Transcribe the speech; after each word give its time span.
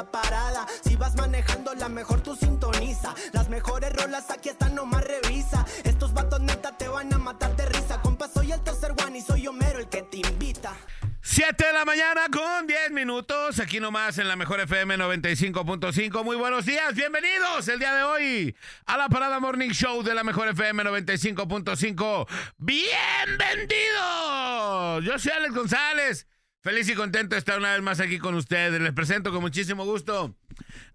la 0.00 0.10
parada. 0.10 0.66
Si 0.82 0.96
vas 0.96 1.14
manejando, 1.16 1.74
la 1.74 1.88
mejor 1.88 2.22
tú 2.22 2.34
sintoniza. 2.34 3.14
Las 3.32 3.50
mejores 3.50 3.92
rolas 3.92 4.30
aquí 4.30 4.48
están, 4.48 4.74
nomás 4.74 5.04
revisa. 5.04 5.66
Estos 5.84 6.14
vatos 6.14 6.40
neta 6.40 6.76
te 6.76 6.88
van 6.88 7.12
a 7.12 7.18
matar 7.18 7.54
de 7.56 7.66
risa. 7.66 8.00
Compa, 8.00 8.28
soy 8.28 8.52
el 8.52 8.62
tercer 8.62 8.94
one 9.06 9.18
y 9.18 9.20
soy 9.20 9.46
Homero 9.46 9.78
el 9.78 9.88
que 9.88 10.02
te 10.02 10.18
invita. 10.18 10.74
7 11.22 11.66
de 11.66 11.72
la 11.74 11.84
mañana 11.84 12.22
con 12.32 12.66
10 12.66 12.92
minutos, 12.92 13.60
aquí 13.60 13.78
nomás 13.78 14.16
en 14.16 14.26
la 14.26 14.36
mejor 14.36 14.60
FM 14.60 14.96
95.5. 14.96 16.24
Muy 16.24 16.36
buenos 16.36 16.64
días, 16.64 16.94
bienvenidos 16.94 17.68
el 17.68 17.78
día 17.78 17.94
de 17.94 18.02
hoy 18.02 18.56
a 18.86 18.96
la 18.96 19.10
Parada 19.10 19.38
Morning 19.38 19.68
Show 19.68 20.02
de 20.02 20.14
la 20.14 20.24
mejor 20.24 20.48
FM 20.48 20.82
95.5. 20.82 22.26
¡Bienvenidos! 22.56 25.04
Yo 25.04 25.18
soy 25.18 25.32
Alex 25.32 25.54
González, 25.54 26.26
feliz 26.62 26.88
y 26.88 26.94
contento 26.94 27.34
de 27.34 27.38
estar 27.38 27.58
una 27.58 27.72
vez 27.72 27.82
más 27.82 28.00
aquí 28.00 28.18
con 28.18 28.34
ustedes. 28.34 28.80
Les 28.80 28.92
presento 28.92 29.32
con 29.32 29.40
muchísimo 29.40 29.84
gusto 29.84 30.36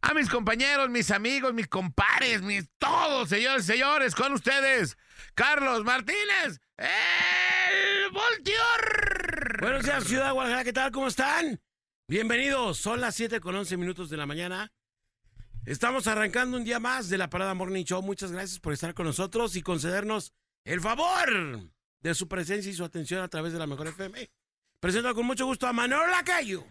a 0.01 0.13
mis 0.13 0.29
compañeros, 0.29 0.89
mis 0.89 1.11
amigos, 1.11 1.53
mis 1.53 1.67
compares, 1.67 2.41
mis 2.41 2.69
todos, 2.77 3.29
señores 3.29 3.65
señores, 3.65 4.15
con 4.15 4.33
ustedes, 4.33 4.97
Carlos 5.33 5.83
Martínez, 5.83 6.59
el 6.77 8.11
Voltior. 8.11 9.57
Buenos 9.59 9.83
días, 9.83 10.03
Ciudad 10.03 10.33
Guadalajara, 10.33 10.63
¿qué 10.63 10.73
tal? 10.73 10.91
¿Cómo 10.91 11.07
están? 11.07 11.59
Bienvenidos, 12.07 12.77
son 12.77 13.01
las 13.01 13.15
7 13.15 13.39
con 13.39 13.55
11 13.55 13.77
minutos 13.77 14.09
de 14.09 14.17
la 14.17 14.25
mañana. 14.25 14.71
Estamos 15.65 16.05
arrancando 16.05 16.57
un 16.57 16.63
día 16.63 16.79
más 16.79 17.09
de 17.09 17.17
la 17.17 17.31
Parada 17.31 17.55
Morning 17.55 17.83
Show. 17.83 18.03
Muchas 18.03 18.31
gracias 18.31 18.59
por 18.59 18.73
estar 18.73 18.93
con 18.93 19.07
nosotros 19.07 19.55
y 19.55 19.63
concedernos 19.63 20.31
el 20.63 20.79
favor 20.79 21.71
de 22.01 22.13
su 22.13 22.27
presencia 22.27 22.71
y 22.71 22.75
su 22.75 22.83
atención 22.83 23.23
a 23.23 23.27
través 23.27 23.51
de 23.51 23.57
la 23.57 23.65
Mejor 23.65 23.87
FM. 23.87 24.29
Presento 24.85 25.15
con 25.15 25.25
mucho 25.25 25.47
gusto 25.47 25.65
a 25.65 25.73
Manuel 25.73 26.11
Lacayo. 26.11 26.63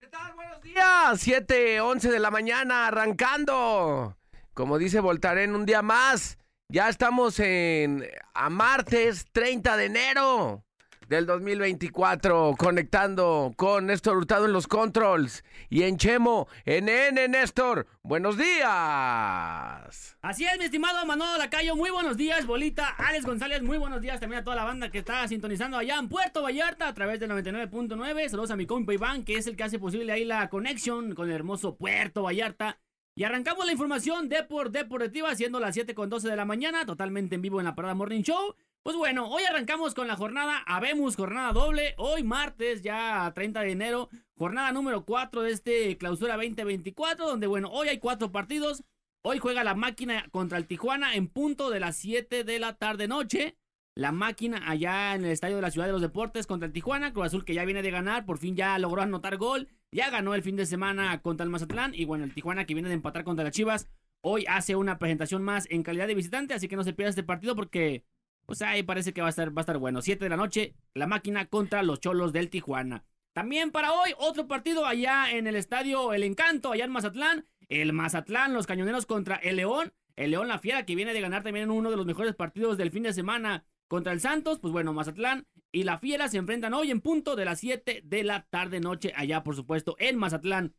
¿Qué 0.00 0.06
tal? 0.08 0.32
Buenos 0.32 0.62
días. 0.62 1.20
7, 1.20 1.82
11 1.82 2.10
de 2.10 2.18
la 2.18 2.30
mañana, 2.30 2.86
arrancando. 2.86 4.16
Como 4.54 4.78
dice 4.78 5.00
Voltaren, 5.00 5.54
un 5.54 5.66
día 5.66 5.82
más. 5.82 6.38
Ya 6.70 6.88
estamos 6.88 7.38
en 7.40 8.08
a 8.32 8.48
martes 8.48 9.26
30 9.32 9.76
de 9.76 9.84
enero 9.84 10.64
del 11.12 11.26
2024, 11.26 12.54
conectando 12.56 13.52
con 13.56 13.84
Néstor 13.84 14.16
Hurtado 14.16 14.46
en 14.46 14.54
los 14.54 14.66
controls 14.66 15.44
y 15.68 15.82
en 15.82 15.98
Chemo, 15.98 16.48
en 16.64 16.88
N, 16.88 17.28
Néstor. 17.28 17.86
Buenos 18.02 18.38
días. 18.38 20.16
Así 20.22 20.46
es, 20.46 20.58
mi 20.58 20.64
estimado 20.64 21.04
Manolo 21.04 21.36
Lacayo, 21.36 21.76
muy 21.76 21.90
buenos 21.90 22.16
días, 22.16 22.46
Bolita, 22.46 22.88
Alex 22.88 23.26
González, 23.26 23.62
muy 23.62 23.76
buenos 23.76 24.00
días 24.00 24.20
también 24.20 24.40
a 24.40 24.44
toda 24.44 24.56
la 24.56 24.64
banda 24.64 24.90
que 24.90 25.00
está 25.00 25.28
sintonizando 25.28 25.76
allá 25.76 25.98
en 25.98 26.08
Puerto 26.08 26.40
Vallarta 26.40 26.88
a 26.88 26.94
través 26.94 27.20
del 27.20 27.30
99.9. 27.30 28.30
Saludos 28.30 28.50
a 28.50 28.56
mi 28.56 28.64
compa 28.64 28.94
Iván, 28.94 29.22
que 29.22 29.36
es 29.36 29.46
el 29.46 29.54
que 29.54 29.64
hace 29.64 29.78
posible 29.78 30.12
ahí 30.12 30.24
la 30.24 30.48
conexión 30.48 31.14
con 31.14 31.28
el 31.28 31.34
hermoso 31.34 31.76
Puerto 31.76 32.22
Vallarta. 32.22 32.78
Y 33.14 33.24
arrancamos 33.24 33.66
la 33.66 33.72
información 33.72 34.30
de 34.30 34.44
por 34.44 34.70
Deportiva, 34.70 35.34
siendo 35.36 35.60
las 35.60 35.74
7 35.74 35.94
con 35.94 36.08
12 36.08 36.30
de 36.30 36.36
la 36.36 36.46
mañana, 36.46 36.86
totalmente 36.86 37.34
en 37.34 37.42
vivo 37.42 37.60
en 37.60 37.66
la 37.66 37.74
Parada 37.74 37.94
Morning 37.94 38.22
Show. 38.22 38.54
Pues 38.82 38.96
bueno, 38.96 39.28
hoy 39.28 39.44
arrancamos 39.44 39.94
con 39.94 40.08
la 40.08 40.16
jornada 40.16 40.58
Habemos, 40.66 41.14
jornada 41.14 41.52
doble. 41.52 41.94
Hoy 41.98 42.24
martes, 42.24 42.82
ya 42.82 43.30
30 43.32 43.60
de 43.60 43.70
enero, 43.70 44.08
jornada 44.34 44.72
número 44.72 45.04
4 45.04 45.42
de 45.42 45.52
este 45.52 45.96
clausura 45.98 46.34
2024, 46.34 47.24
donde 47.24 47.46
bueno, 47.46 47.70
hoy 47.70 47.88
hay 47.88 47.98
cuatro 47.98 48.32
partidos. 48.32 48.82
Hoy 49.22 49.38
juega 49.38 49.62
la 49.62 49.76
máquina 49.76 50.26
contra 50.32 50.58
el 50.58 50.66
Tijuana 50.66 51.14
en 51.14 51.28
punto 51.28 51.70
de 51.70 51.78
las 51.78 51.94
7 51.94 52.42
de 52.42 52.58
la 52.58 52.74
tarde 52.74 53.06
noche. 53.06 53.56
La 53.94 54.10
máquina 54.10 54.68
allá 54.68 55.14
en 55.14 55.24
el 55.24 55.30
Estadio 55.30 55.56
de 55.56 55.62
la 55.62 55.70
Ciudad 55.70 55.86
de 55.86 55.92
los 55.92 56.02
Deportes 56.02 56.48
contra 56.48 56.66
el 56.66 56.72
Tijuana. 56.72 57.12
Cruz 57.12 57.26
Azul 57.26 57.44
que 57.44 57.54
ya 57.54 57.64
viene 57.64 57.82
de 57.82 57.90
ganar, 57.92 58.26
por 58.26 58.38
fin 58.38 58.56
ya 58.56 58.76
logró 58.80 59.02
anotar 59.02 59.36
gol. 59.36 59.68
Ya 59.92 60.10
ganó 60.10 60.34
el 60.34 60.42
fin 60.42 60.56
de 60.56 60.66
semana 60.66 61.22
contra 61.22 61.44
el 61.44 61.50
Mazatlán. 61.50 61.94
Y 61.94 62.04
bueno, 62.04 62.24
el 62.24 62.34
Tijuana 62.34 62.66
que 62.66 62.74
viene 62.74 62.88
de 62.88 62.96
empatar 62.96 63.22
contra 63.22 63.44
las 63.44 63.54
Chivas. 63.54 63.88
Hoy 64.22 64.44
hace 64.48 64.74
una 64.74 64.98
presentación 64.98 65.44
más 65.44 65.68
en 65.70 65.84
calidad 65.84 66.08
de 66.08 66.16
visitante, 66.16 66.54
así 66.54 66.66
que 66.66 66.74
no 66.74 66.82
se 66.82 66.92
pierda 66.92 67.10
este 67.10 67.22
partido 67.22 67.54
porque 67.54 68.04
pues 68.46 68.62
ahí 68.62 68.82
parece 68.82 69.12
que 69.12 69.20
va 69.20 69.28
a 69.28 69.30
estar, 69.30 69.56
va 69.56 69.60
a 69.60 69.62
estar 69.62 69.78
bueno. 69.78 70.02
7 70.02 70.24
de 70.24 70.28
la 70.28 70.36
noche, 70.36 70.74
la 70.94 71.06
máquina 71.06 71.46
contra 71.46 71.82
los 71.82 72.00
cholos 72.00 72.32
del 72.32 72.50
Tijuana. 72.50 73.04
También 73.32 73.70
para 73.70 73.92
hoy, 73.92 74.12
otro 74.18 74.46
partido 74.46 74.84
allá 74.84 75.30
en 75.30 75.46
el 75.46 75.56
estadio 75.56 76.12
El 76.12 76.22
Encanto, 76.22 76.72
allá 76.72 76.84
en 76.84 76.90
Mazatlán. 76.90 77.46
El 77.68 77.92
Mazatlán, 77.92 78.52
los 78.52 78.66
cañoneros 78.66 79.06
contra 79.06 79.36
el 79.36 79.56
León. 79.56 79.92
El 80.16 80.32
León 80.32 80.48
La 80.48 80.58
Fiera, 80.58 80.84
que 80.84 80.94
viene 80.94 81.14
de 81.14 81.20
ganar 81.22 81.42
también 81.42 81.70
uno 81.70 81.90
de 81.90 81.96
los 81.96 82.04
mejores 82.04 82.34
partidos 82.34 82.76
del 82.76 82.90
fin 82.90 83.04
de 83.04 83.14
semana 83.14 83.64
contra 83.88 84.12
el 84.12 84.20
Santos. 84.20 84.58
Pues 84.58 84.72
bueno, 84.72 84.92
Mazatlán 84.92 85.46
y 85.70 85.84
La 85.84 85.98
Fiera 85.98 86.28
se 86.28 86.36
enfrentan 86.36 86.74
hoy 86.74 86.90
en 86.90 87.00
punto 87.00 87.34
de 87.34 87.46
las 87.46 87.60
7 87.60 88.02
de 88.04 88.24
la 88.24 88.42
tarde 88.50 88.80
noche, 88.80 89.12
allá 89.16 89.42
por 89.42 89.56
supuesto 89.56 89.96
en 89.98 90.18
Mazatlán. 90.18 90.74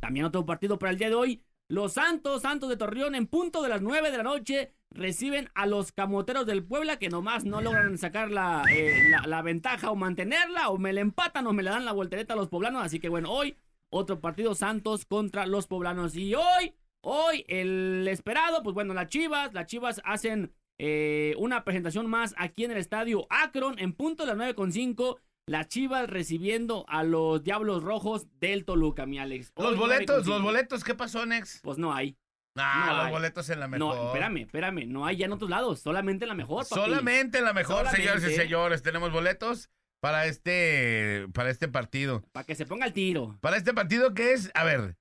También 0.00 0.26
otro 0.26 0.44
partido 0.44 0.78
para 0.78 0.92
el 0.92 0.98
día 0.98 1.08
de 1.08 1.14
hoy. 1.14 1.42
Los 1.68 1.94
Santos, 1.94 2.42
Santos 2.42 2.68
de 2.68 2.76
Torreón, 2.76 3.14
en 3.14 3.26
punto 3.26 3.62
de 3.62 3.68
las 3.68 3.80
9 3.80 4.10
de 4.10 4.16
la 4.16 4.22
noche, 4.24 4.74
reciben 4.90 5.50
a 5.54 5.66
los 5.66 5.92
camoteros 5.92 6.46
del 6.46 6.64
Puebla 6.64 6.98
que 6.98 7.08
nomás 7.08 7.44
no 7.44 7.60
logran 7.60 7.96
sacar 7.98 8.30
la, 8.30 8.64
eh, 8.72 9.08
la, 9.10 9.26
la, 9.26 9.42
ventaja 9.42 9.90
o 9.90 9.96
mantenerla, 9.96 10.68
o 10.68 10.78
me 10.78 10.92
la 10.92 11.00
empatan 11.00 11.46
o 11.46 11.52
me 11.52 11.62
la 11.62 11.72
dan 11.72 11.84
la 11.84 11.92
voltereta 11.92 12.34
a 12.34 12.36
los 12.36 12.48
poblanos. 12.48 12.84
Así 12.84 12.98
que 12.98 13.08
bueno, 13.08 13.30
hoy 13.30 13.56
otro 13.90 14.20
partido 14.20 14.54
Santos 14.54 15.04
contra 15.04 15.46
los 15.46 15.66
poblanos. 15.66 16.16
Y 16.16 16.34
hoy, 16.34 16.74
hoy 17.02 17.44
el 17.48 18.06
esperado, 18.08 18.62
pues 18.62 18.74
bueno, 18.74 18.94
las 18.94 19.08
Chivas, 19.08 19.52
las 19.52 19.66
Chivas 19.66 20.00
hacen 20.04 20.52
eh, 20.78 21.34
una 21.38 21.64
presentación 21.64 22.08
más 22.08 22.34
aquí 22.38 22.64
en 22.64 22.70
el 22.70 22.78
estadio 22.78 23.26
Akron 23.28 23.78
en 23.78 23.92
punto 23.92 24.24
de 24.24 24.34
las 24.34 24.54
9.5. 24.56 25.18
Las 25.46 25.68
Chivas 25.68 26.08
recibiendo 26.08 26.84
a 26.88 27.02
los 27.02 27.42
Diablos 27.42 27.82
Rojos 27.82 28.28
del 28.38 28.64
Toluca, 28.64 29.04
mi 29.06 29.18
Alex. 29.18 29.52
Hoy 29.56 29.70
los 29.70 29.78
boletos, 29.78 30.26
los 30.26 30.42
boletos, 30.42 30.84
¿qué 30.84 30.94
pasó, 30.94 31.26
Nex? 31.26 31.60
Pues 31.62 31.76
no 31.76 31.92
hay. 31.92 32.16
Ah, 32.56 32.84
no 32.88 32.96
los 32.96 33.04
hay. 33.06 33.12
boletos 33.12 33.48
en 33.50 33.60
la 33.60 33.68
mejor. 33.68 33.94
No, 33.96 34.06
espérame, 34.08 34.36
espérame. 34.38 34.86
No 34.86 35.06
hay 35.06 35.16
ya 35.18 35.26
en 35.26 35.32
otros 35.32 35.50
lados. 35.50 35.80
Solamente 35.80 36.24
en 36.24 36.28
la 36.30 36.34
mejor. 36.34 36.64
Papi. 36.68 36.80
Solamente 36.80 37.38
en 37.38 37.44
la 37.44 37.52
mejor, 37.52 37.86
Solamente. 37.86 38.02
señores 38.02 38.24
y 38.32 38.34
señores. 38.36 38.82
Tenemos 38.82 39.12
boletos 39.12 39.70
para 40.00 40.26
este, 40.26 41.26
para 41.32 41.50
este 41.50 41.68
partido. 41.68 42.22
Para 42.32 42.44
que 42.44 42.54
se 42.54 42.66
ponga 42.66 42.86
el 42.86 42.92
tiro. 42.92 43.38
Para 43.40 43.56
este 43.56 43.72
partido 43.74 44.14
que 44.14 44.32
es, 44.32 44.50
a 44.54 44.64
ver, 44.64 44.96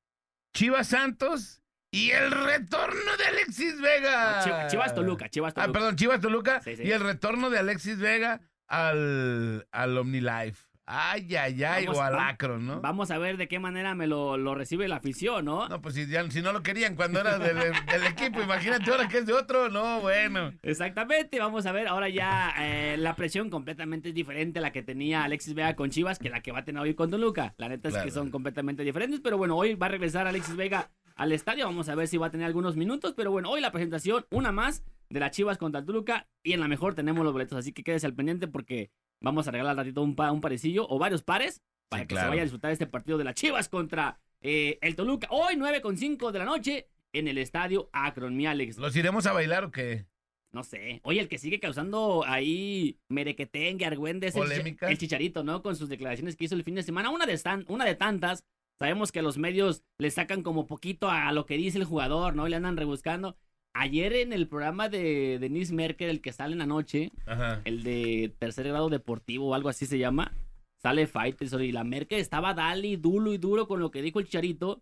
Chivas 0.53 0.87
Santos 0.87 1.61
y 1.91 2.11
el 2.11 2.31
retorno 2.31 3.17
de 3.17 3.25
Alexis 3.25 3.81
Vega. 3.81 4.45
No, 4.45 4.69
Chivas 4.69 4.93
Toluca, 4.93 5.29
Chivas 5.29 5.53
Toluca. 5.53 5.69
Ah, 5.69 5.73
perdón, 5.73 5.95
Chivas 5.95 6.21
Toluca 6.21 6.61
sí, 6.61 6.75
sí. 6.75 6.83
y 6.83 6.91
el 6.91 7.01
retorno 7.01 7.49
de 7.49 7.59
Alexis 7.59 7.97
Vega 7.97 8.41
al, 8.67 9.67
al 9.71 9.97
OmniLife. 9.97 10.68
Ay, 10.91 11.35
ay, 11.35 11.63
ay, 11.63 11.85
vamos, 11.85 11.99
o 11.99 12.01
al 12.01 12.17
Akron, 12.17 12.65
¿no? 12.65 12.81
Vamos 12.81 13.11
a 13.11 13.19
ver 13.19 13.37
de 13.37 13.47
qué 13.47 13.59
manera 13.59 13.93
me 13.93 14.07
lo, 14.07 14.37
lo 14.37 14.55
recibe 14.55 14.87
la 14.87 14.95
afición, 14.95 15.45
¿no? 15.45 15.69
No, 15.69 15.79
pues 15.83 15.93
si, 15.93 16.07
ya, 16.07 16.27
si 16.31 16.41
no 16.41 16.51
lo 16.51 16.63
querían 16.63 16.95
cuando 16.95 17.19
era 17.19 17.37
del, 17.37 17.57
del, 17.57 18.07
equipo, 18.07 18.41
imagínate 18.41 18.89
ahora 18.89 19.07
que 19.07 19.19
es 19.19 19.27
de 19.27 19.33
otro, 19.33 19.69
no, 19.69 20.01
bueno. 20.01 20.51
Exactamente, 20.63 21.39
vamos 21.39 21.67
a 21.67 21.71
ver, 21.73 21.87
ahora 21.87 22.09
ya 22.09 22.55
eh, 22.57 22.97
la 22.97 23.15
presión 23.15 23.51
completamente 23.51 24.09
es 24.09 24.15
diferente 24.15 24.57
a 24.57 24.63
la 24.63 24.71
que 24.71 24.81
tenía 24.81 25.23
Alexis 25.23 25.53
Vega 25.53 25.75
con 25.75 25.91
Chivas 25.91 26.17
que 26.17 26.31
la 26.31 26.41
que 26.41 26.51
va 26.51 26.59
a 26.59 26.65
tener 26.65 26.81
hoy 26.81 26.95
con 26.95 27.11
Toluca. 27.11 27.53
La 27.57 27.69
neta 27.69 27.89
es 27.89 27.93
claro. 27.93 28.05
que 28.05 28.11
son 28.11 28.31
completamente 28.31 28.83
diferentes, 28.83 29.19
pero 29.19 29.37
bueno, 29.37 29.57
hoy 29.57 29.75
va 29.75 29.85
a 29.85 29.89
regresar 29.89 30.25
Alexis 30.25 30.55
Vega 30.55 30.89
al 31.15 31.31
estadio, 31.33 31.65
vamos 31.65 31.87
a 31.89 31.93
ver 31.93 32.07
si 32.07 32.17
va 32.17 32.27
a 32.27 32.31
tener 32.31 32.47
algunos 32.47 32.75
minutos, 32.75 33.13
pero 33.15 33.29
bueno, 33.29 33.51
hoy 33.51 33.61
la 33.61 33.71
presentación, 33.71 34.25
una 34.31 34.51
más 34.51 34.83
de 35.09 35.19
las 35.19 35.29
Chivas 35.31 35.59
contra 35.59 35.85
Toluca 35.85 36.27
y 36.41 36.53
en 36.53 36.61
la 36.61 36.67
mejor 36.67 36.95
tenemos 36.95 37.23
los 37.23 37.33
boletos, 37.33 37.59
así 37.59 37.73
que 37.73 37.83
quédese 37.83 38.07
al 38.07 38.15
pendiente 38.15 38.47
porque 38.47 38.89
Vamos 39.21 39.47
a 39.47 39.51
regalar 39.51 39.71
al 39.71 39.77
ratito 39.77 40.01
un, 40.01 40.15
pa, 40.15 40.31
un 40.31 40.41
parecillo 40.41 40.87
o 40.89 40.97
varios 40.97 41.23
pares 41.23 41.61
para 41.89 42.03
sí, 42.03 42.07
que 42.07 42.15
claro. 42.15 42.27
se 42.27 42.29
vaya 42.29 42.41
a 42.41 42.45
disfrutar 42.45 42.71
este 42.71 42.87
partido 42.87 43.17
de 43.17 43.23
las 43.25 43.35
Chivas 43.35 43.67
contra 43.67 44.19
eh, 44.41 44.77
el 44.81 44.95
Toluca. 44.95 45.27
Hoy 45.31 45.55
9 45.57 45.81
con 45.81 45.97
5 45.97 46.31
de 46.31 46.39
la 46.39 46.45
noche 46.45 46.87
en 47.11 47.27
el 47.27 47.37
estadio 47.37 47.89
Akron, 47.91 48.35
mi 48.37 48.45
Alex. 48.45 48.77
¿Los 48.77 48.95
iremos 48.95 49.25
a 49.25 49.33
bailar 49.33 49.65
o 49.65 49.71
qué? 49.71 50.05
No 50.51 50.63
sé. 50.63 51.01
Oye, 51.03 51.19
el 51.19 51.27
que 51.27 51.37
sigue 51.37 51.59
causando 51.59 52.23
ahí 52.25 52.97
merequetengue, 53.09 53.85
argüendes, 53.85 54.35
el, 54.35 54.77
el, 54.81 54.97
chicharito, 54.97 55.43
¿no? 55.43 55.61
Con 55.61 55.75
sus 55.75 55.89
declaraciones 55.89 56.35
que 56.35 56.45
hizo 56.45 56.55
el 56.55 56.63
fin 56.63 56.75
de 56.75 56.83
semana. 56.83 57.09
Una 57.09 57.25
de, 57.25 57.37
tan, 57.37 57.65
una 57.67 57.85
de 57.85 57.95
tantas. 57.95 58.43
Sabemos 58.79 59.11
que 59.11 59.21
los 59.21 59.37
medios 59.37 59.83
le 59.97 60.09
sacan 60.09 60.41
como 60.41 60.65
poquito 60.65 61.09
a 61.09 61.31
lo 61.33 61.45
que 61.45 61.57
dice 61.57 61.77
el 61.77 61.83
jugador, 61.83 62.35
¿no? 62.35 62.47
Y 62.47 62.49
le 62.49 62.55
andan 62.55 62.77
rebuscando. 62.77 63.35
Ayer 63.73 64.13
en 64.13 64.33
el 64.33 64.47
programa 64.47 64.89
de 64.89 65.37
Denise 65.39 65.73
Merkel, 65.73 66.09
el 66.09 66.21
que 66.21 66.33
sale 66.33 66.53
en 66.53 66.59
la 66.59 66.65
noche, 66.65 67.11
Ajá. 67.25 67.61
el 67.65 67.83
de 67.83 68.33
tercer 68.39 68.67
grado 68.67 68.89
deportivo 68.89 69.49
o 69.49 69.53
algo 69.55 69.69
así 69.69 69.85
se 69.85 69.99
llama, 69.99 70.33
sale 70.77 71.07
Fighters 71.07 71.53
y 71.53 71.71
la 71.71 71.83
Merkel 71.83 72.19
estaba 72.19 72.53
dale 72.53 72.87
y 72.87 72.95
duro 72.95 73.31
y 73.33 73.37
duro 73.37 73.67
con 73.67 73.79
lo 73.79 73.91
que 73.91 74.01
dijo 74.01 74.19
el 74.19 74.27
Charito. 74.27 74.81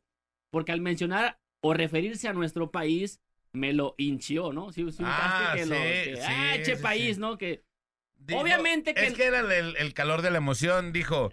porque 0.49 0.71
al 0.71 0.79
mencionar 0.79 1.39
o 1.61 1.73
referirse 1.73 2.29
a 2.29 2.33
nuestro 2.33 2.71
país, 2.71 3.19
me 3.51 3.73
lo 3.73 3.95
hinchió, 3.97 4.53
¿no? 4.53 4.71
Sí, 4.71 4.89
sí, 4.91 5.03
Ah, 5.05 5.51
que 5.55 5.65
lo- 5.65 5.75
sí, 5.75 5.81
que, 5.81 6.15
sí, 6.15 6.21
ah, 6.25 6.53
che 6.63 6.75
sí, 6.77 6.81
país. 6.81 7.17
¿no? 7.17 7.37
Que 7.37 7.63
Dijo- 8.15 8.39
Obviamente 8.41 8.93
que- 8.93 9.05
Es 9.07 9.13
que 9.13 9.25
era 9.25 9.41
el, 9.41 9.75
el 9.75 9.93
calor 9.93 10.21
de 10.21 10.31
la 10.31 10.37
emoción. 10.37 10.93
Dijo: 10.93 11.31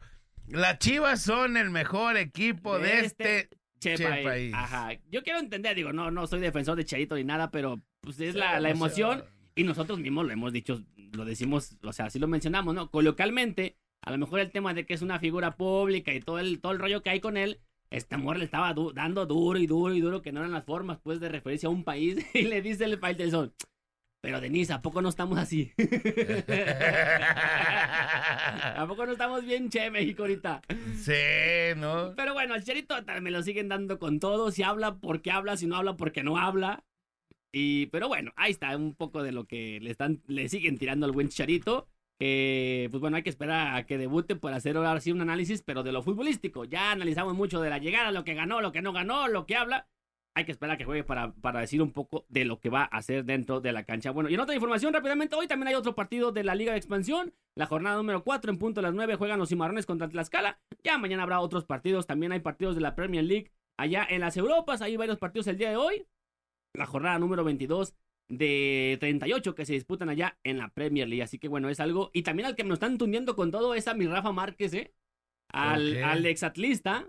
Las 0.48 0.78
chivas 0.80 1.22
son 1.22 1.56
el 1.56 1.70
mejor 1.70 2.16
equipo 2.16 2.78
de, 2.78 2.88
De 2.88 3.00
este. 3.06 3.38
este 3.38 3.56
che, 3.90 3.94
che 3.96 4.08
país. 4.08 4.24
país. 4.24 4.54
Aja. 4.54 4.92
Yo 5.10 5.22
quiero 5.22 5.38
entender, 5.38 5.74
digo, 5.76 5.92
no, 5.92 6.10
no 6.10 6.26
soy 6.26 6.40
defensor 6.40 6.76
de 6.76 6.84
Charito 6.84 7.14
ni 7.16 7.24
nada, 7.24 7.50
pero 7.50 7.80
pues 8.00 8.20
es 8.20 8.34
la, 8.34 8.58
la 8.60 8.70
emoción. 8.70 9.24
Y 9.56 9.62
nosotros 9.64 9.98
mismos 10.00 10.26
lo 10.26 10.32
hemos 10.32 10.52
dicho, 10.52 10.82
lo 11.12 11.24
decimos, 11.24 11.76
o 11.82 11.92
sea, 11.92 12.06
así 12.06 12.18
lo 12.18 12.26
mencionamos, 12.26 12.74
¿no? 12.74 12.90
Coloquialmente, 12.90 13.76
a 14.02 14.10
lo 14.10 14.18
mejor 14.18 14.40
el 14.40 14.50
tema 14.50 14.74
de 14.74 14.84
que 14.84 14.94
es 14.94 15.02
una 15.02 15.20
figura 15.20 15.56
pública 15.56 16.12
y 16.12 16.20
todo 16.20 16.40
el, 16.40 16.60
todo 16.60 16.72
el 16.72 16.78
rollo 16.80 17.02
que 17.02 17.10
hay 17.10 17.20
con 17.20 17.36
él, 17.36 17.60
esta 17.90 18.18
mujer 18.18 18.38
le 18.38 18.44
estaba 18.46 18.74
du- 18.74 18.92
dando 18.92 19.24
duro 19.26 19.58
y 19.58 19.68
duro 19.68 19.94
y 19.94 20.00
duro, 20.00 20.22
que 20.22 20.32
no 20.32 20.40
eran 20.40 20.50
las 20.52 20.64
formas, 20.64 20.98
pues, 21.02 21.20
de 21.20 21.28
referirse 21.28 21.66
a 21.66 21.70
un 21.70 21.84
país. 21.84 22.16
Y 22.34 22.42
le 22.42 22.62
dice 22.62 22.84
el 22.84 22.98
país 22.98 23.16
del 23.16 23.30
sol, 23.30 23.54
pero 24.24 24.40
Denise, 24.40 24.72
¿a 24.72 24.80
poco 24.80 25.02
no 25.02 25.10
estamos 25.10 25.38
así? 25.38 25.70
¿A 28.74 28.86
poco 28.88 29.04
no 29.04 29.12
estamos 29.12 29.44
bien, 29.44 29.68
che, 29.68 29.90
México 29.90 30.22
ahorita? 30.22 30.62
sí, 30.96 31.12
¿no? 31.76 32.14
Pero 32.16 32.32
bueno, 32.32 32.54
al 32.54 32.60
Chicharito 32.60 32.94
me 33.20 33.30
lo 33.30 33.42
siguen 33.42 33.68
dando 33.68 33.98
con 33.98 34.20
todo. 34.20 34.50
Si 34.50 34.62
habla, 34.62 34.94
porque 34.96 35.30
habla. 35.30 35.58
Si 35.58 35.66
no 35.66 35.76
habla, 35.76 35.98
porque 35.98 36.22
no 36.22 36.38
habla. 36.38 36.84
Y, 37.52 37.88
pero 37.88 38.08
bueno, 38.08 38.32
ahí 38.36 38.52
está 38.52 38.74
un 38.78 38.94
poco 38.94 39.22
de 39.22 39.32
lo 39.32 39.44
que 39.44 39.78
le 39.82 39.90
están, 39.90 40.22
le 40.26 40.48
siguen 40.48 40.78
tirando 40.78 41.04
al 41.04 41.12
buen 41.12 41.28
Chicharito. 41.28 41.86
Que, 42.18 42.88
pues 42.90 43.02
bueno, 43.02 43.18
hay 43.18 43.24
que 43.24 43.30
esperar 43.30 43.76
a 43.76 43.84
que 43.84 43.98
debute 43.98 44.36
para 44.36 44.56
hacer 44.56 44.78
ahora 44.78 45.00
sí 45.00 45.12
un 45.12 45.20
análisis, 45.20 45.60
pero 45.60 45.82
de 45.82 45.92
lo 45.92 46.02
futbolístico. 46.02 46.64
Ya 46.64 46.92
analizamos 46.92 47.34
mucho 47.34 47.60
de 47.60 47.68
la 47.68 47.76
llegada, 47.76 48.10
lo 48.10 48.24
que 48.24 48.32
ganó, 48.32 48.62
lo 48.62 48.72
que 48.72 48.80
no 48.80 48.94
ganó, 48.94 49.28
lo 49.28 49.44
que 49.44 49.56
habla. 49.56 49.86
Hay 50.36 50.44
que 50.44 50.52
esperar 50.52 50.74
a 50.74 50.78
que 50.78 50.84
juegue 50.84 51.04
para, 51.04 51.32
para 51.32 51.60
decir 51.60 51.80
un 51.80 51.92
poco 51.92 52.26
de 52.28 52.44
lo 52.44 52.58
que 52.58 52.68
va 52.68 52.82
a 52.82 52.96
hacer 52.96 53.24
dentro 53.24 53.60
de 53.60 53.72
la 53.72 53.84
cancha. 53.84 54.10
Bueno, 54.10 54.28
y 54.28 54.34
en 54.34 54.40
otra 54.40 54.54
información, 54.54 54.92
rápidamente, 54.92 55.36
hoy 55.36 55.46
también 55.46 55.68
hay 55.68 55.74
otro 55.74 55.94
partido 55.94 56.32
de 56.32 56.42
la 56.42 56.56
Liga 56.56 56.72
de 56.72 56.78
Expansión. 56.78 57.32
La 57.54 57.66
jornada 57.66 57.96
número 57.96 58.24
4, 58.24 58.50
en 58.50 58.58
punto 58.58 58.80
a 58.80 58.82
las 58.82 58.94
9, 58.94 59.14
juegan 59.14 59.38
los 59.38 59.50
cimarrones 59.50 59.86
contra 59.86 60.08
Tlaxcala. 60.08 60.60
Ya 60.82 60.98
mañana 60.98 61.22
habrá 61.22 61.38
otros 61.38 61.64
partidos. 61.64 62.06
También 62.06 62.32
hay 62.32 62.40
partidos 62.40 62.74
de 62.74 62.80
la 62.80 62.96
Premier 62.96 63.22
League 63.22 63.52
allá 63.76 64.04
en 64.10 64.20
las 64.22 64.36
Europas. 64.36 64.82
Hay 64.82 64.96
varios 64.96 65.18
partidos 65.18 65.46
el 65.46 65.56
día 65.56 65.70
de 65.70 65.76
hoy. 65.76 66.06
La 66.74 66.86
jornada 66.86 67.20
número 67.20 67.44
22 67.44 67.94
de 68.28 68.96
38 68.98 69.54
que 69.54 69.66
se 69.66 69.74
disputan 69.74 70.08
allá 70.08 70.38
en 70.42 70.58
la 70.58 70.68
Premier 70.68 71.08
League. 71.08 71.22
Así 71.22 71.38
que 71.38 71.46
bueno, 71.46 71.68
es 71.68 71.78
algo. 71.78 72.10
Y 72.12 72.22
también 72.22 72.46
al 72.46 72.56
que 72.56 72.64
me 72.64 72.68
lo 72.68 72.74
están 72.74 72.98
tundiendo 72.98 73.36
con 73.36 73.52
todo 73.52 73.74
es 73.74 73.86
a 73.86 73.94
mi 73.94 74.08
Rafa 74.08 74.32
Márquez, 74.32 74.74
¿eh? 74.74 74.94
Al, 75.52 76.02
al 76.02 76.26
exatlista. 76.26 77.08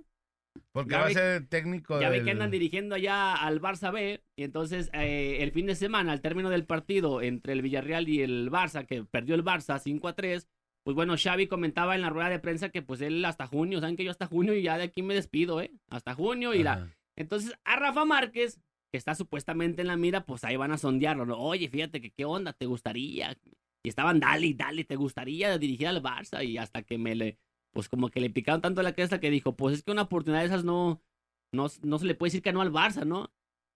Porque 0.71 0.91
Ya 0.91 0.97
va 0.99 1.03
a 1.05 1.07
ve- 1.07 1.13
ser 1.13 1.47
técnico. 1.47 1.99
Ya 2.01 2.09
ve 2.09 2.17
del- 2.17 2.25
que 2.25 2.31
andan 2.31 2.51
dirigiendo 2.51 2.95
allá 2.95 3.33
al 3.35 3.61
Barça 3.61 3.91
B. 3.93 4.21
Y 4.37 4.43
entonces, 4.43 4.89
eh, 4.93 5.37
el 5.41 5.51
fin 5.51 5.65
de 5.65 5.75
semana, 5.75 6.11
al 6.11 6.21
término 6.21 6.49
del 6.49 6.65
partido 6.65 7.21
entre 7.21 7.53
el 7.53 7.61
Villarreal 7.61 8.09
y 8.09 8.21
el 8.21 8.49
Barça, 8.51 8.85
que 8.85 9.03
perdió 9.03 9.35
el 9.35 9.43
Barça 9.43 9.79
5 9.79 10.07
a 10.07 10.13
3, 10.15 10.47
pues 10.83 10.95
bueno, 10.95 11.15
Xavi 11.17 11.47
comentaba 11.47 11.95
en 11.95 12.01
la 12.01 12.09
rueda 12.09 12.29
de 12.29 12.39
prensa 12.39 12.69
que 12.69 12.81
pues 12.81 13.01
él 13.01 13.23
hasta 13.25 13.47
junio, 13.47 13.79
¿saben 13.79 13.95
que 13.95 14.03
yo 14.03 14.11
hasta 14.11 14.27
junio 14.27 14.53
y 14.53 14.61
ya 14.61 14.77
de 14.77 14.83
aquí 14.83 15.01
me 15.01 15.13
despido, 15.15 15.61
¿eh? 15.61 15.71
Hasta 15.89 16.13
junio 16.13 16.53
y 16.53 16.61
la... 16.63 16.89
Entonces, 17.17 17.53
a 17.63 17.75
Rafa 17.77 18.05
Márquez, 18.05 18.59
que 18.91 18.97
está 18.97 19.15
supuestamente 19.15 19.81
en 19.81 19.87
la 19.87 19.97
mira, 19.97 20.25
pues 20.25 20.43
ahí 20.43 20.57
van 20.57 20.71
a 20.71 20.77
sondearlo. 20.77 21.25
¿no? 21.25 21.37
Oye, 21.39 21.69
fíjate 21.69 22.01
que 22.01 22.11
qué 22.11 22.25
onda, 22.25 22.53
¿te 22.53 22.65
gustaría? 22.65 23.35
Y 23.83 23.89
estaban, 23.89 24.19
dale, 24.19 24.53
dale, 24.53 24.83
¿te 24.83 24.95
gustaría 24.95 25.57
dirigir 25.57 25.87
al 25.87 26.03
Barça? 26.03 26.45
Y 26.45 26.57
hasta 26.57 26.83
que 26.83 26.97
me 26.97 27.15
le, 27.15 27.37
pues 27.75 27.89
como 27.89 28.07
que 28.09 28.21
le 28.21 28.29
picaron 28.29 28.61
tanto 28.61 28.81
la 28.81 28.93
cresta 28.93 29.19
que 29.19 29.29
dijo, 29.29 29.57
pues 29.57 29.75
es 29.75 29.83
que 29.83 29.91
una 29.91 30.03
oportunidad 30.03 30.39
de 30.39 30.45
esas 30.47 30.63
no, 30.63 31.03
no, 31.51 31.67
no 31.83 31.99
se 31.99 32.05
le 32.05 32.15
puede 32.15 32.29
decir 32.29 32.41
que 32.41 32.53
no 32.53 32.61
al 32.61 32.71
Barça, 32.71 33.05
¿no? 33.05 33.33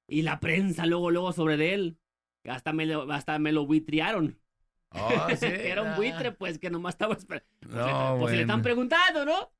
Y 0.07 0.21
la 0.21 0.39
prensa 0.39 0.85
luego, 0.85 1.11
luego 1.11 1.33
sobre 1.33 1.57
de 1.57 1.73
él. 1.73 1.99
Hasta 2.45 2.71
me 2.71 2.85
lo, 2.85 3.11
hasta 3.11 3.37
me 3.39 3.51
lo 3.51 3.65
buitrearon. 3.65 4.39
Oh, 4.91 5.27
sí, 5.31 5.35
que 5.39 5.69
era 5.69 5.81
un 5.81 5.89
ah. 5.89 5.95
buitre, 5.97 6.31
pues 6.31 6.59
que 6.59 6.69
nomás 6.69 6.93
estaba 6.93 7.13
esperando. 7.13 7.45
Pues, 7.59 7.75
le- 7.75 8.19
pues, 8.19 8.31
si 8.31 8.35
le 8.37 8.41
están 8.43 8.61
preguntando, 8.61 9.25
¿no? 9.25 9.51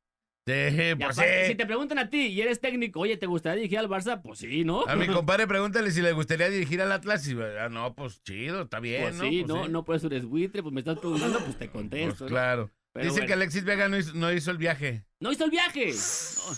Sí, 0.48 0.96
pues 0.96 1.20
aparte, 1.20 1.42
sí. 1.44 1.52
si 1.52 1.56
te 1.56 1.66
preguntan 1.66 2.00
a 2.00 2.10
ti 2.10 2.28
y 2.28 2.42
eres 2.42 2.62
técnico, 2.62 3.02
oye, 3.02 3.18
¿te 3.18 3.28
gustaría 3.28 3.58
dirigir 3.58 3.78
al 3.78 3.90
Barça? 3.90 4.22
Pues 4.22 4.40
sí, 4.40 4.64
¿no? 4.64 4.86
A 4.88 4.96
mi 4.96 5.06
compadre 5.26 5.48
pregúntale 5.48 5.92
si 5.92 6.02
le 6.02 6.14
gustaría 6.14 6.50
dirigir 6.50 6.82
al 6.82 6.94
Atlas 6.94 7.28
y 7.28 7.38
ah, 7.60 7.68
no, 7.70 7.94
pues 7.94 8.24
chido, 8.24 8.62
está 8.62 8.80
bien, 8.80 9.04
Pues 9.04 9.16
¿no? 9.18 9.24
sí, 9.26 9.44
Pues 9.46 9.48
no, 9.48 9.68
no 9.68 9.84
por 9.84 9.98
eso 9.98 10.08
eres 10.08 10.26
buitre, 10.26 10.64
pues 10.64 10.74
me 10.74 10.80
estás 10.80 10.98
preguntando, 10.98 11.40
pues 11.40 11.58
te 11.58 11.68
Pues 11.68 11.72
contesto. 11.72 12.30
¿no? 12.30 12.72
Pero 13.00 13.12
Dice 13.12 13.22
bueno. 13.22 13.28
que 13.28 13.34
Alexis 13.34 13.64
Vega 13.64 13.88
no 13.88 13.98
hizo, 13.98 14.14
no 14.14 14.30
hizo 14.34 14.52
el 14.52 14.58
viaje. 14.58 15.06
No 15.22 15.32
hizo 15.32 15.46
el 15.46 15.52
viaje. 15.52 15.94
No. 15.94 16.58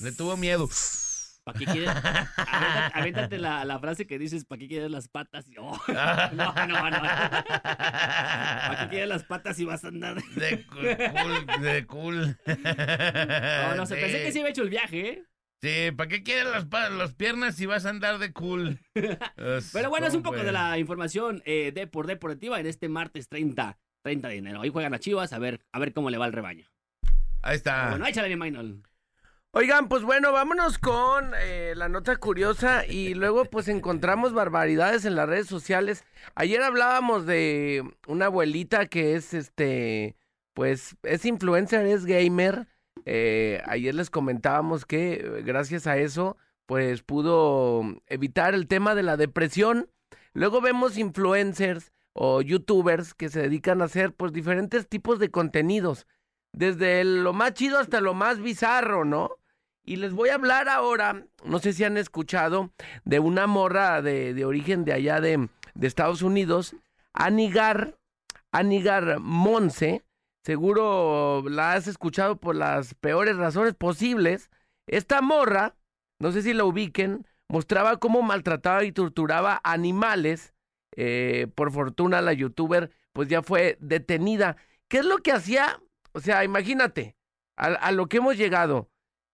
Le 0.00 0.12
tuvo 0.12 0.36
miedo. 0.36 0.68
¿Para 1.42 1.58
qué 1.58 1.64
quieres? 1.64 1.88
Avéntate, 1.88 2.98
avéntate 2.98 3.38
la, 3.38 3.64
la 3.64 3.78
frase 3.78 4.06
que 4.06 4.18
dices, 4.18 4.44
¿para 4.44 4.58
qué 4.58 4.68
quieres 4.68 4.90
las 4.90 5.08
patas? 5.08 5.48
Y, 5.48 5.56
oh, 5.56 5.80
no, 5.88 6.52
no, 6.66 6.90
no. 6.90 7.00
¿Para 7.00 8.76
qué 8.82 8.88
quieres 8.90 9.08
las 9.08 9.24
patas 9.24 9.56
si 9.56 9.64
vas 9.64 9.86
a 9.86 9.88
andar? 9.88 10.22
De 10.22 10.66
cool, 10.66 11.62
de 11.62 11.86
cool. 11.86 12.38
No, 12.46 13.74
no 13.76 13.86
sé, 13.86 13.96
pensé 13.96 14.22
que 14.22 14.32
sí 14.32 14.40
había 14.40 14.50
hecho 14.50 14.64
el 14.64 14.68
viaje, 14.70 15.08
¿eh? 15.08 15.24
Sí, 15.62 15.92
¿para 15.92 16.08
qué 16.08 16.22
quieres 16.22 16.44
las, 16.44 16.66
las 16.92 17.14
piernas 17.14 17.56
si 17.56 17.64
vas 17.64 17.86
a 17.86 17.88
andar 17.88 18.18
de 18.18 18.34
cool? 18.34 18.80
Pero 19.72 19.88
bueno, 19.88 20.06
es 20.06 20.14
un 20.14 20.22
poco 20.22 20.34
pues. 20.36 20.44
de 20.44 20.52
la 20.52 20.78
información 20.78 21.42
eh, 21.46 21.72
de 21.74 21.86
por 21.86 22.06
deportiva 22.06 22.60
en 22.60 22.66
este 22.66 22.90
martes 22.90 23.30
30, 23.30 23.78
30 24.04 24.28
de 24.28 24.36
enero. 24.36 24.60
Hoy 24.60 24.68
juegan 24.68 24.92
las 24.92 25.00
chivas, 25.00 25.32
a 25.32 25.38
ver, 25.38 25.60
a 25.72 25.78
ver 25.78 25.94
cómo 25.94 26.10
le 26.10 26.18
va 26.18 26.26
el 26.26 26.32
rebaño. 26.32 26.66
Ahí 27.42 27.56
está. 27.56 27.88
Bueno, 27.88 28.06
échale 28.06 28.28
mi 28.28 28.36
Maynol. 28.36 28.82
Oigan, 29.52 29.88
pues 29.88 30.02
bueno, 30.02 30.30
vámonos 30.30 30.78
con 30.78 31.32
eh, 31.38 31.72
la 31.74 31.88
nota 31.88 32.14
curiosa 32.16 32.84
y 32.86 33.14
luego 33.14 33.46
pues 33.46 33.66
encontramos 33.68 34.34
barbaridades 34.34 35.06
en 35.06 35.14
las 35.14 35.26
redes 35.26 35.46
sociales. 35.46 36.04
Ayer 36.34 36.62
hablábamos 36.62 37.24
de 37.24 37.82
una 38.06 38.26
abuelita 38.26 38.86
que 38.86 39.14
es 39.14 39.32
este, 39.32 40.16
pues 40.52 40.96
es 41.02 41.24
influencer, 41.24 41.86
es 41.86 42.04
gamer. 42.04 42.66
Eh, 43.06 43.62
ayer 43.64 43.94
les 43.94 44.10
comentábamos 44.10 44.84
que 44.84 45.42
gracias 45.46 45.86
a 45.86 45.96
eso 45.96 46.36
pues 46.66 47.02
pudo 47.02 47.82
evitar 48.06 48.52
el 48.52 48.66
tema 48.66 48.94
de 48.94 49.02
la 49.02 49.16
depresión. 49.16 49.88
Luego 50.34 50.60
vemos 50.60 50.98
influencers 50.98 51.93
o 52.14 52.40
youtubers 52.40 53.12
que 53.12 53.28
se 53.28 53.42
dedican 53.42 53.82
a 53.82 53.86
hacer 53.86 54.14
pues 54.14 54.32
diferentes 54.32 54.88
tipos 54.88 55.18
de 55.18 55.30
contenidos. 55.30 56.06
Desde 56.52 57.04
lo 57.04 57.32
más 57.32 57.54
chido 57.54 57.78
hasta 57.78 58.00
lo 58.00 58.14
más 58.14 58.40
bizarro, 58.40 59.04
¿no? 59.04 59.30
Y 59.84 59.96
les 59.96 60.14
voy 60.14 60.30
a 60.30 60.36
hablar 60.36 60.68
ahora, 60.68 61.26
no 61.44 61.58
sé 61.58 61.74
si 61.74 61.84
han 61.84 61.98
escuchado, 61.98 62.70
de 63.04 63.18
una 63.18 63.46
morra 63.46 64.00
de, 64.00 64.32
de 64.32 64.44
origen 64.46 64.84
de 64.84 64.94
allá 64.94 65.20
de, 65.20 65.50
de 65.74 65.86
Estados 65.86 66.22
Unidos, 66.22 66.74
Anigar, 67.12 67.98
Anigar 68.50 69.20
Monse. 69.20 70.02
Seguro 70.42 71.42
la 71.48 71.74
has 71.74 71.86
escuchado 71.86 72.36
por 72.36 72.56
las 72.56 72.94
peores 72.94 73.36
razones 73.36 73.74
posibles. 73.74 74.50
Esta 74.86 75.20
morra, 75.20 75.74
no 76.18 76.32
sé 76.32 76.42
si 76.42 76.54
la 76.54 76.64
ubiquen, 76.64 77.26
mostraba 77.48 77.98
cómo 77.98 78.22
maltrataba 78.22 78.84
y 78.84 78.92
torturaba 78.92 79.60
animales. 79.64 80.53
Eh, 80.96 81.48
por 81.54 81.72
fortuna 81.72 82.20
la 82.20 82.32
youtuber 82.32 82.90
pues 83.14 83.28
ya 83.28 83.42
fue 83.42 83.78
detenida. 83.80 84.56
¿Qué 84.88 84.98
es 84.98 85.04
lo 85.06 85.18
que 85.18 85.32
hacía? 85.32 85.80
O 86.12 86.20
sea, 86.20 86.44
imagínate, 86.44 87.16
a, 87.56 87.92
lo 87.92 88.08
que 88.08 88.18
hemos 88.18 88.36
llegado. 88.36 88.90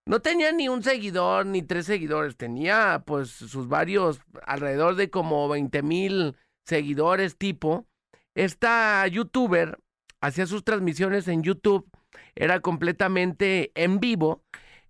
No 0.07 0.21
tenía 0.21 0.53
ni 0.53 0.69
un 0.69 0.83
seguidor 0.83 1.47
ni 1.47 1.63
tres 1.63 1.87
seguidores, 1.87 2.37
tenía 2.37 3.03
pues 3.07 3.31
sus 3.31 3.69
varios, 3.69 4.21
alrededor 4.47 4.97
de 4.97 5.11
como 5.11 5.49
20 5.49 5.83
mil 5.83 6.37
seguidores 6.67 7.37
tipo. 7.37 7.87
Esta 8.35 9.07
youtuber 9.07 9.79
hacía 10.21 10.47
sus 10.47 10.65
transmisiones 10.65 11.27
en 11.29 11.43
YouTube, 11.43 11.89
era 12.35 12.61
completamente 12.61 13.73
en 13.75 14.01
vivo, 14.01 14.43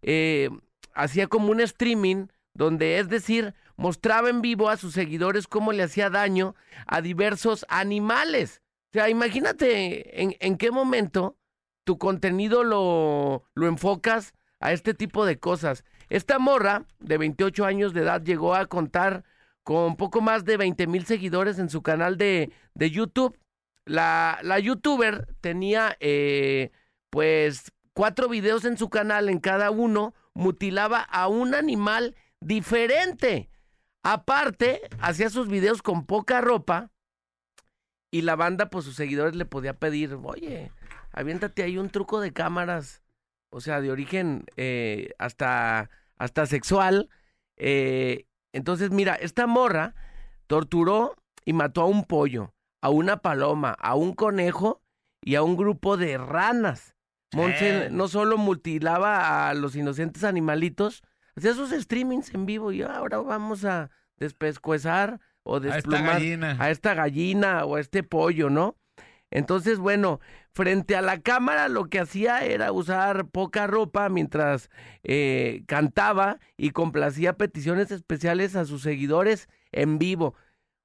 eh, 0.02 0.50
hacía 0.94 1.26
como 1.28 1.50
un 1.50 1.60
streaming 1.60 2.26
donde 2.54 2.98
es 2.98 3.08
decir, 3.08 3.54
mostraba 3.80 4.28
en 4.28 4.42
vivo 4.42 4.68
a 4.68 4.76
sus 4.76 4.92
seguidores 4.92 5.48
cómo 5.48 5.72
le 5.72 5.82
hacía 5.82 6.10
daño 6.10 6.54
a 6.86 7.00
diversos 7.00 7.64
animales. 7.70 8.60
O 8.90 8.92
sea, 8.92 9.08
imagínate 9.08 10.22
en, 10.22 10.58
qué 10.58 10.70
momento 10.70 11.38
tu 11.84 11.96
contenido 11.96 12.62
lo, 12.62 13.44
lo 13.54 13.66
enfocas 13.66 14.34
a 14.60 14.72
este 14.72 14.92
tipo 14.92 15.24
de 15.24 15.38
cosas. 15.38 15.84
Esta 16.10 16.38
morra 16.38 16.84
de 16.98 17.16
28 17.16 17.64
años 17.64 17.94
de 17.94 18.02
edad 18.02 18.22
llegó 18.22 18.54
a 18.54 18.66
contar 18.66 19.24
con 19.62 19.96
poco 19.96 20.20
más 20.20 20.44
de 20.44 20.58
20 20.58 20.86
mil 20.86 21.06
seguidores 21.06 21.58
en 21.58 21.70
su 21.70 21.80
canal 21.80 22.18
de, 22.18 22.52
de 22.74 22.90
YouTube. 22.90 23.38
La, 23.86 24.40
la 24.42 24.58
youtuber 24.58 25.26
tenía 25.40 25.96
eh, 26.00 26.70
pues 27.08 27.72
cuatro 27.94 28.28
videos 28.28 28.66
en 28.66 28.76
su 28.76 28.90
canal, 28.90 29.30
en 29.30 29.40
cada 29.40 29.70
uno 29.70 30.12
mutilaba 30.34 31.00
a 31.00 31.28
un 31.28 31.54
animal 31.54 32.14
diferente. 32.40 33.48
Aparte, 34.02 34.80
hacía 35.00 35.30
sus 35.30 35.48
videos 35.48 35.82
con 35.82 36.06
poca 36.06 36.40
ropa 36.40 36.90
y 38.10 38.22
la 38.22 38.36
banda, 38.36 38.70
pues 38.70 38.84
sus 38.84 38.96
seguidores 38.96 39.36
le 39.36 39.44
podía 39.44 39.74
pedir, 39.74 40.18
oye, 40.22 40.72
aviéntate 41.12 41.62
ahí 41.62 41.78
un 41.78 41.90
truco 41.90 42.20
de 42.20 42.32
cámaras, 42.32 43.02
o 43.50 43.60
sea, 43.60 43.80
de 43.80 43.90
origen 43.90 44.44
eh, 44.56 45.10
hasta 45.18 45.90
hasta 46.20 46.46
sexual. 46.46 47.08
Eh, 47.56 48.26
entonces, 48.52 48.90
mira, 48.90 49.14
esta 49.14 49.46
morra 49.46 49.94
torturó 50.46 51.16
y 51.44 51.54
mató 51.54 51.82
a 51.82 51.86
un 51.86 52.04
pollo, 52.04 52.52
a 52.82 52.90
una 52.90 53.22
paloma, 53.22 53.70
a 53.78 53.94
un 53.94 54.12
conejo 54.12 54.82
y 55.22 55.34
a 55.34 55.42
un 55.42 55.56
grupo 55.56 55.96
de 55.96 56.18
ranas. 56.18 56.94
Monse 57.32 57.88
no 57.90 58.08
solo 58.08 58.36
mutilaba 58.36 59.48
a 59.48 59.54
los 59.54 59.76
inocentes 59.76 60.24
animalitos, 60.24 61.02
hacía 61.36 61.54
sus 61.54 61.70
streamings 61.70 62.34
en 62.34 62.46
vivo 62.46 62.72
y 62.72 62.82
ahora 62.82 63.18
vamos 63.18 63.64
a 63.64 63.90
despescuezar 64.16 65.20
o 65.42 65.56
A 65.56 65.58
esta 65.58 65.74
desplumar 65.74 66.60
a 66.60 66.70
esta 66.70 66.94
gallina 66.94 67.64
o 67.64 67.76
a 67.76 67.80
este 67.80 68.02
pollo, 68.02 68.50
¿no? 68.50 68.76
Entonces, 69.30 69.78
bueno, 69.78 70.20
frente 70.52 70.96
a 70.96 71.02
la 71.02 71.20
cámara 71.20 71.68
lo 71.68 71.86
que 71.86 72.00
hacía 72.00 72.44
era 72.44 72.72
usar 72.72 73.26
poca 73.28 73.66
ropa 73.66 74.08
mientras 74.08 74.70
eh, 75.04 75.62
cantaba 75.66 76.38
y 76.56 76.70
complacía 76.70 77.34
peticiones 77.34 77.90
especiales 77.92 78.56
a 78.56 78.64
sus 78.64 78.82
seguidores 78.82 79.48
en 79.72 79.98
vivo. 79.98 80.34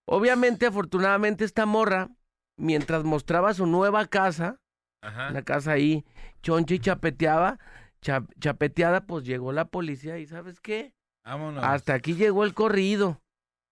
Obviamente, 0.05 0.67
afortunadamente, 0.67 1.43
esta 1.43 1.65
morra, 1.65 2.09
mientras 2.57 3.03
mostraba 3.03 3.53
su 3.55 3.65
nueva 3.65 4.05
casa, 4.05 4.59
Ajá. 5.01 5.29
una 5.31 5.41
casa 5.41 5.71
ahí, 5.71 6.05
choncha 6.43 6.75
y 6.75 6.79
chapeteaba, 6.79 7.57
cha- 8.05 8.25
chapeteada, 8.39 9.05
pues 9.07 9.25
llegó 9.25 9.51
la 9.51 9.65
policía 9.65 10.19
y 10.19 10.27
¿sabes 10.27 10.59
qué? 10.61 10.93
Vámonos. 11.25 11.63
Hasta 11.63 11.95
aquí 11.95 12.13
llegó 12.13 12.43
el 12.43 12.53
corrido. 12.53 13.19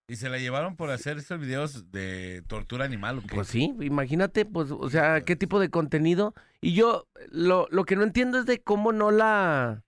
Y 0.09 0.15
se 0.17 0.27
la 0.27 0.37
llevaron 0.39 0.75
por 0.75 0.89
hacer 0.89 1.17
estos 1.17 1.39
videos 1.39 1.91
de 1.91 2.41
tortura 2.47 2.83
animal. 2.83 3.19
¿o 3.19 3.21
qué? 3.21 3.35
Pues 3.35 3.47
sí, 3.47 3.73
imagínate, 3.79 4.43
pues, 4.45 4.71
o 4.71 4.89
sea, 4.89 5.23
qué 5.23 5.35
tipo 5.35 5.59
de 5.59 5.69
contenido. 5.69 6.33
Y 6.61 6.73
yo, 6.73 7.07
lo, 7.29 7.67
lo 7.71 7.85
que 7.85 7.95
no 7.95 8.03
entiendo 8.03 8.37
es 8.39 8.45
de 8.45 8.61
cómo 8.61 8.91
no 8.91 9.11
la, 9.11 9.83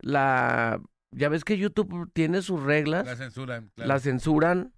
la, 0.00 0.80
ya 1.10 1.28
ves 1.28 1.44
que 1.44 1.58
YouTube 1.58 2.10
tiene 2.12 2.42
sus 2.42 2.62
reglas, 2.62 3.06
La 3.06 3.16
censuran. 3.16 3.70
claro. 3.74 3.88
la 3.88 3.98
censuran 3.98 4.72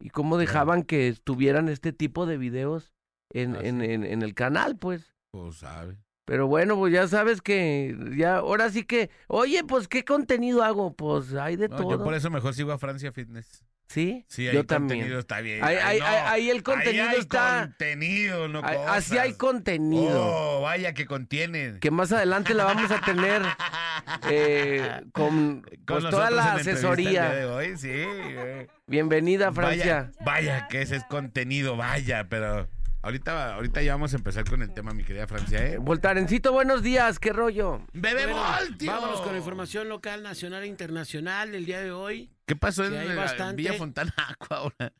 y 0.00 0.10
cómo 0.10 0.36
dejaban 0.36 0.82
que 0.82 1.08
estuvieran 1.08 1.68
este 1.68 1.92
tipo 1.92 2.26
de 2.26 2.36
videos 2.36 2.92
en, 3.32 3.54
Ah, 3.56 3.60
en, 3.62 3.80
sí. 3.80 3.86
en, 3.86 4.04
en 4.04 4.22
el 4.22 4.34
canal, 4.34 4.76
pues. 4.76 5.14
Pues 5.30 5.56
sabe. 5.56 5.96
Pero 6.24 6.46
bueno, 6.46 6.76
pues 6.76 6.92
ya 6.92 7.08
sabes 7.08 7.42
que, 7.42 7.96
ya, 8.16 8.36
ahora 8.36 8.70
sí 8.70 8.84
que, 8.84 9.10
oye, 9.26 9.64
pues, 9.64 9.88
¿qué 9.88 10.04
contenido 10.04 10.62
hago? 10.62 10.94
Pues 10.94 11.34
hay 11.34 11.56
de 11.56 11.68
No, 11.68 11.76
todo. 11.76 11.90
yo 11.90 12.04
por 12.04 12.14
eso 12.14 12.30
mejor 12.30 12.54
sigo 12.54 12.70
a 12.72 12.78
Francia 12.78 13.10
Fitness. 13.12 13.64
Sí, 13.88 14.24
Sí, 14.26 14.46
ahí 14.48 14.54
yo 14.54 14.60
contenido 14.66 14.86
también. 15.04 15.18
está 15.18 15.40
bien. 15.40 15.62
Ahí, 15.62 15.76
ahí- 15.76 15.98
no. 16.00 16.06
ahí- 16.06 16.48
el 16.50 16.62
contenido 16.62 17.04
Ahí 17.04 17.14
hay 17.16 17.20
está, 17.20 17.62
contenido, 17.66 18.48
no 18.48 18.60
así 18.88 19.18
hay 19.18 19.34
contenido. 19.34 20.18
Oh, 20.24 20.60
vaya 20.62 20.94
que 20.94 21.04
contienen. 21.04 21.78
que 21.78 21.90
más 21.90 22.10
adelante 22.10 22.54
la 22.54 22.64
vamos 22.64 22.90
a 22.90 23.00
tener 23.02 23.42
eh, 24.30 25.02
con, 25.12 25.62
pues, 25.86 26.04
toda 26.08 26.30
la 26.30 26.54
el 26.54 26.60
asesoría. 26.60 27.30
de 27.32 27.44
hoy, 27.44 27.76
sí. 27.76 27.90
eh. 27.92 28.68
Bienvenida, 28.86 29.52
Francia. 29.52 30.10
Vaya, 30.20 30.52
vaya 30.54 30.68
que 30.68 30.80
ese 30.82 30.96
es 30.96 31.04
contenido, 31.04 31.76
vaya, 31.76 32.28
pero 32.30 32.68
ahorita, 33.02 33.54
ahorita 33.54 33.82
ya 33.82 33.92
vamos 33.92 34.12
a 34.12 34.16
empezar 34.16 34.48
con 34.48 34.62
el 34.62 34.72
tema, 34.72 34.92
mi 34.92 35.04
querida 35.04 35.26
Francia, 35.26 35.64
¿eh? 35.66 35.78
Voltarencito, 35.78 36.52
buenos 36.52 36.82
días, 36.82 37.18
¿qué 37.18 37.32
rollo? 37.32 37.84
¡Bebé 37.92 38.26
Bueno, 38.26 38.76
tío! 38.78 38.90
Vámonos 38.90 39.20
con 39.20 39.32
la 39.32 39.38
información 39.38 39.88
local, 39.88 40.22
nacional 40.22 40.62
e 40.62 40.66
internacional 40.66 41.54
el 41.54 41.66
día 41.66 41.80
de 41.80 41.92
hoy. 41.92 42.30
¿Qué 42.46 42.56
pasó 42.56 42.84
en 42.84 42.94
la- 43.08 43.14
bastante. 43.14 43.56
Villa 43.56 43.74
Fontana 43.74 44.12
Aqua 44.28 44.58
ahora? 44.58 44.92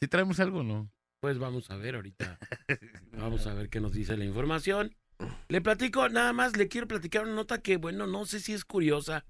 ¿Sí 0.00 0.08
traemos 0.08 0.38
algo 0.40 0.60
o 0.60 0.64
no? 0.64 0.90
Pues 1.20 1.38
vamos 1.38 1.70
a 1.70 1.76
ver 1.76 1.94
ahorita. 1.94 2.38
Vamos 3.12 3.46
a 3.46 3.54
ver 3.54 3.70
qué 3.70 3.80
nos 3.80 3.92
dice 3.94 4.14
la 4.18 4.24
información. 4.26 4.94
Le 5.48 5.62
platico, 5.62 6.08
nada 6.10 6.34
más 6.34 6.54
le 6.58 6.68
quiero 6.68 6.86
platicar 6.86 7.22
una 7.24 7.34
nota 7.34 7.62
que, 7.62 7.78
bueno, 7.78 8.06
no 8.06 8.26
sé 8.26 8.40
si 8.40 8.52
es 8.52 8.66
curiosa, 8.66 9.24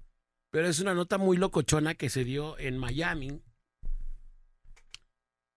pero 0.49 0.67
es 0.67 0.79
una 0.81 0.93
nota 0.93 1.17
muy 1.17 1.37
locochona 1.37 1.93
que 1.93 2.09
se 2.09 2.25
dio 2.25 2.57
en 2.59 2.77
Miami. 2.77 3.41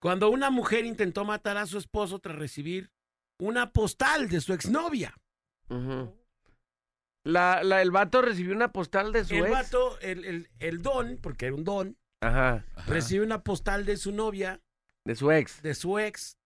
Cuando 0.01 0.31
una 0.31 0.51
mujer 0.51 0.85
intentó 0.85 1.25
matar 1.25 1.57
a 1.57 1.67
su 1.67 1.79
esposo 1.79 2.19
tras 2.21 2.37
recibir 2.37 2.91
una 3.41 3.73
postal 3.73 4.29
de 4.29 4.41
su 4.41 4.53
exnovia. 4.53 5.15
La, 7.25 7.63
la, 7.63 7.83
el 7.83 7.91
vato 7.91 8.23
recibió 8.23 8.55
una 8.55 8.73
postal 8.73 9.13
de 9.13 9.25
su 9.25 9.35
El 9.35 9.43
ex. 9.47 9.51
vato, 9.51 9.99
el, 10.01 10.25
el, 10.25 10.51
el 10.61 10.83
don, 10.83 11.19
porque 11.21 11.47
era 11.47 11.55
un 11.55 11.65
don, 11.65 11.97
Ajá, 12.21 12.65
Ajá. 12.75 12.91
recibe 12.93 13.25
una 13.25 13.43
postal 13.43 13.85
de 13.85 13.97
su 13.97 14.13
novia, 14.13 14.61
de 15.05 15.15
su 15.15 15.31
ex. 15.31 15.63
de 15.63 15.75
su 15.75 15.99
ex, 15.99 16.39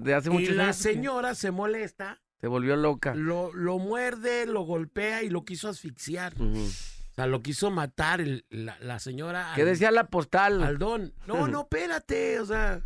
De 0.00 0.14
hace 0.14 0.30
y 0.30 0.32
muchos 0.32 0.56
la 0.56 0.64
años. 0.64 0.76
señora 0.76 1.34
se 1.34 1.50
molesta, 1.50 2.20
Se 2.40 2.46
volvió 2.48 2.74
loca. 2.76 3.14
lo, 3.14 3.52
lo 3.54 3.78
muerde, 3.78 4.46
lo 4.46 4.62
golpea 4.62 5.22
y 5.22 5.30
lo 5.30 5.44
quiso 5.44 5.68
asfixiar. 5.68 6.34
O 6.40 7.14
sea, 7.14 7.26
lo 7.26 7.42
quiso 7.42 7.70
matar 7.70 8.20
el- 8.20 8.44
la, 8.50 8.76
la 8.80 8.98
señora 8.98 9.52
¿Qué 9.54 9.62
al, 9.62 9.68
decía 9.68 9.92
la 9.92 10.08
postal? 10.08 10.62
al 10.64 10.78
don. 10.78 11.14
No, 11.26 11.46
no, 11.46 11.60
espérate, 11.62 12.40
o 12.40 12.46
sea, 12.46 12.82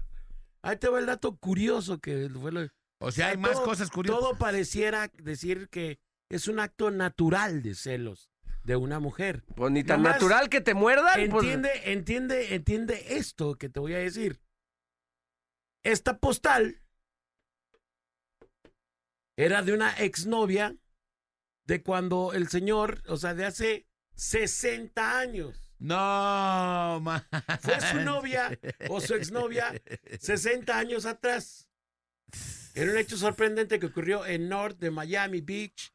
ahí 0.62 0.77
te 0.77 0.88
va 0.88 0.99
el 0.99 1.07
dato 1.07 1.37
curioso 1.37 1.99
que 1.99 2.29
fue 2.31 2.53
lo- 2.53 2.69
O 3.00 3.12
sea, 3.12 3.29
hay 3.29 3.37
más 3.37 3.59
cosas 3.61 3.91
curiosas. 3.91 4.21
Todo 4.21 4.37
pareciera 4.38 5.09
decir 5.23 5.69
que 5.69 5.99
es 6.31 6.49
un 6.49 6.61
acto 6.61 6.91
natural 6.91 7.62
de 7.62 7.75
celos 7.75 8.31
de 8.65 8.77
una 8.77 8.99
mujer. 9.00 9.45
Pues 9.57 9.73
ni 9.73 9.83
tan 9.85 10.03
Nomás 10.03 10.17
natural 10.17 10.49
que 10.50 10.61
te 10.61 10.75
muerdan. 10.75 11.31
pues, 11.31 11.45
Entiende, 11.45 11.71
entiende, 11.93 12.55
entiende 12.55 13.17
esto 13.17 13.55
que 13.55 13.69
te 13.69 13.81
voy 13.81 13.95
a 13.95 13.99
decir. 13.99 14.41
Esta 15.85 16.19
postal 16.19 16.83
era 19.37 19.62
de 19.62 19.73
una 19.73 19.93
exnovia 19.99 20.77
de 21.67 21.83
cuando 21.83 22.33
el 22.33 22.49
señor, 22.49 23.03
o 23.09 23.17
sea, 23.17 23.35
de 23.35 23.47
hace 23.47 23.87
60 24.15 25.19
años. 25.19 25.68
No, 25.78 27.00
man. 27.00 27.25
Fue 27.61 27.80
su 27.80 28.00
novia 28.00 28.58
o 28.88 29.00
su 29.00 29.14
exnovia 29.14 29.80
60 30.20 30.76
años 30.76 31.06
atrás. 31.06 31.68
Era 32.75 32.92
un 32.92 32.99
hecho 32.99 33.16
sorprendente 33.16 33.78
que 33.78 33.87
ocurrió 33.87 34.26
en 34.26 34.49
North 34.49 34.78
de 34.78 34.90
Miami 34.90 35.40
Beach 35.40 35.92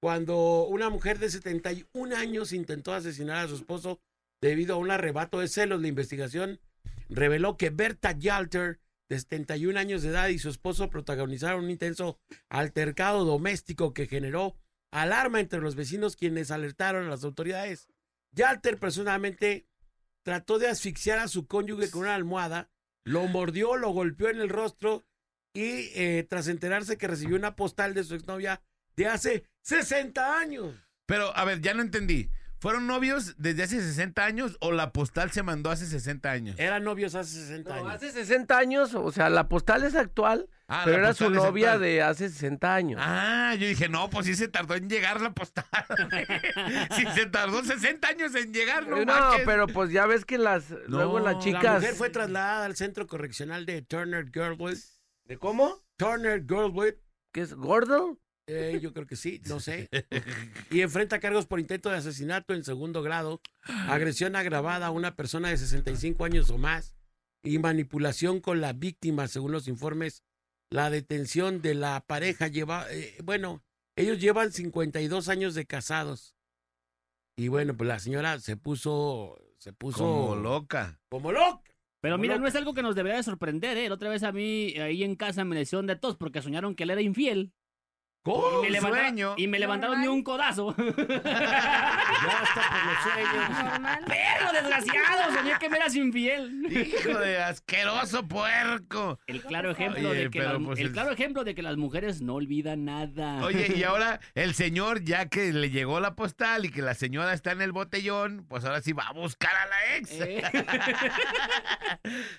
cuando 0.00 0.66
una 0.66 0.90
mujer 0.90 1.18
de 1.18 1.30
71 1.30 2.16
años 2.16 2.52
intentó 2.52 2.92
asesinar 2.92 3.44
a 3.44 3.48
su 3.48 3.54
esposo 3.54 4.00
debido 4.40 4.74
a 4.74 4.78
un 4.78 4.90
arrebato 4.90 5.38
de 5.38 5.48
celos. 5.48 5.80
La 5.80 5.88
investigación 5.88 6.60
reveló 7.08 7.56
que 7.56 7.70
Berta 7.70 8.12
Yalter, 8.12 8.80
de 9.08 9.18
71 9.20 9.78
años 9.78 10.02
de 10.02 10.08
edad, 10.08 10.28
y 10.28 10.38
su 10.38 10.48
esposo 10.48 10.90
protagonizaron 10.90 11.64
un 11.64 11.70
intenso 11.70 12.18
altercado 12.48 13.24
doméstico 13.24 13.94
que 13.94 14.08
generó 14.08 14.56
alarma 14.90 15.40
entre 15.40 15.60
los 15.60 15.76
vecinos 15.76 16.16
quienes 16.16 16.50
alertaron 16.50 17.06
a 17.06 17.10
las 17.10 17.22
autoridades. 17.24 17.88
Yalter 18.32 18.78
personalmente 18.78 19.68
trató 20.22 20.58
de 20.58 20.68
asfixiar 20.68 21.18
a 21.18 21.28
su 21.28 21.46
cónyuge 21.46 21.90
con 21.90 22.02
una 22.02 22.14
almohada, 22.14 22.70
lo 23.04 23.26
mordió, 23.26 23.76
lo 23.76 23.90
golpeó 23.90 24.28
en 24.28 24.40
el 24.40 24.48
rostro 24.48 25.04
y 25.52 25.90
eh, 25.94 26.26
tras 26.28 26.48
enterarse 26.48 26.96
que 26.96 27.08
recibió 27.08 27.36
una 27.36 27.56
postal 27.56 27.94
de 27.94 28.04
su 28.04 28.14
exnovia 28.14 28.62
de 28.96 29.06
hace 29.06 29.44
60 29.62 30.38
años. 30.38 30.74
Pero, 31.06 31.36
a 31.36 31.44
ver, 31.44 31.60
ya 31.60 31.74
no 31.74 31.82
entendí. 31.82 32.30
¿Fueron 32.62 32.86
novios 32.86 33.34
desde 33.38 33.64
hace 33.64 33.80
60 33.80 34.24
años 34.24 34.56
o 34.60 34.70
la 34.70 34.92
postal 34.92 35.32
se 35.32 35.42
mandó 35.42 35.72
hace 35.72 35.84
60 35.84 36.30
años? 36.30 36.60
Eran 36.60 36.84
novios 36.84 37.16
hace 37.16 37.40
60 37.40 37.68
no, 37.68 37.76
años. 37.80 37.94
hace 37.94 38.12
60 38.12 38.56
años, 38.56 38.94
o 38.94 39.10
sea, 39.10 39.30
la 39.30 39.48
postal 39.48 39.82
es 39.82 39.96
actual, 39.96 40.48
Ah, 40.68 40.82
pero 40.84 40.98
era 40.98 41.12
su 41.12 41.28
novia 41.28 41.72
actual. 41.72 41.80
de 41.80 42.02
hace 42.02 42.28
60 42.28 42.72
años. 42.72 43.00
Ah, 43.02 43.56
yo 43.58 43.66
dije, 43.66 43.88
no, 43.88 44.08
pues 44.10 44.26
sí 44.26 44.36
se 44.36 44.46
tardó 44.46 44.76
en 44.76 44.88
llegar 44.88 45.20
la 45.20 45.32
postal. 45.32 45.64
si 46.96 47.04
se 47.06 47.26
tardó 47.26 47.64
60 47.64 48.06
años 48.06 48.32
en 48.36 48.54
llegar, 48.54 48.86
no, 48.86 49.04
no, 49.04 49.06
manches. 49.06 49.42
pero 49.44 49.66
pues 49.66 49.90
ya 49.90 50.06
ves 50.06 50.24
que 50.24 50.38
las 50.38 50.70
luego 50.86 51.18
las 51.18 51.40
chicas 51.40 51.64
La 51.64 51.72
mujer 51.74 51.94
fue 51.94 52.10
trasladada 52.10 52.64
al 52.64 52.76
centro 52.76 53.08
correccional 53.08 53.66
de 53.66 53.82
Turner 53.82 54.30
Girlwood. 54.32 54.78
¿De 55.24 55.36
cómo? 55.36 55.82
Turner 55.96 56.40
Girlwood, 56.42 56.94
¿Qué 57.32 57.40
es 57.40 57.54
gordo? 57.54 58.20
Eh, 58.46 58.78
yo 58.82 58.92
creo 58.92 59.06
que 59.06 59.16
sí, 59.16 59.40
no 59.46 59.60
sé. 59.60 59.88
Y 60.70 60.80
enfrenta 60.80 61.20
cargos 61.20 61.46
por 61.46 61.60
intento 61.60 61.90
de 61.90 61.96
asesinato 61.96 62.54
en 62.54 62.64
segundo 62.64 63.02
grado, 63.02 63.40
agresión 63.88 64.36
agravada 64.36 64.86
a 64.86 64.90
una 64.90 65.14
persona 65.16 65.48
de 65.48 65.56
65 65.56 66.24
años 66.24 66.50
o 66.50 66.58
más 66.58 66.94
y 67.44 67.58
manipulación 67.58 68.40
con 68.40 68.60
la 68.60 68.72
víctima, 68.72 69.28
según 69.28 69.52
los 69.52 69.68
informes. 69.68 70.22
La 70.70 70.88
detención 70.88 71.60
de 71.60 71.74
la 71.74 72.04
pareja 72.06 72.48
lleva, 72.48 72.86
eh, 72.90 73.18
bueno, 73.22 73.62
ellos 73.96 74.18
llevan 74.20 74.52
52 74.52 75.28
años 75.28 75.54
de 75.54 75.66
casados. 75.66 76.34
Y 77.36 77.48
bueno, 77.48 77.76
pues 77.76 77.88
la 77.88 77.98
señora 77.98 78.38
se 78.40 78.56
puso, 78.56 79.38
se 79.58 79.72
puso 79.72 79.98
Como 79.98 80.36
loca. 80.36 81.00
como 81.10 81.32
loca. 81.32 81.62
Pero 82.00 82.18
mira, 82.18 82.36
no 82.36 82.46
es 82.46 82.56
algo 82.56 82.74
que 82.74 82.82
nos 82.82 82.96
debería 82.96 83.18
de 83.18 83.22
sorprender, 83.22 83.76
¿eh? 83.76 83.88
La 83.88 83.94
otra 83.94 84.08
vez 84.10 84.22
a 84.24 84.32
mí, 84.32 84.74
ahí 84.78 85.04
en 85.04 85.14
casa, 85.14 85.44
me 85.44 85.54
le 85.54 85.62
hicieron 85.62 85.86
de 85.86 85.94
tos 85.96 86.16
porque 86.16 86.42
soñaron 86.42 86.74
que 86.74 86.82
él 86.82 86.90
era 86.90 87.00
infiel. 87.00 87.52
¿Cómo? 88.24 88.60
Y 88.60 88.62
me, 88.62 88.70
levanta- 88.70 88.98
sueño. 89.00 89.34
y 89.36 89.48
me 89.48 89.58
levantaron 89.58 89.96
Normal. 89.96 90.14
un 90.14 90.22
codazo. 90.22 90.74
Ya 92.22 92.38
está 92.44 92.62
por 92.70 92.84
los. 92.86 93.02
¡Perro 94.06 94.52
desgraciado! 94.52 95.32
Soñé 95.34 95.58
que 95.58 95.68
me 95.68 95.76
eras 95.78 95.96
infiel. 95.96 96.66
Hijo 96.70 97.18
de 97.18 97.42
asqueroso 97.42 98.28
puerco. 98.28 99.18
El 99.26 99.42
claro 99.42 99.72
ejemplo 99.72 100.10
Oye, 100.10 100.20
de 100.24 100.30
que 100.30 100.38
pero 100.38 100.52
las, 100.54 100.62
pues 100.64 100.78
el 100.78 100.86
el- 100.86 100.92
claro 100.92 101.10
ejemplo 101.10 101.42
de 101.44 101.54
que 101.56 101.62
las 101.62 101.76
mujeres 101.76 102.22
no 102.22 102.34
olvidan 102.34 102.84
nada. 102.84 103.42
Oye, 103.44 103.72
y 103.76 103.82
ahora 103.82 104.20
el 104.34 104.54
señor, 104.54 105.02
ya 105.02 105.26
que 105.28 105.52
le 105.52 105.70
llegó 105.70 105.98
la 105.98 106.14
postal 106.14 106.64
y 106.64 106.70
que 106.70 106.80
la 106.82 106.94
señora 106.94 107.32
está 107.32 107.50
en 107.52 107.62
el 107.62 107.72
botellón, 107.72 108.46
pues 108.48 108.64
ahora 108.64 108.80
sí 108.82 108.92
va 108.92 109.08
a 109.08 109.12
buscar 109.12 109.50
a 109.56 109.66
la 109.66 109.96
ex. 109.96 110.12
Eh, 110.12 110.42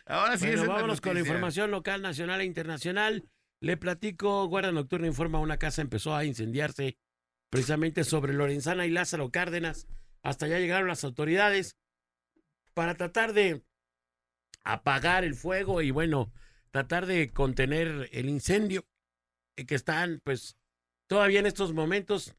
Ahora 0.06 0.38
sí 0.38 0.48
Bueno, 0.48 0.62
es 0.62 0.68
vámonos 0.68 1.02
con 1.02 1.14
la 1.16 1.20
información 1.22 1.72
local, 1.72 2.02
nacional 2.02 2.42
e 2.42 2.46
internacional. 2.46 3.26
Le 3.64 3.78
platico, 3.78 4.46
Guardia 4.50 4.74
Nocturna 4.74 5.08
informa, 5.08 5.40
una 5.40 5.56
casa 5.56 5.82
empezó 5.82 6.14
a 6.14 6.26
incendiarse 6.26 6.98
precisamente 7.50 8.04
sobre 8.04 8.34
Lorenzana 8.34 8.86
y 8.86 8.90
Lázaro 8.90 9.32
Cárdenas. 9.32 9.88
Hasta 10.22 10.48
allá 10.48 10.60
llegaron 10.60 10.90
las 10.90 11.06
autoridades 11.06 11.78
para 12.74 12.96
tratar 12.96 13.32
de 13.32 13.64
apagar 14.66 15.24
el 15.24 15.34
fuego 15.34 15.82
y 15.82 15.92
bueno, 15.92 16.34
tratar 16.72 17.06
de 17.06 17.32
contener 17.32 18.10
el 18.12 18.28
incendio 18.28 18.86
que 19.56 19.76
están 19.76 20.20
pues 20.26 20.58
todavía 21.08 21.40
en 21.40 21.46
estos 21.46 21.72
momentos 21.72 22.36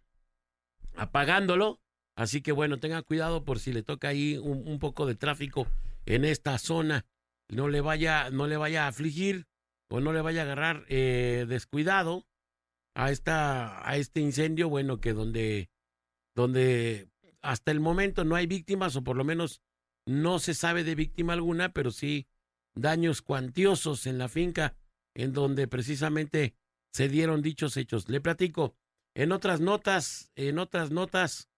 apagándolo. 0.95 1.81
Así 2.17 2.43
que 2.43 2.53
bueno, 2.53 2.81
tenga 2.81 3.01
cuidado 3.01 3.47
por 3.47 3.61
si 3.61 3.73
le 3.73 3.83
toca 3.83 4.09
ahí 4.09 4.37
un, 4.37 4.69
un 4.69 4.79
poco 4.79 5.07
de 5.07 5.15
tráfico 5.15 5.67
en 6.05 6.27
esta 6.27 6.59
zona 6.59 7.07
no 7.49 7.69
le 7.69 7.81
vaya, 7.81 8.29
no 8.31 8.47
le 8.47 8.59
vaya 8.59 8.85
a 8.85 8.89
afligir 8.89 9.47
o 9.95 10.01
no 10.01 10.13
le 10.13 10.23
vaya 10.23 10.41
a 10.41 10.45
agarrar 10.45 10.85
eh, 10.89 11.47
descuidado 11.49 12.27
a 12.97 13.13
esta, 13.13 13.89
a 13.89 13.97
este 13.97 14.19
incendio, 14.19 14.69
bueno, 14.69 15.01
que 15.01 15.13
donde, 15.13 15.71
donde 16.35 17.09
hasta 17.43 17.71
el 17.71 17.79
momento 17.79 18.25
no 18.25 18.35
hay 18.35 18.49
víctimas, 18.49 18.97
o 18.97 19.05
por 19.05 19.17
lo 19.17 19.23
menos 19.23 19.63
no 20.05 20.41
se 20.41 20.55
sabe 20.55 20.83
de 20.83 20.97
víctima 20.97 21.35
alguna, 21.35 21.73
pero 21.73 21.93
sí 21.93 22.27
daños 22.75 23.23
cuantiosos 23.23 24.07
en 24.07 24.19
la 24.19 24.29
finca, 24.29 24.75
en 25.15 25.33
donde 25.33 25.69
precisamente 25.69 26.57
se 26.93 27.09
dieron 27.09 27.41
dichos 27.41 27.77
hechos. 27.77 28.09
Le 28.09 28.21
platico, 28.21 28.75
en 29.15 29.31
otras 29.31 29.61
notas, 29.61 30.33
en 30.35 30.59
otras 30.59 30.91
notas, 30.91 31.51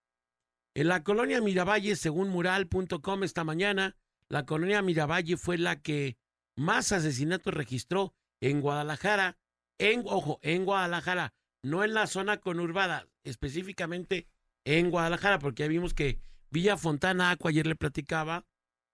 en 0.75 0.89
la 0.89 1.03
colonia 1.05 1.41
Miravalle, 1.41 1.97
según 1.97 2.29
mural.com 2.29 3.25
esta 3.25 3.45
mañana, 3.45 3.97
la 4.29 4.45
colonia 4.45 4.83
Miravalle 4.83 5.39
fue 5.39 5.57
la 5.57 5.81
que 5.81 6.19
más 6.55 6.93
asesinatos 6.93 7.55
registró 7.55 8.15
en 8.41 8.61
Guadalajara, 8.61 9.39
en, 9.79 10.03
ojo, 10.07 10.39
en 10.43 10.65
Guadalajara, 10.65 11.35
no 11.63 11.85
en 11.85 11.95
la 11.95 12.07
zona 12.07 12.39
conurbada, 12.39 13.09
específicamente 13.25 14.29
en 14.65 14.91
Guadalajara, 14.91 15.39
porque 15.39 15.65
ya 15.65 15.69
vimos 15.69 15.95
que 15.95 16.21
Villa 16.51 16.77
Fontana, 16.77 17.31
Aco, 17.31 17.49
ayer 17.49 17.67
le 17.67 17.77
platicaba, 17.77 18.47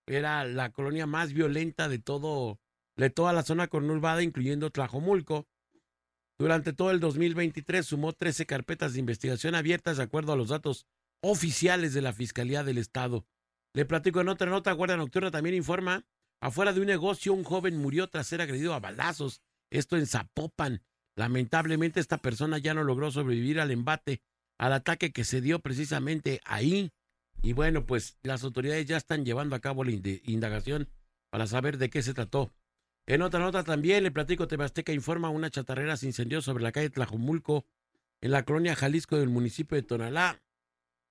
era 0.07 0.45
la 0.45 0.71
colonia 0.71 1.07
más 1.07 1.33
violenta 1.33 1.89
de 1.89 1.99
todo, 1.99 2.61
de 2.97 3.11
toda 3.11 3.33
la 3.33 3.43
zona 3.43 3.69
conurbada, 3.69 4.23
incluyendo 4.23 4.71
Tlajomulco. 4.71 5.47
Durante 6.39 6.73
todo 6.73 6.91
el 6.91 7.01
2023 7.01 7.87
sumó 7.87 8.13
13 8.13 8.47
carpetas 8.47 8.95
de 8.95 9.01
investigación 9.01 9.55
abiertas 9.55 9.99
de 9.99 10.03
acuerdo 10.03 10.33
a 10.33 10.37
los 10.37 10.49
datos 10.49 10.87
oficiales 11.21 11.95
de 11.95 12.03
la 12.03 12.13
Fiscalía 12.13 12.65
del 12.65 12.79
Estado. 12.79 13.27
Le 13.75 13.85
platico 13.85 14.21
en 14.21 14.29
otra 14.29 14.51
nota, 14.51 14.73
Guardia 14.73 14.97
Nocturna 14.97 15.31
también 15.31 15.55
informa, 15.55 16.05
afuera 16.43 16.73
de 16.73 16.81
un 16.81 16.87
negocio 16.87 17.33
un 17.33 17.45
joven 17.45 17.79
murió 17.79 18.09
tras 18.09 18.27
ser 18.27 18.41
agredido 18.41 18.75
a 18.75 18.81
balazos, 18.81 19.41
esto 19.71 19.97
en 19.97 20.07
Zapopan. 20.07 20.83
Lamentablemente 21.15 22.01
esta 22.01 22.19
persona 22.19 22.59
ya 22.59 22.75
no 22.75 22.83
logró 22.83 23.13
sobrevivir 23.13 23.61
al 23.61 23.71
embate, 23.71 24.23
al 24.59 24.73
ataque 24.73 25.13
que 25.13 25.25
se 25.25 25.41
dio 25.41 25.61
precisamente 25.61 26.41
ahí. 26.45 26.93
Y 27.43 27.53
bueno, 27.53 27.87
pues 27.87 28.19
las 28.23 28.43
autoridades 28.43 28.87
ya 28.87 28.97
están 28.97 29.25
llevando 29.25 29.55
a 29.55 29.61
cabo 29.61 29.85
la 29.85 29.93
indagación 29.93 30.89
para 31.31 31.47
saber 31.47 31.79
de 31.79 31.91
qué 31.91 32.03
se 32.03 32.13
trató. 32.13 32.53
En 33.07 33.23
otra 33.23 33.41
nota 33.41 33.63
también, 33.63 34.03
le 34.03 34.11
platico, 34.11 34.49
Tebasteca 34.49 34.93
informa, 34.93 35.31
una 35.31 35.51
chatarrera 35.51 35.97
se 35.97 36.07
incendió 36.07 36.43
sobre 36.43 36.65
la 36.65 36.73
calle 36.73 36.91
Tlajomulco, 36.91 37.67
en 38.21 38.33
la 38.33 38.45
colonia 38.45 38.75
Jalisco 38.75 39.17
del 39.17 39.29
municipio 39.29 39.77
de 39.77 39.83
Tonalá. 39.83 40.43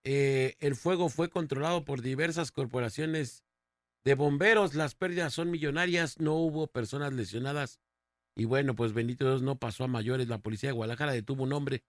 Eh, 0.04 0.56
el 0.60 0.76
fuego 0.76 1.10
fue 1.10 1.30
controlado 1.30 1.86
por 1.86 2.02
diversas 2.02 2.52
corporaciones 2.52 3.44
de 4.04 4.16
bomberos. 4.16 4.76
Las 4.76 4.96
pérdidas 4.96 5.34
son 5.34 5.52
millonarias, 5.52 6.20
no 6.20 6.36
hubo 6.36 6.68
personas 6.68 7.14
lesionadas. 7.14 7.80
Y 8.36 8.46
bueno, 8.46 8.76
pues 8.76 8.94
bendito 8.94 9.26
Dios, 9.26 9.42
no 9.42 9.58
pasó 9.58 9.84
a 9.84 9.88
mayores. 9.88 10.28
La 10.28 10.40
policía 10.40 10.70
de 10.70 10.74
Guadalajara 10.74 11.14
detuvo 11.14 11.44
un 11.44 11.54
hombre. 11.54 11.84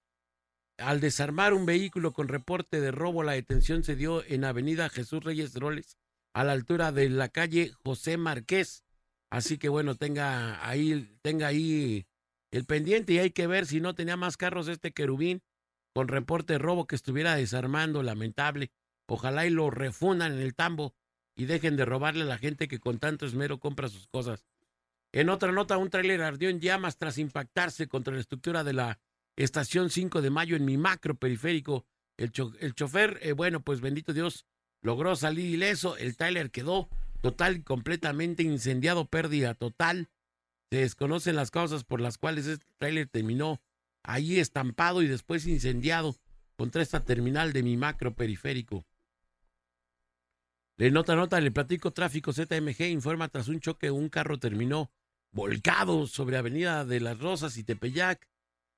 Al 0.78 1.00
desarmar 1.00 1.54
un 1.54 1.66
vehículo 1.66 2.12
con 2.12 2.28
reporte 2.28 2.80
de 2.80 2.90
robo, 2.90 3.22
la 3.22 3.32
detención 3.32 3.84
se 3.84 3.94
dio 3.94 4.24
en 4.24 4.44
Avenida 4.44 4.88
Jesús 4.88 5.22
Reyes 5.22 5.54
Roles, 5.54 5.98
a 6.34 6.44
la 6.44 6.52
altura 6.52 6.92
de 6.92 7.08
la 7.10 7.28
calle 7.28 7.72
José 7.84 8.16
Marqués. 8.16 8.84
Así 9.30 9.58
que 9.58 9.68
bueno, 9.68 9.94
tenga 9.94 10.66
ahí, 10.66 11.18
tenga 11.22 11.46
ahí 11.46 12.06
el 12.50 12.64
pendiente 12.64 13.14
y 13.14 13.18
hay 13.18 13.30
que 13.30 13.46
ver 13.46 13.66
si 13.66 13.80
no 13.80 13.94
tenía 13.94 14.16
más 14.16 14.36
carros 14.36 14.68
este 14.68 14.92
querubín 14.92 15.42
con 15.94 16.08
reporte 16.08 16.54
de 16.54 16.58
robo 16.58 16.86
que 16.86 16.96
estuviera 16.96 17.36
desarmando, 17.36 18.02
lamentable. 18.02 18.72
Ojalá 19.06 19.46
y 19.46 19.50
lo 19.50 19.70
refundan 19.70 20.32
en 20.32 20.40
el 20.40 20.54
tambo 20.54 20.94
y 21.36 21.46
dejen 21.46 21.76
de 21.76 21.84
robarle 21.84 22.22
a 22.22 22.26
la 22.26 22.38
gente 22.38 22.68
que 22.68 22.78
con 22.78 22.98
tanto 22.98 23.26
esmero 23.26 23.58
compra 23.58 23.88
sus 23.88 24.06
cosas. 24.06 24.44
En 25.12 25.28
otra 25.28 25.52
nota, 25.52 25.76
un 25.78 25.90
tráiler 25.90 26.22
ardió 26.22 26.48
en 26.48 26.60
llamas 26.60 26.96
tras 26.96 27.18
impactarse 27.18 27.86
contra 27.88 28.14
la 28.14 28.20
estructura 28.20 28.64
de 28.64 28.72
la 28.72 28.98
estación 29.36 29.90
5 29.90 30.22
de 30.22 30.30
mayo 30.30 30.56
en 30.56 30.64
mi 30.64 30.76
macro 30.78 31.14
periférico. 31.14 31.86
El, 32.16 32.30
cho- 32.32 32.52
el 32.60 32.74
chofer, 32.74 33.18
eh, 33.22 33.32
bueno, 33.32 33.60
pues 33.62 33.80
bendito 33.80 34.12
Dios, 34.12 34.46
logró 34.80 35.16
salir 35.16 35.46
ileso. 35.46 35.96
El 35.96 36.16
tráiler 36.16 36.50
quedó 36.50 36.88
total 37.20 37.56
y 37.56 37.62
completamente 37.62 38.42
incendiado, 38.42 39.06
pérdida 39.06 39.54
total. 39.54 40.08
Se 40.70 40.78
desconocen 40.78 41.36
las 41.36 41.50
causas 41.50 41.84
por 41.84 42.00
las 42.00 42.16
cuales 42.18 42.46
este 42.46 42.66
tráiler 42.78 43.08
terminó 43.08 43.60
ahí 44.02 44.38
estampado 44.40 45.02
y 45.02 45.06
después 45.08 45.46
incendiado 45.46 46.16
contra 46.56 46.82
esta 46.82 47.04
terminal 47.04 47.52
de 47.52 47.62
mi 47.62 47.76
macro 47.76 48.14
periférico. 48.14 48.86
Le 50.78 50.90
nota 50.90 51.14
nota, 51.14 51.40
le 51.40 51.50
platico 51.50 51.92
tráfico 51.92 52.32
ZMG 52.32 52.88
informa 52.90 53.28
tras 53.28 53.48
un 53.48 53.60
choque 53.60 53.90
un 53.90 54.08
carro 54.08 54.38
terminó 54.38 54.90
volcado 55.30 56.06
sobre 56.06 56.36
Avenida 56.36 56.84
de 56.84 57.00
las 57.00 57.18
Rosas 57.18 57.56
y 57.56 57.64
Tepeyac 57.64 58.28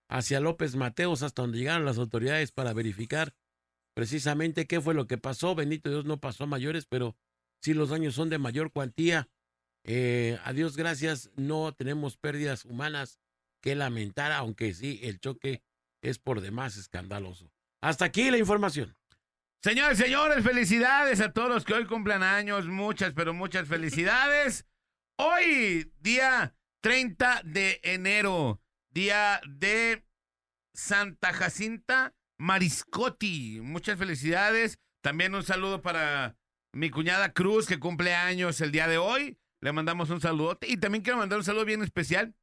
hacia 0.08 0.40
López 0.40 0.76
Mateos 0.76 1.22
hasta 1.22 1.42
donde 1.42 1.58
llegaron 1.58 1.84
las 1.84 1.98
autoridades 1.98 2.52
para 2.52 2.72
verificar 2.72 3.34
precisamente 3.94 4.66
qué 4.66 4.80
fue 4.80 4.94
lo 4.94 5.06
que 5.06 5.18
pasó. 5.18 5.54
Bendito 5.54 5.88
Dios 5.88 6.04
no 6.04 6.20
pasó 6.20 6.44
a 6.44 6.48
mayores, 6.48 6.86
pero 6.86 7.16
sí 7.60 7.74
los 7.74 7.90
daños 7.90 8.14
son 8.14 8.28
de 8.28 8.38
mayor 8.38 8.72
cuantía. 8.72 9.28
Eh, 9.84 10.38
a 10.44 10.52
Dios 10.52 10.76
gracias, 10.76 11.30
no 11.36 11.72
tenemos 11.74 12.16
pérdidas 12.16 12.64
humanas 12.64 13.20
que 13.60 13.74
lamentar, 13.74 14.32
aunque 14.32 14.74
sí, 14.74 15.00
el 15.02 15.20
choque 15.20 15.62
es 16.02 16.18
por 16.18 16.40
demás 16.40 16.76
escandaloso. 16.76 17.50
Hasta 17.80 18.04
aquí 18.04 18.30
la 18.30 18.38
información. 18.38 18.96
Señores, 19.64 19.96
señores, 19.96 20.44
felicidades 20.44 21.22
a 21.22 21.32
todos 21.32 21.48
los 21.48 21.64
que 21.64 21.72
hoy 21.72 21.86
cumplan 21.86 22.22
años. 22.22 22.66
Muchas, 22.66 23.14
pero 23.14 23.32
muchas 23.32 23.66
felicidades. 23.66 24.66
Hoy, 25.18 25.90
día 26.00 26.54
30 26.82 27.40
de 27.46 27.80
enero, 27.82 28.60
día 28.90 29.40
de 29.48 30.04
Santa 30.74 31.32
Jacinta 31.32 32.14
Mariscotti. 32.38 33.62
Muchas 33.62 33.98
felicidades. 33.98 34.76
También 35.02 35.34
un 35.34 35.42
saludo 35.42 35.80
para 35.80 36.36
mi 36.74 36.90
cuñada 36.90 37.32
Cruz, 37.32 37.66
que 37.66 37.78
cumple 37.78 38.14
años 38.14 38.60
el 38.60 38.70
día 38.70 38.86
de 38.86 38.98
hoy. 38.98 39.38
Le 39.62 39.72
mandamos 39.72 40.10
un 40.10 40.20
saludote. 40.20 40.68
Y 40.68 40.76
también 40.76 41.02
quiero 41.02 41.18
mandar 41.18 41.38
un 41.38 41.44
saludo 41.44 41.64
bien 41.64 41.82
especial 41.82 42.34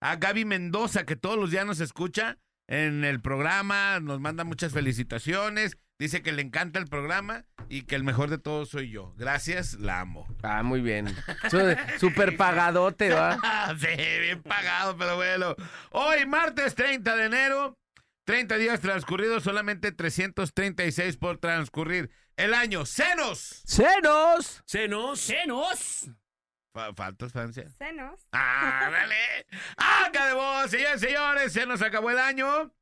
a 0.00 0.16
Gaby 0.16 0.44
Mendoza, 0.44 1.06
que 1.06 1.14
todos 1.14 1.38
los 1.38 1.52
días 1.52 1.66
nos 1.66 1.78
escucha 1.78 2.40
en 2.66 3.04
el 3.04 3.20
programa. 3.20 4.00
Nos 4.00 4.18
manda 4.18 4.42
muchas 4.42 4.72
felicitaciones. 4.72 5.78
Dice 5.98 6.22
que 6.22 6.32
le 6.32 6.42
encanta 6.42 6.78
el 6.80 6.86
programa 6.86 7.44
y 7.68 7.82
que 7.82 7.94
el 7.94 8.02
mejor 8.02 8.28
de 8.28 8.38
todos 8.38 8.68
soy 8.68 8.90
yo. 8.90 9.14
Gracias, 9.16 9.74
la 9.74 10.00
amo. 10.00 10.26
Ah, 10.42 10.62
muy 10.64 10.80
bien. 10.80 11.06
Super 12.00 12.36
pagadote, 12.36 13.10
¿va? 13.10 13.38
sí, 13.78 13.86
bien 14.20 14.42
pagado, 14.42 14.96
pero 14.96 15.16
bueno. 15.16 15.54
Hoy, 15.92 16.26
martes 16.26 16.74
30 16.74 17.14
de 17.16 17.24
enero, 17.26 17.78
30 18.26 18.56
días 18.56 18.80
transcurridos, 18.80 19.44
solamente 19.44 19.92
336 19.92 21.16
por 21.16 21.38
transcurrir. 21.38 22.10
El 22.36 22.52
año, 22.54 22.84
senos. 22.84 23.62
¡Senos! 23.64 24.62
Senos. 24.66 25.20
¡Senos! 25.20 26.10
Fa- 26.74 26.92
¿Faltas, 26.92 27.30
Francia? 27.30 27.70
Senos. 27.78 28.20
¡Ah, 28.32 28.88
dale! 28.90 29.46
¡Acá 29.76 30.26
de 30.26 30.32
vos, 30.34 30.68
señores, 30.68 31.00
señores! 31.00 31.52
Se 31.52 31.64
nos 31.66 31.80
acabó 31.82 32.10
el 32.10 32.18
año. 32.18 32.72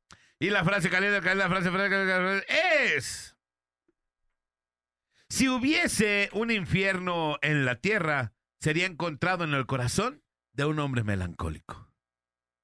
Y 0.43 0.49
la 0.49 0.65
frase 0.65 0.89
caliente, 0.89 1.35
la 1.35 2.43
es... 2.49 3.37
Si 5.29 5.47
hubiese 5.47 6.29
un 6.33 6.51
infierno 6.51 7.37
en 7.41 7.63
la 7.63 7.79
tierra, 7.79 8.33
sería 8.59 8.85
encontrado 8.85 9.45
en 9.45 9.53
el 9.53 9.65
corazón 9.65 10.21
de 10.51 10.65
un 10.65 10.79
hombre 10.79 11.05
melancólico. 11.05 11.93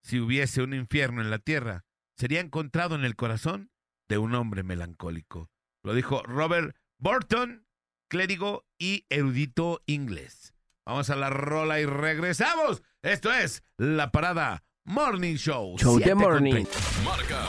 Si 0.03 0.19
hubiese 0.19 0.61
un 0.61 0.73
infierno 0.73 1.21
en 1.21 1.29
la 1.29 1.39
tierra, 1.39 1.85
sería 2.17 2.41
encontrado 2.41 2.95
en 2.95 3.05
el 3.05 3.15
corazón 3.15 3.71
de 4.09 4.17
un 4.17 4.35
hombre 4.35 4.63
melancólico. 4.63 5.49
Lo 5.81 5.93
dijo 5.93 6.21
Robert 6.23 6.75
Burton, 6.97 7.65
clérigo 8.09 8.67
y 8.77 9.05
erudito 9.07 9.83
inglés. 9.85 10.53
Vamos 10.85 11.09
a 11.09 11.15
la 11.15 11.29
rola 11.29 11.79
y 11.79 11.85
regresamos. 11.85 12.83
Esto 13.03 13.31
es 13.31 13.63
La 13.77 14.11
Parada 14.11 14.65
Morning 14.89 15.35
Show. 15.35 15.75
Show 15.77 15.99
de 15.99 16.15
morning. 16.15 16.51
treinta. 16.51 16.79
Marca 17.05 17.45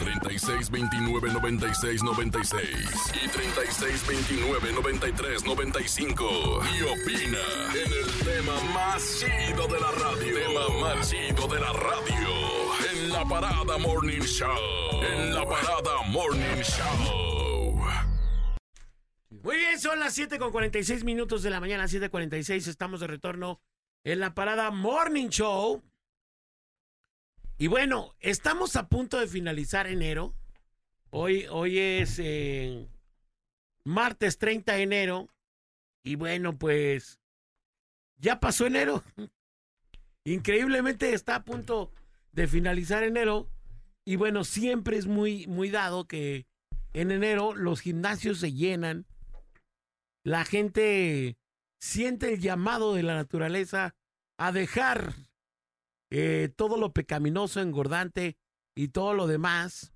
36 0.00 0.68
29 0.68 1.32
96 1.32 2.02
96 2.02 2.60
y 3.24 3.28
36 3.28 4.06
29 4.08 4.72
93 4.72 5.44
95 5.44 6.24
y 6.76 6.82
opina 6.82 7.38
en 7.72 7.92
el 7.92 8.10
tema 8.24 8.60
más 8.74 9.20
chido 9.20 9.68
de 9.68 9.78
la 9.78 9.92
radio. 9.92 10.34
Tema 10.34 10.80
más 10.80 11.08
chido 11.08 11.46
de 11.46 11.60
la 11.60 11.72
radio 11.72 12.28
en 12.92 13.10
la 13.12 13.24
parada 13.24 13.78
Morning 13.78 14.22
Show. 14.22 15.02
En 15.02 15.34
la 15.34 15.44
parada 15.44 16.02
Morning 16.08 16.62
Show. 16.64 17.78
Muy 19.30 19.56
bien, 19.56 19.78
son 19.78 20.00
las 20.00 20.14
7 20.14 20.36
con 20.40 20.50
46 20.50 21.04
minutos 21.04 21.44
de 21.44 21.50
la 21.50 21.60
mañana, 21.60 21.84
7.46. 21.84 22.66
Estamos 22.66 22.98
de 22.98 23.06
retorno 23.06 23.60
en 24.02 24.18
la 24.18 24.34
parada 24.34 24.72
Morning 24.72 25.28
Show. 25.28 25.84
Y 27.58 27.68
bueno, 27.68 28.14
estamos 28.20 28.76
a 28.76 28.88
punto 28.88 29.18
de 29.18 29.26
finalizar 29.26 29.86
enero. 29.86 30.34
Hoy, 31.08 31.46
hoy 31.50 31.78
es 31.78 32.18
eh, 32.18 32.86
martes 33.82 34.36
30 34.36 34.74
de 34.74 34.82
enero. 34.82 35.28
Y 36.04 36.16
bueno, 36.16 36.58
pues 36.58 37.18
ya 38.18 38.40
pasó 38.40 38.66
enero. 38.66 39.02
Increíblemente 40.24 41.14
está 41.14 41.36
a 41.36 41.44
punto 41.44 41.92
de 42.32 42.46
finalizar 42.46 43.02
enero. 43.02 43.48
Y 44.04 44.16
bueno, 44.16 44.44
siempre 44.44 44.98
es 44.98 45.06
muy, 45.06 45.46
muy 45.46 45.70
dado 45.70 46.06
que 46.06 46.46
en 46.92 47.10
enero 47.10 47.54
los 47.54 47.80
gimnasios 47.80 48.38
se 48.38 48.52
llenan. 48.52 49.06
La 50.24 50.44
gente 50.44 51.38
siente 51.80 52.34
el 52.34 52.40
llamado 52.40 52.92
de 52.92 53.02
la 53.02 53.14
naturaleza 53.14 53.94
a 54.36 54.52
dejar 54.52 55.14
eh, 56.10 56.50
todo 56.56 56.76
lo 56.76 56.92
pecaminoso, 56.92 57.60
engordante 57.60 58.36
y 58.74 58.88
todo 58.88 59.14
lo 59.14 59.26
demás. 59.26 59.92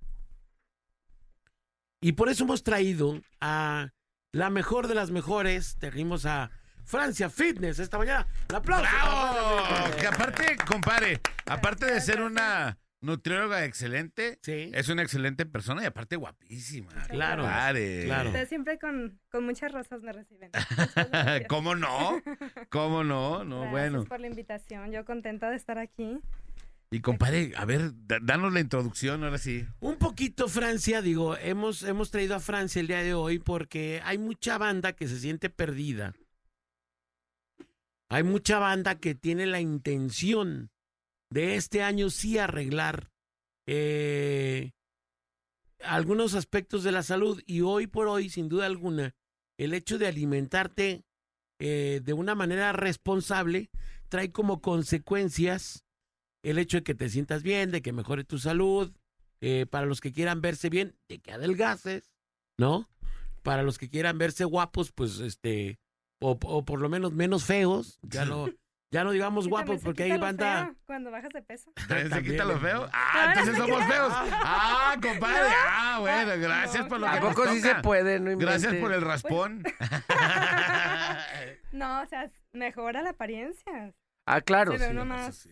Y 2.01 2.13
por 2.13 2.29
eso 2.29 2.43
hemos 2.43 2.63
traído 2.63 3.21
a 3.39 3.91
la 4.31 4.49
mejor 4.49 4.87
de 4.87 4.95
las 4.95 5.11
mejores. 5.11 5.77
Trajimos 5.77 6.25
a 6.25 6.51
Francia 6.83 7.29
Fitness 7.29 7.79
esta 7.79 7.97
mañana. 7.97 8.27
¡Un 8.49 8.55
aplauso! 8.55 8.89
¡Bravo! 8.89 9.95
Que 9.99 10.07
aparte, 10.07 10.57
compadre, 10.67 11.21
aparte 11.45 11.85
de 11.85 12.01
ser 12.01 12.21
una 12.21 12.79
nutrióloga 13.01 13.65
excelente, 13.65 14.39
Sí. 14.43 14.71
es 14.73 14.87
una 14.89 15.01
excelente 15.01 15.45
persona 15.45 15.83
y 15.83 15.85
aparte 15.85 16.15
guapísima. 16.15 16.91
Claro, 17.09 17.43
claro. 17.43 18.29
Ustedes 18.29 18.49
siempre 18.49 18.77
con, 18.79 19.19
con 19.29 19.43
muchas 19.43 19.71
rosas 19.71 20.01
me 20.03 20.13
reciben. 20.13 20.51
¿Cómo 21.49 21.75
no? 21.75 22.21
¿Cómo 22.69 23.03
no? 23.03 23.43
No, 23.43 23.61
Gracias 23.61 23.71
bueno. 23.71 24.05
por 24.05 24.19
la 24.19 24.27
invitación. 24.27 24.91
Yo 24.91 25.03
contenta 25.05 25.49
de 25.49 25.55
estar 25.55 25.77
aquí. 25.79 26.19
Y 26.93 26.99
compadre, 26.99 27.53
a 27.55 27.63
ver, 27.63 27.91
da- 28.05 28.19
danos 28.21 28.51
la 28.53 28.59
introducción 28.59 29.23
ahora 29.23 29.37
sí. 29.37 29.65
Un 29.79 29.95
poquito 29.95 30.47
Francia, 30.49 31.01
digo, 31.01 31.37
hemos, 31.37 31.83
hemos 31.83 32.11
traído 32.11 32.35
a 32.35 32.39
Francia 32.41 32.81
el 32.81 32.87
día 32.87 33.01
de 33.01 33.13
hoy 33.13 33.39
porque 33.39 34.01
hay 34.03 34.17
mucha 34.17 34.57
banda 34.57 34.91
que 34.93 35.07
se 35.07 35.17
siente 35.19 35.49
perdida. 35.49 36.13
Hay 38.09 38.23
mucha 38.23 38.59
banda 38.59 38.95
que 38.95 39.15
tiene 39.15 39.45
la 39.45 39.61
intención 39.61 40.69
de 41.31 41.55
este 41.55 41.81
año 41.81 42.09
sí 42.09 42.37
arreglar 42.37 43.09
eh, 43.65 44.71
algunos 45.79 46.35
aspectos 46.35 46.83
de 46.83 46.91
la 46.91 47.03
salud 47.03 47.41
y 47.47 47.61
hoy 47.61 47.87
por 47.87 48.07
hoy, 48.07 48.29
sin 48.29 48.49
duda 48.49 48.65
alguna, 48.67 49.15
el 49.57 49.73
hecho 49.73 49.97
de 49.97 50.07
alimentarte 50.07 51.03
eh, 51.59 52.01
de 52.03 52.13
una 52.13 52.35
manera 52.35 52.73
responsable 52.73 53.69
trae 54.09 54.31
como 54.31 54.61
consecuencias 54.61 55.85
el 56.43 56.57
hecho 56.57 56.77
de 56.77 56.83
que 56.83 56.95
te 56.95 57.09
sientas 57.09 57.43
bien, 57.43 57.71
de 57.71 57.81
que 57.81 57.93
mejore 57.93 58.23
tu 58.23 58.37
salud, 58.37 58.91
eh, 59.39 59.65
para 59.67 59.85
los 59.85 60.01
que 60.01 60.11
quieran 60.11 60.41
verse 60.41 60.69
bien, 60.69 60.97
de 61.07 61.19
que 61.19 61.31
adelgaces, 61.31 62.11
¿no? 62.57 62.89
Para 63.41 63.63
los 63.63 63.77
que 63.77 63.89
quieran 63.89 64.17
verse 64.17 64.43
guapos, 64.43 64.91
pues 64.91 65.19
este, 65.19 65.79
o, 66.19 66.31
o 66.41 66.65
por 66.65 66.81
lo 66.81 66.89
menos 66.89 67.13
menos 67.13 67.45
feos, 67.45 67.99
ya 68.01 68.25
no, 68.25 68.49
ya 68.91 69.03
no 69.03 69.11
digamos 69.11 69.47
guapos 69.47 69.81
porque 69.81 70.03
hay 70.03 70.17
banda. 70.17 70.65
feo 70.65 70.75
Cuando 70.85 71.11
bajas 71.11 71.31
de 71.33 71.41
peso. 71.41 71.71
¿También 71.87 72.11
se 72.11 72.23
quita 72.23 72.43
lo 72.45 72.59
feo? 72.59 72.89
Ah, 72.93 73.29
entonces 73.33 73.57
somos 73.57 73.85
feos. 73.85 74.13
Ah, 74.43 74.95
compadre. 75.01 75.49
Ah, 75.67 75.97
bueno, 76.01 76.33
gracias 76.39 76.83
No, 76.83 76.89
por 76.89 76.99
lo 76.99 77.07
que 77.07 77.11
¿A 77.17 77.19
nos 77.19 77.33
poco 77.33 77.47
sí 77.53 77.61
se 77.61 77.75
puede? 77.75 78.19
No 78.19 78.37
Gracias 78.37 78.75
por 78.75 78.91
el 78.93 79.01
raspón. 79.01 79.63
No, 81.71 82.01
o 82.01 82.05
sea, 82.05 82.29
mejora 82.53 83.01
la 83.01 83.11
apariencia. 83.11 83.93
Ah, 84.25 84.41
claro. 84.41 84.73
Se 84.73 84.77
ve 84.79 84.85
sí. 84.85 84.91
uno 84.91 85.05
más. 85.05 85.35
sí. 85.37 85.49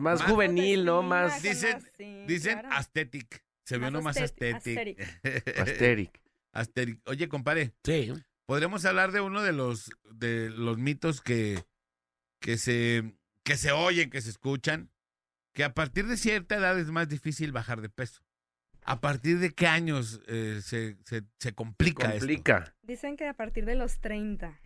Más 0.00 0.20
Más 0.20 0.30
juvenil, 0.30 0.84
¿no? 0.84 1.02
Más 1.02 1.42
Dicen- 1.42 1.80
Dicen 2.26 2.58
claro. 2.60 2.76
aesthetic. 2.76 3.42
Se 3.64 3.76
ve 3.76 3.80
Más 3.82 3.90
uno 3.90 4.02
más 4.02 4.16
aesthetic, 4.16 4.54
aesthetic. 4.66 5.58
asteric. 5.58 6.20
Aesthetic. 6.52 7.00
Oye, 7.06 7.28
compadre, 7.28 7.72
Sí. 7.84 8.12
podremos 8.46 8.84
hablar 8.84 9.12
de 9.12 9.20
uno 9.20 9.42
de 9.42 9.52
los 9.52 9.90
de 10.10 10.50
los 10.50 10.78
mitos 10.78 11.20
que, 11.20 11.62
que 12.42 12.58
se 12.58 13.14
que 13.44 13.56
se 13.56 13.72
oyen, 13.72 14.10
que 14.10 14.20
se 14.20 14.30
escuchan, 14.30 14.90
que 15.52 15.64
a 15.64 15.74
partir 15.74 16.06
de 16.06 16.16
cierta 16.16 16.56
edad 16.56 16.78
es 16.78 16.90
más 16.90 17.08
difícil 17.08 17.50
bajar 17.52 17.80
de 17.80 17.88
peso. 17.88 18.22
¿A 18.84 19.00
partir 19.00 19.38
de 19.38 19.50
qué 19.50 19.66
años 19.68 20.20
eh, 20.26 20.60
se, 20.62 20.96
se, 21.04 21.22
se 21.38 21.54
complica, 21.54 22.08
esto? 22.08 22.18
Complica. 22.18 22.74
Dicen 22.82 23.16
que 23.16 23.26
a 23.28 23.34
partir 23.34 23.64
de 23.64 23.74
los 23.76 24.00
30 24.00 24.58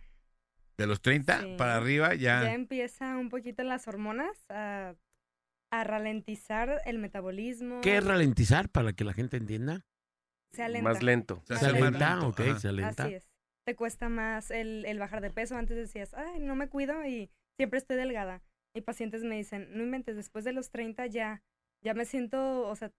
De 0.77 0.87
los 0.87 1.01
30 1.01 1.41
Sí. 1.41 1.55
para 1.57 1.75
arriba 1.77 2.13
ya. 2.15 2.43
ya 2.43 2.53
empieza 2.53 3.15
un 3.17 3.29
poquito 3.29 3.63
las 3.63 3.87
hormonas 3.87 4.35
a, 4.49 4.95
a 5.71 5.83
ralentizar 5.83 6.81
el 6.85 6.97
metabolismo. 6.99 7.81
¿Qué 7.81 7.97
es 7.97 8.03
ralentizar 8.03 8.69
para 8.69 8.93
que 8.93 9.03
la 9.03 9.13
gente 9.13 9.37
entienda? 9.37 9.85
Se 10.51 10.63
alenta. 10.63 10.89
Más 10.89 11.03
lento. 11.03 11.43
Se 11.45 11.53
más 11.55 11.63
alenta, 11.63 12.09
lento, 12.15 12.27
ok, 12.29 12.39
ajá. 12.41 12.59
se 12.59 12.67
alenta. 12.69 13.03
Así 13.03 13.13
es. 13.15 13.23
Te 13.65 13.75
cuesta 13.75 14.07
más 14.09 14.49
el, 14.49 14.85
el 14.85 14.97
bajar 14.97 15.21
de 15.21 15.29
peso. 15.29 15.57
Antes 15.57 15.77
decías, 15.77 16.13
ay, 16.13 16.39
no 16.39 16.55
me 16.55 16.69
cuido 16.69 17.05
y 17.05 17.29
siempre 17.57 17.79
estoy 17.79 17.97
delgada. 17.97 18.41
Y 18.73 18.81
pacientes 18.81 19.23
me 19.23 19.35
dicen, 19.35 19.67
no 19.75 19.83
inventes, 19.83 20.15
después 20.15 20.45
de 20.45 20.53
los 20.53 20.69
30 20.69 21.07
ya, 21.07 21.41
ya 21.83 21.93
me 21.93 22.05
siento, 22.05 22.67
o 22.67 22.75
sea, 22.75 22.91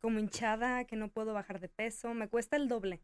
como 0.00 0.20
hinchada, 0.20 0.84
que 0.84 0.96
no 0.96 1.08
puedo 1.08 1.34
bajar 1.34 1.60
de 1.60 1.68
peso. 1.68 2.14
Me 2.14 2.28
cuesta 2.28 2.56
el 2.56 2.68
doble. 2.68 3.02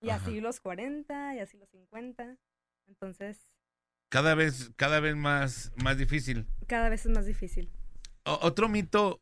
Y 0.00 0.10
Ajá. 0.10 0.24
así 0.24 0.40
los 0.40 0.60
40, 0.60 1.34
y 1.34 1.38
así 1.40 1.58
los 1.58 1.68
50. 1.70 2.36
Entonces, 2.86 3.52
Cada 4.10 4.34
vez, 4.34 4.70
cada 4.76 5.00
vez 5.00 5.16
más, 5.16 5.70
más 5.82 5.98
difícil. 5.98 6.46
cada 6.66 6.88
vez 6.88 7.04
es 7.04 7.12
más 7.12 7.26
difícil. 7.26 7.70
O- 8.24 8.38
otro 8.42 8.68
mito 8.70 9.20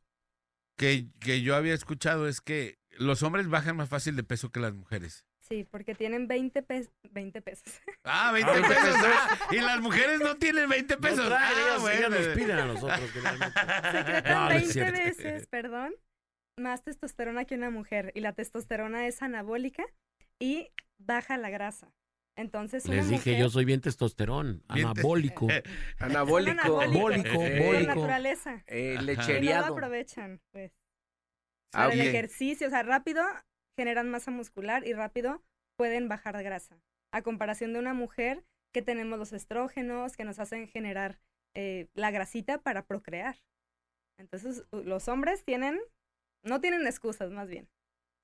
que, 0.79 1.09
que 1.20 1.42
yo 1.42 1.57
había 1.57 1.75
escuchado 1.75 2.29
es 2.29 2.40
que 2.40 2.79
los 2.99 3.25
hombres 3.25 3.49
bajan 3.49 3.77
más 3.77 3.88
fácil 3.88 4.14
de 4.14 4.22
peso 4.22 4.51
que 4.51 4.61
las 4.61 4.75
mujeres. 4.75 5.25
Sí, 5.48 5.64
porque 5.70 5.94
tienen 5.94 6.26
20, 6.26 6.62
pe 6.62 6.88
20 7.11 7.40
pesos. 7.42 7.72
Ah, 8.04 8.32
20 8.32 8.50
Ah, 8.50 8.68
pesos. 8.68 8.96
ah, 9.04 9.38
y 9.52 9.56
las 9.61 9.80
mujeres 9.80 10.20
no 10.20 10.37
tienen 10.37 10.68
20 10.68 10.96
pesos. 10.96 11.18
No 11.18 11.26
traen, 11.28 11.42
Ah, 11.44 11.52
ellas- 11.52 11.68
ellas 11.68 12.09
bueno. 12.11 12.26
nos 12.26 12.28
piden 12.37 12.59
a 12.59 12.64
nosotros. 12.66 13.11
generalmente. 13.12 13.61
Secretan 13.92 14.24
No, 14.35 14.44
no 14.46 14.50
es 14.50 14.56
20 14.56 14.72
cierto. 14.72 14.92
veces, 15.22 15.46
perdón, 15.46 15.94
más 16.59 16.82
testosterona 16.82 17.44
que 17.44 17.54
una 17.54 17.70
mujer. 17.70 18.11
Y 18.14 18.20
la 18.20 18.32
testosterona 18.32 19.06
es 19.06 19.22
anabólica 19.22 19.85
y 20.40 20.68
baja 20.98 21.37
la 21.37 21.50
grasa. 21.50 21.92
Entonces, 22.38 22.85
una 22.87 22.96
Les 22.96 23.09
dije, 23.09 23.30
mujer- 23.30 23.38
yo 23.44 23.48
soy 23.48 23.64
bien 23.64 23.80
testosterón, 23.80 24.62
Bien 24.74 24.92
te- 24.92 25.00
anabólico. 25.00 25.46
Anabólico. 26.00 26.50
anabólico. 26.61 27.00
Bólico, 27.00 27.32
por 27.35 27.59
bólico. 27.66 27.94
naturaleza. 27.94 28.62
Eh, 28.66 28.96
Y 29.00 29.46
no 29.46 29.61
lo 29.61 29.66
aprovechan, 29.66 30.40
pues. 30.52 30.72
Ah, 31.72 31.85
Para 31.85 31.92
el 31.92 32.00
bien. 32.00 32.09
ejercicio, 32.14 32.66
o 32.66 32.70
sea, 32.70 32.82
rápido 32.82 33.22
generan 33.76 34.10
masa 34.10 34.30
muscular 34.30 34.86
y 34.86 34.92
rápido 34.92 35.42
pueden 35.76 36.08
bajar 36.08 36.42
grasa. 36.42 36.80
A 37.12 37.22
comparación 37.22 37.72
de 37.72 37.78
una 37.78 37.94
mujer 37.94 38.44
que 38.74 38.82
tenemos 38.82 39.18
los 39.18 39.32
estrógenos 39.32 40.16
que 40.16 40.24
nos 40.24 40.38
hacen 40.38 40.66
generar 40.68 41.18
eh, 41.54 41.88
la 41.94 42.10
grasita 42.10 42.58
para 42.58 42.84
procrear. 42.86 43.36
Entonces, 44.18 44.64
los 44.72 45.08
hombres 45.08 45.44
tienen, 45.44 45.78
no 46.42 46.60
tienen 46.60 46.86
excusas, 46.86 47.30
más 47.30 47.48
bien. 47.48 47.68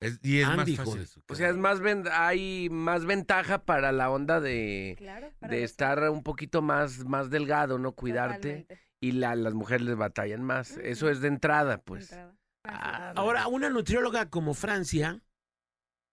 Es- 0.01 0.19
y 0.23 0.39
es 0.41 0.47
más 0.47 0.59
Andy, 0.59 0.75
fácil. 0.75 1.07
O 1.29 1.35
sea, 1.35 1.49
es 1.49 1.55
más 1.55 1.79
ven- 1.79 2.03
hay 2.11 2.67
más 2.69 3.05
ventaja 3.05 3.63
para 3.63 3.91
la 3.91 4.09
onda 4.11 4.39
de, 4.41 4.95
Claro. 4.97 5.31
estar 5.51 6.09
un 6.09 6.23
poquito 6.23 6.61
más, 6.61 7.05
más 7.05 7.29
delgado, 7.29 7.77
¿no? 7.79 7.93
Cuidarte. 7.93 8.37
Totalmente, 8.65 8.79
Y 9.01 9.11
la, 9.13 9.35
las 9.35 9.53
mujeres 9.53 9.85
les 9.85 9.95
batallan 9.95 10.43
más. 10.43 10.77
Eso 10.77 11.09
es 11.09 11.21
de 11.21 11.27
entrada, 11.27 11.77
de 11.77 11.83
pues. 11.83 12.11
entrada. 12.11 12.35
Ah. 12.65 13.13
Ahora, 13.15 13.47
una 13.47 13.69
nutrióloga 13.69 14.29
como 14.29 14.53
Francia, 14.53 15.21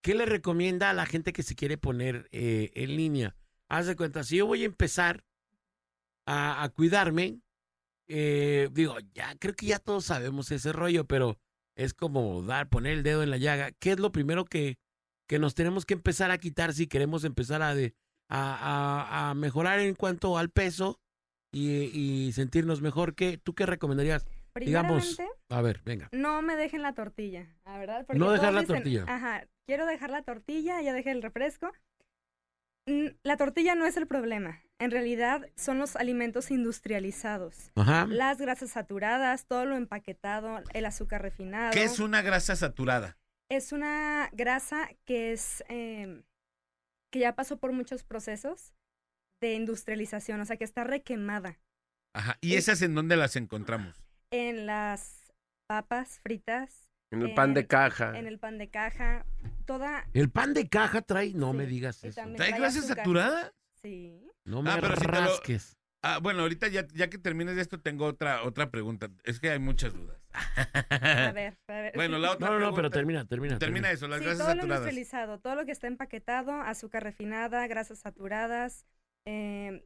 ¿qué 0.01 0.15
le 0.15 0.25
recomienda 0.25 0.89
a 0.89 0.93
la 0.93 1.05
gente 1.05 1.33
que 1.33 1.43
se 1.43 1.55
quiere 1.55 1.77
poner 1.77 2.27
eh, 2.31 2.71
en 2.75 2.95
línea? 2.95 3.35
Haz 3.69 3.87
de 3.87 3.95
cuenta, 3.95 4.23
si 4.23 4.37
yo 4.37 4.45
voy 4.45 4.63
a 4.63 4.65
empezar 4.65 5.23
a, 6.25 6.63
a 6.63 6.69
cuidarme, 6.69 7.39
eh, 8.07 8.69
digo, 8.71 8.97
ya 9.13 9.35
creo 9.37 9.55
que 9.55 9.67
ya 9.67 9.79
todos 9.79 10.05
sabemos 10.05 10.51
ese 10.51 10.73
rollo, 10.73 11.05
pero 11.05 11.37
es 11.75 11.93
como 11.93 12.41
dar, 12.43 12.69
poner 12.69 12.93
el 12.93 13.03
dedo 13.03 13.23
en 13.23 13.29
la 13.29 13.37
llaga. 13.37 13.71
¿Qué 13.71 13.91
es 13.91 13.99
lo 13.99 14.11
primero 14.11 14.45
que, 14.45 14.77
que 15.27 15.39
nos 15.39 15.55
tenemos 15.55 15.85
que 15.85 15.93
empezar 15.93 16.31
a 16.31 16.37
quitar 16.37 16.73
si 16.73 16.87
queremos 16.87 17.23
empezar 17.23 17.61
a, 17.61 17.73
de, 17.73 17.95
a, 18.29 19.33
mejorar 19.35 19.79
en 19.79 19.95
cuanto 19.95 20.37
al 20.37 20.49
peso 20.49 20.99
y, 21.53 21.69
y 21.97 22.31
sentirnos 22.33 22.81
mejor? 22.81 23.15
¿Qué, 23.15 23.37
¿Tú 23.37 23.53
qué 23.55 23.65
recomendarías? 23.65 24.25
Digamos, 24.55 25.17
A 25.47 25.61
ver, 25.61 25.81
venga. 25.85 26.09
no 26.11 26.41
me 26.41 26.57
dejen 26.57 26.81
la 26.81 26.93
tortilla, 26.93 27.47
la 27.63 27.77
verdad. 27.77 28.05
porque 28.05 28.19
No 28.19 28.31
dejar 28.31 28.53
la 28.53 28.61
dicen, 28.61 28.75
tortilla. 28.75 29.05
Ajá, 29.07 29.47
quiero 29.71 29.85
dejar 29.85 30.09
la 30.09 30.21
tortilla, 30.21 30.81
ya 30.81 30.91
dejé 30.91 31.11
el 31.11 31.21
refresco. 31.21 31.71
La 33.23 33.37
tortilla 33.37 33.73
no 33.73 33.85
es 33.85 33.95
el 33.95 34.05
problema. 34.05 34.61
En 34.79 34.91
realidad 34.91 35.47
son 35.55 35.77
los 35.77 35.95
alimentos 35.95 36.51
industrializados. 36.51 37.71
Ajá. 37.75 38.05
Las 38.05 38.37
grasas 38.39 38.71
saturadas, 38.71 39.45
todo 39.45 39.63
lo 39.63 39.77
empaquetado, 39.77 40.61
el 40.73 40.85
azúcar 40.85 41.21
refinado. 41.21 41.71
¿Qué 41.71 41.83
es 41.83 41.99
una 41.99 42.21
grasa 42.21 42.57
saturada? 42.57 43.17
Es 43.49 43.71
una 43.71 44.29
grasa 44.33 44.89
que 45.05 45.31
es 45.31 45.63
eh, 45.69 46.21
que 47.09 47.19
ya 47.19 47.33
pasó 47.35 47.55
por 47.55 47.71
muchos 47.71 48.03
procesos 48.03 48.73
de 49.39 49.53
industrialización, 49.53 50.41
o 50.41 50.45
sea 50.45 50.57
que 50.57 50.65
está 50.65 50.83
requemada 50.83 51.59
Ajá. 52.13 52.37
¿Y 52.41 52.55
esas 52.55 52.81
en 52.81 52.93
dónde 52.93 53.15
las 53.15 53.37
encontramos? 53.37 53.95
en 54.31 54.65
las 54.65 55.31
papas 55.65 56.19
fritas, 56.19 56.91
En 57.09 57.21
el 57.21 57.33
pan 57.33 57.53
de 57.53 57.67
caja. 57.67 58.17
en 58.19 58.27
el 58.27 58.37
pan 58.37 58.57
de 58.57 58.69
caja, 58.69 59.25
toda 59.61 60.05
El 60.13 60.29
pan 60.29 60.53
de 60.53 60.67
caja 60.69 61.01
trae, 61.01 61.33
no 61.33 61.51
Sí, 61.51 61.57
me 61.57 61.65
digas 61.65 62.03
eso. 62.03 62.21
¿Trae 62.35 62.51
grasa 62.51 62.81
saturada? 62.81 63.53
sí. 63.81 64.27
No 64.43 64.61
me 64.63 64.71
Ah, 64.71 64.77
pero 64.81 64.95
si 64.95 65.01
te 65.01 65.07
lo- 65.07 65.13
rasques. 65.19 65.77
Ah, 66.03 66.17
bueno, 66.19 66.41
ahorita 66.41 66.67
ya, 66.67 66.87
ya 66.95 67.11
que 67.11 67.19
termines 67.19 67.55
de 67.55 67.61
esto 67.61 67.79
tengo 67.79 68.05
otra, 68.05 68.41
otra 68.43 68.71
pregunta. 68.71 69.09
Es 69.23 69.39
que 69.39 69.51
hay 69.51 69.59
muchas 69.59 69.93
dudas. 69.93 70.19
A 70.33 71.31
ver, 71.31 71.59
a 71.67 71.73
ver. 71.73 71.91
Bueno, 71.93 72.17
la 72.17 72.31
otra 72.31 72.47
No, 72.49 72.53
no, 72.59 72.59
no, 72.71 72.73
pero 72.75 72.89
termina, 72.89 73.25
termina. 73.25 73.59
Termina 73.59 73.91
eso, 73.91 74.07
las 74.07 74.17
sí, 74.19 74.25
grasas 74.25 74.39
todo 74.39 74.47
lo 74.55 74.61
saturadas. 74.61 74.81
industrializado, 74.81 75.39
todo 75.39 75.53
lo 75.55 75.65
que 75.65 75.71
está 75.71 75.85
empaquetado, 75.85 76.53
azúcar 76.53 77.03
refinada, 77.03 77.67
grasas 77.67 77.99
saturadas, 77.99 78.87
eh, 79.27 79.85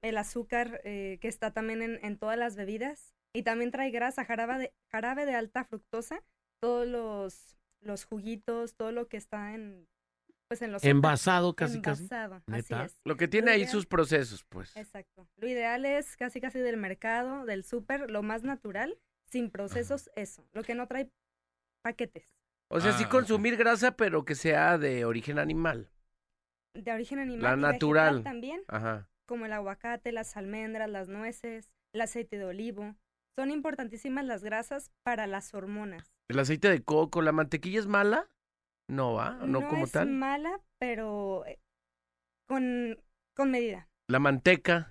el 0.00 0.16
azúcar 0.16 0.80
eh, 0.84 1.18
que 1.20 1.28
está 1.28 1.50
también 1.52 1.82
en, 1.82 1.98
en 2.02 2.16
todas 2.18 2.38
las 2.38 2.56
bebidas 2.56 3.14
y 3.34 3.42
también 3.42 3.70
trae 3.70 3.90
grasa, 3.90 4.24
jarabe 4.24 4.58
de, 4.58 4.74
jarabe 4.90 5.26
de 5.26 5.34
alta 5.34 5.64
fructosa, 5.64 6.24
todos 6.62 6.86
los, 6.88 7.58
los 7.80 8.04
juguitos, 8.04 8.74
todo 8.74 8.92
lo 8.92 9.08
que 9.08 9.16
está 9.16 9.54
en, 9.54 9.88
pues 10.48 10.62
en 10.62 10.72
los 10.72 10.84
Envasado 10.84 11.54
casi, 11.54 11.80
casi. 11.80 12.02
envasado, 12.04 12.42
es. 12.84 13.00
Lo 13.04 13.16
que 13.16 13.28
tiene 13.28 13.50
ahí 13.52 13.60
Ideal. 13.60 13.70
sus 13.72 13.86
procesos, 13.86 14.44
pues. 14.48 14.76
Exacto. 14.76 15.28
Lo 15.36 15.48
ideal 15.48 15.84
es 15.84 16.16
casi 16.16 16.40
casi 16.40 16.58
del 16.58 16.76
mercado, 16.76 17.44
del 17.46 17.64
súper, 17.64 18.10
lo 18.10 18.22
más 18.22 18.42
natural, 18.42 18.98
sin 19.24 19.50
procesos, 19.50 20.10
eso. 20.16 20.46
Lo 20.52 20.62
que 20.62 20.74
no 20.74 20.86
trae 20.86 21.10
paquetes. 21.82 22.26
O 22.72 22.80
sea, 22.80 22.92
sí 22.92 23.04
Ah, 23.06 23.08
consumir 23.08 23.56
grasa, 23.56 23.96
pero 23.96 24.24
que 24.24 24.34
sea 24.34 24.78
de 24.78 25.04
origen 25.04 25.38
animal. 25.38 25.88
De 26.74 26.92
origen 26.92 27.18
animal. 27.18 27.42
La 27.60 27.68
y 27.68 27.72
natural. 27.72 28.22
también, 28.22 28.62
Ajá. 28.68 29.08
como 29.26 29.46
el 29.46 29.52
aguacate, 29.52 30.12
las 30.12 30.36
almendras, 30.36 30.88
las 30.88 31.08
nueces, 31.08 31.70
el 31.92 32.00
aceite 32.00 32.38
de 32.38 32.44
olivo. 32.44 32.94
Son 33.36 33.50
importantísimas 33.50 34.24
las 34.24 34.42
grasas 34.44 34.90
para 35.02 35.26
las 35.26 35.54
hormonas. 35.54 36.12
¿El 36.30 36.38
aceite 36.38 36.68
de 36.70 36.82
coco, 36.84 37.22
la 37.22 37.32
mantequilla 37.32 37.80
es 37.80 37.88
mala? 37.88 38.28
No 38.88 39.14
va, 39.14 39.32
no, 39.46 39.66
como 39.68 39.84
es 39.84 39.90
tal. 39.92 40.08
mala, 40.10 40.60
pero 40.78 41.44
eh, 41.44 41.58
con, 42.48 42.96
con 43.36 43.50
medida. 43.50 43.88
La 44.08 44.20
manteca, 44.20 44.88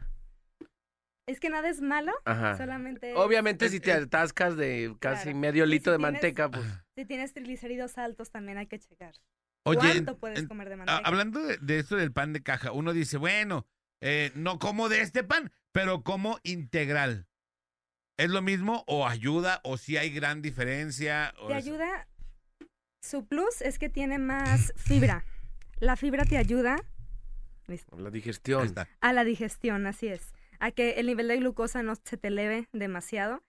Es 1.27 1.39
que 1.39 1.49
nada 1.49 1.69
es 1.69 1.79
malo, 1.79 2.11
ajá. 2.25 2.57
solamente 2.57 3.11
es- 3.11 3.17
Obviamente 3.17 3.65
Es- 3.67 3.71
si 3.71 3.79
te 3.79 3.91
es- 3.91 4.03
atascas 4.03 4.57
de 4.57 4.95
casi 4.99 5.23
Claro. 5.25 5.37
medio 5.37 5.63
si 5.65 5.69
litro 5.71 5.91
de 5.93 5.97
tienes- 5.99 6.11
manteca, 6.13 6.49
pues 6.51 6.65
si 6.95 7.05
tienes 7.05 7.33
triglicéridos 7.33 7.97
altos 7.97 8.31
también 8.31 8.57
hay 8.57 8.67
que 8.67 8.79
checar. 8.79 9.13
Oye, 9.65 9.79
¿Cuánto 9.79 10.17
puedes 10.17 10.39
en- 10.39 10.47
comer 10.47 10.67
de 10.69 10.75
manteca? 10.77 10.97
hablando 11.07 11.39
de, 11.43 11.57
de 11.57 11.79
esto 11.79 11.95
del 11.95 12.11
pan 12.11 12.33
de 12.33 12.41
caja, 12.43 12.71
uno 12.73 12.91
dice, 12.93 13.17
bueno, 13.17 13.65
eh, 14.01 14.31
no 14.35 14.59
como 14.59 14.89
de 14.89 15.01
este 15.01 15.23
pan, 15.23 15.51
pero 15.71 16.03
como 16.03 16.39
integral. 16.43 17.27
¿Es 18.19 18.29
lo 18.29 18.41
mismo 18.41 18.83
o 18.85 19.07
ayuda 19.07 19.61
o 19.63 19.77
si 19.77 19.95
hay 19.95 20.09
gran 20.09 20.41
diferencia? 20.41 21.33
o 21.39 21.47
Te 21.47 21.57
es- 21.57 21.65
ayuda, 21.65 22.05
su 23.01 23.25
plus 23.25 23.61
es 23.61 23.79
que 23.79 23.87
tiene 23.87 24.17
más 24.19 24.73
fibra. 24.75 25.23
La 25.79 25.95
fibra 25.95 26.25
te 26.25 26.37
ayuda 26.37 26.75
la 27.97 28.09
digestión. 28.09 28.73
a 28.99 29.13
la 29.13 29.23
digestión, 29.23 29.87
así 29.87 30.07
es. 30.07 30.33
A 30.59 30.71
que 30.71 30.91
el 30.99 31.05
nivel 31.07 31.29
de 31.29 31.37
glucosa 31.37 31.81
no 31.81 31.95
se 31.95 32.17
te 32.17 32.27
eleve 32.27 32.67
demasiado, 32.73 33.41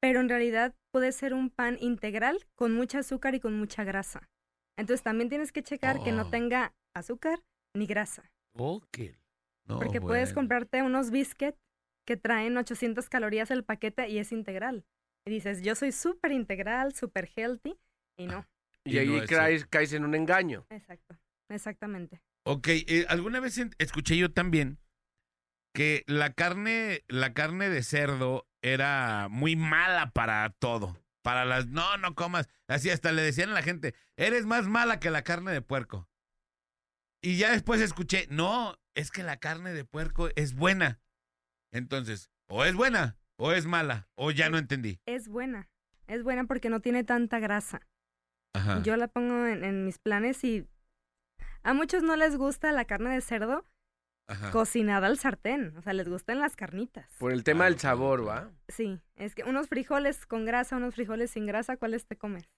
pero 0.00 0.20
en 0.20 0.28
realidad 0.30 0.74
puede 0.90 1.12
ser 1.12 1.34
un 1.34 1.50
pan 1.50 1.76
integral 1.80 2.38
con 2.54 2.72
mucha 2.72 3.00
azúcar 3.00 3.34
y 3.34 3.40
con 3.40 3.58
mucha 3.58 3.84
grasa. 3.84 4.30
Entonces 4.78 5.02
también 5.02 5.28
tienes 5.28 5.52
que 5.52 5.62
checar 5.62 6.02
que 6.02 6.12
no 6.12 6.22
Oh. 6.22 6.30
tenga 6.30 6.72
azúcar 6.94 7.40
ni 7.76 7.86
grasa, 7.86 8.22
Ok. 8.56 8.98
No, 9.66 9.78
porque 9.78 10.00
puedes 10.00 10.32
comprarte 10.34 10.82
unos 10.82 11.10
biscuits 11.10 11.58
que 12.04 12.16
traen 12.16 12.56
800 12.56 13.08
calorías 13.08 13.50
el 13.50 13.64
paquete 13.64 14.08
y 14.08 14.18
es 14.18 14.32
integral. 14.32 14.84
Y 15.26 15.30
dices, 15.30 15.62
yo 15.62 15.74
soy 15.74 15.92
súper 15.92 16.32
integral, 16.32 16.94
súper 16.94 17.30
healthy, 17.34 17.78
y 18.16 18.26
no. 18.26 18.46
Y 18.84 18.94
Y 18.94 18.98
ahí 18.98 19.08
no 19.08 19.26
caes, 19.26 19.64
caes 19.66 19.92
en 19.94 20.04
un 20.04 20.14
engaño. 20.14 20.66
Exacto, 20.70 21.16
exactamente. 21.48 22.20
Ok, 22.46 22.68
eh, 22.68 23.06
alguna 23.08 23.40
vez 23.40 23.58
escuché 23.78 24.16
yo 24.18 24.30
también 24.30 24.78
que 25.74 26.04
la 26.06 26.32
carne, 26.32 27.02
la 27.08 27.32
carne 27.34 27.68
de 27.68 27.82
cerdo 27.82 28.46
era 28.62 29.28
muy 29.30 29.56
mala 29.56 30.12
para 30.12 30.48
todo. 30.50 30.96
Para 31.22 31.44
las, 31.44 31.66
no, 31.66 31.96
no 31.96 32.14
comas. 32.14 32.48
Así 32.68 32.90
hasta 32.90 33.10
le 33.10 33.22
decían 33.22 33.50
a 33.50 33.54
la 33.54 33.62
gente, 33.62 33.94
eres 34.16 34.46
más 34.46 34.66
mala 34.68 35.00
que 35.00 35.10
la 35.10 35.24
carne 35.24 35.52
de 35.52 35.62
puerco. 35.62 36.08
Y 37.22 37.38
ya 37.38 37.50
después 37.52 37.80
escuché, 37.80 38.26
no, 38.30 38.78
es 38.94 39.10
que 39.10 39.22
la 39.22 39.38
carne 39.38 39.72
de 39.72 39.84
puerco 39.84 40.28
es 40.36 40.54
buena. 40.54 41.00
Entonces, 41.74 42.30
o 42.46 42.64
es 42.64 42.74
buena, 42.76 43.16
o 43.36 43.52
es 43.52 43.66
mala, 43.66 44.08
o 44.14 44.30
ya 44.30 44.48
no 44.48 44.58
entendí. 44.58 45.00
Es 45.06 45.28
buena, 45.28 45.68
es 46.06 46.22
buena 46.22 46.44
porque 46.44 46.70
no 46.70 46.80
tiene 46.80 47.02
tanta 47.02 47.40
grasa. 47.40 47.80
Ajá. 48.54 48.80
Yo 48.84 48.96
la 48.96 49.08
pongo 49.08 49.44
en, 49.46 49.64
en 49.64 49.84
mis 49.84 49.98
planes 49.98 50.44
y 50.44 50.68
a 51.64 51.74
muchos 51.74 52.04
no 52.04 52.14
les 52.14 52.36
gusta 52.36 52.70
la 52.70 52.84
carne 52.84 53.12
de 53.12 53.20
cerdo 53.20 53.66
Ajá. 54.28 54.52
cocinada 54.52 55.08
al 55.08 55.18
sartén, 55.18 55.76
o 55.76 55.82
sea, 55.82 55.92
les 55.94 56.08
gustan 56.08 56.38
las 56.38 56.54
carnitas. 56.54 57.10
Por 57.18 57.32
el 57.32 57.42
tema 57.42 57.64
Claro, 57.64 57.70
del 57.72 57.80
sabor, 57.80 58.28
¿va? 58.28 58.50
Sí, 58.68 59.00
es 59.16 59.34
que 59.34 59.42
unos 59.42 59.66
frijoles 59.68 60.26
con 60.26 60.44
grasa, 60.44 60.76
unos 60.76 60.94
frijoles 60.94 61.32
sin 61.32 61.44
grasa, 61.44 61.76
¿cuáles 61.76 62.06
te 62.06 62.16
comes? 62.16 62.48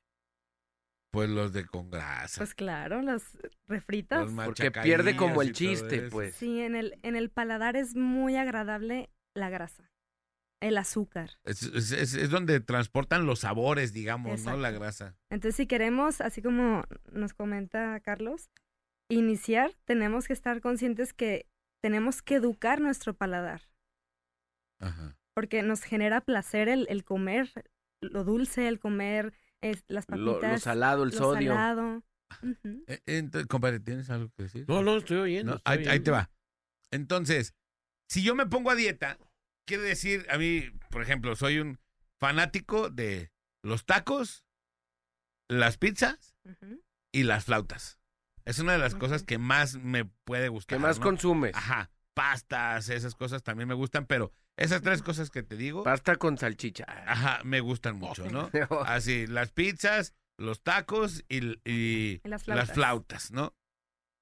Pues 1.16 1.30
los 1.30 1.52
de 1.52 1.64
con 1.66 1.90
grasa. 1.90 2.38
Pues 2.40 2.54
claro, 2.54 3.00
los 3.02 3.22
refritos. 3.66 4.30
los 4.32 4.44
Porque 4.46 4.70
pierde 4.70 5.16
como 5.16 5.40
el 5.42 5.52
chiste, 5.52 6.08
pues. 6.10 6.34
Sí, 6.34 6.60
en 6.60 6.74
el, 6.76 6.98
en 7.02 7.16
el 7.16 7.30
paladar 7.30 7.74
es 7.76 7.94
muy 7.96 8.36
agradable 8.36 9.08
la 9.34 9.48
grasa, 9.50 9.90
el 10.60 10.76
azúcar. 10.78 11.30
Es, 11.44 11.62
es- 11.62 11.92
es- 11.92 12.14
es 12.14 12.30
donde 12.30 12.60
transportan 12.60 13.26
los 13.26 13.40
sabores, 13.40 13.92
digamos, 13.92 14.44
¿no? 14.44 14.56
La 14.56 14.70
grasa. 14.70 15.16
Entonces, 15.30 15.56
si 15.56 15.66
queremos, 15.66 16.20
así 16.20 16.42
como 16.42 16.84
nos 17.12 17.32
comenta 17.34 17.98
Carlos, 18.00 18.50
iniciar, 19.10 19.72
tenemos 19.84 20.26
que 20.26 20.32
estar 20.34 20.60
conscientes 20.60 21.12
que 21.14 21.46
tenemos 21.82 22.20
que 22.22 22.34
educar 22.34 22.80
nuestro 22.80 23.14
paladar. 23.14 23.62
Ajá. 24.80 25.16
porque 25.34 25.62
nos 25.62 25.82
genera 25.82 26.20
placer 26.20 26.68
el, 26.68 26.86
el 26.90 27.02
comer 27.04 27.50
lo 28.02 28.24
dulce, 28.24 28.68
el 28.68 28.78
comer 28.78 29.32
es, 29.60 29.84
las 29.88 30.06
papitas, 30.06 30.52
lo 30.52 30.58
salado, 30.58 31.02
el 31.04 31.10
lo 31.10 31.16
sodio. 31.16 31.52
salado. 31.54 32.02
Eh, 32.86 33.00
Entonces, 33.06 33.46
compadre, 33.46 33.80
¿tienes 33.80 34.10
algo 34.10 34.30
que 34.36 34.44
decir? 34.44 34.64
No, 34.68 34.82
no, 34.82 34.96
estoy 34.96 35.18
oyendo. 35.18 35.52
No, 35.52 35.56
estoy 35.58 35.72
ahí, 35.72 35.78
ahí 35.80 35.86
oyendo. 35.88 36.04
te 36.04 36.10
va. 36.10 36.30
Entonces, 36.90 37.54
si 38.08 38.22
yo 38.22 38.34
me 38.34 38.46
pongo 38.46 38.70
a 38.70 38.74
dieta, 38.74 39.18
quiere 39.66 39.84
decir, 39.84 40.26
a 40.30 40.38
mí, 40.38 40.70
por 40.90 41.02
ejemplo, 41.02 41.34
soy 41.36 41.58
un 41.58 41.78
fanático 42.18 42.90
de 42.90 43.30
los 43.62 43.84
tacos, 43.84 44.44
las 45.48 45.76
pizzas 45.78 46.36
y 47.12 47.24
las 47.24 47.44
flautas. 47.44 47.98
Es 48.44 48.58
una 48.60 48.72
de 48.72 48.78
las 48.78 48.94
cosas 48.94 49.24
que 49.24 49.38
más 49.38 49.76
me 49.76 50.04
puede 50.04 50.48
gustar. 50.48 50.78
¿Qué 50.78 50.82
más 50.82 50.98
¿no? 50.98 51.04
consumes? 51.04 51.54
Ajá, 51.54 51.90
pastas, 52.14 52.88
esas 52.88 53.14
cosas 53.14 53.42
también 53.42 53.68
me 53.68 53.74
gustan, 53.74 54.06
pero 54.06 54.32
esas 54.56 54.82
tres 54.82 55.02
cosas 55.02 55.30
que 55.30 55.42
te 55.42 55.56
digo, 55.56 55.82
Pasta 55.84 56.16
con 56.16 56.38
salchicha. 56.38 56.84
ajá, 57.06 57.40
me 57.44 57.60
gustan 57.60 57.96
mucho, 57.96 58.28
¿no? 58.30 58.50
Así, 58.86 59.26
las 59.26 59.52
pizzas, 59.52 60.14
los 60.38 60.62
tacos 60.62 61.24
y, 61.28 61.58
y 61.64 62.20
Y 62.24 62.28
las 62.28 62.46
las 62.48 62.72
flautas. 62.72 63.30
¿no? 63.32 63.54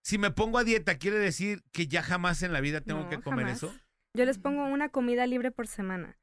Si 0.05 0.19
me 0.19 0.31
pongo 0.31 0.59
a 0.59 0.65
dieta, 0.65 0.99
¿quiere 0.99 1.19
decir 1.19 1.63
que 1.73 1.87
ya 1.87 2.03
jamás 2.03 2.43
en 2.43 2.53
la 2.53 2.61
vida 2.61 2.81
tengo 2.81 3.01
No, 3.03 3.09
que 3.09 3.21
comer 3.21 3.47
jamás. 3.47 3.63
eso? 3.63 3.75
Yo 4.17 4.25
les 4.25 4.39
pongo 4.39 4.65
una 4.65 4.89
comida 4.91 5.27
libre 5.27 5.51
por 5.51 5.67
semana. 5.67 6.19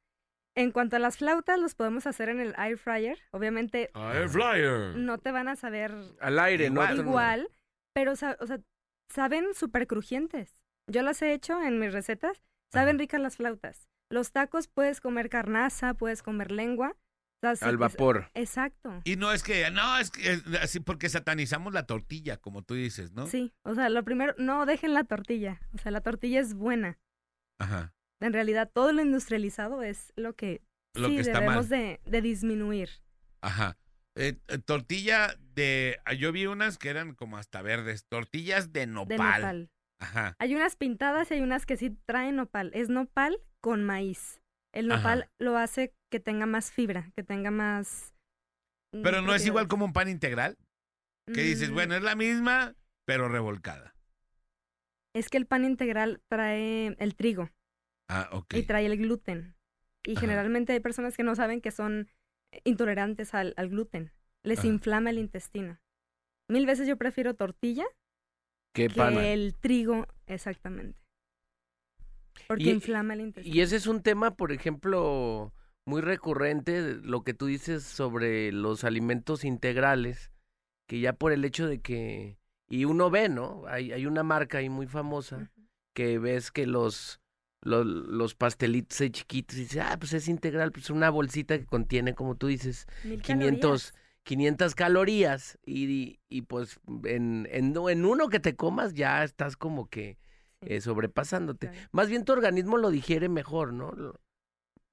En 0.55 0.71
cuanto 0.71 0.97
a 0.97 0.99
las 0.99 1.17
flautas, 1.17 1.57
los 1.59 1.75
podemos 1.75 2.05
hacer 2.07 2.27
en 2.29 2.39
el 2.41 2.53
air 2.57 2.77
fryer. 2.77 3.17
Obviamente 3.31 3.89
Air 3.95 4.27
Flyer. 4.29 4.95
no 4.97 5.17
te 5.17 5.31
van 5.31 5.47
a 5.47 5.55
saber 5.55 5.93
Al 6.19 6.39
aire, 6.39 6.69
¿no? 6.69 6.81
Igual. 6.83 6.97
igual, 6.99 7.49
pero 7.93 8.15
sa- 8.17 8.37
o 8.41 8.45
sea, 8.45 8.59
saben 9.09 9.53
súper 9.55 9.87
crujientes. 9.87 10.57
Yo 10.87 11.03
las 11.03 11.21
he 11.21 11.31
hecho 11.33 11.61
en 11.61 11.79
mis 11.79 11.93
recetas. 11.93 12.43
Saben 12.71 12.95
Ajá. 12.95 12.99
ricas 12.99 13.21
las 13.21 13.37
flautas. 13.37 13.87
Los 14.11 14.31
tacos 14.31 14.67
puedes 14.67 15.01
comer 15.01 15.29
carnaza, 15.29 15.93
puedes 15.93 16.21
comer 16.23 16.51
lengua. 16.51 16.95
Al 17.43 17.53
es- 17.53 17.77
vapor. 17.77 18.29
Exacto. 18.35 19.01
Y 19.03 19.15
no 19.15 19.31
es 19.31 19.41
que, 19.41 19.71
no, 19.71 19.97
es 19.97 20.11
que 20.11 20.33
es 20.33 20.43
así 20.61 20.79
porque 20.79 21.09
satanizamos 21.09 21.73
la 21.73 21.87
tortilla, 21.87 22.37
como 22.37 22.61
tú 22.61 22.75
dices, 22.75 23.13
¿no? 23.13 23.25
Sí, 23.25 23.51
o 23.63 23.73
sea, 23.73 23.89
lo 23.89 24.03
primero, 24.03 24.35
no 24.37 24.67
dejen 24.67 24.93
la 24.93 25.05
tortilla. 25.05 25.59
O 25.73 25.79
sea, 25.79 25.91
la 25.91 26.01
tortilla 26.01 26.39
es 26.39 26.53
buena. 26.53 26.99
Ajá. 27.59 27.95
En 28.19 28.33
realidad, 28.33 28.69
todo 28.71 28.91
lo 28.93 29.01
industrializado 29.01 29.81
es 29.81 30.13
lo 30.15 30.35
que 30.35 30.61
Lo 30.93 31.07
sí 31.07 31.15
que 31.15 31.21
está 31.21 31.39
debemos 31.39 31.69
mal. 31.69 31.79
de, 31.79 31.99
de 32.05 32.21
disminuir. 32.21 32.89
Ajá. 33.41 33.75
Eh, 34.15 34.37
eh, 34.49 34.57
tortilla 34.59 35.35
de. 35.55 35.97
ah, 36.05 36.13
Yo 36.13 36.31
vi 36.31 36.45
unas 36.45 36.77
que 36.77 36.89
eran 36.89 37.15
como 37.15 37.37
hasta 37.37 37.63
verdes. 37.63 38.05
Tortillas 38.05 38.71
de 38.71 38.85
nopal. 38.85 39.07
De 39.09 39.17
nopal. 39.17 39.71
Ajá. 39.99 40.35
Hay 40.37 40.53
unas 40.53 40.75
pintadas 40.75 41.31
y 41.31 41.35
hay 41.35 41.41
unas 41.41 41.65
que 41.65 41.77
sí 41.77 41.97
traen 42.05 42.35
nopal. 42.35 42.69
Es 42.75 42.89
nopal 42.89 43.39
con 43.61 43.83
maíz. 43.83 44.41
El 44.73 44.87
nopal 44.87 45.23
Ajá. 45.23 45.31
lo 45.39 45.57
hace 45.57 45.93
que 46.09 46.19
tenga 46.19 46.45
más 46.45 46.71
fibra, 46.71 47.11
que 47.15 47.23
tenga 47.23 47.51
más... 47.51 48.13
mm, 48.93 49.01
Pero 49.03 49.21
no 49.21 49.33
es 49.35 49.45
igual 49.45 49.67
como 49.67 49.85
un 49.85 49.93
pan 49.93 50.09
integral. 50.09 50.57
Que 51.33 51.41
dices, 51.43 51.69
Mm, 51.69 51.73
bueno, 51.73 51.95
es 51.95 52.03
la 52.03 52.15
misma, 52.15 52.75
pero 53.05 53.29
revolcada. 53.29 53.93
Es 55.13 55.29
que 55.29 55.37
el 55.37 55.45
pan 55.45 55.65
integral 55.65 56.21
trae 56.27 56.95
el 56.99 57.15
trigo 57.15 57.49
Ah, 58.07 58.29
ok. 58.31 58.53
y 58.55 58.63
trae 58.63 58.85
el 58.85 58.97
gluten. 58.97 59.55
Y 60.03 60.13
Ajá. 60.13 60.21
generalmente 60.21 60.73
hay 60.73 60.79
personas 60.79 61.15
que 61.15 61.23
no 61.23 61.35
saben 61.35 61.61
que 61.61 61.71
son 61.71 62.09
intolerantes 62.63 63.33
al, 63.33 63.53
al 63.57 63.69
gluten. 63.69 64.11
Les 64.43 64.59
Ajá. 64.59 64.67
inflama 64.67 65.09
el 65.09 65.19
intestino. 65.19 65.79
Mil 66.49 66.65
veces 66.65 66.87
yo 66.87 66.97
prefiero 66.97 67.35
tortilla 67.35 67.85
que 68.73 68.85
el 68.85 69.55
trigo, 69.55 70.07
exactamente. 70.27 71.00
Porque 72.47 72.63
Y- 72.63 72.69
inflama 72.71 73.13
el 73.13 73.21
intestino. 73.21 73.55
Y 73.55 73.61
ese 73.61 73.75
es 73.75 73.87
un 73.87 74.01
tema, 74.01 74.35
por 74.35 74.51
ejemplo, 74.51 75.53
muy 75.85 76.01
recurrente, 76.01 76.95
lo 77.01 77.23
que 77.23 77.33
tú 77.33 77.45
dices 77.47 77.83
sobre 77.83 78.51
los 78.51 78.83
alimentos 78.83 79.43
integrales, 79.43 80.31
que 80.87 80.99
ya 80.99 81.13
por 81.13 81.31
el 81.31 81.45
hecho 81.45 81.67
de 81.67 81.79
que, 81.81 82.37
y 82.69 82.85
uno 82.85 83.09
ve, 83.09 83.29
¿no? 83.29 83.63
Hay, 83.67 83.91
hay 83.91 84.05
una 84.05 84.23
marca 84.23 84.59
ahí 84.59 84.69
muy 84.69 84.87
famosa 84.87 85.51
que 85.93 86.19
ves 86.19 86.51
que 86.51 86.65
los, 86.67 87.19
los, 87.61 87.85
los 87.85 88.35
pastelitos 88.35 88.97
chiquitos, 89.11 89.57
y 89.57 89.61
dices, 89.61 89.81
ah, 89.83 89.97
pues 89.99 90.13
es 90.13 90.27
integral, 90.27 90.71
pues 90.71 90.89
una 90.89 91.09
bolsita 91.09 91.57
que 91.57 91.65
contiene, 91.65 92.13
como 92.13 92.35
tú 92.35 92.47
dices, 92.47 92.85
Mil 93.03 93.21
500, 93.21 93.91
calorías. 93.91 93.93
500 94.23 94.75
calorías, 94.75 95.59
y, 95.65 96.19
y 96.29 96.41
pues 96.43 96.79
en, 97.05 97.47
en, 97.51 97.75
en 97.75 98.05
uno 98.05 98.29
que 98.29 98.39
te 98.39 98.55
comas 98.55 98.93
ya 98.93 99.23
estás 99.23 99.57
como 99.57 99.89
que 99.89 100.17
eh, 100.61 100.81
sobrepasándote. 100.81 101.69
claro. 101.69 101.89
Más 101.91 102.09
bien 102.09 102.25
tu 102.25 102.33
organismo 102.33 102.77
lo 102.77 102.89
digiere 102.89 103.29
mejor, 103.29 103.73
¿no? 103.73 103.91
Lo- 103.91 104.19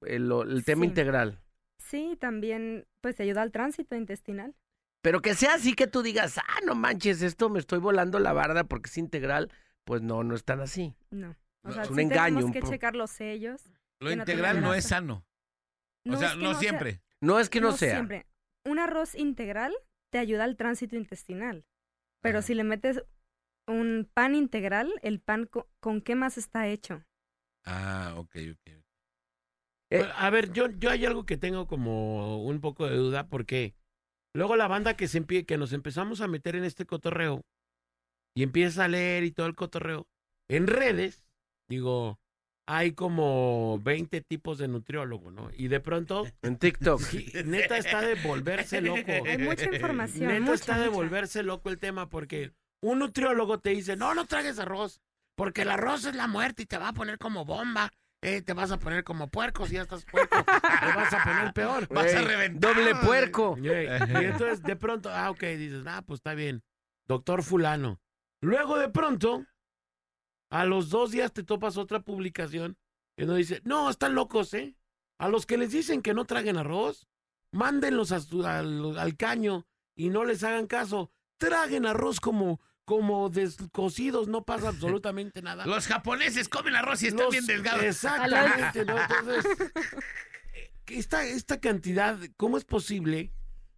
El, 0.01 0.63
tema 0.65 0.83
Sí. 0.83 0.87
integral. 0.87 1.39
Sí, 1.77 2.17
también 2.19 2.85
pues 3.01 3.15
te 3.15 3.23
ayuda 3.23 3.41
al 3.41 3.51
tránsito 3.51 3.95
intestinal. 3.95 4.55
Pero 5.01 5.21
que 5.21 5.33
sea 5.35 5.55
así 5.55 5.73
que 5.73 5.87
tú 5.87 6.01
digas, 6.01 6.37
ah, 6.37 6.59
no 6.65 6.75
manches, 6.75 7.21
esto 7.21 7.49
me 7.49 7.59
estoy 7.59 7.79
volando 7.79 8.19
la 8.19 8.33
barda 8.33 8.63
porque 8.65 8.89
es 8.89 8.97
integral. 8.97 9.51
Pues 9.85 10.01
no, 10.01 10.23
no 10.23 10.35
es 10.35 10.43
tan 10.45 10.59
así. 10.61 10.93
No. 11.09 11.31
O 11.63 11.69
No, 11.69 11.73
sea, 11.73 11.81
es 11.83 11.87
sí 11.87 11.93
un 11.93 11.99
engaño, 11.99 12.35
tenemos 12.39 12.51
que 12.51 12.61
checar 12.61 12.95
los 12.95 13.11
sellos. 13.11 13.63
Lo 13.99 14.07
no 14.09 14.13
integral 14.15 14.61
no 14.61 14.73
es 14.73 14.85
sano. 14.85 15.25
O 16.09 16.15
sea, 16.15 16.29
es 16.29 16.35
que 16.35 16.43
no, 16.43 16.53
siempre. 16.55 17.01
No 17.21 17.39
es 17.39 17.49
que 17.49 17.59
no, 17.59 17.71
sea. 17.73 17.95
siempre. 17.95 18.25
Un 18.65 18.79
arroz 18.79 19.15
integral 19.15 19.73
te 20.11 20.17
ayuda 20.19 20.43
al 20.45 20.55
tránsito 20.55 20.95
intestinal. 20.95 21.65
Pero 22.21 22.39
Ajá. 22.39 22.47
si 22.47 22.53
le 22.53 22.63
metes 22.63 23.03
un 23.69 24.09
pan 24.13 24.35
integral, 24.35 24.91
el 25.01 25.19
pan 25.19 25.45
co- 25.45 25.69
con, 25.79 26.01
qué 26.01 26.15
más 26.15 26.37
está 26.37 26.67
hecho. 26.67 27.03
Ah, 27.65 28.13
ok, 28.17 28.35
ok. 28.53 28.67
Eh, 28.67 28.83
Pues, 29.89 30.07
A 30.15 30.29
ver, 30.29 30.51
yo, 30.53 30.69
yo 30.69 30.89
hay 30.91 31.05
algo 31.05 31.25
que 31.25 31.37
tengo 31.37 31.67
como 31.67 32.43
un 32.43 32.61
poco 32.61 32.87
de 32.87 32.95
duda 32.97 33.27
porque 33.27 33.73
luego 34.35 34.55
la 34.55 34.67
banda 34.67 34.95
que, 34.95 35.07
se 35.07 35.21
empie- 35.25 35.45
que 35.45 35.57
nos 35.57 35.73
empezamos 35.73 36.21
a 36.21 36.27
meter 36.27 36.55
en 36.55 36.63
este 36.63 36.85
cotorreo 36.85 37.41
y 38.35 38.43
empieza 38.43 38.85
a 38.85 38.87
leer 38.87 39.23
y 39.23 39.31
todo 39.31 39.47
el 39.47 39.55
cotorreo, 39.55 40.07
en 40.49 40.67
redes, 40.67 41.25
digo, 41.67 42.19
hay 42.67 42.91
como 42.93 43.79
20 43.83 44.21
tipos 44.21 44.59
de 44.59 44.67
nutriólogo, 44.67 45.31
¿no? 45.31 45.49
Y 45.57 45.67
de 45.67 45.79
pronto, 45.79 46.25
En 46.43 46.57
TikTok. 46.57 47.01
sí, 47.01 47.31
neta 47.45 47.77
está 47.77 48.01
de 48.01 48.15
volverse 48.15 48.81
loco. 48.81 49.01
Hay 49.25 49.37
mucha 49.39 49.65
información. 49.65 50.27
Neta 50.27 50.41
mucha, 50.41 50.53
está 50.53 50.77
de 50.79 50.85
mucha. 50.89 50.95
volverse 50.97 51.43
loco 51.43 51.69
el 51.71 51.79
tema 51.79 52.09
porque 52.09 52.53
un 52.81 52.99
nutriólogo 52.99 53.59
te 53.59 53.71
dice, 53.71 53.95
no, 53.95 54.13
no 54.13 54.25
tragues 54.25 54.59
arroz, 54.59 55.01
porque 55.35 55.63
el 55.63 55.71
arroz 55.71 56.05
es 56.05 56.15
la 56.15 56.27
muerte 56.27 56.63
y 56.63 56.65
te 56.65 56.77
va 56.77 56.89
a 56.89 56.93
poner 56.93 57.17
como 57.17 57.45
bomba, 57.45 57.91
eh, 58.21 58.41
te 58.41 58.53
vas 58.53 58.71
a 58.71 58.77
poner 58.79 59.03
como 59.03 59.29
puerco, 59.29 59.65
si 59.65 59.75
ya 59.75 59.83
estás 59.83 60.03
puerco, 60.05 60.43
te 60.43 60.87
vas 60.95 61.13
a 61.13 61.23
poner 61.23 61.53
peor. 61.53 61.87
Vas 61.87 62.13
a 62.13 62.21
reventar. 62.21 62.73
Doble 62.75 62.95
puerco. 62.95 63.57
Y, 63.57 63.67
y 63.67 64.25
entonces 64.25 64.61
de 64.61 64.75
pronto, 64.75 65.09
ah, 65.09 65.29
ok, 65.31 65.41
dices, 65.57 65.83
ah, 65.87 66.03
pues 66.05 66.19
está 66.19 66.33
bien, 66.33 66.61
doctor 67.07 67.43
fulano. 67.43 68.01
Luego 68.41 68.77
de 68.77 68.89
pronto, 68.89 69.45
a 70.51 70.65
los 70.65 70.89
dos 70.89 71.11
días 71.11 71.31
te 71.33 71.43
topas 71.43 71.77
otra 71.77 71.99
publicación 72.01 72.77
y 73.17 73.23
uno 73.23 73.35
dice, 73.35 73.61
no, 73.65 73.89
están 73.89 74.15
locos, 74.15 74.53
¿eh? 74.53 74.75
A 75.19 75.27
los 75.29 75.45
que 75.45 75.57
les 75.57 75.71
dicen 75.71 76.01
que 76.01 76.13
no 76.13 76.25
traguen 76.25 76.57
arroz, 76.57 77.07
mándenlos 77.51 78.11
a 78.11 78.19
su- 78.21 78.45
al, 78.45 78.97
al 78.97 79.17
caño 79.17 79.65
y 79.95 80.09
no 80.09 80.23
les 80.23 80.43
hagan 80.43 80.67
caso. 80.67 81.11
Traguen 81.37 81.85
arroz 81.85 82.19
como, 82.19 82.59
como 82.89 83.29
descocidos, 83.29 84.27
no 84.27 84.43
pasa 84.43 84.69
absolutamente 84.69 85.43
nada. 85.43 85.63
Los 85.67 85.85
japoneses 85.85 86.49
comen 86.49 86.73
arroz 86.75 87.03
y 87.03 87.09
están 87.09 87.25
Los- 87.25 87.31
bien 87.33 87.45
delgados. 87.45 87.83
Exactamente, 87.83 88.83
¿no? 88.83 88.97
Entonces, 89.19 89.45
esta, 90.87 91.23
esta 91.23 91.59
cantidad, 91.59 92.17
¿cómo 92.35 92.57
es 92.57 92.65
posible 92.65 93.31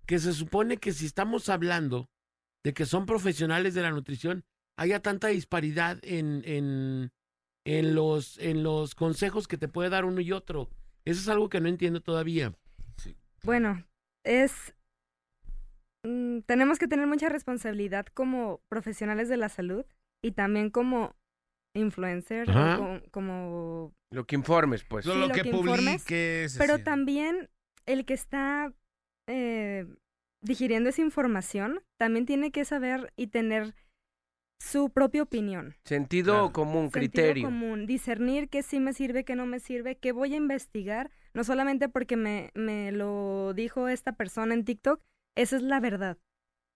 que 0.05 0.17
se 0.17 0.31
supone 0.31 0.77
que 0.77 0.93
si 0.93 1.05
estamos 1.05 1.49
hablando 1.49 2.09
de 2.63 2.73
que 2.73 2.85
son 2.85 3.05
profesionales 3.05 3.73
de 3.73 3.81
la 3.81 3.91
nutrición, 3.91 4.45
haya 4.77 5.01
tanta 5.01 5.27
disparidad 5.27 5.99
en, 6.03 6.41
en, 6.45 7.11
en, 7.65 7.93
los, 7.95 8.37
en 8.37 8.63
los 8.63 8.95
consejos 8.95 9.45
que 9.49 9.57
te 9.57 9.67
puede 9.67 9.89
dar 9.89 10.05
uno 10.05 10.21
y 10.21 10.31
otro? 10.31 10.69
Eso 11.03 11.19
es 11.19 11.27
algo 11.27 11.49
que 11.49 11.59
no 11.59 11.67
entiendo 11.67 11.99
todavía. 11.99 12.53
Bueno, 13.43 13.85
es... 14.23 14.73
mm, 16.05 16.39
tenemos 16.45 16.79
que 16.79 16.87
tener 16.87 17.07
mucha 17.07 17.29
responsabilidad 17.29 18.05
como 18.13 18.61
profesionales 18.69 19.29
de 19.29 19.37
la 19.37 19.49
salud 19.49 19.85
y 20.23 20.31
también 20.31 20.69
como 20.69 21.15
influencer, 21.75 22.47
como... 23.11 23.93
Lo 24.11 24.25
que 24.25 24.35
informes, 24.35 24.83
pues. 24.83 25.05
Lo, 25.05 25.13
Sí, 25.13 25.19
lo 25.19 25.27
lo 25.27 25.33
que, 25.33 25.41
que 25.43 25.49
informes, 25.49 26.03
publiques. 26.03 26.57
Pero 26.57 26.73
así. 26.75 26.83
también 26.83 27.49
el 27.85 28.05
que 28.05 28.13
está 28.13 28.73
eh, 29.29 29.85
digiriendo 30.43 30.89
esa 30.89 31.01
información 31.01 31.81
también 31.97 32.25
tiene 32.25 32.51
que 32.51 32.65
saber 32.65 33.13
y 33.15 33.27
tener 33.27 33.73
su 34.59 34.89
propia 34.91 35.23
opinión. 35.23 35.75
Sentido 35.85 36.33
Claro. 36.33 36.51
común, 36.51 36.91
Sentido 36.91 36.91
criterio. 36.99 37.45
común, 37.45 37.85
discernir 37.87 38.49
qué 38.49 38.61
sí 38.63 38.79
me 38.79 38.93
sirve, 38.93 39.23
qué 39.23 39.35
no 39.35 39.45
me 39.45 39.59
sirve, 39.59 39.95
qué 39.97 40.11
voy 40.11 40.33
a 40.33 40.37
investigar, 40.37 41.09
no 41.33 41.43
solamente 41.43 41.89
porque 41.89 42.15
me, 42.17 42.51
me 42.53 42.91
lo 42.91 43.53
dijo 43.55 43.87
esta 43.87 44.11
persona 44.11 44.53
en 44.53 44.65
TikTok, 44.65 45.01
esa 45.35 45.55
es 45.55 45.61
la 45.61 45.79
verdad. 45.79 46.17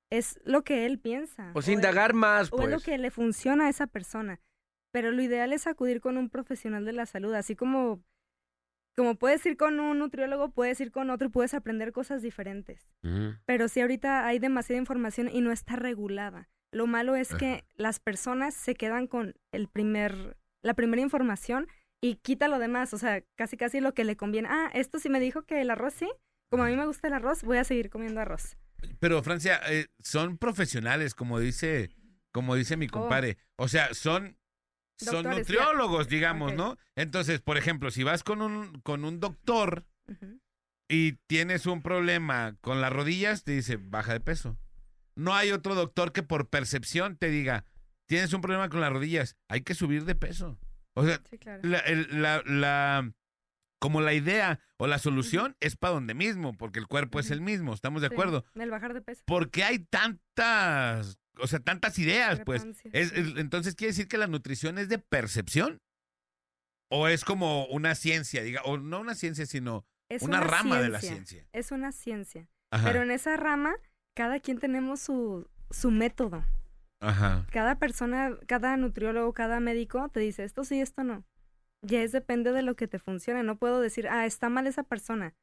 Es 0.10 0.39
lo 0.46 0.63
que 0.63 0.86
él 0.86 1.00
piensa. 1.00 1.52
O 1.54 1.62
sea, 1.62 1.74
indagar 1.74 2.13
más, 2.13 2.52
o 2.52 2.62
es 2.62 2.65
lo 2.65 2.76
pues. 2.76 2.84
que 2.84 2.98
le 2.98 3.12
funciona 3.12 3.65
a 3.65 3.70
esa 3.70 3.88
persona. 3.88 4.39
Pero 4.91 5.12
lo 5.12 5.22
ideal 5.22 5.52
es 5.52 5.68
acudir 5.68 6.00
con 6.00 6.18
un 6.18 6.30
profesional 6.30 6.86
de 6.86 6.94
la 6.94 7.06
salud, 7.06 7.34
así 7.34 7.56
como, 7.56 8.02
como 8.96 9.15
puedes 9.15 9.46
ir 9.46 9.58
con 9.58 9.80
un 9.80 10.00
nutriólogo, 10.00 10.52
puedes 10.52 10.80
ir 10.80 10.91
con 10.91 11.10
otro 11.10 11.28
y 11.28 11.32
puedes 11.32 11.54
aprender 11.54 11.91
cosas 11.91 12.22
diferentes. 12.22 12.88
Pero 13.46 13.68
si 13.68 13.82
ahorita 13.82 14.26
hay 14.26 14.39
demasiada 14.39 14.80
información 14.80 15.30
y 15.30 15.41
no 15.41 15.52
está 15.52 15.76
regulada. 15.76 16.50
Lo 16.72 16.88
malo 16.88 17.15
es 17.15 17.34
que 17.36 17.65
las 17.76 18.00
personas 18.00 18.54
se 18.54 18.76
quedan 18.76 19.08
con 19.08 19.36
el 19.52 19.68
primer, 19.68 20.38
la 20.62 20.74
primera 20.74 21.02
información 21.02 21.68
y 22.02 22.15
quita 22.15 22.48
lo 22.48 22.60
demás, 22.60 22.94
o 22.94 22.98
sea, 22.98 23.22
casi 23.36 23.58
casi 23.58 23.80
lo 23.80 23.94
que 23.94 24.04
le 24.04 24.15
conviene. 24.15 24.48
Ah, 24.52 24.70
esto 24.74 25.00
sí 25.00 25.10
me 25.10 25.20
dijo 25.20 25.44
que 25.44 25.62
el 25.62 25.72
arroz 25.72 25.94
sí. 25.94 26.10
Como 26.49 26.63
a 26.63 26.67
mí 26.67 26.75
me 26.75 26.86
gusta 26.86 27.08
el 27.08 27.13
arroz, 27.13 27.43
voy 27.43 27.58
a 27.58 27.63
seguir 27.63 27.89
comiendo 27.89 28.21
arroz. 28.21 28.58
Pero 28.99 29.21
Francia, 29.23 29.60
eh, 29.69 29.88
son 29.99 30.38
profesionales, 30.38 31.15
como 31.15 31.39
dice, 31.39 31.89
como 32.31 32.55
dice 32.55 32.77
mi 32.77 32.88
compadre. 32.88 33.38
O 33.55 33.67
sea, 33.67 33.93
son, 33.93 34.38
son 34.97 35.23
Doctores, 35.23 35.47
ya. 35.47 35.53
nutriólogos, 35.55 36.08
digamos. 36.08 36.54
¿no? 36.54 36.77
Entonces, 36.96 37.41
por 37.41 37.58
ejemplo, 37.58 37.89
si 37.91 38.04
vas 38.04 38.23
con 38.23 38.41
un, 38.41 38.79
con 38.81 39.04
un 39.06 39.19
doctor 39.19 39.85
y 40.87 41.13
tienes 41.27 41.65
un 41.65 41.81
problema 41.81 42.56
con 42.62 42.79
las 42.81 42.93
rodillas, 42.93 43.43
te 43.43 43.54
dice, 43.54 43.77
baja 43.77 44.13
de 44.13 44.19
peso. 44.19 44.58
No 45.15 45.33
hay 45.33 45.52
otro 45.52 45.73
doctor 45.75 46.12
que 46.12 46.23
por 46.23 46.50
percepción 46.50 47.17
te 47.17 47.29
diga, 47.29 47.65
tienes 48.06 48.33
un 48.33 48.41
problema 48.41 48.69
con 48.69 48.81
las 48.81 48.91
rodillas, 48.91 49.35
hay 49.48 49.62
que 49.62 49.73
subir 49.73 50.06
de 50.06 50.13
peso. 50.15 50.60
O 50.93 51.06
sea, 51.06 51.19
Sí, 51.29 51.37
claro. 51.39 51.62
la, 51.63 51.79
el- 51.79 52.21
la- 52.21 52.43
la- 52.46 53.12
como 53.80 54.02
la 54.02 54.13
idea 54.13 54.60
o 54.78 54.88
la 54.88 55.00
solución 55.00 55.56
es 55.60 55.76
para 55.76 55.94
donde 55.94 56.13
mismo, 56.13 56.54
porque 56.54 56.80
el 56.80 56.88
cuerpo 56.88 57.19
es 57.19 57.30
el 57.32 57.42
mismo, 57.42 57.73
¿estamos 57.73 58.02
de 58.02 58.08
Sí, 58.10 58.13
acuerdo? 58.13 58.46
El 58.56 58.69
bajar 58.71 58.94
de 58.94 59.02
peso. 59.02 59.21
¿Por 59.26 59.52
qué 59.52 59.63
hay 59.63 59.80
tantas, 59.80 61.17
o 61.40 61.48
sea, 61.48 61.60
tantas 61.60 62.00
ideas, 62.00 62.42
pues? 62.46 62.65
Es- 62.94 63.12
es- 63.13 63.38
entonces, 63.38 63.76
¿quiere 63.76 63.92
decir 63.92 64.08
que 64.08 64.17
la 64.17 64.28
nutrición 64.28 64.78
es 64.78 64.90
de 64.90 64.98
percepción? 65.00 65.80
¿O 66.90 67.08
es 67.08 67.26
como 67.26 67.65
una 67.67 67.96
ciencia, 67.96 68.44
diga, 68.44 68.62
o 68.63 68.78
no 68.78 69.00
una 69.00 69.15
ciencia, 69.15 69.46
sino 69.46 69.86
Es 70.08 70.21
Una 70.21 70.38
una, 70.38 70.48
rama 70.48 70.80
de 70.82 70.90
la 70.90 71.02
ciencia. 71.02 71.48
Es 71.52 71.71
una 71.71 71.92
ciencia. 71.92 72.48
Ajá. 72.69 72.86
Pero 72.88 73.02
en 73.02 73.10
esa 73.10 73.36
rama, 73.38 73.73
cada 74.15 74.40
quien 74.40 74.60
tenemos 74.60 75.00
su, 75.00 75.50
su 75.71 75.90
método. 75.90 76.46
Ajá. 77.00 77.48
Cada 77.52 77.80
persona, 77.80 78.38
cada 78.48 78.78
nutriólogo, 78.78 79.34
cada 79.34 79.60
médico 79.60 80.08
te 80.10 80.19
dice 80.19 80.44
esto 80.44 80.63
sí, 80.63 80.80
esto 80.80 81.04
no. 81.04 81.26
Ya 81.86 82.02
es 82.02 82.12
depende 82.12 82.52
de 82.52 82.62
lo 82.62 82.75
que 82.75 82.88
te 82.88 83.00
funcione. 83.00 83.44
No 83.44 83.58
puedo 83.58 83.79
decir, 83.81 84.08
ah, 84.08 84.25
está 84.25 84.50
mal 84.50 84.67
esa 84.67 84.83
persona. 84.83 85.36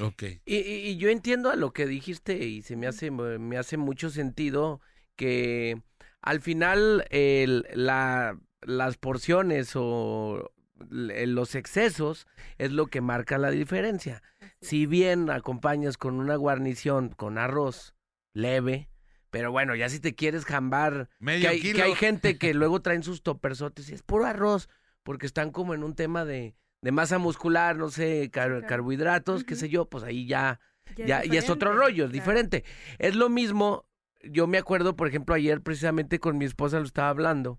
Ok. 0.00 0.22
Y, 0.44 0.56
y- 0.56 0.88
y 0.90 0.96
yo 0.96 1.08
entiendo 1.10 1.50
a 1.50 1.56
lo 1.56 1.72
que 1.72 1.86
dijiste 1.86 2.38
y 2.44 2.62
se 2.62 2.76
me 2.76 2.86
hace, 2.86 3.10
me 3.10 3.58
hace 3.58 3.76
mucho 3.76 4.08
sentido 4.10 4.80
que 5.16 5.82
al 6.22 6.40
final 6.40 7.04
el- 7.10 7.66
la, 7.74 8.38
las 8.62 8.96
porciones 8.96 9.72
o 9.74 10.52
los 10.88 11.54
excesos 11.54 12.26
es 12.56 12.72
lo 12.72 12.86
que 12.86 13.00
marca 13.02 13.36
la 13.36 13.50
diferencia. 13.50 14.22
Si 14.62 14.86
bien 14.86 15.28
acompañas 15.28 15.98
con 15.98 16.14
una 16.14 16.36
guarnición 16.36 17.10
con 17.10 17.36
arroz 17.36 17.94
leve, 18.32 18.88
pero 19.30 19.52
bueno, 19.52 19.74
ya 19.74 19.88
si 19.90 20.00
te 20.00 20.14
quieres 20.14 20.44
jambar, 20.44 21.10
que 21.24 21.46
hay, 21.48 21.60
kilo. 21.60 21.76
que 21.76 21.82
hay 21.82 21.94
gente 21.94 22.38
que 22.38 22.54
luego 22.54 22.80
traen 22.80 23.02
sus 23.02 23.22
topersotes 23.22 23.90
y 23.90 23.94
es 23.94 24.02
puro 24.02 24.24
arroz, 24.24 24.68
porque 25.02 25.26
están 25.26 25.50
como 25.50 25.74
en 25.74 25.82
un 25.84 25.94
tema 25.94 26.24
de, 26.24 26.54
de 26.82 26.92
masa 26.92 27.18
muscular, 27.18 27.76
no 27.76 27.90
sé, 27.90 28.30
car- 28.30 28.50
claro. 28.50 28.66
carbohidratos, 28.66 29.44
qué 29.44 29.56
sé 29.56 29.68
yo, 29.68 29.86
pues 29.86 30.04
ahí 30.04 30.26
ya, 30.26 30.60
ya, 30.96 31.20
es 31.20 31.32
y 31.32 31.36
es 31.36 31.50
otro 31.50 31.72
rollo, 31.74 32.04
es 32.04 32.10
claro. 32.10 32.12
diferente. 32.12 32.64
Es 32.98 33.14
lo 33.14 33.28
mismo, 33.28 33.86
yo 34.22 34.46
me 34.46 34.58
acuerdo, 34.58 34.96
por 34.96 35.08
ejemplo, 35.08 35.34
ayer 35.34 35.60
precisamente 35.62 36.18
con 36.18 36.38
mi 36.38 36.44
esposa 36.44 36.78
lo 36.78 36.84
estaba 36.84 37.08
hablando, 37.08 37.58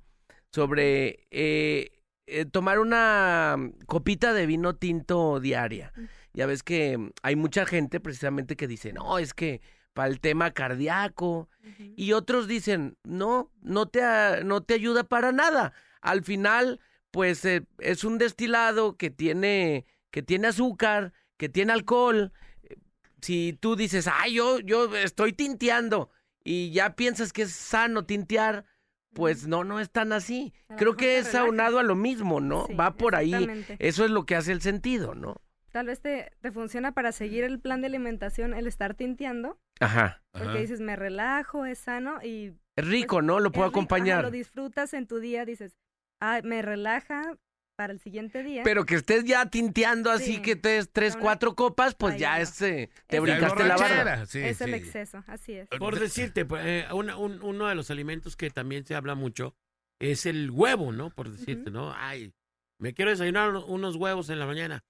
sobre 0.51 1.27
eh, 1.31 1.91
eh, 2.27 2.45
tomar 2.45 2.79
una 2.79 3.57
copita 3.85 4.33
de 4.33 4.45
vino 4.45 4.75
tinto 4.75 5.39
diaria. 5.39 5.93
Mm. 5.95 6.03
Ya 6.33 6.45
ves 6.45 6.63
que 6.63 6.97
mm, 6.97 7.11
hay 7.23 7.35
mucha 7.35 7.65
gente 7.65 7.99
precisamente 7.99 8.55
que 8.55 8.67
dice, 8.67 8.93
no, 8.93 9.17
es 9.17 9.33
que 9.33 9.61
para 9.93 10.07
el 10.07 10.21
tema 10.21 10.51
cardíaco, 10.51 11.49
y 11.97 12.13
otros 12.13 12.47
dicen, 12.47 12.97
no, 13.03 13.51
no 13.61 13.87
te, 13.87 14.01
no 14.45 14.63
te 14.63 14.73
ayuda 14.75 15.03
para 15.03 15.33
nada. 15.33 15.73
Al 15.99 16.23
final, 16.23 16.79
pues 17.11 17.43
eh, 17.45 17.65
es 17.79 18.03
un 18.03 18.17
destilado 18.17 18.97
que 18.97 19.09
tiene, 19.09 19.85
que 20.11 20.23
tiene 20.23 20.47
azúcar, 20.47 21.13
que 21.37 21.49
tiene 21.49 21.73
alcohol. 21.73 22.31
Eh, 22.63 22.77
Si 23.21 23.53
tú 23.59 23.75
dices, 23.75 24.07
ay, 24.11 24.35
yo, 24.35 24.59
yo 24.59 24.95
estoy 24.95 25.33
tinteando 25.33 26.09
y 26.43 26.71
ya 26.71 26.95
piensas 26.95 27.33
que 27.33 27.43
es 27.43 27.51
sano 27.51 28.05
tintear, 28.05 28.65
pues 29.13 29.45
no, 29.47 29.63
no 29.63 29.79
es 29.79 29.91
tan 29.91 30.13
así. 30.13 30.53
A 30.69 30.77
Creo 30.77 30.95
que 30.95 31.17
es 31.17 31.25
relaja. 31.27 31.45
aunado 31.45 31.79
a 31.79 31.83
lo 31.83 31.95
mismo, 31.95 32.39
¿no? 32.39 32.65
Sí, 32.67 32.73
Va 32.73 32.95
por 32.95 33.15
ahí. 33.15 33.47
Eso 33.79 34.05
es 34.05 34.11
lo 34.11 34.25
que 34.25 34.35
hace 34.35 34.53
el 34.53 34.61
sentido, 34.61 35.13
¿no? 35.15 35.35
Tal 35.71 35.85
vez 35.87 36.01
te, 36.01 36.31
te 36.41 36.51
funciona 36.51 36.93
para 36.93 37.11
seguir 37.11 37.43
el 37.45 37.59
plan 37.59 37.79
de 37.81 37.87
alimentación 37.87 38.53
el 38.53 38.67
estar 38.67 38.93
tinteando, 38.95 39.57
Ajá. 39.79 40.21
porque 40.31 40.47
Ajá. 40.49 40.57
dices, 40.57 40.79
me 40.81 40.95
relajo, 40.97 41.65
es 41.65 41.79
sano 41.79 42.21
y 42.23 42.53
Es 42.75 42.87
rico, 42.87 43.21
¿no? 43.21 43.39
Lo 43.39 43.51
puedo 43.51 43.67
es 43.67 43.69
rico, 43.71 43.79
ajá, 43.79 43.85
acompañar. 43.85 44.23
lo 44.23 44.31
disfrutas 44.31 44.93
en 44.93 45.07
tu 45.07 45.19
día, 45.19 45.45
dices, 45.45 45.77
ah, 46.21 46.39
me 46.43 46.61
relaja 46.61 47.35
para 47.75 47.93
el 47.93 47.99
siguiente 47.99 48.43
día. 48.43 48.61
Pero 48.63 48.85
que 48.85 48.95
estés 48.95 49.23
ya 49.25 49.47
tinteando 49.47 50.11
así 50.11 50.35
Sí. 50.35 50.41
que 50.41 50.55
te 50.55 50.85
tres, 50.85 51.15
Una- 51.15 51.21
cuatro 51.23 51.55
copas, 51.55 51.95
pues 51.95 52.13
Ay, 52.13 52.19
ya 52.19 52.35
no. 52.37 52.43
es, 52.43 52.61
eh, 52.61 52.89
te 53.07 53.17
Es- 53.17 53.21
brincaste 53.23 53.63
la 53.63 53.75
barra. 53.75 53.87
borrachera, 53.97 54.25
sí, 54.27 54.39
es 54.39 54.61
el 54.61 54.69
sí. 54.69 54.75
exceso, 54.75 55.23
así 55.27 55.53
es. 55.53 55.67
Por 55.79 55.99
decirte, 55.99 56.45
pues, 56.45 56.63
eh, 56.65 56.85
una- 56.93 57.17
un- 57.17 57.41
uno 57.41 57.67
de 57.67 57.75
los 57.75 57.89
alimentos 57.89 58.35
que 58.35 58.49
también 58.51 58.85
se 58.85 58.93
habla 58.95 59.15
mucho 59.15 59.55
es 59.99 60.25
el 60.27 60.51
huevo, 60.51 60.91
¿no? 60.91 61.09
Por 61.09 61.29
decirte, 61.31 61.71
¿no? 61.71 61.91
Ay, 61.95 62.33
me 62.79 62.93
quiero 62.93 63.09
desayunar 63.11 63.49
uno- 63.49 63.65
unos 63.65 63.95
huevos 63.95 64.29
en 64.29 64.37
la 64.39 64.45
mañana. 64.45 64.83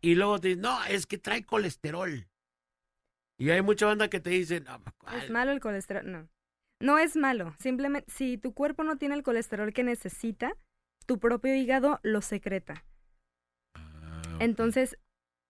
Y 0.00 0.14
luego 0.14 0.38
te 0.38 0.48
dicen, 0.48 0.62
no, 0.62 0.84
es 0.84 1.06
que 1.06 1.18
trae 1.18 1.44
colesterol. 1.44 2.28
Y 3.38 3.50
hay 3.50 3.62
mucha 3.62 3.86
banda 3.86 4.08
que 4.08 4.20
te 4.20 4.30
dice, 4.30 4.60
no, 4.60 4.82
¿cuál? 4.98 5.22
¿Es 5.22 5.30
malo 5.30 5.52
el 5.52 5.60
colesterol? 5.60 6.10
No. 6.10 6.28
No 6.80 6.98
es 6.98 7.16
malo. 7.16 7.54
Simplemente, 7.58 8.10
si 8.10 8.38
tu 8.38 8.54
cuerpo 8.54 8.84
no 8.84 8.96
tiene 8.96 9.14
el 9.16 9.22
colesterol 9.22 9.72
que 9.72 9.82
necesita, 9.82 10.52
tu 11.06 11.18
propio 11.18 11.54
hígado 11.54 11.98
lo 12.02 12.22
secreta. 12.22 12.84
Ah. 13.74 14.38
Entonces, 14.40 14.96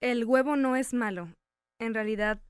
el 0.03 0.24
huevo 0.24 0.57
no 0.57 0.76
es 0.76 0.95
malo. 0.95 1.29
En 1.81 1.95
realidad, 1.95 2.41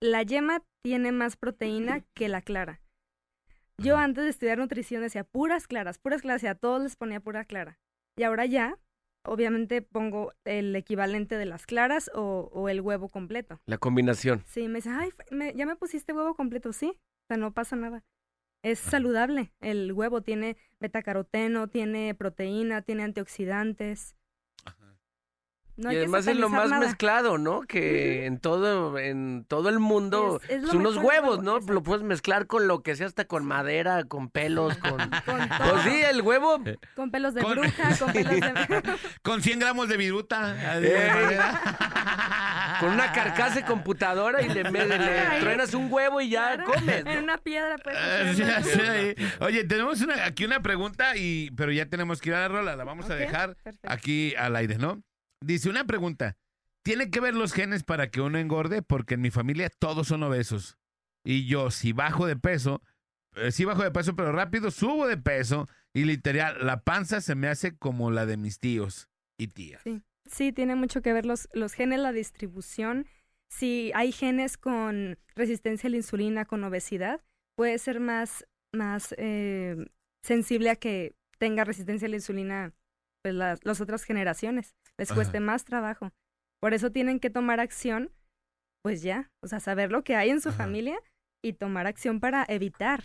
la 0.00 0.22
yema 0.22 0.62
tiene 0.84 1.12
más 1.12 1.36
proteína 1.36 2.04
que 2.14 2.28
la 2.28 2.42
clara. 2.42 2.80
Yo 3.82 3.96
antes 3.96 4.22
de 4.22 4.30
estudiar 4.30 4.58
nutrición 4.58 5.02
decía 5.02 5.24
puras 5.24 5.66
claras, 5.66 5.98
puras 5.98 6.22
claras, 6.22 6.44
y 6.44 6.46
a 6.46 6.54
todos 6.54 6.80
les 6.80 6.94
ponía 6.94 7.18
pura 7.18 7.44
clara. 7.44 7.76
Y 8.16 8.22
ahora 8.22 8.46
ya, 8.46 8.78
obviamente 9.26 9.82
pongo 9.82 10.32
el 10.44 10.76
equivalente 10.76 11.36
de 11.36 11.46
las 11.46 11.66
claras 11.66 12.08
o, 12.14 12.50
o 12.52 12.68
el 12.68 12.80
huevo 12.80 13.08
completo. 13.08 13.58
La 13.66 13.78
combinación. 13.78 14.44
Sí, 14.46 14.68
me 14.68 14.76
dice, 14.76 14.90
ay, 14.90 15.10
me- 15.32 15.54
ya 15.54 15.66
me 15.66 15.74
pusiste 15.74 16.12
huevo 16.12 16.36
completo, 16.36 16.72
sí. 16.72 16.96
O 17.24 17.26
sea, 17.28 17.36
no 17.38 17.52
pasa 17.54 17.76
nada. 17.76 18.04
Es 18.62 18.78
saludable. 18.78 19.52
El 19.60 19.92
huevo 19.92 20.22
tiene 20.22 20.56
betacaroteno, 20.80 21.68
tiene 21.68 22.14
proteína, 22.14 22.82
tiene 22.82 23.02
antioxidantes. 23.04 24.16
No 25.76 25.90
y 25.92 25.96
además 25.96 26.26
es 26.28 26.36
lo 26.36 26.48
más 26.48 26.70
nada. 26.70 26.86
mezclado, 26.86 27.36
¿no? 27.36 27.62
Que 27.62 28.26
en 28.26 28.38
todo 28.38 28.96
en 28.96 29.44
todo 29.48 29.68
el 29.68 29.80
mundo 29.80 30.40
Es- 30.44 30.50
es 30.50 30.60
pues, 30.62 30.74
unos 30.74 30.96
huevos, 30.96 31.38
huevo, 31.38 31.42
¿no? 31.42 31.52
exacto. 31.56 31.72
Lo 31.72 31.82
puedes 31.82 32.04
mezclar 32.04 32.46
con 32.46 32.68
lo 32.68 32.82
que 32.82 32.94
sea, 32.94 33.06
hasta 33.08 33.24
con 33.24 33.44
madera, 33.44 34.04
con 34.04 34.28
pelos, 34.28 34.76
con... 34.78 34.98
Pues 35.26 35.82
sí, 35.84 36.00
el 36.08 36.22
huevo... 36.22 36.62
con 36.94 37.10
pelos 37.10 37.34
de 37.34 37.42
Con- 37.42 37.52
bruja, 37.58 37.96
con 37.98 38.12
pelos 38.12 38.30
de... 38.40 38.82
Con 39.22 39.42
100 39.42 39.58
gramos 39.58 39.88
de 39.88 39.96
viruta. 39.96 40.76
Eh. 40.76 40.80
de 40.80 41.08
madera. 41.08 42.76
Con 42.80 42.90
una 42.90 43.12
carcasa 43.12 43.56
de 43.56 43.64
computadora 43.64 44.42
y 44.42 44.48
le, 44.48 44.70
me- 44.70 44.84
le 44.86 44.94
Ay. 44.94 45.40
truenas 45.40 45.74
un 45.74 45.92
huevo 45.92 46.20
y 46.20 46.28
ya 46.30 46.54
Claro, 46.54 46.72
comes. 46.72 47.04
En 47.06 47.22
una 47.24 47.38
piedra, 47.38 47.76
pues. 47.82 47.96
Ah, 47.98 48.32
sí, 48.62 48.70
sí, 48.70 48.80
ahí. 48.80 49.14
Oye, 49.40 49.64
tenemos 49.64 50.00
una- 50.02 50.24
aquí 50.24 50.44
una 50.44 50.60
pregunta, 50.62 51.16
y, 51.16 51.50
pero 51.56 51.72
ya 51.72 51.86
tenemos 51.86 52.20
que 52.20 52.28
ir 52.30 52.34
a 52.36 52.40
la 52.40 52.48
rola. 52.48 52.76
La 52.76 52.84
vamos 52.84 53.08
a 53.10 53.14
dejar 53.14 53.56
perfecto. 53.56 53.88
aquí 53.90 54.34
al 54.36 54.54
aire, 54.56 54.78
¿no? 54.78 55.02
Dice 55.44 55.68
una 55.68 55.84
pregunta. 55.84 56.36
¿Tiene 56.82 57.10
que 57.10 57.20
ver 57.20 57.34
los 57.34 57.52
genes 57.52 57.82
para 57.82 58.10
que 58.10 58.20
uno 58.20 58.38
engorde? 58.38 58.82
Porque 58.82 59.14
en 59.14 59.22
mi 59.22 59.30
familia 59.30 59.70
todos 59.70 60.08
son 60.08 60.22
obesos. 60.22 60.78
Y 61.24 61.46
yo, 61.46 61.70
si 61.70 61.92
bajo 61.92 62.26
de 62.26 62.36
peso, 62.36 62.82
eh, 63.36 63.50
sí 63.52 63.64
bajo 63.64 63.82
de 63.82 63.90
peso, 63.90 64.14
pero 64.14 64.32
rápido 64.32 64.70
subo 64.70 65.06
de 65.06 65.16
peso. 65.16 65.68
Y 65.94 66.04
literal, 66.04 66.58
la 66.60 66.82
panza 66.82 67.20
se 67.20 67.34
me 67.34 67.48
hace 67.48 67.76
como 67.76 68.10
la 68.10 68.26
de 68.26 68.36
mis 68.36 68.58
tíos 68.58 69.08
y 69.38 69.48
tías. 69.48 69.82
Sí. 69.82 70.02
Sí, 70.26 70.52
tiene 70.52 70.74
mucho 70.74 71.02
que 71.02 71.12
ver 71.12 71.26
los, 71.26 71.48
los 71.52 71.74
genes, 71.74 72.00
la 72.00 72.12
distribución. 72.12 73.06
Si 73.48 73.92
hay 73.94 74.10
genes 74.10 74.56
con 74.56 75.18
resistencia 75.34 75.88
a 75.88 75.90
la 75.90 75.96
insulina, 75.96 76.44
con 76.44 76.64
obesidad, 76.64 77.20
puede 77.56 77.78
ser 77.78 78.00
más, 78.00 78.46
más 78.72 79.14
eh, 79.18 79.76
sensible 80.22 80.70
a 80.70 80.76
que 80.76 81.14
tenga 81.38 81.64
resistencia 81.64 82.06
a 82.06 82.08
la 82.08 82.16
insulina 82.16 82.72
pues, 83.22 83.34
las, 83.34 83.60
las 83.64 83.80
otras 83.80 84.04
generaciones. 84.04 84.74
Les 84.98 85.10
Ajá. 85.10 85.16
cueste 85.16 85.40
más 85.40 85.64
trabajo. 85.64 86.10
Por 86.60 86.74
eso 86.74 86.90
tienen 86.90 87.20
que 87.20 87.30
tomar 87.30 87.60
acción, 87.60 88.10
pues 88.82 89.02
ya, 89.02 89.30
o 89.42 89.48
sea, 89.48 89.60
saber 89.60 89.90
lo 89.92 90.04
que 90.04 90.16
hay 90.16 90.30
en 90.30 90.40
su 90.40 90.50
Ajá. 90.50 90.58
familia 90.58 90.98
y 91.42 91.54
tomar 91.54 91.86
acción 91.86 92.20
para 92.20 92.44
evitar 92.48 93.04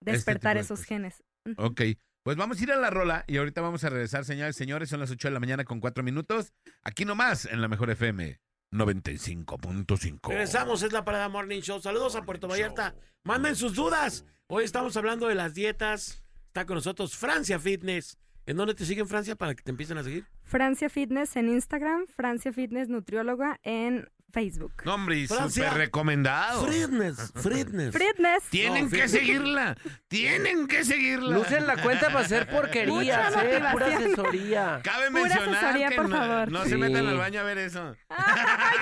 despertar 0.00 0.52
tipo 0.52 0.58
de 0.58 0.60
esos 0.60 0.84
genes. 0.84 1.22
Ok, 1.56 1.80
pues 2.24 2.36
vamos 2.36 2.60
a 2.60 2.62
ir 2.62 2.72
a 2.72 2.76
la 2.76 2.90
rola 2.90 3.24
y 3.26 3.38
ahorita 3.38 3.60
vamos 3.60 3.82
a 3.84 3.90
regresar, 3.90 4.24
señores, 4.24 4.54
señores. 4.56 4.88
Son 4.90 5.00
las 5.00 5.10
8 5.10 5.28
de 5.28 5.34
la 5.34 5.40
mañana 5.40 5.64
con 5.64 5.80
4 5.80 6.04
minutos. 6.04 6.52
Aquí 6.82 7.04
nomás, 7.04 7.46
en 7.46 7.60
la 7.60 7.68
mejor 7.68 7.90
FM 7.90 8.38
95.5. 8.72 10.28
Regresamos, 10.28 10.82
es 10.82 10.92
la 10.92 11.04
Parada 11.04 11.28
Morning 11.28 11.60
Show. 11.60 11.80
Saludos 11.80 12.14
a 12.16 12.22
Puerto 12.22 12.48
Vallarta. 12.48 12.94
Manden 13.24 13.56
sus 13.56 13.74
dudas. 13.74 14.24
Hoy 14.48 14.64
estamos 14.64 14.96
hablando 14.96 15.28
de 15.28 15.34
las 15.34 15.54
dietas. 15.54 16.22
Está 16.46 16.66
con 16.66 16.76
nosotros 16.76 17.16
Francia 17.16 17.58
Fitness. 17.58 18.18
¿En 18.44 18.56
dónde 18.56 18.74
te 18.74 18.84
siguen 18.84 19.06
Francia 19.06 19.36
para 19.36 19.54
que 19.54 19.62
te 19.62 19.70
empiecen 19.70 19.98
a 19.98 20.02
seguir? 20.02 20.26
Francia 20.42 20.90
Fitness 20.90 21.36
en 21.36 21.48
Instagram, 21.48 22.06
Francia 22.08 22.52
Fitness 22.52 22.88
Nutrióloga 22.88 23.60
en 23.62 24.08
Facebook. 24.32 24.72
No, 24.84 24.94
hombre, 24.94 25.18
y 25.18 25.26
Francia. 25.26 25.64
súper 25.64 25.78
recomendado. 25.78 26.66
Fitness, 26.66 27.32
Fitness. 27.42 27.94
Fitness. 27.96 28.42
Tienen 28.50 28.84
No, 28.84 28.90
que 28.90 29.08
sí. 29.08 29.18
seguirla. 29.18 29.76
Tienen 30.08 30.66
que 30.66 30.84
seguirla. 30.84 31.34
No 31.34 31.40
usen 31.40 31.66
la 31.66 31.76
cuenta 31.76 32.06
para 32.06 32.20
hacer 32.24 32.48
porquerías, 32.48 33.34
Mucha 33.34 33.44
¿eh? 33.44 33.62
Pura 33.72 33.86
asesoría. 33.86 34.80
Cabe 34.82 35.10
Pura 35.10 35.22
mencionar 35.22 35.54
asesoría, 35.64 35.88
que 35.90 35.96
por 35.96 36.08
no, 36.08 36.16
favor. 36.16 36.50
no 36.50 36.64
Sí. 36.64 36.70
se 36.70 36.76
metan 36.78 37.06
al 37.06 37.16
baño 37.18 37.40
a 37.40 37.44
ver 37.44 37.58
eso. 37.58 37.94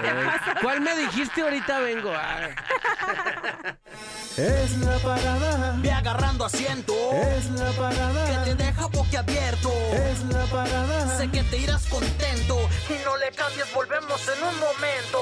Eh, 0.03 0.15
¿Cuál 0.63 0.81
me 0.81 0.97
dijiste 0.97 1.43
ahorita 1.43 1.79
vengo? 1.81 2.11
Ah. 2.15 2.49
Es 4.37 4.79
la 4.79 4.97
parada, 4.99 5.77
Ve 5.83 5.91
agarrando 5.93 6.45
asiento. 6.47 6.95
es 7.13 7.51
la 7.51 7.71
parada, 7.73 8.45
Que 8.45 8.55
te 8.55 8.65
deja 8.65 8.87
boquiabierto. 8.87 9.71
es 9.93 10.25
la 10.33 10.45
parada. 10.47 11.17
Sé 11.19 11.29
que 11.31 11.43
te 11.43 11.59
irás 11.59 11.87
contento. 11.89 12.57
Y 12.89 13.05
no 13.05 13.17
le 13.19 13.31
cambies, 13.37 13.67
volvemos 13.75 14.23
en 14.29 14.43
un 14.45 14.55
momento. 14.59 15.19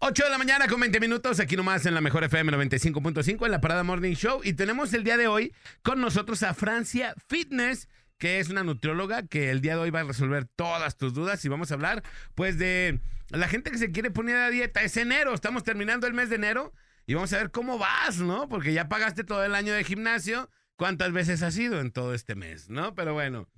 8 0.00 0.24
de 0.24 0.30
la 0.30 0.38
mañana 0.38 0.68
con 0.68 0.78
20 0.78 1.00
minutos, 1.00 1.40
aquí 1.40 1.56
nomás 1.56 1.84
en 1.84 1.92
la 1.92 2.00
mejor 2.00 2.22
FM 2.22 2.52
95.5 2.52 3.44
en 3.44 3.50
la 3.50 3.60
Parada 3.60 3.82
Morning 3.82 4.14
Show. 4.14 4.42
Y 4.44 4.52
tenemos 4.52 4.94
el 4.94 5.02
día 5.02 5.16
de 5.16 5.26
hoy 5.26 5.52
con 5.82 6.00
nosotros 6.00 6.44
a 6.44 6.54
Francia 6.54 7.16
Fitness, 7.28 7.88
que 8.16 8.38
es 8.38 8.48
una 8.48 8.62
nutrióloga 8.62 9.26
que 9.26 9.50
el 9.50 9.60
día 9.60 9.74
de 9.74 9.80
hoy 9.80 9.90
va 9.90 10.00
a 10.00 10.04
resolver 10.04 10.44
todas 10.44 10.96
tus 10.96 11.14
dudas. 11.14 11.44
Y 11.44 11.48
vamos 11.48 11.72
a 11.72 11.74
hablar, 11.74 12.04
pues, 12.36 12.58
de 12.58 13.00
la 13.30 13.48
gente 13.48 13.72
que 13.72 13.78
se 13.78 13.90
quiere 13.90 14.12
poner 14.12 14.36
a 14.36 14.50
dieta. 14.50 14.82
Es 14.82 14.96
enero, 14.96 15.34
estamos 15.34 15.64
terminando 15.64 16.06
el 16.06 16.14
mes 16.14 16.30
de 16.30 16.36
enero 16.36 16.72
y 17.04 17.14
vamos 17.14 17.32
a 17.32 17.38
ver 17.38 17.50
cómo 17.50 17.76
vas, 17.76 18.18
¿no? 18.18 18.48
Porque 18.48 18.72
ya 18.72 18.88
pagaste 18.88 19.24
todo 19.24 19.44
el 19.44 19.56
año 19.56 19.72
de 19.72 19.82
gimnasio. 19.82 20.48
¿Cuántas 20.76 21.12
veces 21.12 21.42
has 21.42 21.58
ido 21.58 21.80
en 21.80 21.90
todo 21.90 22.14
este 22.14 22.36
mes, 22.36 22.70
no? 22.70 22.94
Pero 22.94 23.14
bueno. 23.14 23.48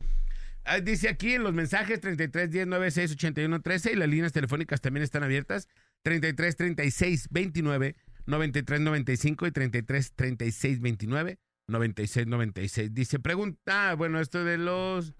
Ah, 0.64 0.80
Dice 0.80 1.08
aquí 1.10 1.34
en 1.34 1.42
los 1.42 1.52
mensajes 1.52 2.00
33 2.00 2.50
10 2.50 2.66
96 2.66 3.12
81 3.12 3.60
13 3.60 3.92
y 3.92 3.96
las 3.96 4.08
líneas 4.08 4.32
telefónicas 4.32 4.80
también 4.80 5.04
están 5.04 5.22
abiertas 5.22 5.68
33 6.02 6.56
36 6.56 7.28
29 7.30 7.96
93 8.26 8.80
95 8.80 9.46
y 9.46 9.50
33 9.50 10.12
36 10.14 10.80
29 10.80 11.38
96 11.68 12.26
96. 12.26 12.94
Dice, 12.94 13.18
pregunta, 13.18 13.90
ah, 13.90 13.94
bueno, 13.94 14.20
esto 14.20 14.44
de 14.44 14.58
los 14.58 15.14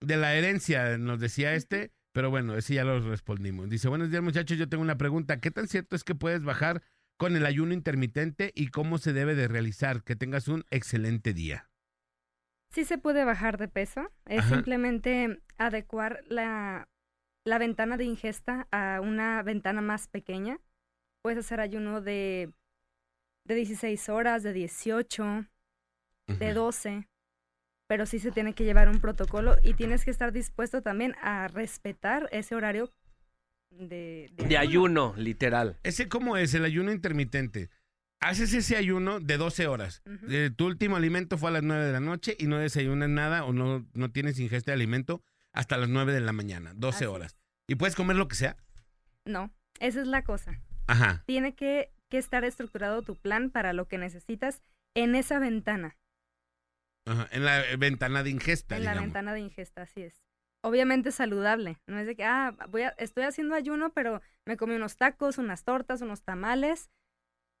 de 0.00 0.16
la 0.16 0.34
herencia 0.34 0.96
nos 0.98 1.20
decía 1.20 1.54
este, 1.54 1.92
pero 2.12 2.30
bueno, 2.30 2.56
ese 2.56 2.74
ya 2.74 2.84
lo 2.84 3.00
respondimos. 3.00 3.68
Dice, 3.68 3.88
buenos 3.88 4.10
días 4.10 4.22
muchachos, 4.22 4.58
yo 4.58 4.68
tengo 4.68 4.82
una 4.82 4.98
pregunta. 4.98 5.40
¿Qué 5.40 5.50
tan 5.50 5.68
cierto 5.68 5.96
es 5.96 6.04
que 6.04 6.14
puedes 6.14 6.42
bajar 6.42 6.82
con 7.18 7.36
el 7.36 7.44
ayuno 7.44 7.74
intermitente 7.74 8.52
y 8.54 8.68
cómo 8.68 8.98
se 8.98 9.12
debe 9.12 9.34
de 9.34 9.48
realizar? 9.48 10.02
Que 10.02 10.16
tengas 10.16 10.48
un 10.48 10.64
excelente 10.70 11.34
día. 11.34 11.68
Sí 12.72 12.84
se 12.84 12.98
puede 12.98 13.24
bajar 13.24 13.58
de 13.58 13.68
peso. 13.68 14.10
Es 14.26 14.40
Ajá. 14.40 14.54
simplemente 14.54 15.42
adecuar 15.58 16.22
la, 16.28 16.88
la 17.44 17.58
ventana 17.58 17.96
de 17.96 18.04
ingesta 18.04 18.68
a 18.70 19.00
una 19.00 19.42
ventana 19.42 19.80
más 19.80 20.08
pequeña. 20.08 20.58
Puedes 21.22 21.38
hacer 21.38 21.60
ayuno 21.60 22.00
de, 22.00 22.50
de 23.44 23.54
16 23.54 24.08
horas, 24.08 24.42
de 24.42 24.52
18, 24.52 25.46
de 26.38 26.46
Ujú. 26.46 26.54
12. 26.54 27.08
Pero 27.86 28.06
sí 28.06 28.18
se 28.20 28.30
tiene 28.30 28.54
que 28.54 28.64
llevar 28.64 28.88
un 28.88 29.00
protocolo 29.00 29.56
y 29.64 29.74
tienes 29.74 30.04
que 30.04 30.10
estar 30.10 30.32
dispuesto 30.32 30.80
también 30.80 31.16
a 31.22 31.48
respetar 31.48 32.28
ese 32.30 32.54
horario 32.54 32.92
de, 33.70 34.30
De 34.36 34.56
ayuno, 34.58 35.14
literal. 35.16 35.78
¿Ese 35.82 36.08
cómo 36.08 36.36
es 36.36 36.54
el 36.54 36.64
ayuno 36.64 36.92
intermitente? 36.92 37.68
Haces 38.20 38.52
ese 38.52 38.76
ayuno 38.76 39.18
de 39.18 39.38
12 39.38 39.66
horas. 39.66 40.02
Eh, 40.28 40.50
tu 40.54 40.66
último 40.66 40.96
alimento 40.96 41.38
fue 41.38 41.48
a 41.48 41.54
las 41.54 41.62
9 41.62 41.84
de 41.86 41.92
la 41.92 42.00
noche 42.00 42.36
y 42.38 42.46
no 42.46 42.58
desayunas 42.58 43.08
nada 43.08 43.44
o 43.44 43.52
no, 43.52 43.86
no 43.94 44.10
tienes 44.12 44.38
ingesta 44.38 44.70
de 44.70 44.74
alimento 44.74 45.22
hasta 45.52 45.76
las 45.76 45.88
9 45.88 46.12
de 46.12 46.20
la 46.20 46.32
mañana, 46.32 46.72
12 46.74 46.96
Así 46.96 47.04
es. 47.04 47.10
horas. 47.10 47.36
¿Y 47.68 47.74
puedes 47.76 47.94
comer 47.96 48.16
lo 48.16 48.28
que 48.28 48.36
sea? 48.36 48.56
No, 49.24 49.50
esa 49.78 50.00
es 50.00 50.06
la 50.06 50.24
cosa. 50.24 50.60
Ajá. 50.86 51.22
Tiene 51.26 51.54
que, 51.54 51.92
que 52.08 52.18
estar 52.18 52.44
estructurado 52.44 53.02
tu 53.02 53.16
plan 53.16 53.50
para 53.50 53.72
lo 53.72 53.86
que 53.86 53.98
necesitas 53.98 54.62
en 54.94 55.14
esa 55.14 55.38
ventana. 55.38 55.96
Ajá, 57.06 57.28
En 57.32 57.44
la 57.44 57.64
eh, 57.68 57.76
ventana 57.76 58.22
de 58.22 58.30
ingesta, 58.30 58.76
En 58.76 58.84
la 58.84 58.94
ventana 58.94 59.32
de 59.32 59.40
ingesta, 59.40 59.82
así 59.82 60.02
es. 60.02 60.22
Obviamente 60.62 61.12
saludable. 61.12 61.78
No 61.86 61.98
es 61.98 62.06
de 62.06 62.14
que, 62.16 62.24
ah, 62.24 62.54
voy 62.68 62.82
a, 62.82 62.90
estoy 62.98 63.24
haciendo 63.24 63.54
ayuno, 63.54 63.92
pero 63.92 64.20
me 64.44 64.56
comí 64.56 64.74
unos 64.74 64.96
tacos, 64.96 65.38
unas 65.38 65.64
tortas, 65.64 66.02
unos 66.02 66.22
tamales. 66.22 66.90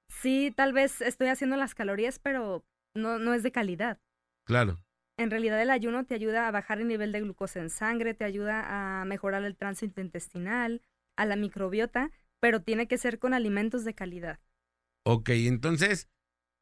Sí, 0.08 0.52
tal 0.54 0.72
vez 0.72 1.00
estoy 1.00 1.28
haciendo 1.28 1.56
las 1.56 1.74
calorías, 1.74 2.18
pero 2.18 2.64
no, 2.94 3.18
no 3.18 3.32
es 3.32 3.42
de 3.42 3.52
calidad. 3.52 3.98
Claro. 4.44 4.82
En 5.20 5.30
realidad 5.30 5.60
el 5.60 5.68
ayuno 5.68 6.06
te 6.06 6.14
ayuda 6.14 6.48
a 6.48 6.50
bajar 6.50 6.80
el 6.80 6.88
nivel 6.88 7.12
de 7.12 7.20
glucosa 7.20 7.60
en 7.60 7.68
sangre, 7.68 8.14
te 8.14 8.24
ayuda 8.24 9.00
a 9.00 9.04
mejorar 9.04 9.44
el 9.44 9.54
tránsito 9.54 10.00
intestinal, 10.00 10.80
a 11.14 11.26
la 11.26 11.36
microbiota, 11.36 12.10
pero 12.40 12.62
tiene 12.62 12.88
que 12.88 12.96
ser 12.96 13.18
con 13.18 13.34
alimentos 13.34 13.84
de 13.84 13.92
calidad. 13.92 14.38
Ok, 15.04 15.28
entonces, 15.30 16.08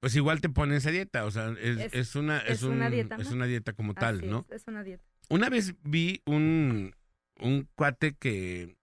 pues 0.01 0.17
igual 0.17 0.41
te 0.41 0.49
pones 0.49 0.85
a 0.87 0.91
dieta. 0.91 1.25
O 1.25 1.31
sea, 1.31 1.55
es, 1.61 1.79
Es- 1.79 1.95
es 1.95 2.17
una, 2.17 2.39
es, 2.41 2.51
es 2.59 2.63
una 2.65 2.87
un- 2.87 2.93
dieta, 2.93 3.15
es 3.15 3.31
una 3.31 3.47
dieta 3.47 3.75
como 3.75 3.95
tal, 3.95 4.29
¿no? 4.29 4.45
Es, 4.51 4.65
una 4.67 4.83
dieta. 4.83 5.05
Una 5.31 5.49
vez 5.51 5.77
vi 5.85 6.21
un, 6.27 6.97
un 7.39 7.69
cuate 7.77 8.17
que 8.17 8.77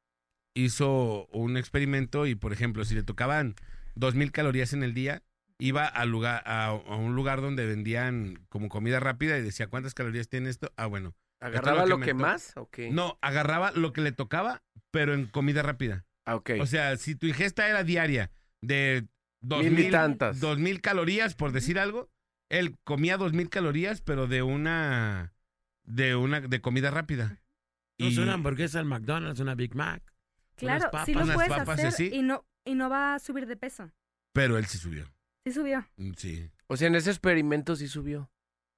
hizo 0.53 1.25
un 1.33 1.57
experimento 1.57 2.27
y, 2.27 2.35
por 2.35 2.53
ejemplo, 2.53 2.85
si 2.85 2.95
le 2.95 3.03
tocaban 3.03 3.55
dos 3.95 4.15
mil 4.15 4.31
calorías 4.31 4.71
en 4.71 4.83
el 4.83 4.93
día, 4.93 5.21
iba 5.59 5.85
al 5.85 6.09
lugar, 6.09 6.43
a, 6.45 6.67
a 6.67 6.95
un 6.95 7.15
lugar 7.15 7.41
donde 7.41 7.65
vendían 7.65 8.45
como 8.49 8.69
comida 8.69 8.99
rápida 8.99 9.37
y 9.37 9.41
decía, 9.41 9.67
¿cuántas 9.67 9.93
calorías 9.93 10.27
tiene 10.29 10.49
esto? 10.49 10.71
Ah, 10.77 10.85
bueno. 10.87 11.13
¿Agarraba 11.41 11.83
que 11.83 11.89
lo 11.89 11.99
que 11.99 12.13
más? 12.13 12.53
No, 12.91 13.17
agarraba 13.21 13.71
lo 13.71 13.93
que 13.93 14.01
le 14.01 14.11
tocaba, 14.11 14.63
pero 14.91 15.13
en 15.13 15.27
comida 15.27 15.61
rápida. 15.61 16.05
Ah, 16.25 16.35
ok. 16.35 16.51
O 16.59 16.65
sea, 16.65 16.97
si 16.97 17.15
tu 17.15 17.27
ingesta 17.27 17.67
era 17.69 17.83
diaria 17.83 18.31
de 18.61 19.07
dos 19.41 19.63
Mil 19.65 19.91
tantas. 19.91 20.39
dos 20.39 20.57
mil 20.57 20.81
calorías, 20.81 21.35
por 21.35 21.51
decir 21.51 21.77
algo, 21.77 22.09
él 22.49 22.75
comía 22.83 23.17
dos 23.17 23.33
mil 23.33 23.49
calorías, 23.49 24.01
pero 24.01 24.27
de 24.27 24.41
una, 24.41 25.33
de 25.83 26.15
una, 26.15 26.41
de 26.41 26.61
comida 26.61 26.89
rápida. 26.89 27.41
No 27.99 28.07
es 28.07 28.15
Y- 28.15 28.19
una 28.19 28.33
hamburguesa 28.33 28.79
al 28.79 28.85
McDonald's, 28.85 29.39
una 29.39 29.55
Big 29.55 29.75
Mac. 29.75 30.01
Claro, 30.55 30.85
papas. 30.85 31.05
sí 31.05 31.13
lo 31.13 31.23
Unas 31.23 31.35
puedes 31.35 31.49
papas 31.49 31.69
hacer 31.69 31.87
así. 31.87 32.09
y 32.11 32.21
no, 32.23 32.45
y 32.65 32.75
no 32.75 32.89
va 32.89 33.15
a 33.15 33.19
subir 33.19 33.45
de 33.45 33.55
peso. 33.57 33.91
Pero 34.33 34.57
él 34.57 34.65
sí 34.65 34.77
subió. 34.77 35.11
Sí 35.45 35.51
subió. 35.53 35.85
Mm, 35.97 36.11
Sí. 36.17 36.49
O 36.67 36.77
sea, 36.77 36.87
en 36.87 36.95
ese 36.95 37.11
experimento 37.11 37.75
sí 37.75 37.87
subió. 37.87 38.31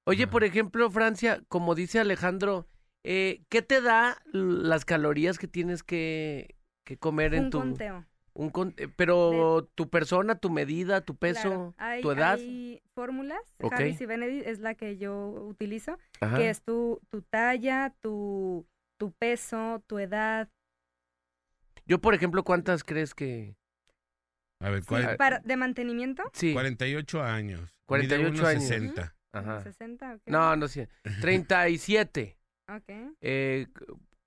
Oye, 0.06 0.24
Ajá. 0.24 0.30
por 0.32 0.44
ejemplo, 0.44 0.90
Francia, 0.90 1.42
como 1.48 1.74
dice 1.74 1.98
Alejandro, 2.00 2.66
eh, 3.04 3.44
¿qué 3.48 3.62
te 3.62 3.80
da 3.80 4.20
las 4.32 4.84
calorías 4.84 5.38
que 5.38 5.48
tienes 5.48 5.82
que, 5.82 6.56
que 6.84 6.98
comer 6.98 7.34
en 7.34 7.48
tu... 7.50 7.58
conteo. 7.60 8.04
Un 8.34 8.50
con- 8.50 8.74
eh, 8.76 8.88
pero 8.94 9.68
tu 9.74 9.88
persona, 9.88 10.36
tu 10.38 10.50
medida, 10.50 11.00
tu 11.00 11.16
peso, 11.16 11.42
Claro, 11.42 11.74
hay, 11.78 12.02
tu 12.02 12.10
edad. 12.12 12.34
hay 12.34 12.82
fórmulas. 12.94 13.40
Ok. 13.60 13.72
Harris 13.72 14.00
y 14.00 14.06
Benedict 14.06 14.46
es 14.46 14.60
la 14.60 14.74
que 14.74 14.96
yo 14.98 15.28
utilizo, 15.30 15.98
Ajá. 16.20 16.36
que 16.36 16.50
es 16.50 16.62
tu, 16.62 17.00
tu 17.08 17.22
talla, 17.22 17.94
tu, 18.00 18.66
tu 18.98 19.10
peso, 19.12 19.82
tu 19.86 19.98
edad. 19.98 20.48
Yo, 21.86 22.00
por 22.00 22.14
ejemplo, 22.14 22.44
¿cuántas 22.44 22.84
crees 22.84 23.14
que...? 23.14 23.56
A 24.60 24.70
ver, 24.70 24.80
Sí, 24.80 24.86
cuál- 24.88 25.16
para, 25.16 25.38
de 25.40 25.56
mantenimiento, 25.56 26.22
Sí. 26.32 26.52
48 26.52 27.22
años. 27.22 27.70
48 27.86 28.30
Mide 28.32 28.46
años. 28.46 28.64
1.60. 28.64 29.14
Ajá. 29.32 29.62
60. 29.62 30.14
ok. 30.14 30.22
No, 30.26 30.56
no 30.56 30.68
sé. 30.68 30.88
37. 31.20 32.36
Ok. 32.68 33.14
Eh, 33.20 33.66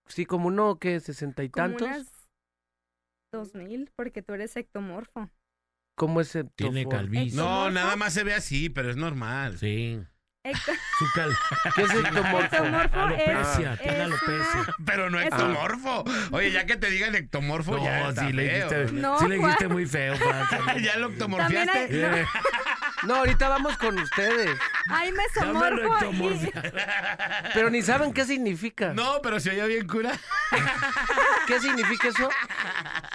sí, 0.07 0.25
como 0.25 0.47
uno 0.47 0.77
que 0.79 0.99
sesenta 0.99 1.43
y 1.43 1.49
Como 1.49 1.67
tantos. 1.67 1.87
unas 1.87 2.11
2000, 3.33 3.91
porque 3.95 4.21
tú 4.21 4.33
eres 4.33 4.55
ectomorfo. 4.55 5.29
¿Cómo 5.97 6.21
es 6.21 6.35
el 6.35 6.49
Tiene 6.51 6.87
calvicie. 6.87 7.35
No, 7.37 7.43
¿Ectomorfo? 7.67 7.71
nada 7.71 7.95
más 7.95 8.13
se 8.13 8.23
ve 8.23 8.33
así, 8.33 8.69
pero 8.69 8.89
es 8.89 8.97
normal. 8.97 9.57
Sí. 9.57 10.01
Ecto- 10.43 10.71
Su 10.97 11.05
cal... 11.13 11.37
¿Qué 11.75 11.81
es 11.83 11.91
ectomorfo? 11.91 12.39
Ectomorfo 12.55 12.99
Alopecia, 12.99 13.73
es, 13.73 13.79
tiene 13.79 14.01
alopecia. 14.01 14.49
una- 14.55 14.75
Pero 14.85 15.09
no 15.11 15.19
ectomorfo. 15.19 16.03
Oye, 16.31 16.51
ya 16.51 16.65
que 16.65 16.77
te 16.77 16.89
digan 16.89 17.13
ectomorfo, 17.13 17.77
No, 17.77 17.83
ya 17.83 18.09
está 18.09 18.25
sí 18.25 18.33
le 18.33 18.43
dijiste, 18.45 18.91
No, 18.93 19.19
sí 19.19 19.27
le 19.27 19.35
dijiste 19.37 19.67
muy 19.67 19.85
feo, 19.85 20.15
ya 20.81 20.97
lo 20.97 21.09
ectomorfiaste. 21.09 21.77
hay, 21.77 21.87
no, 21.91 22.17
Eh, 22.17 22.25
No, 23.03 23.15
ahorita 23.15 23.49
vamos 23.49 23.77
con 23.77 23.97
ustedes. 23.99 24.55
hay 24.89 25.11
dámelo 25.35 25.75
mesomorfo 25.75 25.81
y- 25.81 25.85
ectomorfia. 26.05 26.71
Pero 27.53 27.69
ni 27.69 27.81
saben 27.83 28.13
qué 28.13 28.25
significa. 28.25 28.93
No, 28.93 29.21
pero 29.23 29.39
se 29.39 29.51
oye 29.51 29.65
bien 29.67 29.87
cura. 29.87 30.11
¿Qué 31.47 31.59
significa 31.59 32.09
eso? 32.09 32.29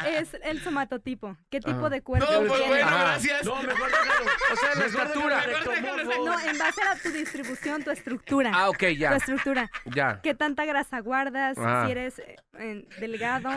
Es 0.04 0.36
el 0.42 0.60
somatotipo. 0.60 1.36
¿Qué 1.50 1.60
tipo 1.60 1.78
Ajá. 1.78 1.88
de 1.90 2.02
cuerpo 2.02 2.30
No, 2.30 2.38
pues 2.40 2.52
tienes? 2.52 2.68
bueno, 2.68 2.86
Ah. 2.90 3.00
gracias. 3.12 3.44
No, 3.44 3.62
mejor 3.62 3.90
déjalo. 3.90 4.30
O 4.52 4.56
sea, 4.56 4.74
la 4.74 4.84
estatura. 4.86 5.44
No, 6.24 6.40
en 6.40 6.58
base 6.58 6.82
a 6.82 6.96
tu 7.02 7.10
distribución, 7.10 7.82
tu 7.84 7.90
estructura. 7.90 8.50
Ah, 8.54 8.68
ok, 8.68 8.78
Tu 8.78 8.86
ya. 8.90 9.16
estructura. 9.16 9.70
Ya. 9.86 10.20
¿Qué 10.22 10.34
tanta 10.34 10.64
grasa 10.64 11.00
guardas? 11.00 11.56
Ah. 11.58 11.84
Si 11.86 11.92
eres 11.92 12.18
eh, 12.58 12.86
delgado, 13.00 13.50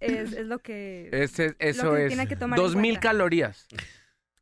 es, 0.00 0.32
es 0.32 0.46
lo 0.46 0.58
que... 0.58 1.08
Ese, 1.12 1.54
eso 1.58 1.94
que 1.94 2.02
es. 2.04 2.08
tiene 2.08 2.26
que 2.26 2.36
tomar 2.36 2.58
en 2.58 2.64
Dos 2.64 2.74
mil 2.76 2.94
cuenta. 2.94 3.08
calorías. 3.08 3.66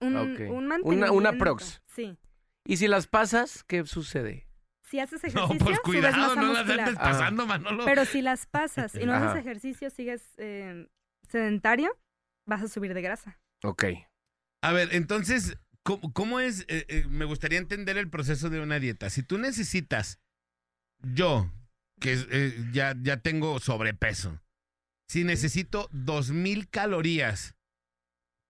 un, 0.01 0.17
ok. 0.17 0.41
un 0.51 0.73
Una- 0.83 1.11
una 1.13 1.33
prox. 1.33 1.81
Sí. 1.87 2.17
Y 2.65 2.77
si 2.79 2.89
las 2.89 3.07
pasas, 3.07 3.63
¿qué 3.65 3.85
sucede? 3.85 4.46
Si 4.89 5.01
haces 5.01 5.23
No, 5.23 5.29
ejercicio, 5.29 5.59
pues 5.59 5.77
subes 5.79 5.81
cuidado, 5.81 6.17
masa 6.17 6.41
no 6.41 6.53
las 6.53 6.69
andes 6.71 6.95
pasando, 6.97 7.47
Manolo. 7.47 7.85
Pero 7.85 8.05
si 8.05 8.23
las 8.23 8.47
pasas 8.47 8.95
y 8.95 9.05
no 9.05 9.15
Ajá. 9.15 9.33
haces 9.33 9.41
ejercicio, 9.45 9.91
sigues 9.91 10.23
eh, 10.39 10.89
sedentario, 11.29 11.99
vas 12.47 12.63
a 12.63 12.69
subir 12.69 12.95
de 12.95 13.03
grasa. 13.03 13.41
Ok. 13.65 13.85
A 14.63 14.73
ver, 14.73 14.95
entonces, 14.95 15.59
¿cómo, 15.83 16.13
cómo 16.13 16.39
es? 16.41 16.61
eh, 16.69 16.87
eh, 16.89 17.05
me 17.09 17.25
gustaría 17.25 17.59
entender 17.59 17.97
el 17.99 18.09
proceso 18.09 18.49
de 18.49 18.61
una 18.61 18.79
dieta. 18.79 19.11
Si 19.11 19.23
tú 19.25 19.39
necesitas, 19.39 20.21
yo, 21.03 21.51
que 22.01 22.13
eh, 22.31 22.55
ya, 22.73 22.95
ya 23.01 23.17
tengo 23.19 23.59
sobrepeso, 23.59 24.41
si 25.09 25.25
necesito 25.25 25.89
dos 25.93 26.31
mil 26.31 26.69
calorías 26.69 27.57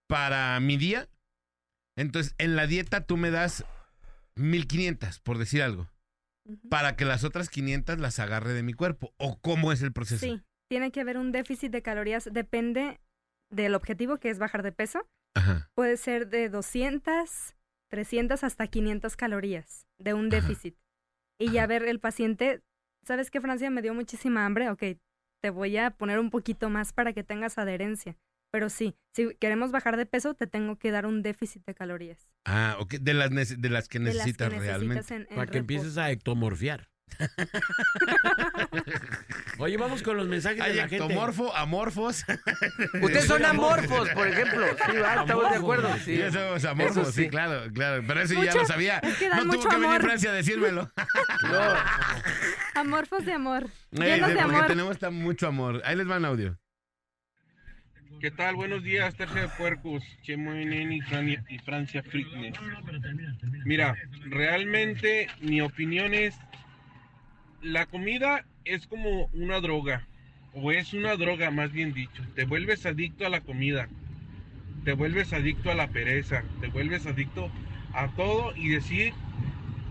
para 0.08 0.58
mi 0.60 0.76
día, 0.76 1.08
entonces 1.96 2.34
en 2.38 2.56
la 2.56 2.66
dieta 2.66 3.06
tú 3.06 3.16
me 3.16 3.30
das 3.30 3.64
1500, 4.36 5.20
por 5.20 5.38
decir 5.38 5.62
algo, 5.62 5.88
Para 6.68 6.96
que 6.96 7.04
las 7.04 7.24
otras 7.24 7.48
500 7.48 7.98
las 7.98 8.18
agarre 8.18 8.52
de 8.52 8.62
mi 8.62 8.72
cuerpo. 8.72 9.12
¿O 9.18 9.38
cómo 9.40 9.72
es 9.72 9.82
el 9.82 9.92
proceso? 9.92 10.26
Sí, 10.26 10.42
tiene 10.68 10.90
que 10.90 11.00
haber 11.00 11.18
un 11.18 11.32
déficit 11.32 11.70
de 11.70 11.82
calorías, 11.82 12.28
depende 12.32 13.00
del 13.50 13.74
objetivo, 13.74 14.18
que 14.18 14.30
es 14.30 14.38
bajar 14.38 14.62
de 14.62 14.72
peso, 14.72 15.06
Ajá. 15.34 15.70
puede 15.74 15.96
ser 15.96 16.28
de 16.28 16.48
200, 16.48 17.54
300 17.90 18.44
hasta 18.44 18.66
500 18.66 19.16
calorías 19.16 19.86
de 19.98 20.14
un 20.14 20.28
Ajá. 20.28 20.40
déficit. 20.40 20.76
Y 21.38 21.52
ya 21.52 21.66
ver 21.66 21.84
el 21.84 22.00
paciente, 22.00 22.62
¿sabes 23.02 23.30
qué, 23.30 23.40
Francia? 23.40 23.70
Me 23.70 23.82
dio 23.82 23.94
muchísima 23.94 24.46
hambre, 24.46 24.70
ok, 24.70 24.82
te 25.42 25.50
voy 25.50 25.76
a 25.76 25.90
poner 25.90 26.18
un 26.18 26.30
poquito 26.30 26.70
más 26.70 26.92
para 26.92 27.12
que 27.12 27.22
tengas 27.22 27.58
adherencia. 27.58 28.16
Pero 28.56 28.70
sí, 28.70 28.96
si 29.14 29.34
queremos 29.38 29.70
bajar 29.70 29.98
de 29.98 30.06
peso, 30.06 30.32
te 30.32 30.46
tengo 30.46 30.78
que 30.78 30.90
dar 30.90 31.04
un 31.04 31.20
déficit 31.20 31.62
de 31.66 31.74
calorías. 31.74 32.26
Ah, 32.46 32.76
ok. 32.80 32.94
De 32.94 33.12
las, 33.12 33.30
nece- 33.30 33.56
de 33.58 33.68
las 33.68 33.86
que 33.86 33.98
de 33.98 34.06
las 34.06 34.14
que 34.14 34.18
necesitas 34.20 34.48
realmente. 34.50 34.94
necesitas 34.94 35.10
en- 35.10 35.20
en 35.28 35.36
Para 35.36 35.46
que 35.46 35.58
reposo. 35.58 35.58
empieces 35.58 35.98
a 35.98 36.10
ectomorfiar. 36.10 36.88
Oye, 39.58 39.76
vamos 39.76 40.02
con 40.02 40.16
los 40.16 40.26
mensajes 40.26 40.62
Hay 40.62 40.70
de 40.70 40.76
la 40.76 40.88
gente. 40.88 41.04
ectomorfo, 41.04 41.54
amorfos. 41.54 42.24
Ustedes 43.02 43.26
son 43.26 43.44
amorfos, 43.44 44.08
por 44.08 44.26
ejemplo. 44.26 44.66
Sí, 44.90 44.96
va, 44.96 45.14
estamos 45.20 45.50
de 45.50 45.56
acuerdo. 45.56 45.94
Sí. 46.02 46.16
Sí, 46.16 46.22
somos 46.32 46.64
amorfos, 46.64 46.96
Eso 46.96 47.12
sí. 47.12 47.24
sí. 47.24 47.28
claro, 47.28 47.70
claro. 47.74 48.02
Pero 48.06 48.20
eso 48.22 48.42
ya 48.42 48.54
lo 48.54 48.64
sabía. 48.64 49.00
es 49.00 49.18
que 49.18 49.28
dan 49.28 49.46
no 49.46 49.52
tuvo 49.52 49.68
que 49.68 49.76
venir. 49.76 50.00
Francia 50.00 50.30
a 50.30 50.32
decírmelo. 50.32 50.90
No, 51.42 51.60
Amorfos 52.74 53.26
de 53.26 53.34
amor. 53.34 53.66
Llenos 53.90 54.30
de 54.30 54.36
porque 54.36 54.54
amor. 54.56 54.66
tenemos 54.66 54.98
tan 54.98 55.12
mucho 55.14 55.46
amor. 55.46 55.82
Ahí 55.84 55.94
les 55.96 56.08
va 56.08 56.16
un 56.16 56.24
audio. 56.24 56.58
¿Qué 58.26 58.32
tal? 58.32 58.56
Buenos 58.56 58.82
días, 58.82 59.14
Tercia 59.14 59.42
de 59.42 59.48
Puercos, 59.50 60.02
Chemo 60.24 60.52
NN 60.52 60.96
y, 60.96 61.00
Fran- 61.00 61.44
y 61.48 61.58
Francia 61.58 62.02
Fitness. 62.02 62.56
Mira, 63.64 63.96
realmente 64.30 65.28
mi 65.42 65.60
opinión 65.60 66.12
es, 66.12 66.36
la 67.62 67.86
comida 67.86 68.44
es 68.64 68.88
como 68.88 69.26
una 69.32 69.60
droga, 69.60 70.08
o 70.54 70.72
es 70.72 70.92
una 70.92 71.14
droga 71.14 71.52
más 71.52 71.70
bien 71.70 71.94
dicho. 71.94 72.24
Te 72.34 72.46
vuelves 72.46 72.84
adicto 72.84 73.24
a 73.24 73.28
la 73.28 73.42
comida, 73.42 73.88
te 74.84 74.94
vuelves 74.94 75.32
adicto 75.32 75.70
a 75.70 75.76
la 75.76 75.86
pereza, 75.86 76.42
te 76.60 76.66
vuelves 76.66 77.06
adicto 77.06 77.48
a 77.92 78.08
todo 78.08 78.56
y 78.56 78.70
decir 78.70 79.12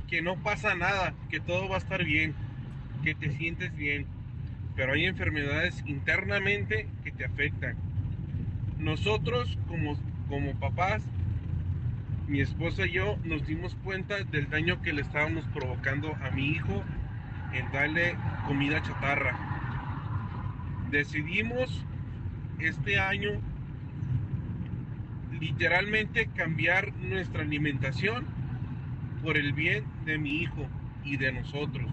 que 0.10 0.22
no 0.22 0.36
pasa 0.44 0.76
nada, 0.76 1.14
que 1.30 1.40
todo 1.40 1.70
va 1.70 1.76
a 1.76 1.80
estar 1.80 2.04
bien, 2.04 2.36
que 3.02 3.16
te 3.16 3.32
sientes 3.32 3.74
bien. 3.78 4.06
Pero 4.76 4.92
hay 4.92 5.06
enfermedades 5.06 5.82
internamente 5.88 6.90
que 7.02 7.14
te 7.14 7.24
afectan 7.24 7.95
nosotros 8.86 9.58
como, 9.68 9.98
como 10.30 10.54
papás, 10.60 11.04
mi 12.28 12.40
esposa 12.40 12.86
y 12.86 12.92
yo 12.92 13.18
nos 13.24 13.46
dimos 13.48 13.76
cuenta 13.84 14.24
del 14.26 14.48
daño 14.48 14.80
que 14.84 14.94
le 14.94 15.02
estábamos 15.02 15.44
provocando 15.56 16.16
a 16.24 16.30
mi 16.30 16.50
hijo 16.50 16.84
en 17.52 17.72
darle 17.72 18.16
comida 18.46 18.84
chatarra. 18.84 19.36
Decidimos 20.92 21.84
este 22.60 23.00
año 23.00 23.32
literalmente 25.40 26.28
cambiar 26.28 26.94
nuestra 26.98 27.42
alimentación 27.42 28.26
por 29.24 29.36
el 29.36 29.54
bien 29.54 29.84
de 30.06 30.20
mi 30.20 30.44
hijo 30.44 30.68
y 31.04 31.18
de 31.18 31.32
nosotros. 31.32 31.92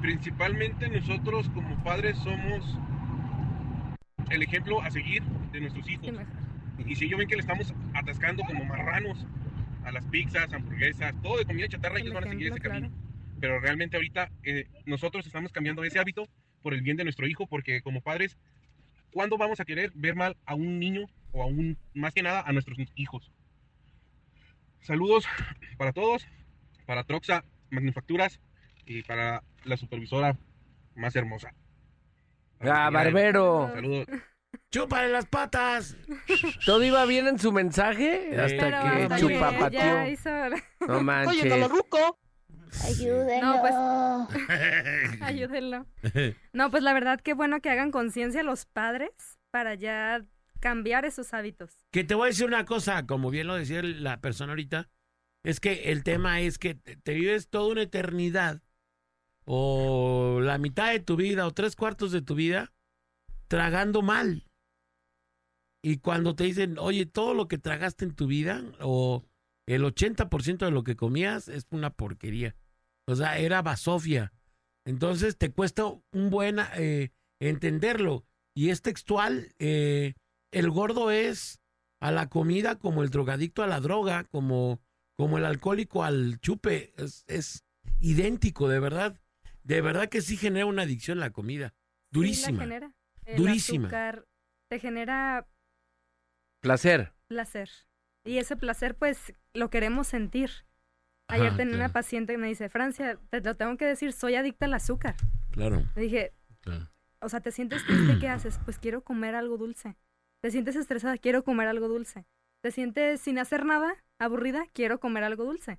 Principalmente 0.00 0.88
nosotros 0.88 1.50
como 1.52 1.82
padres 1.82 2.16
somos 2.18 2.78
el 4.30 4.42
ejemplo 4.42 4.80
a 4.82 4.90
seguir 4.90 5.22
de 5.52 5.60
nuestros 5.60 5.88
hijos. 5.88 6.08
Y 6.86 6.96
si 6.96 7.04
ellos 7.04 7.18
ven 7.18 7.28
que 7.28 7.36
le 7.36 7.40
estamos 7.40 7.72
atascando 7.94 8.42
como 8.44 8.64
marranos 8.64 9.26
a 9.84 9.92
las 9.92 10.04
pizzas, 10.06 10.52
hamburguesas, 10.52 11.14
todo 11.22 11.38
de 11.38 11.44
comida 11.44 11.68
chatarra, 11.68 11.96
El 11.96 12.02
ellos 12.02 12.14
van 12.14 12.24
a 12.24 12.30
seguir 12.30 12.48
ese 12.48 12.60
camino. 12.60 12.88
claro. 12.88 13.02
Pero 13.40 13.60
realmente 13.60 13.96
ahorita 13.96 14.30
eh, 14.44 14.66
nosotros 14.86 15.26
estamos 15.26 15.52
cambiando 15.52 15.84
ese 15.84 15.98
hábito 15.98 16.28
por 16.62 16.74
el 16.74 16.82
bien 16.82 16.96
de 16.96 17.04
nuestro 17.04 17.26
hijo, 17.26 17.46
porque 17.46 17.82
como 17.82 18.00
padres, 18.00 18.36
¿cuándo 19.12 19.36
vamos 19.36 19.60
a 19.60 19.64
querer 19.64 19.90
ver 19.94 20.14
mal 20.14 20.36
a 20.46 20.54
un 20.54 20.78
niño 20.78 21.06
o 21.32 21.42
a 21.42 21.46
un, 21.46 21.76
más 21.94 22.14
que 22.14 22.22
nada, 22.22 22.42
a 22.46 22.52
nuestros 22.52 22.78
hijos? 22.94 23.32
Saludos 24.80 25.26
para 25.76 25.92
todos, 25.92 26.26
para 26.86 27.04
Troxa 27.04 27.44
Manufacturas 27.70 28.40
y 28.86 29.02
para 29.02 29.42
la 29.64 29.76
supervisora 29.76 30.36
más 30.94 31.16
hermosa. 31.16 31.54
Ah, 32.60 32.90
barbero. 32.90 33.70
Saludos. 33.74 34.06
¡Chúpale 34.72 35.08
las 35.12 35.26
patas! 35.26 35.96
¿Todo 36.66 36.82
iba 36.82 37.04
bien 37.04 37.26
en 37.26 37.38
su 37.38 37.52
mensaje? 37.52 38.28
Sí. 38.30 38.36
Hasta 38.36 38.56
Pero 38.56 38.80
que 38.80 39.02
hasta 39.02 39.18
chupapateó. 39.18 39.80
ya 39.80 40.08
hizo... 40.08 40.30
No 40.88 41.02
manches. 41.02 41.44
Ayúdenlo. 42.84 43.46
No, 43.46 43.60
pues- 43.60 45.20
Ayúdenlo. 45.20 45.86
No, 46.54 46.70
pues 46.70 46.82
la 46.82 46.94
verdad 46.94 47.20
que 47.20 47.34
bueno 47.34 47.60
que 47.60 47.68
hagan 47.68 47.90
conciencia 47.90 48.42
los 48.42 48.64
padres 48.64 49.10
para 49.50 49.74
ya 49.74 50.24
cambiar 50.58 51.04
esos 51.04 51.34
hábitos. 51.34 51.70
Que 51.90 52.02
te 52.02 52.14
voy 52.14 52.24
a 52.24 52.28
decir 52.28 52.46
una 52.46 52.64
cosa, 52.64 53.06
como 53.06 53.30
bien 53.30 53.48
lo 53.48 53.56
decía 53.56 53.82
la 53.82 54.20
persona 54.22 54.52
ahorita, 54.52 54.88
es 55.44 55.60
que 55.60 55.92
el 55.92 56.02
tema 56.02 56.40
es 56.40 56.58
que 56.58 56.74
te 56.74 56.96
te 56.96 57.12
vives 57.12 57.48
toda 57.50 57.72
una 57.72 57.82
eternidad 57.82 58.62
o 59.44 60.38
la 60.40 60.56
mitad 60.56 60.92
de 60.92 61.00
tu 61.00 61.16
vida 61.16 61.46
o 61.46 61.50
tres 61.50 61.76
cuartos 61.76 62.10
de 62.12 62.22
tu 62.22 62.34
vida 62.34 62.72
tragando 63.48 64.00
mal. 64.00 64.46
Y 65.84 65.98
cuando 65.98 66.34
te 66.36 66.44
dicen, 66.44 66.78
oye, 66.78 67.06
todo 67.06 67.34
lo 67.34 67.48
que 67.48 67.58
tragaste 67.58 68.04
en 68.04 68.14
tu 68.14 68.26
vida 68.26 68.62
o 68.80 69.24
el 69.66 69.82
80% 69.82 70.58
de 70.64 70.70
lo 70.70 70.84
que 70.84 70.96
comías 70.96 71.48
es 71.48 71.66
una 71.70 71.90
porquería. 71.90 72.54
O 73.06 73.16
sea, 73.16 73.38
era 73.38 73.62
basofia. 73.62 74.32
Entonces 74.86 75.36
te 75.38 75.50
cuesta 75.50 75.86
un 75.86 76.30
buen 76.30 76.58
eh, 76.76 77.10
entenderlo. 77.40 78.24
Y 78.54 78.70
es 78.70 78.82
textual. 78.82 79.54
eh, 79.58 80.14
el 80.52 80.70
gordo 80.70 81.10
es 81.10 81.60
a 82.00 82.12
la 82.12 82.28
comida 82.28 82.78
como 82.78 83.02
el 83.02 83.10
drogadicto 83.10 83.62
a 83.62 83.66
la 83.66 83.80
droga, 83.80 84.24
como, 84.24 84.80
como 85.16 85.38
el 85.38 85.44
alcohólico 85.44 86.04
al 86.04 86.38
chupe. 86.40 86.92
Es, 86.96 87.24
es 87.26 87.64
idéntico, 88.00 88.68
de 88.68 88.78
verdad. 88.80 89.18
De 89.64 89.80
verdad 89.80 90.08
que 90.08 90.20
sí 90.20 90.36
genera 90.36 90.66
una 90.66 90.82
adicción 90.82 91.18
la 91.20 91.30
comida. 91.30 91.68
Sí, 91.68 91.74
la 91.74 92.18
Durísima. 92.18 92.60
genera. 92.60 92.94
El 93.24 93.36
Durísima. 93.36 93.88
azúcar 93.88 94.26
te 94.68 94.78
genera 94.80 95.46
Placer. 96.62 97.12
placer. 97.28 97.68
Y 98.24 98.38
ese 98.38 98.56
placer, 98.56 98.94
pues, 98.94 99.34
lo 99.52 99.68
queremos 99.68 100.06
sentir. 100.06 100.50
Ayer 101.28 101.48
Ajá, 101.48 101.56
tenía 101.56 101.74
una 101.76 101.88
paciente 101.92 102.34
que 102.34 102.38
me 102.38 102.46
dice, 102.46 102.68
Francia, 102.68 103.18
te 103.30 103.40
lo 103.40 103.56
tengo 103.56 103.76
que 103.76 103.84
decir, 103.86 104.12
soy 104.12 104.36
adicta 104.36 104.66
al 104.66 104.74
azúcar. 104.74 105.16
Claro. 105.50 105.84
Le 105.96 106.02
dije, 106.02 106.32
Claro. 106.60 106.88
o 107.20 107.28
sea, 107.28 107.40
¿te 107.40 107.50
sientes 107.50 107.84
triste? 107.84 108.18
¿Qué 108.20 108.28
haces? 108.28 108.60
Pues 108.64 108.78
quiero 108.78 109.02
comer 109.02 109.34
algo 109.34 109.56
dulce. 109.56 109.96
¿Te 110.40 110.50
sientes 110.50 110.76
estresada? 110.76 111.18
Quiero 111.18 111.42
comer 111.42 111.66
algo 111.68 111.88
dulce. 111.88 112.26
¿Te 112.62 112.70
sientes 112.70 113.20
sin 113.20 113.38
hacer 113.38 113.64
nada? 113.64 113.94
¿Aburrida? 114.20 114.66
Quiero 114.72 115.00
comer 115.00 115.24
algo 115.24 115.44
dulce. 115.44 115.78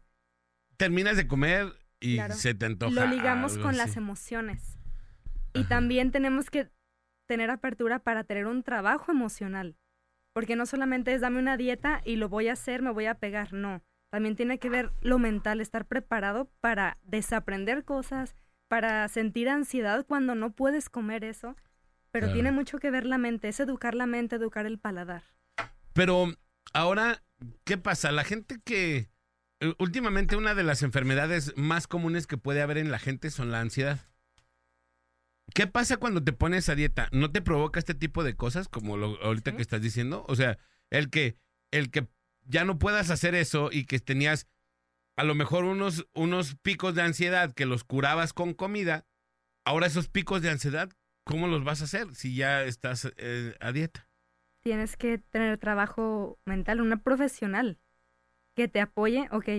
Terminas 0.76 1.16
de 1.16 1.28
comer 1.28 1.74
y 2.02 2.16
Claro. 2.16 2.34
se 2.34 2.54
te 2.56 2.66
antoja. 2.66 2.92
Lo 2.94 3.06
ligamos 3.08 3.54
algo 3.54 3.64
con 3.64 3.70
así. 3.76 3.78
las 3.78 3.96
emociones. 3.98 4.78
Y 5.54 5.64
también 5.66 6.12
tenemos 6.12 6.50
que 6.50 6.70
tener 7.28 7.52
apertura 7.52 8.00
para 8.00 8.24
tener 8.26 8.48
un 8.48 8.64
trabajo 8.64 9.12
emocional. 9.12 9.78
Porque 10.34 10.56
no 10.56 10.66
solamente 10.66 11.14
es 11.14 11.22
dame 11.22 11.40
una 11.40 11.58
dieta 11.58 12.02
y 12.04 12.16
lo 12.16 12.28
voy 12.30 12.48
a 12.48 12.54
hacer, 12.54 12.82
me 12.82 12.92
voy 12.92 13.06
a 13.06 13.16
pegar, 13.16 13.54
no. 13.54 13.82
También 14.12 14.36
tiene 14.36 14.60
que 14.60 14.70
ver 14.70 14.92
lo 15.02 15.18
mental, 15.20 15.62
estar 15.62 15.86
preparado 15.86 16.50
para 16.60 16.98
desaprender 17.04 17.84
cosas, 17.84 18.36
para 18.68 19.08
sentir 19.08 19.50
ansiedad 19.50 20.06
cuando 20.08 20.36
no 20.36 20.52
puedes 20.52 20.90
comer 20.90 21.24
eso. 21.24 21.56
Pero 22.12 22.26
Claro. 22.28 22.34
tiene 22.34 22.52
mucho 22.52 22.78
que 22.78 22.92
ver 22.92 23.06
la 23.06 23.18
mente, 23.18 23.48
es 23.50 23.60
educar 23.60 23.96
la 23.96 24.06
mente, 24.06 24.36
educar 24.36 24.66
el 24.68 24.78
paladar. 24.80 25.24
Pero 25.94 26.28
ahora, 26.74 27.24
¿qué 27.64 27.78
pasa? 27.78 28.12
La 28.12 28.24
gente 28.24 28.60
que... 28.64 29.10
eh, 29.60 29.74
Últimamente 29.80 30.36
una 30.36 30.54
de 30.56 30.64
las 30.64 30.84
enfermedades 30.84 31.54
más 31.56 31.88
comunes 31.88 32.28
que 32.28 32.38
puede 32.38 32.62
haber 32.62 32.78
en 32.78 32.92
la 32.92 33.00
gente 33.00 33.32
son 33.32 33.52
la 33.52 33.62
ansiedad. 33.62 34.00
¿Qué 35.54 35.68
pasa 35.68 35.98
cuando 35.98 36.24
te 36.24 36.34
pones 36.34 36.68
a 36.70 36.76
dieta? 36.76 37.10
¿No 37.12 37.32
te 37.32 37.42
provoca 37.42 37.80
este 37.80 37.94
tipo 37.94 38.24
de 38.24 38.36
cosas 38.36 38.68
como 38.68 38.98
lo 38.98 39.22
ahorita 39.24 39.52
Sí. 39.52 39.58
que 39.58 39.62
estás 39.62 39.82
diciendo? 39.82 40.26
O 40.28 40.36
sea, 40.36 40.58
el 40.90 41.10
que 41.10 41.36
el 41.72 41.90
que 41.92 42.08
ya 42.46 42.66
no 42.66 42.78
puedas 42.80 43.10
hacer 43.10 43.36
eso 43.36 43.70
y 43.72 43.86
que 43.86 44.00
tenías 44.00 44.48
a 45.16 45.24
lo 45.24 45.36
mejor 45.36 45.64
unos 45.64 46.08
unos 46.14 46.56
picos 46.56 46.96
de 46.96 47.04
ansiedad 47.04 47.54
que 47.54 47.66
los 47.66 47.84
curabas 47.84 48.34
con 48.34 48.54
comida, 48.54 49.06
ahora 49.66 49.88
esos 49.88 50.08
picos 50.10 50.42
de 50.42 50.50
ansiedad, 50.50 50.90
¿cómo 51.24 51.48
los 51.48 51.64
vas 51.64 51.82
a 51.82 51.86
hacer 51.86 52.14
si 52.16 52.36
ya 52.36 52.64
estás 52.64 53.12
eh, 53.18 53.56
a 53.60 53.72
dieta? 53.72 54.08
Tienes 54.64 54.98
que 54.98 55.18
tener 55.18 55.58
trabajo 55.58 56.40
mental, 56.46 56.82
una 56.82 56.98
profesional 57.04 57.80
que 58.56 58.68
te 58.68 58.82
apoye. 58.82 59.28
Ok, 59.32 59.50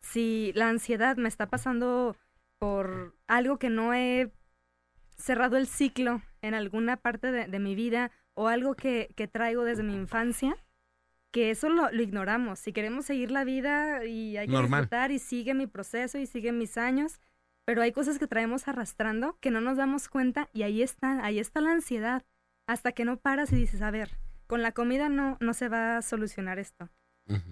si 0.00 0.52
la 0.54 0.68
ansiedad 0.68 1.16
me 1.16 1.28
está 1.28 1.48
pasando 1.48 2.16
por 2.58 3.16
algo 3.26 3.58
que 3.58 3.70
no 3.70 3.94
he 3.94 4.32
cerrado 5.16 5.56
el 5.56 5.66
ciclo 5.66 6.22
en 6.42 6.54
alguna 6.54 6.96
parte 6.96 7.32
de, 7.32 7.46
de 7.46 7.58
mi 7.58 7.74
vida 7.74 8.10
o 8.34 8.48
algo 8.48 8.74
que, 8.74 9.08
que 9.16 9.28
traigo 9.28 9.64
desde 9.64 9.82
mi 9.82 9.94
infancia, 9.94 10.56
que 11.32 11.50
eso 11.50 11.68
lo, 11.68 11.90
lo 11.90 12.02
ignoramos. 12.02 12.58
Si 12.58 12.72
queremos 12.72 13.06
seguir 13.06 13.30
la 13.30 13.44
vida 13.44 14.04
y 14.04 14.36
hay 14.36 14.46
que 14.46 14.52
Normal. 14.52 14.82
disfrutar 14.82 15.10
y 15.10 15.18
sigue 15.18 15.54
mi 15.54 15.66
proceso 15.66 16.18
y 16.18 16.26
sigue 16.26 16.52
mis 16.52 16.78
años, 16.78 17.20
pero 17.64 17.82
hay 17.82 17.92
cosas 17.92 18.18
que 18.18 18.26
traemos 18.28 18.68
arrastrando 18.68 19.38
que 19.40 19.50
no 19.50 19.60
nos 19.60 19.76
damos 19.76 20.08
cuenta 20.08 20.48
y 20.52 20.62
ahí 20.62 20.82
está, 20.82 21.24
ahí 21.24 21.38
está 21.38 21.60
la 21.60 21.72
ansiedad. 21.72 22.24
Hasta 22.66 22.92
que 22.92 23.04
no 23.04 23.18
paras 23.18 23.52
y 23.52 23.56
dices, 23.56 23.82
a 23.82 23.90
ver, 23.90 24.18
Con 24.46 24.62
la 24.62 24.70
comida 24.72 25.08
no, 25.08 25.36
no 25.40 25.54
se 25.54 25.68
va 25.68 25.96
a 25.96 26.02
solucionar 26.02 26.58
esto. 26.60 26.88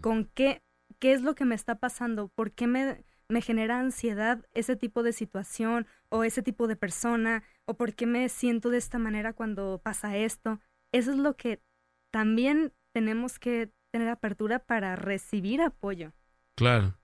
¿Con 0.01 0.27
qué, 0.27 0.63
qué 1.01 1.13
es 1.13 1.23
lo 1.23 1.35
que 1.35 1.45
me 1.45 1.57
está 1.57 1.75
pasando? 1.81 2.29
¿Por 2.29 2.53
qué 2.53 2.69
me, 2.69 3.05
me 3.29 3.41
genera 3.41 3.81
ansiedad 3.81 4.47
ese 4.53 4.77
tipo 4.77 5.03
de 5.03 5.13
situación 5.13 5.87
o 6.09 6.23
ese 6.23 6.43
tipo 6.43 6.69
de 6.69 6.77
persona? 6.77 7.43
¿O 7.67 7.75
por 7.75 7.95
qué 7.95 8.07
me 8.07 8.29
siento 8.29 8.71
de 8.71 8.79
esta 8.79 8.99
manera 8.99 9.33
cuando 9.33 9.81
pasa 9.83 10.17
esto? 10.17 10.61
Eso 10.93 11.13
es 11.13 11.17
lo 11.19 11.37
que 11.37 11.61
también 12.13 12.73
tenemos 12.93 13.39
que 13.39 13.71
tener 13.93 14.09
apertura 14.09 14.59
para 14.61 14.97
recibir 14.97 15.61
apoyo. 15.63 16.13
Claro. 16.57 16.99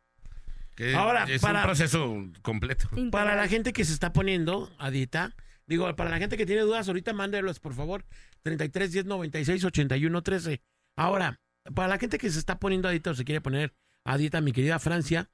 Que 0.76 0.94
Ahora, 0.94 1.24
es 1.24 1.40
para- 1.42 1.60
un 1.60 1.64
proceso 1.64 2.14
completo. 2.42 2.88
Para 3.10 3.34
la 3.36 3.48
gente 3.48 3.72
que 3.72 3.84
se 3.84 3.92
está 3.92 4.12
poniendo 4.12 4.70
a 4.78 4.90
dieta, 4.90 5.34
digo, 5.66 5.94
para 5.96 6.10
la 6.10 6.18
gente 6.18 6.36
que 6.36 6.46
tiene 6.46 6.62
dudas, 6.62 6.88
ahorita 6.88 7.12
mándelos, 7.12 7.58
por 7.60 7.74
favor, 7.74 8.04
33 8.42 8.92
10 8.92 9.04
96 9.06 9.64
81 9.64 10.22
13. 10.22 10.62
Ahora, 10.96 11.40
para 11.74 11.88
la 11.88 11.98
gente 11.98 12.18
que 12.18 12.30
se 12.30 12.38
está 12.38 12.58
poniendo 12.58 12.88
a 12.88 12.92
dieta 12.92 13.10
o 13.10 13.14
se 13.14 13.24
quiere 13.24 13.40
poner 13.40 13.74
a 14.04 14.16
dieta, 14.16 14.40
mi 14.40 14.52
querida 14.52 14.78
Francia, 14.78 15.28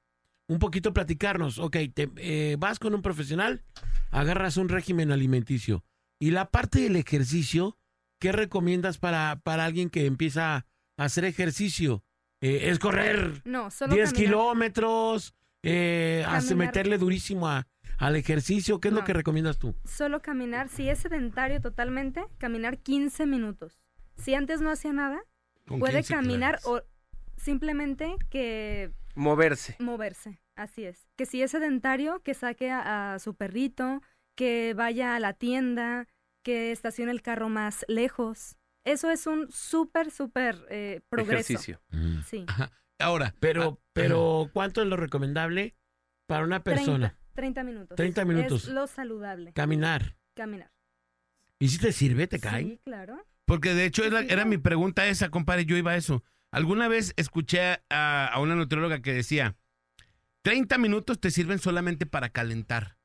un 0.48 0.58
poquito 0.58 0.92
platicarnos. 0.92 1.58
Ok, 1.58 1.76
te, 1.94 2.10
eh, 2.16 2.56
vas 2.58 2.78
con 2.78 2.94
un 2.94 3.02
profesional, 3.02 3.62
agarras 4.10 4.56
un 4.56 4.68
régimen 4.68 5.10
alimenticio. 5.12 5.84
Y 6.18 6.30
la 6.30 6.50
parte 6.50 6.80
del 6.80 6.96
ejercicio, 6.96 7.76
¿qué 8.20 8.32
recomiendas 8.32 8.98
para, 8.98 9.40
para 9.42 9.64
alguien 9.64 9.90
que 9.90 10.06
empieza 10.06 10.54
a 10.56 10.64
hacer 11.04 11.24
ejercicio? 11.24 12.02
Eh, 12.40 12.70
¿Es 12.70 12.78
correr 12.78 13.42
No, 13.44 13.70
solo 13.70 13.94
10 13.94 14.12
caminar. 14.12 14.26
kilómetros? 14.30 15.34
Eh, 15.62 16.22
hace- 16.26 16.50
Caminar. 16.50 16.68
meterle 16.68 16.98
durísimo 16.98 17.48
a- 17.48 17.66
al 17.98 18.14
ejercicio. 18.14 18.78
¿Qué 18.78 18.88
es 18.88 18.94
lo 18.94 19.04
que 19.04 19.14
recomiendas 19.14 19.58
tú? 19.58 19.74
Solo 19.84 20.20
caminar, 20.22 20.68
si 20.68 20.88
es 20.88 20.98
sedentario 21.00 21.60
totalmente, 21.60 22.24
caminar 22.38 22.78
15 22.78 23.26
minutos. 23.26 23.80
Si 24.16 24.34
antes 24.34 24.60
no 24.60 24.70
hacía 24.70 24.92
nada, 24.92 25.20
puede 25.66 25.98
15 26.02 26.14
caminar 26.14 26.60
o 26.64 26.82
simplemente 27.36 28.14
que 28.30 28.92
Moverse. 29.16 29.76
moverse, 29.80 30.40
así 30.54 30.84
es. 30.84 31.08
Que 31.16 31.26
si 31.26 31.42
es 31.42 31.50
sedentario, 31.50 32.22
que 32.22 32.34
saque 32.34 32.70
a, 32.70 33.14
a 33.14 33.18
su 33.18 33.34
perrito, 33.34 34.02
que 34.36 34.74
vaya 34.74 35.16
a 35.16 35.20
la 35.20 35.32
tienda, 35.32 36.06
que 36.44 36.70
estacione 36.70 37.10
el 37.10 37.22
carro 37.22 37.48
más 37.48 37.84
lejos. 37.88 38.56
Eso 38.84 39.10
es 39.10 39.26
un 39.26 39.50
súper, 39.50 40.12
súper 40.12 40.64
eh, 40.70 41.00
progreso. 41.08 41.54
Ejercicio. 41.54 41.80
Sí. 42.24 42.44
Ajá. 42.46 42.70
Ahora, 42.98 43.34
Pero, 43.40 43.80
ah, 43.80 43.86
pero 43.92 44.50
¿cuánto 44.52 44.80
es 44.80 44.88
lo 44.88 44.96
recomendable 44.96 45.74
para 46.26 46.44
una 46.44 46.62
persona? 46.62 47.18
30, 47.34 47.34
30 47.34 47.64
minutos. 47.64 47.96
30 47.96 48.24
minutos. 48.24 48.64
Es 48.64 48.72
lo 48.72 48.86
saludable. 48.86 49.52
Caminar. 49.52 50.16
Caminar. 50.34 50.70
¿Y 51.58 51.68
si 51.68 51.78
te 51.78 51.92
sirve? 51.92 52.26
¿Te 52.26 52.38
cae? 52.38 52.62
Sí, 52.62 52.80
claro. 52.84 53.18
Porque 53.44 53.74
de 53.74 53.86
hecho 53.86 54.04
era, 54.04 54.20
Sí, 54.20 54.26
era 54.30 54.44
mi 54.44 54.58
pregunta 54.58 55.06
esa, 55.06 55.30
compadre, 55.30 55.64
yo 55.64 55.76
iba 55.76 55.92
a 55.92 55.96
eso. 55.96 56.22
Alguna 56.56 56.88
vez 56.88 57.12
escuché 57.18 57.82
a, 57.90 58.26
a 58.32 58.40
una 58.40 58.54
nutrióloga 58.54 59.02
que 59.02 59.12
decía, 59.12 59.58
30 60.40 60.78
minutos 60.78 61.20
te 61.20 61.30
sirven 61.30 61.58
solamente 61.58 62.06
para 62.06 62.30
calentar. 62.30 62.96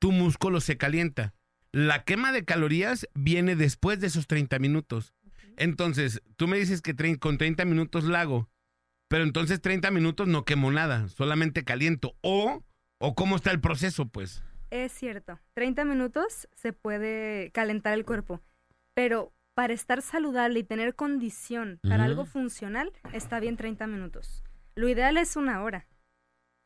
Tu 0.00 0.10
músculo 0.10 0.60
se 0.60 0.76
calienta. 0.76 1.32
La 1.70 2.02
quema 2.02 2.32
de 2.32 2.44
calorías 2.44 3.08
viene 3.14 3.54
después 3.54 4.00
de 4.00 4.08
esos 4.08 4.26
30 4.26 4.58
minutos. 4.58 5.14
Entonces, 5.56 6.20
tú 6.34 6.48
me 6.48 6.58
dices 6.58 6.82
que 6.82 6.96
con 7.20 7.38
30 7.38 7.64
minutos 7.64 8.02
la 8.02 8.22
hago, 8.22 8.50
pero 9.06 9.22
entonces 9.22 9.60
30 9.60 9.92
minutos 9.92 10.26
no 10.26 10.44
quemo 10.44 10.72
nada, 10.72 11.08
solamente 11.08 11.62
caliento. 11.62 12.16
O, 12.22 12.64
o 12.98 13.14
cómo 13.14 13.36
está 13.36 13.52
el 13.52 13.60
proceso, 13.60 14.08
pues. 14.08 14.42
Es 14.70 14.90
cierto. 14.90 15.38
30 15.54 15.84
minutos 15.84 16.48
se 16.56 16.72
puede 16.72 17.52
calentar 17.52 17.92
el 17.92 18.04
cuerpo. 18.04 18.42
Pero 18.94 19.32
para 19.56 19.72
estar 19.72 20.02
saludable 20.02 20.58
y 20.58 20.64
tener 20.64 20.94
condición 20.94 21.80
para 21.82 22.04
algo 22.04 22.26
funcional, 22.26 22.92
está 23.14 23.40
bien 23.40 23.56
30 23.56 23.86
minutos. 23.86 24.44
Lo 24.74 24.86
ideal 24.86 25.16
es 25.16 25.34
una 25.34 25.62
hora. 25.62 25.86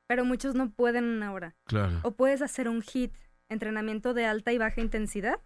Pero 0.08 0.24
muchos 0.24 0.56
no 0.56 0.72
pueden 0.72 1.04
una 1.04 1.32
hora. 1.32 1.54
Claro. 1.66 2.00
O 2.02 2.16
puedes 2.16 2.42
hacer 2.42 2.68
un 2.68 2.82
HIT, 2.82 3.14
entrenamiento 3.48 4.12
de 4.12 4.26
alta 4.26 4.52
y 4.52 4.58
baja 4.58 4.80
intensidad. 4.80 5.40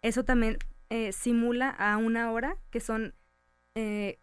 Eso 0.00 0.24
también 0.24 0.58
eh, 0.88 1.10
simula 1.10 1.70
a 1.70 1.96
una 1.96 2.30
hora, 2.30 2.56
que 2.70 2.78
son, 2.78 3.16
eh, 3.74 4.20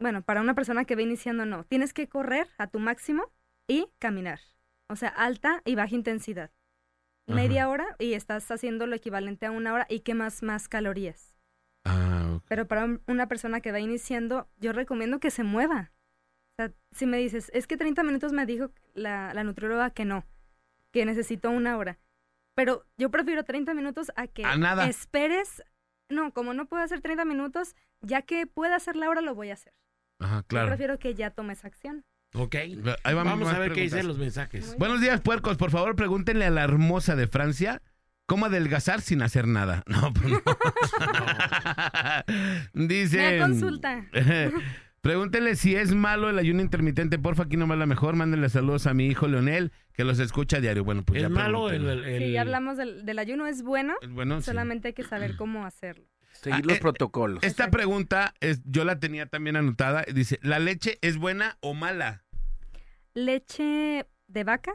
bueno, 0.00 0.22
para 0.22 0.40
una 0.40 0.56
persona 0.56 0.84
que 0.84 0.96
va 0.96 1.02
iniciando 1.02 1.46
no. 1.46 1.62
Tienes 1.62 1.92
que 1.94 2.08
correr 2.08 2.48
a 2.58 2.66
tu 2.66 2.80
máximo 2.80 3.30
y 3.68 3.86
caminar. 4.00 4.40
O 4.88 4.96
sea, 4.96 5.10
alta 5.10 5.62
y 5.64 5.76
baja 5.76 5.94
intensidad. 5.94 6.50
Media 7.28 7.68
hora 7.68 7.94
y 8.00 8.14
estás 8.14 8.50
haciendo 8.50 8.88
lo 8.88 8.96
equivalente 8.96 9.46
a 9.46 9.52
una 9.52 9.72
hora 9.72 9.86
y 9.88 10.00
quemas 10.00 10.42
más 10.42 10.68
calorías. 10.68 11.39
Ah, 11.84 12.34
ok. 12.36 12.44
Pero 12.48 12.66
para 12.68 12.84
un- 12.84 13.02
una 13.06 13.26
persona 13.28 13.60
que 13.60 13.72
va 13.72 13.80
iniciando, 13.80 14.48
yo 14.58 14.72
recomiendo 14.72 15.20
que 15.20 15.30
se 15.30 15.42
mueva. 15.44 15.92
O 16.58 16.62
sea, 16.62 16.72
si 16.92 17.06
me 17.06 17.16
dices, 17.18 17.50
es 17.54 17.66
que 17.66 17.76
30 17.76 18.02
minutos 18.02 18.32
me 18.32 18.44
dijo 18.46 18.70
la, 18.94 19.32
la 19.34 19.44
nutrióloga 19.44 19.90
que 19.90 20.04
no, 20.04 20.24
que 20.92 21.04
necesito 21.06 21.50
una 21.50 21.76
hora. 21.78 21.98
Pero 22.54 22.84
yo 22.98 23.10
prefiero 23.10 23.44
30 23.44 23.72
minutos 23.74 24.12
a 24.16 24.26
que 24.26 24.44
A 24.44 24.56
nada. 24.56 24.86
esperes. 24.88 25.62
No, 26.10 26.32
como 26.34 26.52
no 26.54 26.66
puedo 26.66 26.82
hacer 26.82 27.00
30 27.00 27.24
minutos, 27.24 27.76
ya 28.02 28.22
que 28.22 28.46
pueda 28.46 28.76
hacer 28.76 28.96
la 28.96 29.08
hora, 29.08 29.20
lo 29.20 29.34
voy 29.34 29.50
a 29.50 29.54
hacer. 29.54 29.72
Ajá, 30.18 30.38
Yo 30.40 30.46
claro. 30.48 30.66
prefiero 30.68 30.98
que 30.98 31.14
ya 31.14 31.30
tomes 31.30 31.64
acción. 31.64 32.04
Ok. 32.34 32.54
Ahí 32.56 33.14
Vamos 33.14 33.38
más 33.40 33.54
a 33.54 33.58
ver 33.58 33.68
qué 33.70 33.74
preguntas. 33.74 33.76
dicen 33.76 34.06
los 34.08 34.18
mensajes. 34.18 34.66
Muy 34.68 34.76
Buenos 34.76 35.00
días, 35.00 35.20
puercos. 35.20 35.56
Por 35.56 35.70
favor, 35.70 35.96
pregúntenle 35.96 36.44
a 36.44 36.50
la 36.50 36.62
hermosa 36.64 37.16
de 37.16 37.26
Francia 37.28 37.80
cómo 38.30 38.46
adelgazar 38.46 39.00
sin 39.00 39.22
hacer 39.22 39.48
nada. 39.48 39.82
No, 39.88 40.12
pues 40.12 40.28
no. 40.30 40.40
Dice. 42.86 43.38
Consulta. 43.40 44.06
Pregúntenle 45.00 45.56
si 45.56 45.74
es 45.74 45.94
malo 45.94 46.28
el 46.30 46.38
ayuno 46.38 46.60
intermitente. 46.60 47.18
Porfa, 47.18 47.44
aquí 47.44 47.56
nomás 47.56 47.78
la 47.78 47.86
mejor. 47.86 48.14
Mándenle 48.16 48.48
saludos 48.50 48.86
a 48.86 48.94
mi 48.94 49.06
hijo 49.06 49.26
Leonel, 49.28 49.72
que 49.94 50.04
los 50.04 50.18
escucha 50.20 50.58
a 50.58 50.60
diario. 50.60 50.84
Bueno, 50.84 51.02
pues 51.04 51.20
ya 51.22 51.26
¿Es 51.28 51.32
malo 51.32 51.70
el, 51.70 51.80
pregúntenle. 51.82 52.16
el- 52.16 52.22
Si 52.22 52.32
ya 52.32 52.42
hablamos 52.42 52.76
del, 52.76 53.04
del 53.04 53.18
ayuno, 53.18 53.46
es 53.46 53.62
bueno, 53.62 53.94
Es 54.02 54.10
bueno, 54.10 54.40
sí. 54.40 54.44
solamente 54.46 54.88
hay 54.88 54.94
que 54.94 55.02
saber 55.04 55.36
cómo 55.36 55.64
hacerlo. 55.66 56.04
Seguir 56.32 56.60
Ah, 56.60 56.68
los 56.68 56.76
eh, 56.76 56.80
protocolos. 56.80 57.38
Esta 57.42 57.64
Exacto. 57.64 57.70
pregunta 57.78 58.34
es, 58.40 58.60
yo 58.64 58.84
la 58.84 59.00
tenía 59.00 59.26
también 59.26 59.56
anotada. 59.56 60.04
Dice, 60.14 60.38
¿la 60.42 60.58
leche 60.58 60.98
es 61.02 61.16
buena 61.16 61.56
o 61.60 61.74
mala? 61.74 62.24
Leche 63.14 64.06
de 64.28 64.44
vaca, 64.44 64.72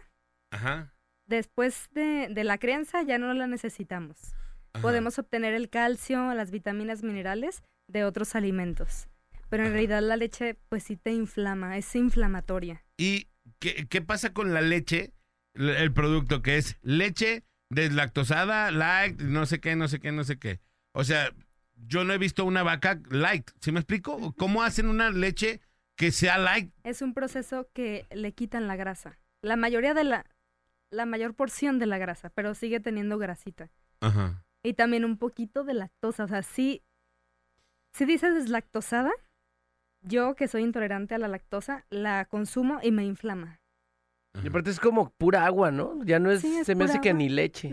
Ajá. 0.51 0.91
Después 1.27 1.89
de, 1.91 2.27
de 2.29 2.43
la 2.43 2.57
crianza 2.57 3.01
ya 3.03 3.17
no 3.17 3.33
la 3.33 3.47
necesitamos. 3.47 4.33
ajá. 4.73 4.81
Podemos 4.81 5.17
obtener 5.19 5.53
el 5.53 5.69
calcio, 5.69 6.33
las 6.33 6.51
vitaminas, 6.51 7.03
minerales 7.03 7.63
de 7.87 8.03
otros 8.03 8.35
alimentos. 8.35 9.07
Pero 9.49 9.63
en 9.63 9.67
Ajá. 9.67 9.73
realidad 9.73 10.01
la 10.01 10.17
leche 10.17 10.57
pues 10.69 10.83
sí 10.83 10.95
te 10.97 11.11
inflama, 11.13 11.77
es 11.77 11.95
inflamatoria. 11.95 12.83
¿Y 12.97 13.27
qué, 13.59 13.87
qué 13.87 14.01
pasa 14.01 14.33
con 14.33 14.53
la 14.53 14.61
leche? 14.61 15.13
El, 15.53 15.69
el 15.69 15.93
producto 15.93 16.41
que 16.41 16.57
es 16.57 16.77
leche 16.81 17.43
deslactosada, 17.69 18.71
light, 18.71 19.21
no 19.21 19.45
sé 19.45 19.59
qué, 19.59 19.75
no 19.75 19.87
sé 19.87 19.99
qué, 19.99 20.11
no 20.11 20.23
sé 20.23 20.37
qué. 20.39 20.59
O 20.93 21.03
sea, 21.03 21.29
yo 21.75 22.03
no 22.03 22.13
he 22.13 22.17
visto 22.17 22.43
una 22.45 22.63
vaca 22.63 22.99
light. 23.09 23.49
¿Sí 23.61 23.71
me 23.71 23.79
explico? 23.79 24.33
¿Cómo 24.37 24.63
hacen 24.63 24.87
una 24.87 25.11
leche 25.11 25.61
que 25.95 26.11
sea 26.11 26.37
light? 26.37 26.73
Es 26.83 27.01
un 27.01 27.13
proceso 27.13 27.69
que 27.73 28.05
le 28.11 28.33
quitan 28.33 28.67
la 28.67 28.75
grasa. 28.75 29.19
La 29.41 29.55
mayoría 29.55 29.93
de 29.93 30.03
la, 30.05 30.25
la 30.91 31.05
mayor 31.05 31.33
porción 31.33 31.79
de 31.79 31.85
la 31.85 31.97
grasa, 31.97 32.29
pero 32.29 32.53
sigue 32.53 32.79
teniendo 32.79 33.17
grasita. 33.17 33.69
Ajá. 34.01 34.43
Y 34.63 34.73
también 34.73 35.05
un 35.05 35.17
poquito 35.17 35.63
de 35.63 35.73
lactosa. 35.73 36.23
O 36.23 36.27
sea, 36.27 36.43
sí, 36.43 36.83
si 37.93 38.05
dices 38.05 38.33
deslactosada, 38.33 39.11
yo 40.01 40.35
que 40.35 40.47
soy 40.47 40.63
intolerante 40.63 41.15
a 41.15 41.17
la 41.17 41.27
lactosa, 41.27 41.85
la 41.89 42.25
consumo 42.25 42.79
y 42.81 42.91
me 42.91 43.05
inflama. 43.05 43.59
Y 44.43 44.47
aparte 44.47 44.69
es 44.69 44.79
como 44.79 45.11
pura 45.11 45.45
agua, 45.45 45.71
¿no? 45.71 46.03
Ya 46.03 46.19
no 46.19 46.31
es, 46.31 46.41
Sí, 46.41 46.57
es 46.57 46.67
se 46.67 46.75
me 46.75 46.85
hace 46.85 46.99
que 46.99 47.13
ni 47.13 47.29
leche. 47.29 47.71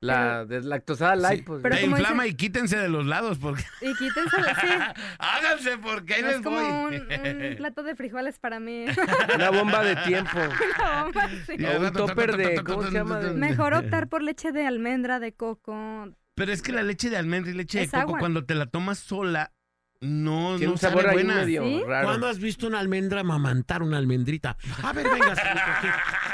La 0.00 0.44
deslactosada 0.44 1.16
light, 1.16 1.38
Sí. 1.38 1.44
pues. 1.46 1.62
Pero 1.62 1.76
como 1.80 1.96
inflama 1.96 2.24
dice- 2.24 2.32
y 2.34 2.36
quítense 2.36 2.76
de 2.76 2.88
los 2.88 3.06
lados 3.06 3.38
porque 3.38 3.62
Y 3.80 3.94
quítense, 3.94 4.36
sí, 4.60 4.66
háganse 5.18 5.78
porque 5.78 6.14
ahí 6.14 6.20
es 6.20 6.26
les 6.26 6.40
como 6.42 6.56
voy. 6.60 6.96
un, 6.96 7.08
un 7.50 7.56
plato 7.56 7.82
de 7.82 7.96
frijoles 7.96 8.38
para 8.38 8.60
mí. 8.60 8.84
Una 9.34 9.50
bomba 9.50 9.82
de 9.82 9.96
tiempo. 9.96 10.38
Una 10.38 11.02
bomba, 11.04 11.28
sí. 11.46 11.54
Y 11.58 11.64
O 11.64 11.80
un 11.80 11.92
topper 11.92 12.36
de, 12.36 12.62
¿cómo 12.62 12.82
se 12.84 12.90
llama? 12.90 13.20
De- 13.20 13.32
Mejor 13.32 13.72
optar 13.74 14.08
por 14.08 14.22
leche 14.22 14.52
de 14.52 14.66
almendra, 14.66 15.18
de 15.18 15.32
coco. 15.32 16.08
Pero 16.34 16.52
es 16.52 16.60
que 16.60 16.72
la 16.72 16.82
leche 16.82 17.08
de 17.08 17.16
almendra 17.16 17.50
y 17.50 17.54
leche 17.54 17.78
de 17.78 17.84
Es 17.84 17.90
coco, 17.90 18.02
agua. 18.02 18.18
cuando 18.18 18.44
te 18.44 18.54
la 18.54 18.66
tomas 18.66 18.98
sola, 18.98 19.52
no, 20.00 20.50
Tiene 20.56 20.66
no 20.66 20.72
un 20.72 20.78
sabor 20.78 21.02
sabe 21.04 21.08
ahí 21.08 21.14
buena. 21.24 21.34
medio 21.42 21.62
¿Sí? 21.64 21.82
raro. 21.86 22.06
¿Cuándo 22.08 22.26
has 22.28 22.38
visto 22.38 22.66
una 22.66 22.78
almendra 22.80 23.22
mamantar 23.22 23.82
una 23.82 23.96
almendrita? 23.98 24.56
A 24.82 24.92
ver, 24.92 25.08
venga, 25.08 25.34
señorito, 25.34 25.62
aquí. 25.78 25.88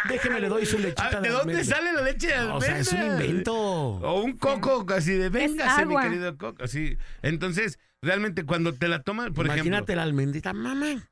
déjeme 0.09 0.41
le 0.41 0.49
doy 0.49 0.67
su 0.67 0.79
lechita 0.79 1.07
Ah, 1.19 1.21
¿De 1.21 1.29
dónde 1.29 1.53
almendra. 1.55 1.65
sale 1.77 1.93
la 1.93 2.03
leche 2.03 2.27
de 2.27 2.35
almendra? 2.35 2.57
O 2.57 2.61
sea, 2.61 2.79
es 2.79 2.93
un 2.93 3.03
invento. 3.03 3.55
O 3.55 4.23
un 4.23 4.37
coco 4.37 4.85
así 4.95 5.13
de 5.13 5.29
véngase, 5.29 5.87
mi 5.87 5.97
querido 5.97 6.37
coco. 6.37 6.63
Así. 6.65 6.97
Entonces, 7.23 7.79
realmente 8.03 8.45
cuando 8.45 8.75
te 8.75 8.89
la 8.89 9.03
tomas, 9.03 9.31
por 9.31 9.47
Imagínate 9.47 9.71
ejemplo. 9.71 9.95
la 9.97 10.03
almendrita, 10.03 10.53
mamá, 10.53 11.09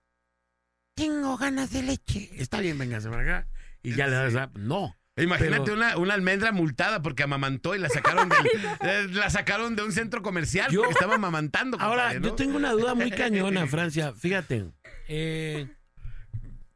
tengo 0.97 1.37
ganas 1.37 1.71
de 1.73 1.83
leche. 1.83 2.31
Está 2.37 2.61
bien, 2.61 2.79
véngase 2.79 3.09
para 3.09 3.23
acá. 3.23 3.49
Y 3.83 3.95
ya 3.95 4.07
le 4.07 4.17
das, 4.17 4.35
a- 4.35 4.51
no. 4.55 4.97
Imagínate 5.23 5.63
Pero- 5.63 5.75
una, 5.77 5.97
una 5.97 6.15
almendra 6.15 6.53
multada 6.53 7.03
porque 7.03 7.23
amamantó 7.23 7.75
y 7.75 7.79
la 7.79 7.89
sacaron, 7.89 8.29
del- 8.29 8.39
eh, 8.83 9.07
la 9.13 9.31
sacaron 9.31 9.77
de 9.77 9.83
un 9.85 9.93
centro 9.93 10.23
comercial 10.23 10.71
Yo- 10.71 10.81
porque 10.81 10.93
estaba 10.95 11.15
amamantando. 11.17 11.77
Ahora, 11.81 12.03
compadre, 12.05 12.21
¿no? 12.21 12.29
yo 12.29 12.35
tengo 12.35 12.57
una 12.57 12.73
duda 12.73 12.95
muy 12.95 13.11
cañona, 13.11 13.67
Francia. 13.69 14.13
Fíjate. 14.13 14.71
eh, 15.09 15.69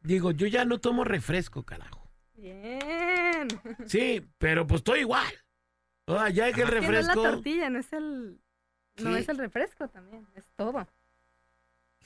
digo, 0.03 0.31
yo 0.33 0.47
ya 0.47 0.65
no 0.65 0.79
tomo 0.81 1.05
refresco, 1.05 1.65
carajo. 1.65 2.11
Bien. 2.37 3.49
Sí, 3.87 4.25
pero 4.39 4.67
pues 4.67 4.81
estoy 4.81 5.01
igual. 5.01 5.27
O 6.07 6.19
sea, 6.19 6.29
ya 6.31 6.53
que 6.53 6.63
el 6.63 6.69
Que 6.69 6.75
no 6.75 6.81
es 6.81 6.83
la 6.83 6.91
refresco. 6.91 7.23
tortilla, 7.23 7.71
no 7.71 7.79
es 7.79 7.93
el... 7.93 8.39
No 8.99 9.13
Sí. 9.15 9.21
es 9.21 9.29
el 9.29 9.39
refresco 9.39 9.89
también, 9.89 10.27
es 10.37 10.45
todo. 10.57 10.87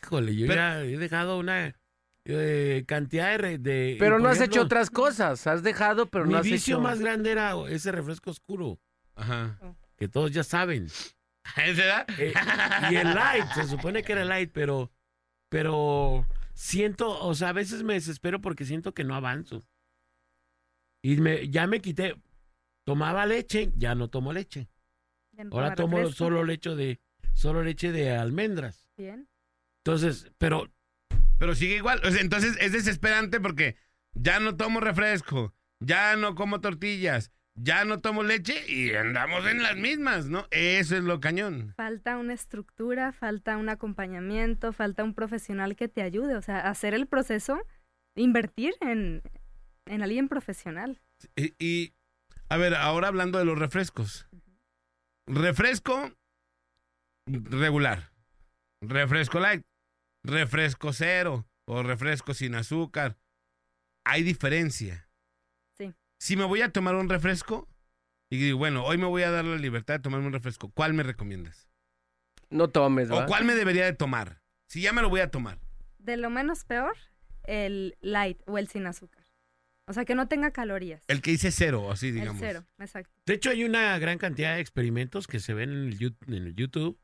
Híjole, 0.02 0.34
yo 0.36 0.46
Pero- 0.46 0.60
ya 0.60 0.80
he 0.82 0.96
dejado 0.96 1.38
una 1.38 1.74
eh, 2.28 2.84
cantidad 2.86 3.38
de, 3.38 3.96
Pero 3.98 4.18
no 4.18 4.28
has 4.28 4.40
hecho 4.40 4.62
otras 4.62 4.90
cosas. 4.90 5.46
Has 5.46 5.62
dejado, 5.62 6.06
pero 6.10 6.26
Mi 6.26 6.32
no 6.32 6.38
has 6.38 6.44
vicio 6.44 6.76
hecho. 6.76 6.82
más 6.82 7.00
grande 7.00 7.30
era 7.32 7.54
ese 7.68 7.90
refresco 7.90 8.30
oscuro, 8.30 8.78
Ajá. 9.14 9.58
que 9.96 10.08
todos 10.08 10.30
ya 10.32 10.44
saben. 10.44 10.86
¿Es 11.56 11.76
verdad? 11.76 12.06
Eh, 12.18 12.34
y 12.90 12.96
el 12.96 13.14
light, 13.14 13.46
se 13.54 13.64
supone 13.64 14.02
que 14.02 14.12
era 14.12 14.24
light, 14.24 14.50
pero, 14.52 14.92
pero 15.48 16.26
siento, 16.52 17.18
o 17.24 17.34
sea, 17.34 17.48
a 17.48 17.52
veces 17.54 17.82
me 17.82 17.94
desespero 17.94 18.40
porque 18.40 18.66
siento 18.66 18.92
que 18.92 19.04
no 19.04 19.14
avanzo. 19.14 19.62
Y 21.00 21.16
me, 21.16 21.48
ya 21.48 21.66
me 21.66 21.80
quité, 21.80 22.14
tomaba 22.84 23.24
leche, 23.24 23.72
ya 23.76 23.94
no 23.94 24.08
tomo 24.10 24.32
leche. 24.32 24.68
Ahora 25.50 25.74
tomo 25.74 25.96
refresco. 25.98 26.24
solo 26.24 26.44
leche 26.44 26.74
de, 26.74 27.00
solo 27.32 27.62
leche 27.62 27.92
de 27.92 28.10
almendras. 28.14 28.86
Bien. 28.96 29.28
Entonces, 29.84 30.30
pero 30.36 30.68
Pero 31.38 31.54
sigue 31.54 31.76
igual. 31.76 32.00
Entonces 32.18 32.56
es 32.60 32.72
desesperante 32.72 33.40
porque 33.40 33.76
ya 34.14 34.40
no 34.40 34.56
tomo 34.56 34.80
refresco, 34.80 35.54
ya 35.80 36.16
no 36.16 36.34
como 36.34 36.60
tortillas, 36.60 37.30
ya 37.54 37.84
no 37.84 38.00
tomo 38.00 38.22
leche 38.22 38.64
y 38.68 38.94
andamos 38.94 39.46
en 39.46 39.62
las 39.62 39.76
mismas, 39.76 40.26
¿no? 40.26 40.46
Eso 40.50 40.96
es 40.96 41.02
lo 41.02 41.20
cañón. 41.20 41.74
Falta 41.76 42.16
una 42.16 42.34
estructura, 42.34 43.12
falta 43.12 43.56
un 43.56 43.68
acompañamiento, 43.68 44.72
falta 44.72 45.04
un 45.04 45.14
profesional 45.14 45.76
que 45.76 45.88
te 45.88 46.02
ayude. 46.02 46.36
O 46.36 46.42
sea, 46.42 46.60
hacer 46.60 46.94
el 46.94 47.06
proceso, 47.06 47.60
invertir 48.14 48.74
en, 48.80 49.22
en 49.86 50.02
alguien 50.02 50.28
profesional. 50.28 51.00
Y, 51.36 51.54
y, 51.58 51.94
a 52.48 52.56
ver, 52.56 52.74
ahora 52.74 53.08
hablando 53.08 53.38
de 53.38 53.44
los 53.44 53.58
refrescos. 53.58 54.28
Refresco 55.26 56.12
regular, 57.26 58.10
refresco 58.80 59.38
light, 59.38 59.62
refresco 60.22 60.92
cero 60.92 61.46
o 61.66 61.82
refresco 61.82 62.34
sin 62.34 62.54
azúcar. 62.54 63.18
Hay 64.04 64.22
diferencia. 64.22 65.08
Sí. 65.76 65.94
Si 66.18 66.36
me 66.36 66.44
voy 66.44 66.62
a 66.62 66.70
tomar 66.72 66.94
un 66.94 67.08
refresco 67.08 67.68
y 68.30 68.38
digo, 68.38 68.58
bueno, 68.58 68.84
hoy 68.84 68.98
me 68.98 69.06
voy 69.06 69.22
a 69.22 69.30
dar 69.30 69.44
la 69.44 69.56
libertad 69.56 69.94
de 69.94 70.00
tomarme 70.00 70.26
un 70.26 70.32
refresco, 70.32 70.70
¿cuál 70.70 70.94
me 70.94 71.02
recomiendas? 71.02 71.68
No 72.50 72.68
tomes, 72.68 73.10
¿O 73.10 73.16
¿va? 73.16 73.26
cuál 73.26 73.44
me 73.44 73.54
debería 73.54 73.84
de 73.84 73.92
tomar? 73.92 74.40
Si 74.66 74.80
ya 74.80 74.92
me 74.92 75.02
lo 75.02 75.08
voy 75.10 75.20
a 75.20 75.30
tomar. 75.30 75.58
De 75.98 76.16
lo 76.16 76.30
menos 76.30 76.64
peor, 76.64 76.96
el 77.44 77.96
light 78.00 78.40
o 78.46 78.56
el 78.58 78.68
sin 78.68 78.86
azúcar. 78.86 79.24
O 79.86 79.92
sea, 79.94 80.04
que 80.04 80.14
no 80.14 80.28
tenga 80.28 80.50
calorías. 80.50 81.02
El 81.08 81.22
que 81.22 81.30
dice 81.30 81.50
cero, 81.50 81.90
así 81.90 82.08
El 82.08 82.14
digamos. 82.16 82.40
cero, 82.40 82.64
exacto. 82.78 83.10
de 83.24 83.34
hecho 83.34 83.50
hay 83.50 83.64
una 83.64 83.98
gran 83.98 84.18
cantidad 84.18 84.54
de 84.54 84.60
experimentos 84.60 85.26
que 85.26 85.40
se 85.40 85.54
ven 85.54 85.70
en 85.70 85.86
el, 85.88 85.98
Yu- 85.98 86.16
en 86.26 86.34
el 86.34 86.54
YouTube, 86.54 86.98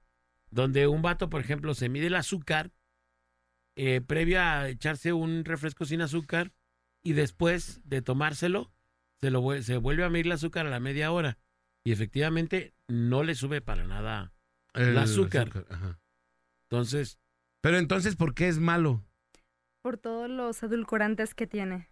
donde 0.51 0.87
un 0.87 1.01
vato, 1.01 1.31
por 1.31 1.41
ejemplo, 1.41 1.75
se 1.75 1.89
mide 1.89 2.09
el 2.09 2.15
azúcar 2.15 2.71
eh, 3.77 4.01
previo 4.01 4.41
a 4.41 4.69
echarse 4.69 5.13
un 5.13 5.45
refresco 5.45 5.85
sin 5.85 6.01
azúcar 6.01 6.53
y 7.03 7.13
después 7.13 7.81
de 7.85 8.03
tomárselo, 8.03 8.73
se, 9.21 9.31
lo, 9.31 9.63
se 9.63 9.77
vuelve 9.77 10.05
a 10.05 10.11
medir 10.11 10.27
el 10.27 10.33
azúcar 10.33 10.67
a 10.67 10.71
la 10.71 10.81
media 10.81 11.13
hora. 11.13 11.39
Y 11.85 11.93
efectivamente 11.93 12.75
no 12.89 13.23
le 13.25 13.35
sube 13.35 13.61
para 13.61 13.85
nada. 13.85 14.33
El 14.73 14.97
azúcar. 14.99 15.67
ajá. 15.69 16.01
Entonces, 16.71 17.19
Pero 17.63 17.79
entonces, 17.79 18.17
¿por 18.17 18.35
qué 18.35 18.49
es 18.49 18.59
malo? 18.59 19.05
Por 19.83 19.99
todos 19.99 20.31
los 20.31 20.63
edulcorantes 20.63 21.35
que 21.35 21.47
tiene. 21.47 21.89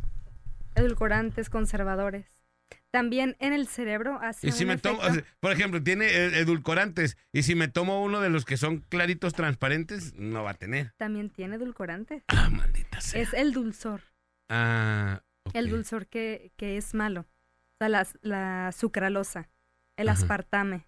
Edulcorantes, 0.74 1.50
conservadores. 1.50 2.41
También 2.90 3.36
en 3.40 3.52
el 3.52 3.66
cerebro 3.68 4.18
hace 4.20 4.48
Y 4.48 4.52
si 4.52 4.64
un 4.64 4.68
me 4.68 4.78
tomo, 4.78 4.98
efecto- 5.02 5.10
o 5.10 5.14
sea, 5.14 5.24
por 5.40 5.52
ejemplo, 5.52 5.82
tiene 5.82 6.06
eh, 6.06 6.38
edulcorantes. 6.40 7.16
Y 7.32 7.42
si 7.42 7.54
me 7.54 7.68
tomo 7.68 8.02
uno 8.02 8.20
de 8.20 8.30
los 8.30 8.44
que 8.44 8.56
son 8.56 8.80
claritos 8.88 9.32
transparentes, 9.34 10.14
no 10.14 10.42
va 10.44 10.50
a 10.50 10.54
tener. 10.54 10.92
También 10.96 11.30
tiene 11.30 11.56
edulcorantes. 11.56 12.22
Ah, 12.28 12.50
maldita 12.50 13.00
sea. 13.00 13.20
Es 13.20 13.32
el 13.34 13.52
dulzor. 13.52 14.02
Ah. 14.48 15.22
El 15.54 15.70
dulzor 15.70 16.06
que, 16.06 16.52
que 16.56 16.76
es 16.76 16.94
malo. 16.94 17.22
O 17.22 17.76
sea, 17.78 17.88
la, 17.88 18.06
la 18.22 18.72
sucralosa, 18.72 19.48
el 19.96 20.08
Ajá. 20.08 20.18
aspartame. 20.20 20.86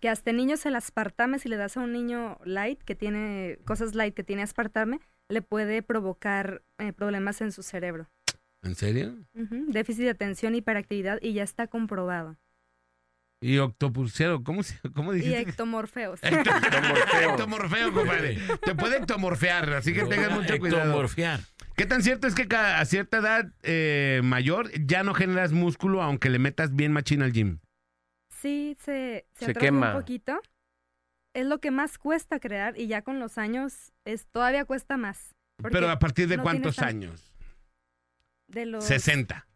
Que 0.00 0.08
hasta 0.08 0.32
niños 0.32 0.66
el 0.66 0.76
aspartame, 0.76 1.38
si 1.38 1.48
le 1.48 1.56
das 1.56 1.76
a 1.76 1.80
un 1.80 1.92
niño 1.92 2.38
light, 2.44 2.82
que 2.82 2.94
tiene 2.94 3.58
cosas 3.64 3.94
light, 3.94 4.14
que 4.14 4.22
tiene 4.24 4.42
aspartame, 4.42 5.00
le 5.28 5.40
puede 5.40 5.82
provocar 5.82 6.62
eh, 6.78 6.92
problemas 6.92 7.40
en 7.40 7.52
su 7.52 7.62
cerebro. 7.62 8.10
¿En 8.64 8.74
serio? 8.74 9.14
Déficit 9.34 10.04
de 10.04 10.10
atención, 10.10 10.54
hiperactividad, 10.54 11.18
y 11.22 11.34
ya 11.34 11.42
está 11.42 11.66
comprobado. 11.66 12.36
Y 13.40 13.58
octopulsero, 13.58 14.42
¿cómo, 14.42 14.62
se, 14.62 14.78
cómo 14.94 15.14
Y 15.14 15.34
ectomorfeos. 15.34 16.18
Ectomorfeo. 16.22 17.30
Ectomorfeo, 17.30 17.92
compadre. 17.92 18.38
Te 18.62 18.74
puede 18.74 18.96
ectomorfear, 18.96 19.74
así 19.74 19.92
que 19.92 20.04
tengas 20.04 20.32
mucho 20.32 20.58
cuidado. 20.58 20.84
ectomorfear. 20.84 21.40
¿Qué 21.76 21.84
tan 21.84 22.02
cierto 22.02 22.26
es 22.26 22.34
que 22.34 22.46
a 22.56 22.82
cierta 22.86 23.18
edad 23.18 23.52
eh, 23.62 24.22
mayor 24.24 24.70
ya 24.86 25.02
no 25.02 25.12
generas 25.12 25.52
músculo 25.52 26.02
aunque 26.02 26.30
le 26.30 26.38
metas 26.38 26.74
bien 26.74 26.92
machina 26.92 27.26
al 27.26 27.32
gym? 27.32 27.58
Sí, 28.30 28.76
se, 28.80 29.26
se, 29.34 29.46
Se 29.46 29.54
quema. 29.54 29.94
un 29.94 30.00
poquito. 30.00 30.40
Es 31.34 31.44
lo 31.44 31.60
que 31.60 31.70
más 31.70 31.98
cuesta 31.98 32.40
crear 32.40 32.78
y 32.78 32.86
ya 32.86 33.02
con 33.02 33.18
los 33.18 33.36
años 33.36 33.92
es 34.06 34.26
todavía 34.28 34.64
cuesta 34.64 34.96
más. 34.96 35.34
Pero 35.70 35.90
a 35.90 35.98
partir 35.98 36.28
de 36.28 36.36
no 36.36 36.44
cuántos 36.44 36.78
años? 36.78 37.33
De 38.54 38.66
los 38.66 38.84
60. 38.84 39.46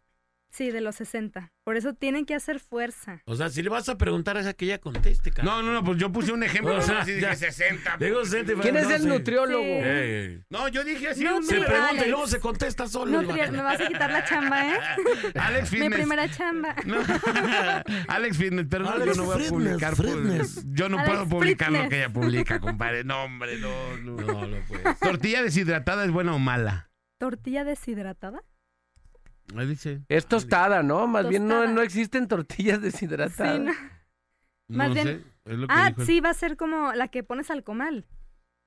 Sí, 0.51 0.71
de 0.71 0.81
los 0.81 0.95
60. 0.95 1.53
Por 1.63 1.77
eso 1.77 1.93
tienen 1.93 2.25
que 2.25 2.33
hacer 2.33 2.59
fuerza. 2.59 3.21
O 3.25 3.35
sea, 3.35 3.49
si 3.49 3.61
le 3.61 3.69
vas 3.69 3.87
a 3.87 3.99
preguntar 3.99 4.35
a 4.35 4.39
esa 4.39 4.53
que 4.55 4.65
ella 4.65 4.79
conteste, 4.79 5.29
cara. 5.29 5.43
No, 5.47 5.61
no, 5.61 5.71
no, 5.71 5.83
pues 5.83 5.99
yo 5.99 6.11
puse 6.11 6.31
un 6.31 6.41
ejemplo. 6.41 6.75
O 6.77 6.81
sea, 6.81 7.01
así 7.01 7.11
dije 7.11 7.21
ya. 7.21 7.35
60. 7.35 7.97
Digo, 7.97 8.25
Sente, 8.25 8.55
¿Quién 8.55 8.73
pero 8.73 8.89
es 8.89 8.95
el 8.99 9.07
nutriólogo? 9.07 9.61
Sí. 9.63 9.69
Eh, 9.71 10.41
No, 10.49 10.67
yo 10.67 10.83
dije 10.83 11.09
así. 11.09 11.23
No, 11.23 11.37
un- 11.37 11.43
se 11.43 11.53
pregunta 11.59 11.89
Alex. 11.89 12.07
y 12.07 12.09
luego 12.09 12.25
se 12.27 12.39
contesta 12.39 12.87
solo. 12.87 13.21
Nutri- 13.21 13.51
me 13.51 13.61
vas 13.61 13.79
a 13.79 13.87
quitar 13.87 14.09
la 14.11 14.25
chamba, 14.25 14.73
¿eh? 14.73 14.79
Alex 15.35 15.71
Mi 15.71 15.77
Fitness. 15.81 15.99
primera 15.99 16.29
chamba. 16.31 16.75
No. 16.83 16.97
Alex 18.07 18.37
Fitness, 18.37 18.65
pero 18.71 18.85
no, 18.85 18.89
Alex 18.89 19.05
yo 19.05 19.21
no 19.21 19.25
voy 19.25 19.45
a 19.45 19.49
publicar. 19.49 19.95
pues, 19.95 20.11
Fitness. 20.13 20.65
yo 20.73 20.89
no 20.89 20.97
Alex 20.97 21.11
puedo 21.13 21.29
publicar 21.29 21.71
lo 21.71 21.87
que 21.89 21.97
ella 21.97 22.09
publica, 22.09 22.59
compadre. 22.59 23.03
No, 23.03 23.23
hombre, 23.23 23.59
no, 23.59 23.97
no. 23.97 24.15
No, 24.15 24.47
no 24.47 24.57
puedes. 24.67 24.99
¿Tortilla 24.99 25.43
deshidratada 25.43 26.05
es 26.05 26.11
buena 26.11 26.33
o 26.33 26.39
mala? 26.39 26.89
¿Tortilla 27.19 27.63
deshidratada? 27.65 28.41
Ahí 29.55 29.67
dice. 29.67 30.01
Es 30.09 30.25
tostada, 30.27 30.83
¿no? 30.83 31.07
Más 31.07 31.27
bien 31.27 31.47
no, 31.47 31.67
no 31.67 31.81
existen 31.81 32.27
tortillas 32.27 32.77
Sí, 32.81 32.83
deshidratadas. 32.85 33.59
no. 33.59 33.71
No 34.67 34.77
Más 34.77 34.93
bien- 34.93 35.05
sé, 35.07 35.23
es 35.45 35.57
lo 35.57 35.67
que 35.67 35.73
Ah, 35.75 35.89
dijo 35.89 36.05
sí, 36.05 36.19
va 36.19 36.29
a 36.29 36.33
ser 36.35 36.55
como 36.57 36.93
la 36.93 37.07
que 37.07 37.23
pones 37.23 37.49
al 37.49 37.63
comal. 37.63 38.05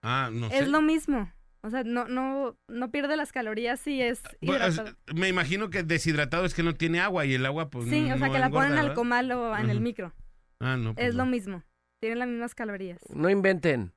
Ah, 0.02 0.30
no 0.32 0.48
sé. 0.50 0.58
Es 0.58 0.68
lo 0.68 0.82
mismo. 0.82 1.32
O 1.64 1.70
sea, 1.70 1.84
no, 1.84 2.08
no, 2.08 2.58
no 2.66 2.90
pierde 2.90 3.16
las 3.16 3.30
calorías 3.30 3.78
si 3.78 4.02
es 4.02 4.20
Bueno, 4.40 4.64
es- 4.66 4.74
hidratado. 4.74 4.96
me 5.14 5.28
imagino 5.28 5.70
que 5.70 5.84
deshidratado 5.84 6.44
es 6.44 6.54
que 6.54 6.64
no 6.64 6.74
tiene 6.74 6.98
agua 7.00 7.24
y 7.24 7.34
el 7.34 7.46
agua 7.46 7.70
pues 7.70 7.84
Sí, 7.88 8.02
o 8.10 8.16
sea, 8.18 8.26
no 8.26 8.32
que 8.32 8.38
la 8.40 8.50
ponen 8.50 8.78
al 8.78 8.94
comal 8.94 9.30
o 9.30 9.56
en 9.56 9.70
el 9.70 9.80
micro. 9.80 10.12
Ah, 10.58 10.76
no. 10.76 10.94
pues 10.94 11.06
Es 11.06 11.14
lo 11.14 11.24
no. 11.24 11.30
mismo. 11.30 11.62
Tienen 12.00 12.18
las 12.18 12.26
mismas 12.26 12.56
calorías. 12.56 12.98
No 13.14 13.30
inventen. 13.30 13.92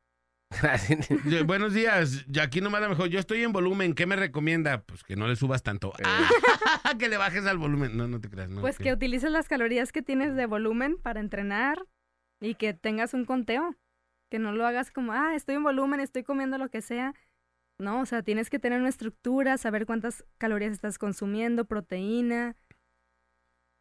Buenos 1.46 1.74
días, 1.74 2.26
ya 2.28 2.44
aquí 2.44 2.62
nomás 2.62 2.82
la 2.82 2.90
mejor. 2.90 3.10
Yo 3.10 3.20
estoy 3.20 3.44
en 3.44 3.52
volumen, 3.52 3.94
¿qué 3.94 4.06
me 4.06 4.16
recomienda? 4.16 4.84
Pues 4.84 5.04
que 5.04 5.16
no 5.16 5.28
le 5.28 5.36
subas 5.36 5.64
tanto. 5.64 5.94
Ah, 6.04 6.30
que 7.00 7.10
le 7.10 7.18
bajes 7.18 7.46
al 7.46 7.58
volumen. 7.58 7.98
No, 7.98 8.08
no 8.08 8.20
te 8.22 8.30
creas. 8.30 8.50
No, 8.50 8.62
Pues 8.62 8.78
que 8.78 8.94
utilices 8.94 9.32
las 9.32 9.48
calorías 9.48 9.92
que 9.92 10.02
tienes 10.02 10.36
de 10.36 10.46
volumen 10.46 10.98
para 10.98 11.20
entrenar 11.20 11.86
y 12.42 12.56
que 12.56 12.74
tengas 12.74 13.14
un 13.14 13.26
conteo. 13.26 13.76
Que 14.32 14.40
no 14.40 14.52
lo 14.52 14.66
hagas 14.66 14.92
como, 14.92 15.14
ah, 15.14 15.36
estoy 15.36 15.56
en 15.56 15.64
volumen, 15.64 16.00
estoy 16.00 16.24
comiendo 16.24 16.58
lo 16.58 16.70
que 16.70 16.82
sea. 16.82 17.14
No, 17.78 18.02
o 18.02 18.06
sea, 18.06 18.24
tienes 18.24 18.50
que 18.50 18.58
tener 18.58 18.80
una 18.80 18.90
estructura, 18.90 19.58
saber 19.58 19.86
cuántas 19.86 20.26
calorías 20.38 20.72
estás 20.72 20.98
consumiendo, 20.98 21.66
proteína, 21.66 22.56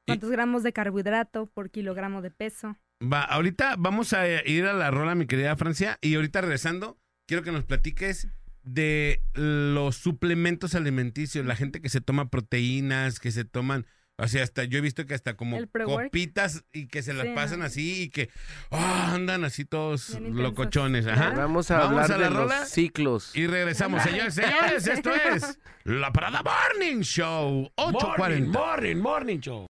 cuántos 0.07 0.31
gramos 0.31 0.63
de 0.63 0.73
carbohidrato 0.73 1.47
por 1.47 1.71
kilogramo 1.71 2.21
de 2.21 2.31
peso. 2.31 2.77
Va, 3.13 3.23
ahorita 3.23 3.75
vamos 3.79 4.13
a 4.13 4.27
ir 4.47 4.67
a 4.67 4.73
la 4.73 4.91
rola, 4.91 5.15
mi 5.15 5.27
querida 5.27 5.57
Francia, 5.57 5.99
y 6.01 6.15
ahorita 6.15 6.41
regresando, 6.41 6.99
quiero 7.27 7.43
que 7.43 7.53
nos 7.53 7.65
platiques 7.65 8.29
de 8.63 9.23
los 9.35 9.97
suplementos 9.97 10.75
alimenticios, 10.75 11.45
la 11.45 11.57
gente 11.57 11.81
que 11.83 11.89
se 11.91 12.01
toma 12.01 12.31
proteínas, 12.31 13.21
que 13.21 13.31
se 13.31 13.45
toman 13.45 13.87
O 14.17 14.29
sea, 14.29 14.43
hasta 14.45 14.63
yo 14.65 14.79
he 14.79 14.81
visto 14.81 15.05
que 15.07 15.15
hasta 15.15 15.37
como 15.37 15.59
copitas 15.85 16.65
y 16.73 16.87
que 16.87 17.03
se 17.03 17.13
las 17.13 17.27
Sí, 17.27 17.33
pasan 17.35 17.59
no. 17.59 17.65
así 17.67 18.03
y 18.05 18.09
que 18.11 18.31
ah, 18.71 19.13
andan 19.13 19.45
así 19.45 19.65
todos 19.65 20.19
locochones. 20.21 21.07
Ajá. 21.09 21.31
Vamos 21.37 21.71
a 21.73 21.79
Vamos 21.79 22.05
hablar 22.09 22.13
a 22.13 22.19
la 22.19 22.29
de 22.29 22.31
rola 22.31 22.61
los 22.61 22.69
ciclos. 22.71 23.33
y 23.35 23.47
regresamos. 23.49 24.03
Señores, 24.05 24.35
señores, 24.35 24.87
esto 24.87 25.11
es 25.35 25.59
La 25.83 26.13
Parada 26.13 26.43
Morning 26.43 27.01
Show 27.03 27.71
840. 27.75 28.17
Morning, 28.17 28.53
morning, 28.53 28.97
morning 29.03 29.41
show. 29.41 29.67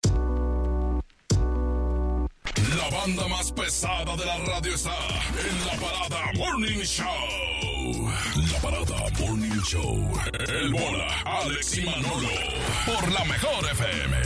La 2.77 2.91
banda 2.91 3.29
más 3.29 3.53
pesada 3.53 4.17
de 4.17 4.25
la 4.25 4.39
radio 4.39 4.75
está 4.75 4.97
en 5.39 5.67
la 5.67 5.73
parada 5.75 6.33
Morning 6.35 6.79
Show. 6.79 8.11
La 8.53 8.59
parada 8.61 9.11
Morning 9.21 9.61
Show. 9.63 10.13
El 10.49 10.73
bola, 10.73 11.23
Alex 11.25 11.79
y 11.79 11.85
Manolo. 11.85 12.29
Por 12.85 13.13
la 13.13 13.25
mejor 13.27 13.65
FM. 13.71 14.17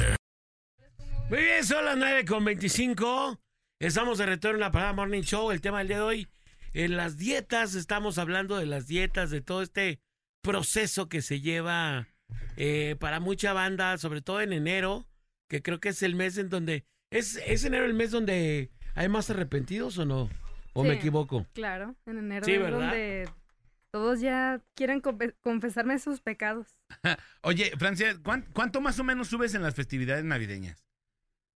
Muy 1.28 1.38
bien, 1.38 1.64
son 1.64 1.84
las 1.84 1.96
9 1.98 2.24
con 2.24 2.44
25. 2.44 3.38
Estamos 3.80 4.16
de 4.16 4.26
retorno 4.26 4.56
en 4.56 4.60
la 4.60 4.70
Parada 4.70 4.94
Morning 4.94 5.22
Show. 5.22 5.50
El 5.50 5.60
tema 5.60 5.78
del 5.78 5.88
día 5.88 5.98
de 5.98 6.02
hoy, 6.02 6.28
en 6.72 6.96
las 6.96 7.18
dietas, 7.18 7.74
estamos 7.74 8.16
hablando 8.16 8.56
de 8.56 8.66
las 8.66 8.86
dietas, 8.86 9.30
de 9.30 9.42
todo 9.42 9.60
este 9.60 10.00
proceso 10.42 11.08
que 11.10 11.20
se 11.20 11.40
lleva 11.40 12.08
eh, 12.56 12.96
para 12.98 13.20
mucha 13.20 13.52
banda, 13.52 13.98
sobre 13.98 14.22
todo 14.22 14.40
en 14.40 14.54
enero, 14.54 15.06
que 15.48 15.60
creo 15.60 15.80
que 15.80 15.90
es 15.90 16.02
el 16.02 16.14
mes 16.14 16.38
en 16.38 16.48
donde... 16.48 16.86
¿Es, 17.10 17.36
es 17.46 17.64
enero 17.64 17.84
el 17.84 17.94
mes 17.94 18.10
donde 18.10 18.70
hay 18.94 19.08
más 19.08 19.30
arrepentidos 19.30 19.98
o 19.98 20.04
no? 20.04 20.28
¿O 20.74 20.84
me 20.84 20.94
equivoco? 20.94 21.46
Claro, 21.54 21.96
en 22.06 22.18
enero 22.18 22.44
Sí, 22.44 22.52
es 22.52 22.60
¿verdad? 22.60 22.78
donde 22.80 23.28
todos 23.90 24.20
ya 24.20 24.60
quieren 24.74 25.02
confe- 25.02 25.34
confesarme 25.40 25.98
sus 25.98 26.20
pecados. 26.20 26.76
Oye, 27.42 27.72
Francia, 27.78 28.16
¿cuán- 28.22 28.46
¿cuánto 28.52 28.80
más 28.80 28.98
o 29.00 29.04
menos 29.04 29.28
subes 29.28 29.54
en 29.54 29.62
las 29.62 29.74
festividades 29.74 30.24
navideñas? 30.24 30.84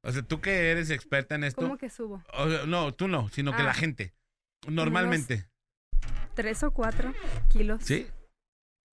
O 0.04 0.10
sea, 0.10 0.22
tú 0.22 0.40
que 0.40 0.70
eres 0.72 0.90
experta 0.90 1.36
en 1.36 1.44
esto. 1.44 1.60
¿Cómo 1.62 1.76
que 1.78 1.88
subo? 1.90 2.24
O 2.32 2.48
sea, 2.50 2.66
no, 2.66 2.92
tú 2.92 3.06
no, 3.06 3.28
sino 3.28 3.52
que 3.54 3.62
Ah. 3.62 3.66
la 3.66 3.74
gente. 3.74 4.12
Normalmente. 4.66 5.46
¿Tres 6.34 6.62
o 6.64 6.72
cuatro 6.72 7.12
kilos? 7.50 7.84
¿Sí? 7.84 8.06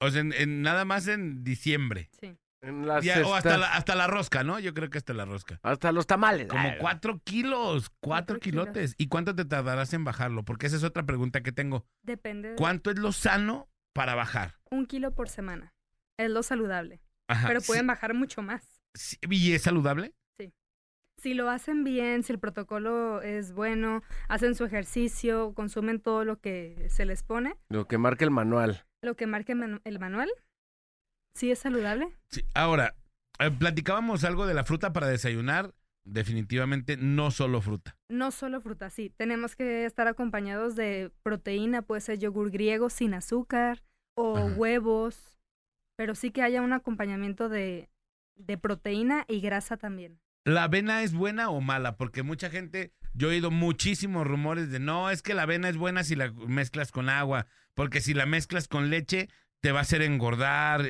O 0.01 0.11
sea, 0.11 0.21
en, 0.21 0.33
en- 0.33 0.61
nada 0.61 0.85
más 0.85 1.07
en 1.07 1.43
diciembre. 1.43 2.09
Sí. 2.19 2.37
En 2.61 2.85
las 2.87 3.03
Ya, 3.05 3.25
o 3.25 3.33
hasta 3.35 3.57
la, 3.57 3.73
hasta 3.73 3.95
la 3.95 4.07
rosca, 4.07 4.43
¿no? 4.43 4.59
Yo 4.59 4.73
creo 4.73 4.89
que 4.89 4.97
hasta 4.97 5.13
la 5.13 5.25
rosca. 5.25 5.59
hasta 5.63 5.91
los 5.91 6.05
tamales. 6.07 6.47
Como 6.47 6.61
Ay, 6.67 6.77
cuatro 6.79 7.21
kilos, 7.23 7.89
cuatro 7.89 7.99
Cuatro 8.01 8.39
kilos. 8.39 8.63
kilotes. 8.65 8.95
¿Y 8.97 9.07
cuánto 9.07 9.33
te 9.35 9.45
tardarás 9.45 9.93
en 9.93 10.03
bajarlo? 10.03 10.43
Porque 10.43 10.67
esa 10.67 10.75
es 10.75 10.83
otra 10.83 11.03
pregunta 11.03 11.41
que 11.41 11.51
tengo. 11.53 11.85
Depende 12.03 12.49
de 12.49 12.55
¿Cuánto 12.55 12.91
es 12.91 12.99
lo 12.99 13.11
sano 13.13 13.69
para 13.93 14.13
bajar? 14.15 14.55
un 14.71 14.85
kilo 14.85 15.13
por 15.15 15.29
semana. 15.29 15.73
Es 16.17 16.29
lo 16.29 16.43
saludable. 16.43 17.01
Ajá. 17.29 17.47
Pero 17.47 17.61
sí- 17.61 17.67
pueden 17.67 17.87
bajar 17.87 18.13
mucho 18.13 18.41
más. 18.41 18.81
sí, 18.93 19.17
¿Y 19.29 19.53
es 19.53 19.61
saludable? 19.61 20.13
Si 21.21 21.33
lo 21.33 21.49
hacen 21.49 21.83
bien, 21.83 22.23
si 22.23 22.31
el 22.31 22.39
protocolo 22.39 23.21
es 23.21 23.51
bueno, 23.51 24.03
hacen 24.29 24.55
su 24.55 24.63
ejercicio, 24.63 25.53
consumen 25.53 25.99
todo 25.99 26.23
lo 26.23 26.39
que 26.39 26.87
se 26.89 27.03
les 27.05 27.23
pone, 27.23 27.57
Lo 27.67 27.89
que 27.89 27.97
marca 27.97 28.23
el 28.23 28.31
manual. 28.31 28.85
lo 29.01 29.15
que 29.17 29.27
marque 29.27 29.53
manu- 29.53 29.81
el 29.83 29.99
manual, 29.99 30.29
sí 31.39 31.51
es 31.51 31.59
saludable. 31.59 32.09
Sí. 32.29 32.43
Ahora, 32.53 32.95
eh, 33.39 33.49
platicábamos 33.49 34.23
algo 34.23 34.45
de 34.45 34.53
la 34.53 34.63
fruta 34.63 34.93
para 34.93 35.07
desayunar. 35.07 35.73
Definitivamente 36.03 36.97
no 36.97 37.29
solo 37.29 37.61
fruta. 37.61 37.95
No 38.09 38.31
solo 38.31 38.61
fruta, 38.61 38.89
sí. 38.89 39.11
Tenemos 39.15 39.55
que 39.55 39.85
estar 39.85 40.07
acompañados 40.07 40.75
de 40.75 41.11
proteína, 41.23 41.81
puede 41.83 42.01
ser 42.01 42.17
yogur 42.19 42.49
griego 42.51 42.89
sin 42.89 43.13
azúcar 43.13 43.83
o 44.15 44.37
Ajá. 44.37 44.55
huevos, 44.55 45.37
pero 45.95 46.15
sí 46.15 46.31
que 46.31 46.41
haya 46.41 46.61
un 46.61 46.73
acompañamiento 46.73 47.47
de, 47.47 47.89
de 48.35 48.57
proteína 48.57 49.25
y 49.27 49.39
grasa 49.39 49.77
también. 49.77 50.19
¿La 50.45 50.63
avena 50.63 51.03
es 51.03 51.13
buena 51.13 51.49
o 51.49 51.61
mala? 51.61 51.95
Porque 51.95 52.23
mucha 52.23 52.49
gente, 52.49 52.91
yo 53.13 53.27
he 53.27 53.35
oído 53.35 53.51
muchísimos 53.51 54.25
rumores 54.25 54.71
de 54.71 54.79
no, 54.79 55.11
es 55.11 55.21
que 55.21 55.35
la 55.35 55.43
avena 55.43 55.69
es 55.69 55.77
buena 55.77 56.03
si 56.03 56.15
la 56.15 56.31
mezclas 56.31 56.91
con 56.91 57.09
agua, 57.09 57.45
porque 57.75 58.01
si 58.01 58.13
la 58.13 58.25
mezclas 58.25 58.67
con 58.67 58.89
leche 58.89 59.29
te 59.59 59.71
va 59.71 59.79
a 59.79 59.81
hacer 59.83 60.01
engordar. 60.01 60.85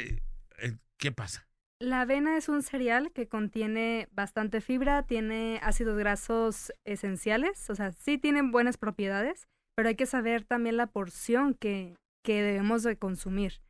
¿Qué 1.00 1.12
pasa? 1.12 1.48
La 1.80 2.02
avena 2.02 2.36
es 2.38 2.50
un 2.50 2.62
cereal 2.62 3.12
que 3.14 3.28
contiene 3.30 4.10
bastante 4.12 4.60
fibra, 4.60 5.04
tiene 5.04 5.60
ácidos 5.64 5.98
grasos 5.98 6.74
esenciales, 6.84 7.70
o 7.70 7.76
sea, 7.76 7.94
sí 7.94 8.18
tienen 8.18 8.52
buenas 8.52 8.78
propiedades, 8.78 9.48
pero 9.76 9.88
hay 9.88 9.96
que 9.96 10.06
saber 10.06 10.44
también 10.44 10.76
la 10.76 10.88
porción 10.88 11.54
que, 11.54 11.96
que 12.22 12.42
debemos 12.44 12.84
de 12.84 12.98
consumir. 12.98 13.62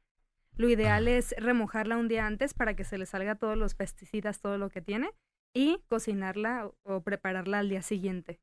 Lo 0.58 0.68
ideal 0.70 1.08
Ah. 1.08 1.12
es 1.12 1.36
remojarla 1.38 1.98
un 1.98 2.08
día 2.08 2.26
antes 2.26 2.56
para 2.56 2.76
que 2.76 2.84
se 2.84 2.98
le 2.98 3.06
salga 3.06 3.36
todos 3.36 3.56
los 3.58 3.76
pesticidas, 3.76 4.42
todo 4.42 4.58
lo 4.58 4.72
que 4.72 4.82
tiene, 4.82 5.12
y 5.54 5.80
cocinarla 5.88 6.66
o, 6.66 6.76
o 6.84 7.04
prepararla 7.04 7.60
al 7.60 7.70
día 7.70 7.84
siguiente. 7.84 8.42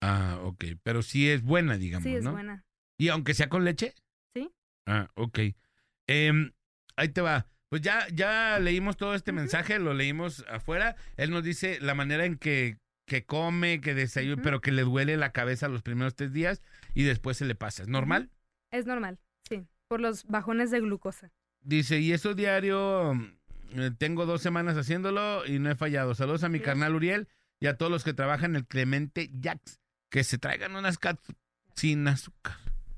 Ah, 0.00 0.38
ok, 0.44 0.64
pero 0.84 1.02
sí 1.02 1.28
es 1.28 1.42
buena, 1.42 1.76
digamos, 1.76 2.04
sí, 2.04 2.14
es 2.14 2.24
¿no? 2.24 2.30
buena. 2.32 2.64
¿Y 2.96 3.08
aunque 3.08 3.34
sea 3.34 3.48
con 3.48 3.64
leche? 3.64 3.92
Sí. 4.34 4.50
Ah, 4.86 5.10
ok. 5.14 5.38
Em, 6.06 6.52
ahí 6.96 7.08
te 7.08 7.20
va. 7.22 7.46
Pues 7.70 7.82
ya, 7.82 8.06
ya 8.12 8.58
leímos 8.58 8.96
todo 8.96 9.14
este 9.14 9.30
mensaje, 9.32 9.78
lo 9.78 9.94
leímos 9.94 10.44
afuera. 10.48 10.96
Él 11.16 11.30
nos 11.30 11.44
dice 11.44 11.78
la 11.80 11.94
manera 11.94 12.24
en 12.24 12.36
que, 12.36 12.78
que 13.06 13.24
come, 13.24 13.80
que 13.80 13.94
desayuna, 13.94 14.42
pero 14.42 14.60
que 14.60 14.72
le 14.72 14.82
duele 14.82 15.16
la 15.16 15.30
cabeza 15.30 15.68
los 15.68 15.82
primeros 15.82 16.16
tres 16.16 16.32
días 16.32 16.62
y 16.94 17.04
después 17.04 17.36
se 17.36 17.44
le 17.44 17.54
pasa. 17.54 17.82
¿Es 17.84 17.88
normal? 17.88 18.28
Es 18.72 18.86
normal, 18.86 19.18
sí, 19.48 19.66
por 19.88 20.00
los 20.00 20.24
bajones 20.26 20.70
de 20.72 20.80
glucosa. 20.80 21.30
Dice, 21.62 22.00
y 22.00 22.12
eso 22.12 22.34
diario, 22.34 23.12
eh, 23.74 23.90
tengo 23.98 24.26
dos 24.26 24.42
semanas 24.42 24.76
haciéndolo 24.76 25.46
y 25.46 25.60
no 25.60 25.70
he 25.70 25.76
fallado. 25.76 26.14
Saludos 26.16 26.42
a 26.42 26.48
mi 26.48 26.58
Sí. 26.58 26.64
carnal 26.64 26.94
Uriel 26.96 27.28
y 27.60 27.66
a 27.68 27.76
todos 27.76 27.92
los 27.92 28.02
que 28.02 28.14
trabajan 28.14 28.52
en 28.52 28.56
el 28.56 28.66
Clemente 28.66 29.30
Jax. 29.40 29.78
Que 30.10 30.24
se 30.24 30.38
traigan 30.38 30.74
unas 30.74 30.98
catsup 30.98 31.36
sin 31.76 32.08
azúcar. 32.08 32.56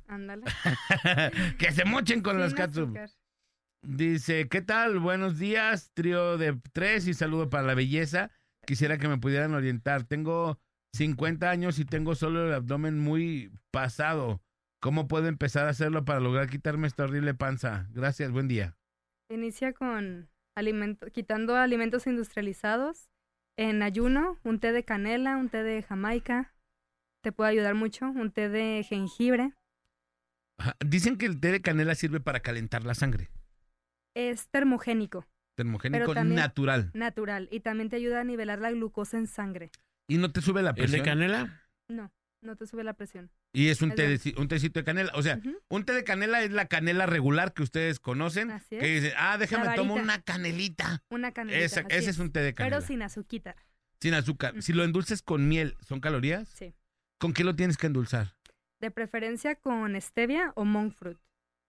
Ándale. 0.09 0.45
que 1.59 1.73
se 1.73 1.85
mochen 1.85 2.23
con 2.23 2.39
las 2.41 2.51
Sin 2.53 2.57
catsup. 2.57 2.85
azúcar. 2.97 3.11
Dice, 3.85 4.49
¿qué 4.49 4.63
tal? 4.63 5.01
Buenos 5.01 5.41
días, 5.41 5.91
trío 5.93 6.39
de 6.39 6.57
tres 6.73 7.09
y 7.09 7.15
saludo 7.15 7.51
para 7.51 7.65
la 7.65 7.75
belleza. 7.75 8.31
Quisiera 8.65 8.97
que 8.97 9.09
me 9.09 9.19
pudieran 9.19 9.55
orientar. 9.55 10.05
Tengo 10.05 10.61
50 10.95 11.51
años 11.51 11.81
y 11.81 11.85
tengo 11.85 12.15
solo 12.15 12.47
el 12.47 12.55
abdomen 12.55 13.01
muy 13.01 13.51
pasado. 13.73 14.41
¿Cómo 14.81 15.09
puedo 15.09 15.27
empezar 15.27 15.67
a 15.67 15.71
hacerlo 15.71 16.05
para 16.05 16.21
lograr 16.21 16.49
quitarme 16.49 16.87
esta 16.87 17.05
horrible 17.05 17.35
panza? 17.35 17.89
Gracias, 17.91 18.31
buen 18.31 18.47
día. 18.47 18.77
Inicia 19.29 19.73
con 19.73 20.31
alimento, 20.57 21.07
quitando 21.11 21.57
alimentos 21.57 22.07
industrializados. 22.07 23.09
En 23.59 23.83
ayuno, 23.83 24.39
un 24.45 24.61
té 24.61 24.71
de 24.71 24.85
canela, 24.85 25.37
un 25.37 25.49
té 25.49 25.65
de 25.65 25.83
jamaica. 25.83 26.55
Te 27.25 27.33
puede 27.33 27.51
ayudar 27.51 27.75
mucho. 27.75 28.09
Un 28.09 28.31
té 28.31 28.49
de 28.49 28.85
jengibre. 28.89 29.55
Ajá, 30.61 30.77
Dicen 30.87 31.19
que 31.19 31.27
el 31.27 31.41
té 31.41 31.51
de 31.51 31.63
canela 31.63 31.97
sirve 31.97 32.21
para 32.21 32.41
calentar 32.41 32.85
la 32.85 32.95
sangre. 32.95 33.29
Es 34.15 34.49
termogénico, 34.49 35.27
Termogénico 35.57 36.15
natural. 36.15 36.91
natural. 36.95 37.49
Y 37.51 37.61
también 37.61 37.89
te 37.89 37.97
ayuda 37.97 38.21
a 38.21 38.25
nivelar 38.25 38.59
la 38.61 38.71
glucosa 38.71 39.17
en 39.19 39.27
sangre. 39.27 39.71
Y 40.09 40.19
no 40.19 40.33
te 40.33 40.41
sube 40.43 40.63
la 40.63 40.71
¿El 40.71 40.77
presión. 40.77 41.01
de 41.01 41.09
canela? 41.09 41.63
No, 41.89 42.11
no 42.43 42.57
te 42.57 42.67
sube 42.67 42.85
la 42.85 42.95
presión. 42.95 43.31
Y 43.55 43.69
es 43.69 43.83
un, 43.83 43.95
té 43.95 44.09
de- 44.09 44.35
un 44.39 44.49
tecito 44.49 44.81
de 44.81 44.85
canela. 44.85 45.13
O 45.15 45.23
sea, 45.23 45.41
un 45.69 45.85
té 45.85 45.93
de 45.93 46.05
canela 46.05 46.43
es 46.43 46.51
la 46.53 46.67
canela 46.67 47.07
regular 47.07 47.53
que 47.53 47.63
ustedes 47.63 48.01
conocen. 48.01 48.51
Así 48.51 48.79
Que 48.79 48.97
es. 48.97 49.03
dice, 49.03 49.15
ah, 49.19 49.37
déjame 49.39 49.75
tomo 49.77 49.95
varita. 49.95 50.03
una 50.15 50.23
canelita. 50.23 51.03
Una 51.11 51.33
canelita. 51.33 51.65
Esa- 51.65 51.81
ese 51.89 52.11
es 52.11 52.19
un 52.19 52.33
té 52.33 52.41
de 52.41 52.55
canela. 52.55 52.77
Pero 52.79 52.87
sin 52.87 53.03
azuquita. 53.03 53.55
Sin 54.01 54.15
azúcar. 54.15 54.61
Si 54.63 54.73
lo 54.73 54.85
endulces 54.85 55.23
con 55.23 55.49
miel, 55.49 55.77
¿son 55.87 56.01
calorías? 56.01 56.49
Sí. 56.49 56.75
¿Con 57.19 57.33
qué 57.35 57.45
lo 57.45 57.55
tienes 57.55 57.77
que 57.77 57.87
endulzar? 57.87 58.35
De 58.81 58.91
preferencia 58.91 59.55
con 59.55 59.99
stevia 60.01 60.53
o 60.57 60.65
monk 60.65 60.95
fruit. 60.95 61.19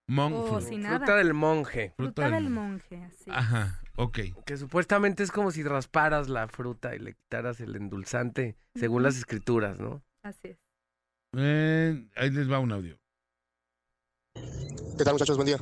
Monk 0.07 0.35
O 0.35 0.47
fruit. 0.47 0.67
sin 0.67 0.81
Fruta 0.83 0.99
nada. 0.99 1.15
del 1.15 1.33
monje. 1.33 1.93
Fruta 1.95 2.21
Fruta 2.21 2.23
del 2.23 2.43
del 2.43 2.49
mon- 2.53 2.71
monje, 2.71 3.03
así. 3.05 3.29
Ajá, 3.31 3.81
ok. 3.95 4.19
Que 4.45 4.57
supuestamente 4.57 5.23
es 5.23 5.31
como 5.31 5.51
si 5.51 5.63
rasparas 5.63 6.27
la 6.29 6.47
fruta 6.47 6.93
y 6.95 6.99
le 6.99 7.13
quitaras 7.13 7.59
el 7.61 7.75
endulzante, 7.75 8.57
según 8.75 8.97
Ujú. 8.97 9.03
las 9.05 9.17
escrituras, 9.17 9.79
¿no? 9.79 10.03
Así 10.23 10.49
es. 10.49 10.57
Eh, 11.37 12.05
ahí 12.15 12.29
les 12.31 12.51
va 12.51 12.59
un 12.59 12.71
audio. 12.73 12.97
¿Qué 14.97 15.03
tal 15.03 15.13
muchachos? 15.13 15.37
Buen 15.37 15.47
día. 15.47 15.57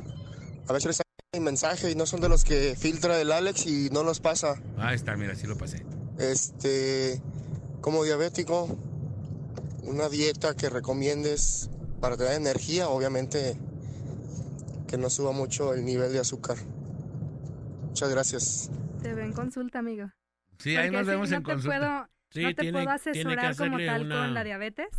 A 0.68 0.72
veces 0.72 0.86
les 0.86 0.96
sale 0.96 1.04
mi 1.34 1.40
mensaje 1.40 1.90
y 1.90 1.94
no 1.94 2.04
son 2.06 2.20
de 2.20 2.28
los 2.28 2.44
que 2.44 2.74
filtra 2.76 3.20
el 3.20 3.32
Alex 3.32 3.66
y 3.66 3.88
no 3.90 4.02
los 4.02 4.20
pasa. 4.20 4.60
Ahí 4.76 4.96
está, 4.96 5.16
mira, 5.16 5.34
sí 5.34 5.46
lo 5.46 5.56
pasé. 5.56 5.84
Este, 6.18 7.22
como 7.80 8.04
diabético, 8.04 8.68
una 9.84 10.08
dieta 10.08 10.54
que 10.54 10.68
recomiendes 10.68 11.70
para 12.00 12.16
tener 12.16 12.34
energía, 12.34 12.88
obviamente 12.88 13.56
que 14.92 14.98
no 14.98 15.08
suba 15.08 15.32
mucho 15.32 15.72
el 15.72 15.86
nivel 15.86 16.12
de 16.12 16.18
azúcar. 16.18 16.58
Muchas 17.86 18.10
gracias. 18.10 18.70
Te 19.00 19.14
ven 19.14 19.32
consulta, 19.32 19.78
amigo. 19.78 20.10
Sí, 20.58 20.76
ahí 20.76 20.90
nos 20.90 21.06
vemos 21.06 21.30
no 21.30 21.36
en 21.38 21.42
te 21.42 21.50
consulta. 21.50 21.78
puedo, 21.78 22.08
Sí, 22.28 22.42
no 22.42 22.48
te 22.54 22.60
tiene, 22.60 22.78
puedo 22.78 22.90
asesorar 22.90 23.56
como 23.56 23.78
tal 23.78 24.04
una... 24.04 24.18
con 24.18 24.34
la 24.34 24.44
diabetes. 24.44 24.90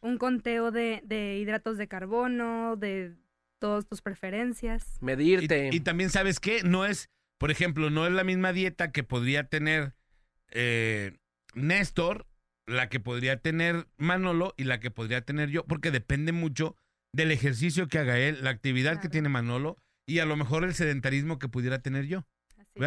Un 0.00 0.16
conteo 0.18 0.70
de, 0.70 1.02
de 1.04 1.38
hidratos 1.38 1.76
de 1.76 1.88
carbono, 1.88 2.76
de 2.76 3.16
todas 3.58 3.84
tus 3.84 4.00
preferencias. 4.00 4.96
Medirte. 5.00 5.70
Y, 5.72 5.76
y 5.78 5.80
también, 5.80 6.10
¿sabes 6.10 6.38
qué? 6.38 6.62
No 6.62 6.86
es, 6.86 7.10
por 7.36 7.50
ejemplo, 7.50 7.90
no 7.90 8.06
es 8.06 8.12
la 8.12 8.22
misma 8.22 8.52
dieta 8.52 8.92
que 8.92 9.02
podría 9.02 9.48
tener 9.48 9.96
eh, 10.52 11.18
Néstor, 11.54 12.28
la 12.64 12.88
que 12.88 13.00
podría 13.00 13.40
tener 13.40 13.88
Manolo 13.96 14.54
y 14.56 14.64
la 14.64 14.78
que 14.78 14.92
podría 14.92 15.22
tener 15.22 15.50
yo, 15.50 15.64
porque 15.66 15.90
depende 15.90 16.30
mucho 16.30 16.76
del 17.16 17.32
ejercicio 17.32 17.88
que 17.88 17.98
haga 17.98 18.18
él, 18.18 18.38
la 18.42 18.50
actividad 18.50 19.00
que 19.00 19.08
tiene 19.08 19.28
Manolo 19.28 19.78
y 20.06 20.18
a 20.20 20.26
lo 20.26 20.36
mejor 20.36 20.64
el 20.64 20.74
sedentarismo 20.74 21.38
que 21.38 21.48
pudiera 21.48 21.80
tener 21.80 22.06
yo. 22.06 22.26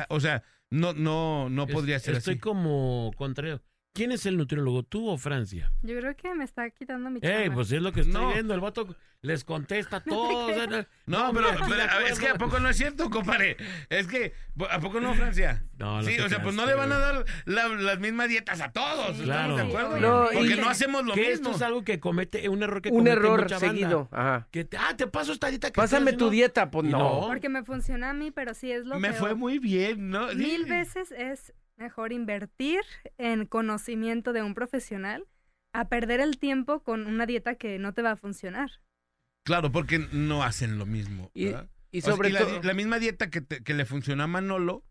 O 0.09 0.19
sea, 0.19 0.43
no, 0.69 0.93
no, 0.93 1.49
no 1.49 1.63
Es- 1.63 1.71
podría 1.73 1.99
ser 1.99 2.15
Estoy 2.15 2.33
así. 2.35 2.39
como 2.39 3.11
contrario. 3.17 3.61
¿Quién 3.93 4.11
es 4.11 4.25
el 4.25 4.37
nutriólogo, 4.37 4.83
tú 4.83 5.09
o 5.09 5.17
Francia? 5.17 5.71
Yo 5.81 5.97
creo 5.97 6.15
que 6.15 6.33
me 6.35 6.43
está 6.43 6.69
quitando 6.69 7.09
mi 7.09 7.19
Ey, 7.21 7.29
chamba. 7.45 7.55
pues 7.55 7.71
es 7.71 7.81
lo 7.81 7.91
que 7.91 8.01
estoy 8.01 8.21
No. 8.21 8.31
viendo. 8.33 8.53
El 8.53 8.59
vato 8.61 8.95
les 9.21 9.43
contesta 9.43 9.99
todo. 10.03 10.49
no, 10.67 10.85
No, 11.07 11.33
pero, 11.33 11.47
pero, 11.67 12.05
es 12.07 12.19
que 12.19 12.29
a 12.29 12.35
poco 12.35 12.59
no 12.59 12.69
es 12.69 12.77
cierto, 12.77 13.09
compadre. 13.09 13.57
Es 13.89 14.07
que, 14.07 14.33
¿a 14.69 14.79
poco 14.79 15.01
no, 15.01 15.13
Francia? 15.15 15.65
No, 15.77 15.97
no 15.97 16.03
sí, 16.03 16.17
o 16.19 16.29
sea, 16.29 16.41
pues 16.41 16.55
no 16.55 16.65
le 16.65 16.75
van 16.75 16.91
a 16.91 16.97
dar 16.99 17.25
la- 17.45 17.67
las 17.67 17.99
mismas 17.99 18.29
dietas 18.29 18.61
a 18.61 18.71
todos. 18.71 19.17
Sí, 19.17 19.23
¿Estamos 19.23 19.57
de 19.57 19.63
Claro. 19.65 19.87
acuerdo? 19.87 19.99
No, 19.99 20.29
Porque 20.33 20.55
no 20.55 20.69
hacemos 20.69 21.03
lo 21.05 21.13
que 21.15 21.21
mismo. 21.21 21.33
esto 21.35 21.51
es 21.55 21.61
algo 21.63 21.83
que 21.83 21.99
comete, 21.99 22.47
un 22.47 22.61
error 22.63 22.81
que 22.81 22.89
Un 22.89 22.97
comete 22.99 23.17
error 23.17 23.41
mucha 23.41 23.55
banda. 23.57 23.69
seguido. 23.69 24.07
Ajá. 24.11 24.47
Que 24.51 24.63
te- 24.65 24.77
ah, 24.77 24.95
te 24.95 25.07
paso 25.07 25.33
esta 25.33 25.47
dieta 25.49 25.71
que 25.71 25.75
Pásame 25.75 26.13
tu 26.13 26.29
dieta, 26.29 26.69
pues 26.71 26.85
no. 26.85 26.97
no. 27.21 27.27
Porque 27.27 27.49
me 27.49 27.63
funciona 27.63 28.11
a 28.11 28.13
mí, 28.13 28.29
pero 28.31 28.53
sí 28.53 28.71
es 28.71 28.85
lo 28.85 28.99
Me 28.99 29.09
peor. 29.09 29.19
fue 29.19 29.35
muy 29.35 29.57
bien, 29.59 30.09
¿no? 30.09 30.27
Mil 30.35 30.65
veces 30.65 31.11
es 31.11 31.51
mejor 31.79 32.11
invertir 32.11 32.81
en 33.17 33.45
conocimiento 33.45 34.33
de 34.33 34.43
un 34.43 34.53
profesional 34.53 35.25
a 35.73 35.87
perder 35.87 36.19
el 36.19 36.37
tiempo 36.37 36.81
con 36.83 37.07
una 37.07 37.25
dieta 37.25 37.55
que 37.55 37.79
no 37.79 37.93
te 37.93 38.01
va 38.01 38.11
a 38.11 38.15
funcionar. 38.17 38.69
Claro, 39.45 39.71
porque 39.71 39.99
no 40.11 40.43
hacen 40.43 40.77
lo 40.77 40.85
mismo. 40.85 41.31
Y, 41.33 41.45
¿verdad? 41.45 41.69
y 41.91 41.99
O 41.99 42.01
sea, 42.01 42.11
sobre 42.15 42.29
la, 42.31 42.39
todo. 42.39 42.61
la 42.61 42.73
misma 42.73 42.99
dieta 42.99 43.29
que, 43.29 43.41
te- 43.41 43.63
que 43.63 43.73
le 43.73 43.85
funcionó 43.85 44.23
a 44.23 44.27
Manolo, 44.27 44.83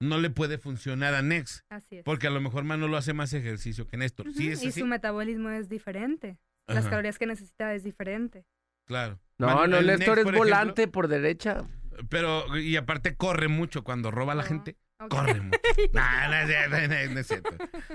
no 0.00 0.18
le 0.18 0.30
puede 0.30 0.58
funcionar 0.58 1.14
a 1.14 1.22
Nex. 1.22 1.64
Así 1.70 1.96
es. 1.96 2.04
Porque 2.04 2.26
a 2.26 2.30
lo 2.30 2.40
mejor 2.40 2.62
Manolo 2.64 2.96
hace 2.96 3.14
más 3.14 3.32
ejercicio 3.32 3.86
que 3.86 3.96
Néstor. 3.96 4.28
Ujú, 4.28 4.36
Sí, 4.38 4.48
es 4.50 4.62
y 4.62 4.68
así. 4.68 4.80
su 4.80 4.86
metabolismo 4.86 5.48
es 5.50 5.68
diferente. 5.68 6.38
Las 6.68 6.78
Ajá, 6.84 6.90
calorías 6.90 7.18
que 7.18 7.26
necesita 7.26 7.74
es 7.74 7.82
diferente. 7.82 8.44
Claro. 8.86 9.18
No, 9.38 9.46
Man- 9.46 9.70
no, 9.70 9.78
el 9.78 9.86
Néstor 9.86 10.08
Nex, 10.08 10.18
es 10.18 10.24
por 10.24 10.34
ejemplo, 10.34 10.38
volante 10.40 10.88
por 10.88 11.08
derecha. 11.08 11.66
Pero, 12.10 12.56
y 12.58 12.76
aparte 12.76 13.16
corre 13.16 13.48
mucho 13.48 13.82
cuando 13.82 14.10
roba 14.10 14.32
a 14.34 14.36
la 14.36 14.42
No. 14.42 14.48
gente. 14.48 14.76
Ok. 15.00 15.08
Corre 15.10 15.40
mucho. 15.40 15.58
No, 15.92 16.28
no, 16.28 16.34
es 16.34 16.46
cierto, 16.48 16.76
no, 16.76 17.14
no 17.14 17.20
es 17.20 17.26
cierto. 17.26 17.50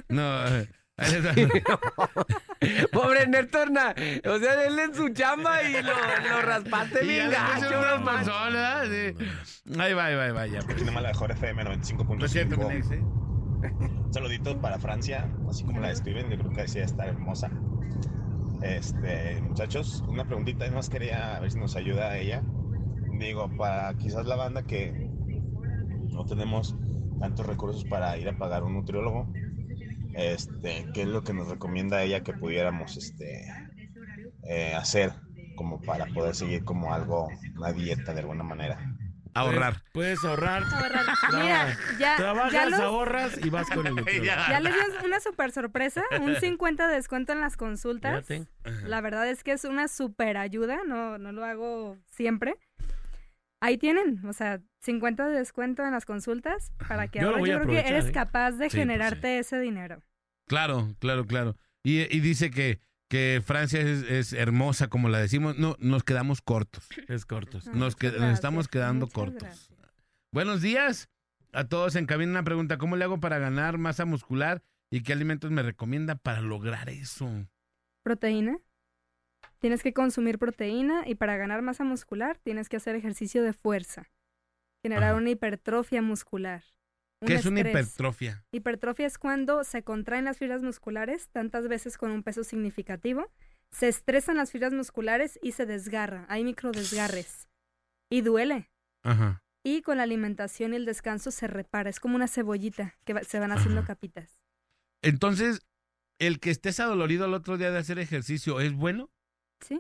No. 0.10 0.44
Pobre 2.92 3.28
Néstor, 3.28 3.72
na- 3.72 3.94
o 4.26 4.38
sea, 4.40 4.64
él 4.66 4.80
en 4.80 4.94
su 4.96 5.10
chamba 5.10 5.64
y 5.64 5.74
lo, 5.82 5.92
lo 5.92 6.42
raspaste 6.44 7.04
Y 7.04 7.08
bien 7.08 7.32
gacho, 7.32 7.66
un 7.68 7.82
no 7.82 7.98
manches. 8.00 8.28
raspazón, 8.28 8.54
¿verdad? 8.54 8.86
Sí. 8.86 9.80
Ahí 9.80 9.94
va, 9.94 10.06
ahí 10.06 10.16
va, 10.16 10.24
ahí 10.26 10.32
va, 10.32 10.48
ya. 10.48 10.60
pues. 10.62 10.82
La 10.86 11.02
mejor 11.02 11.32
FM 11.32 11.64
Lo 11.64 11.84
siento, 11.84 12.06
mi 12.06 12.16
95.5. 12.16 12.68
Nex, 12.68 12.92
¿eh? 12.92 13.00
Un 13.02 14.14
saludito 14.14 14.60
para 14.62 14.78
Francia, 14.80 15.28
así 15.50 15.64
como 15.66 15.80
la 15.82 15.90
describen, 15.90 16.30
yo 16.30 16.38
creo 16.38 16.52
que 16.52 16.62
decía 16.62 16.84
estar 16.84 17.08
hermosa. 17.08 17.50
Este, 18.62 19.42
muchachos, 19.42 20.04
una 20.08 20.26
preguntita, 20.26 20.70
más 20.72 20.90
quería 20.90 21.40
ver 21.40 21.52
si 21.52 21.60
nos 21.60 21.76
ayuda 21.76 22.16
ella. 22.18 22.42
Digo, 23.20 23.50
para 23.58 23.94
quizás 23.96 24.26
la 24.26 24.36
banda 24.36 24.64
que 24.64 25.10
no 26.14 26.26
tenemos 26.26 26.76
tantos 27.20 27.46
recursos 27.46 27.84
para 27.86 28.18
ir 28.18 28.28
a 28.30 28.38
pagar 28.38 28.64
un 28.64 28.74
nutriólogo, 28.74 29.32
este, 30.14 30.88
¿qué 30.94 31.02
es 31.04 31.08
lo 31.08 31.24
que 31.24 31.34
nos 31.34 31.48
recomienda 31.48 32.04
ella 32.04 32.22
que 32.24 32.34
pudiéramos 32.34 32.98
este, 32.98 33.46
eh, 34.48 34.74
hacer 34.76 35.14
como 35.56 35.82
para 35.82 36.06
poder 36.08 36.36
seguir 36.36 36.64
como 36.64 36.94
algo, 36.94 37.30
una 37.58 37.72
dieta 37.74 38.14
de 38.14 38.20
alguna 38.22 38.44
manera? 38.44 38.78
Ahorrar. 39.36 39.82
Puedes 39.94 40.24
ahorrar. 40.24 40.62
Ahorrar. 40.64 41.06
Mira, 41.32 41.78
ya, 42.00 42.16
Trabajas, 42.18 42.54
ya, 42.54 42.70
los- 42.70 42.80
ahorras 42.80 43.40
y 43.44 43.50
vas 43.50 43.68
con 43.68 43.88
el 43.88 43.96
nutriólogo. 43.96 44.26
Ya. 44.48 44.60
les 44.60 44.74
dio 44.76 45.06
una 45.06 45.20
super 45.22 45.52
sorpresa, 45.52 46.04
un 46.22 46.36
50 46.36 46.88
de 46.88 46.94
descuento 46.96 47.32
en 47.32 47.42
las 47.42 47.58
consultas. 47.58 48.28
Fíjate. 48.28 48.48
La 48.88 49.02
verdad 49.02 49.28
es 49.28 49.44
que 49.44 49.54
es 49.54 49.64
una 49.66 49.88
super 49.88 50.38
ayuda, 50.38 50.78
no, 50.88 51.18
no 51.18 51.32
lo 51.32 51.44
hago 51.46 51.98
siempre. 52.12 52.58
Ahí 53.64 53.78
tienen, 53.78 54.26
o 54.26 54.34
sea, 54.34 54.62
50 54.82 55.30
de 55.30 55.38
descuento 55.38 55.86
en 55.86 55.92
las 55.92 56.06
consultas 56.06 56.74
para 56.90 57.08
que 57.08 57.20
Yo 57.22 57.32
lo 57.32 57.38
ahora 57.38 57.48
yo 57.54 57.62
creo 57.62 57.70
que 57.84 57.88
eres 57.90 58.08
¿eh? 58.08 58.12
capaz 58.12 58.52
de 58.52 58.66
Sí, 58.66 58.76
pues, 58.76 58.82
generarte 58.82 59.40
ese 59.40 59.58
dinero. 59.60 60.04
Claro, 60.50 60.96
claro, 61.00 61.26
claro. 61.26 61.56
Y, 61.82 62.02
y 62.14 62.20
dice 62.20 62.52
que, 62.52 62.80
que 63.10 63.42
Francia 63.46 63.80
es, 63.80 64.04
es 64.04 64.34
hermosa, 64.34 64.90
como 64.90 65.08
la 65.08 65.20
decimos. 65.20 65.58
No, 65.58 65.78
nos 65.80 66.04
quedamos 66.04 66.42
cortos. 66.42 66.90
Es 67.08 67.26
corto. 67.26 67.60
Ah, 67.66 67.72
Nos, 67.74 67.96
que- 67.96 68.08
muchas 68.08 68.22
nos 68.22 68.34
estamos 68.34 68.68
quedando 68.68 69.06
muchas 69.06 69.14
cortos. 69.16 69.44
gracias. 69.44 69.70
Buenos 70.34 70.62
días 70.62 71.08
a 71.54 71.64
todos 71.64 71.96
en 71.96 72.06
cabina. 72.06 72.32
Una 72.32 72.44
pregunta: 72.44 72.78
¿Cómo 72.78 72.98
le 72.98 73.06
hago 73.06 73.22
para 73.22 73.38
ganar 73.40 73.78
masa 73.78 74.04
muscular 74.04 74.62
y 74.92 75.04
qué 75.04 75.14
alimentos 75.14 75.52
me 75.52 75.64
recomienda 75.64 76.16
para 76.16 76.42
lograr 76.42 76.90
eso? 76.90 77.30
Proteína. 78.04 78.58
Tienes 79.64 79.82
que 79.82 79.94
consumir 79.94 80.40
proteína 80.40 81.08
y 81.08 81.16
para 81.16 81.38
ganar 81.38 81.62
masa 81.62 81.86
muscular 81.86 82.38
tienes 82.44 82.68
que 82.68 82.76
hacer 82.76 82.96
ejercicio 82.98 83.42
de 83.44 83.54
fuerza. 83.54 84.12
Generar 84.84 85.12
Ajá. 85.12 85.18
una 85.20 85.30
hipertrofia 85.30 86.02
muscular. 86.02 86.66
un 87.22 87.30
¿Qué 87.30 87.36
es 87.36 87.46
una 87.46 87.62
hipertrofia? 87.62 88.44
Hipertrofia 88.52 89.08
es 89.08 89.18
cuando 89.18 89.64
se 89.64 89.82
contraen 89.82 90.26
las 90.26 90.38
fibras 90.38 90.64
musculares 90.64 91.30
tantas 91.30 91.70
veces 91.70 91.98
con 91.98 92.12
un 92.12 92.24
peso 92.24 92.44
significativo, 92.44 93.32
se 93.72 93.88
estresan 93.88 94.36
las 94.36 94.52
fibras 94.52 94.74
musculares 94.74 95.40
y 95.42 95.54
se 95.54 95.66
desgarra. 95.66 96.26
Hay 96.28 96.44
microdesgarres. 96.44 97.48
Y 98.10 98.20
duele. 98.20 98.70
Ajá. 99.04 99.44
Y 99.64 99.82
con 99.82 99.96
la 99.96 100.04
alimentación 100.04 100.74
y 100.74 100.76
el 100.76 100.84
descanso 100.84 101.32
se 101.32 101.48
repara. 101.48 101.90
Es 101.90 102.02
como 102.02 102.18
una 102.18 102.28
cebollita 102.28 102.96
que 103.06 103.14
va- 103.14 103.24
se 103.24 103.40
van 103.40 103.54
haciendo 103.54 103.80
Ajá. 103.80 103.88
capitas. 103.88 104.42
Entonces, 105.02 105.62
el 106.20 106.42
que 106.42 106.50
estés 106.50 106.82
adolorido 106.82 107.24
al 107.24 107.34
otro 107.34 107.58
día 107.58 107.72
de 107.72 107.78
hacer 107.78 107.98
ejercicio, 108.00 108.60
¿es 108.60 108.74
bueno? 108.74 109.10
¿Sí? 109.64 109.76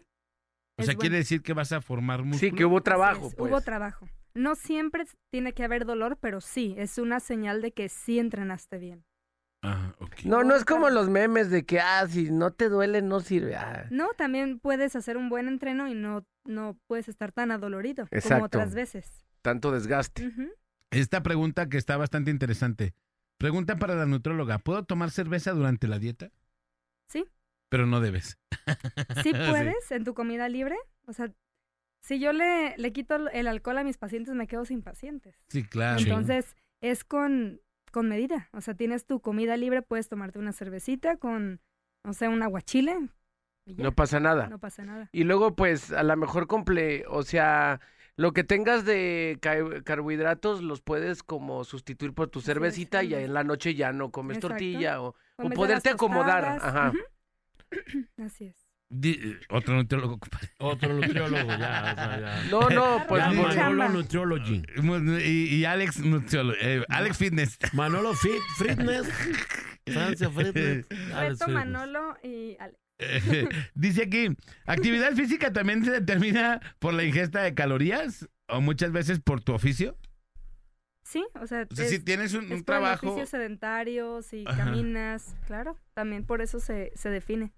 O 0.77 0.83
sea, 0.83 0.87
bueno. 0.87 0.99
quiere 0.99 1.17
decir 1.17 1.41
que 1.41 1.53
vas 1.53 1.71
a 1.71 1.81
formar 1.81 2.23
músculo. 2.23 2.39
Sí, 2.39 2.55
que 2.55 2.65
hubo 2.65 2.81
trabajo, 2.81 3.27
es, 3.27 3.35
pues. 3.35 3.51
Hubo 3.51 3.61
trabajo. 3.61 4.07
No 4.33 4.55
siempre 4.55 5.05
tiene 5.31 5.53
que 5.53 5.63
haber 5.63 5.85
dolor, 5.85 6.17
pero 6.19 6.41
sí, 6.41 6.73
es 6.77 6.97
una 6.97 7.19
señal 7.19 7.61
de 7.61 7.71
que 7.71 7.89
sí 7.89 8.17
entrenaste 8.17 8.79
bien. 8.79 9.05
Ajá, 9.61 9.95
ok. 9.99 10.25
No, 10.25 10.43
no 10.43 10.55
es 10.55 10.65
como 10.65 10.89
los 10.89 11.09
memes 11.09 11.49
de 11.49 11.65
que, 11.65 11.79
ah, 11.79 12.05
si 12.07 12.31
no 12.31 12.51
te 12.51 12.67
duele, 12.67 13.01
no 13.01 13.21
sirve. 13.21 13.55
Ah. 13.55 13.87
No, 13.91 14.09
también 14.17 14.59
puedes 14.59 14.95
hacer 14.95 15.15
un 15.15 15.29
buen 15.29 15.47
entreno 15.47 15.87
y 15.87 15.93
no, 15.93 16.25
no 16.43 16.77
puedes 16.87 17.07
estar 17.07 17.31
tan 17.31 17.51
adolorido 17.51 18.07
como 18.07 18.19
Exacto. 18.19 18.45
otras 18.45 18.75
veces. 18.75 19.23
Tanto 19.41 19.71
desgaste. 19.71 20.31
Esta 20.91 21.23
pregunta 21.23 21.69
que 21.69 21.77
está 21.77 21.95
bastante 21.95 22.31
interesante. 22.31 22.93
Pregunta 23.37 23.77
para 23.77 23.95
la 23.95 24.05
nutróloga. 24.05 24.59
¿Puedo 24.59 24.83
tomar 24.83 25.11
cerveza 25.11 25.51
durante 25.51 25.87
la 25.87 25.99
dieta? 25.99 26.31
Sí. 27.07 27.25
Pero 27.73 27.87
no 27.87 28.01
debes. 28.01 28.37
Sí 29.23 29.31
puedes 29.49 29.91
en 29.91 30.03
tu 30.03 30.13
comida 30.13 30.47
libre. 30.47 30.75
O 31.07 31.13
sea, 31.13 31.31
si 32.03 32.19
yo 32.19 32.31
le, 32.31 32.77
le 32.77 32.93
quito 32.93 33.15
el 33.29 33.47
alcohol 33.47 33.79
a 33.79 33.83
mis 33.83 33.97
pacientes, 33.97 34.35
me 34.35 34.45
quedo 34.45 34.63
sin 34.63 34.83
pacientes. 34.83 35.35
Sí, 35.47 35.63
claro. 35.63 35.99
Entonces, 35.99 36.55
es 36.81 37.03
con, 37.03 37.61
con 37.91 38.07
medida. 38.07 38.47
O 38.53 38.61
sea, 38.61 38.75
tienes 38.75 39.07
tu 39.07 39.21
comida 39.21 39.57
libre, 39.57 39.81
puedes 39.81 40.07
tomarte 40.07 40.37
una 40.37 40.51
cervecita 40.53 41.17
con, 41.17 41.61
no 42.05 42.13
sé, 42.13 42.27
un 42.27 42.43
aguachile. 42.43 43.09
ya, 43.65 43.83
No 43.83 43.91
pasa 43.95 44.19
nada. 44.19 44.49
no 44.49 44.59
pasa 44.59 44.85
nada. 44.85 45.09
Y 45.11 45.23
luego, 45.23 45.55
pues, 45.55 45.91
a 45.91 46.03
lo 46.03 46.15
mejor 46.15 46.45
comple, 46.45 47.05
o 47.07 47.23
sea, 47.23 47.81
lo 48.17 48.33
que 48.33 48.43
tengas 48.43 48.85
de 48.85 49.39
ca- 49.41 49.81
carbohidratos 49.83 50.61
los 50.61 50.81
puedes 50.81 51.23
como 51.23 51.63
sustituir 51.63 52.13
por 52.13 52.27
tu 52.29 52.39
cervecita 52.39 53.01
y 53.03 53.15
en 53.15 53.33
la 53.33 53.43
noche 53.43 53.73
ya 53.73 53.91
no 53.93 54.11
comes 54.11 54.37
Exacto. 54.37 54.49
tortilla 54.57 55.01
o, 55.01 55.15
o 55.37 55.49
poderte 55.49 55.89
acomodar. 55.89 56.45
Ajá. 56.61 56.93
Así 58.23 58.45
es. 58.45 58.55
Di- 58.89 59.19
eh, 59.23 59.39
otro 59.49 59.73
nutriólogo, 59.75 60.19
compadre. 60.19 60.49
Otro 60.59 60.93
nutriólogo, 60.93 61.47
ya. 61.49 61.91
o 61.91 61.95
sea, 61.95 62.19
ya. 62.19 62.43
No, 62.51 62.69
no, 62.69 63.03
pues 63.07 63.23
Ya, 63.55 63.69
Manolo. 63.69 63.89
Nutriology. 63.89 64.63
Y, 65.25 65.55
y 65.55 65.65
Alex 65.65 65.99
nutriólogo. 65.99 66.57
eh, 66.61 66.83
Alex 66.89 67.17
Fitness. 67.17 67.57
Manolo 67.73 68.13
Fit, 68.13 68.41
Fitness. 68.59 69.07
Francia 69.87 70.29
Fitness. 70.29 70.85
Alex 71.13 71.39
Reto 71.39 71.45
Fitness. 71.45 71.47
Manolo 71.49 72.17
y 72.23 72.55
Ale. 72.59 72.77
Eh, 72.99 73.49
Dice 73.73 74.03
aquí, 74.03 74.27
¿actividad 74.67 75.13
física 75.13 75.51
también 75.51 75.83
se 75.83 75.91
determina 75.91 76.61
por 76.79 76.93
la 76.93 77.03
ingesta 77.03 77.41
de 77.41 77.55
calorías? 77.55 78.29
¿O 78.47 78.61
muchas 78.61 78.91
veces 78.91 79.19
por 79.19 79.41
tu 79.41 79.53
oficio? 79.53 79.97
Sí, 81.03 81.25
o 81.41 81.47
sea, 81.47 81.67
O 81.69 81.75
sea, 81.75 81.85
es, 81.85 81.91
si 81.91 81.99
tienes 81.99 82.33
un, 82.33 82.45
es 82.45 82.45
un 82.45 82.49
por 82.49 82.57
el 82.57 82.65
trabajo... 82.65 83.07
oficio 83.09 83.25
sedentario, 83.25 84.21
si 84.21 84.45
Ajá. 84.47 84.65
caminas, 84.65 85.35
claro, 85.47 85.77
también 85.93 86.25
por 86.25 86.41
eso 86.41 86.59
se, 86.59 86.91
se 86.95 87.09
define. 87.09 87.51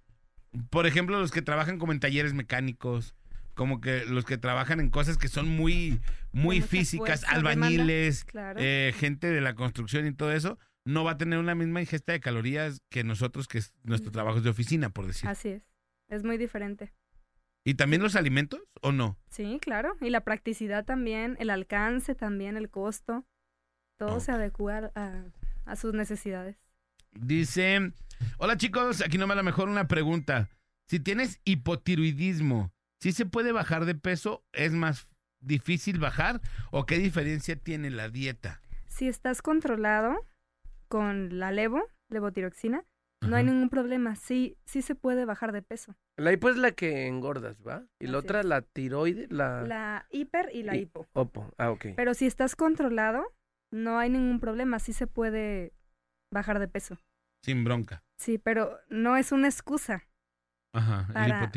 Por 0.70 0.86
ejemplo, 0.88 1.20
los 1.20 1.32
que 1.32 1.42
trabajan 1.42 1.78
como 1.80 1.92
en 1.92 2.00
talleres 2.00 2.34
mecánicos, 2.34 3.16
como 3.54 3.80
que 3.82 4.06
los 4.06 4.26
que 4.26 4.38
trabajan 4.38 4.80
en 4.80 4.90
cosas 4.90 5.18
que 5.18 5.28
son 5.28 5.48
muy, 5.50 6.00
muy 6.34 6.62
físicas, 6.62 7.22
fuerza, 7.22 7.32
albañiles, 7.36 8.26
Claro. 8.26 8.60
eh, 8.62 8.94
gente 8.98 9.28
de 9.28 9.42
la 9.42 9.56
construcción 9.56 10.06
y 10.08 10.14
todo 10.14 10.32
eso, 10.34 10.60
no 10.86 11.04
va 11.04 11.12
a 11.12 11.18
tener 11.18 11.40
una 11.40 11.56
misma 11.56 11.80
ingesta 11.82 12.12
de 12.12 12.20
calorías 12.20 12.82
que 12.90 13.04
nosotros, 13.04 13.48
que 13.48 13.60
es 13.60 13.74
nuestro 13.84 14.10
Ujú. 14.10 14.14
trabajo 14.14 14.38
es 14.38 14.44
de 14.44 14.50
oficina, 14.50 14.90
por 14.90 15.08
decir. 15.08 15.30
Así 15.30 15.50
es. 15.50 15.64
Es 16.10 16.24
muy 16.24 16.38
diferente. 16.38 16.94
¿Y 17.66 17.74
también 17.74 18.04
los 18.04 18.16
alimentos 18.16 18.62
o 18.82 18.92
no? 18.92 19.18
Sí, 19.30 19.58
claro. 19.62 19.96
Y 20.00 20.10
la 20.12 20.22
practicidad 20.22 20.86
también, 20.86 21.36
el 21.40 21.50
alcance 21.50 22.14
también, 22.14 22.58
el 22.58 22.70
costo. 22.70 23.26
Todo 23.98 24.20
se 24.20 24.32
Ok. 24.34 24.38
adecua 24.38 24.92
a, 24.94 25.24
a 25.66 25.76
sus 25.76 25.94
necesidades. 25.94 26.58
Dice, 27.20 27.94
hola 28.38 28.58
chicos, 28.58 29.02
aquí 29.02 29.18
no 29.18 29.28
me 29.28 29.36
la 29.36 29.44
mejor 29.44 29.70
una 29.70 29.88
pregunta. 29.88 30.50
Si 30.90 31.00
tienes 31.00 31.40
hipotiroidismo, 31.46 32.72
¿sí 33.02 33.12
se 33.12 33.26
puede 33.26 33.52
bajar 33.52 33.86
de 33.86 33.96
peso? 33.96 34.44
¿Es 34.54 34.74
más 34.74 35.08
difícil 35.40 36.00
bajar? 36.00 36.42
¿O 36.72 36.86
qué 36.86 36.98
diferencia 36.98 37.56
tiene 37.56 37.90
la 37.90 38.10
dieta? 38.10 38.62
Si 38.88 39.08
estás 39.08 39.42
controlado 39.42 40.26
con 40.88 41.40
la 41.40 41.52
levo, 41.52 41.84
levotiroxina, 42.10 42.84
no 43.22 43.36
hay 43.36 43.44
Ajá. 43.44 43.52
ningún 43.54 43.70
problema. 43.70 44.16
Sí, 44.16 44.58
sí 44.66 44.82
se 44.82 44.94
puede 44.94 45.26
bajar 45.26 45.52
de 45.52 45.62
peso. 45.62 45.96
La 46.18 46.32
hipo 46.32 46.50
es 46.50 46.58
la 46.58 46.72
que 46.72 47.08
engordas, 47.08 47.58
¿va? 47.66 47.86
Y 48.00 48.08
la 48.08 48.18
Así 48.20 48.26
otra, 48.28 48.40
es. 48.42 48.46
la 48.46 48.62
tiroide, 48.62 49.28
la... 49.30 49.64
La 49.64 50.06
hiper 50.12 50.50
y 50.54 50.64
la. 50.64 50.76
Y- 50.76 50.82
hipo. 50.82 51.08
Opo. 51.14 51.52
Ah, 51.58 51.72
ok. 51.72 51.88
Pero 51.96 52.14
si 52.14 52.26
estás 52.26 52.56
controlado, 52.56 53.24
no 53.72 53.98
hay 53.98 54.10
ningún 54.10 54.40
problema. 54.40 54.80
Sí 54.80 54.94
se 54.94 55.08
puede 55.08 55.74
bajar 56.36 56.60
de 56.60 56.68
peso. 56.68 57.00
Sin 57.42 57.64
bronca. 57.64 58.04
Sí, 58.18 58.38
pero 58.38 58.78
no 58.90 59.18
es 59.18 59.32
una 59.32 59.48
excusa 59.48 60.08
Ajá, 60.74 61.08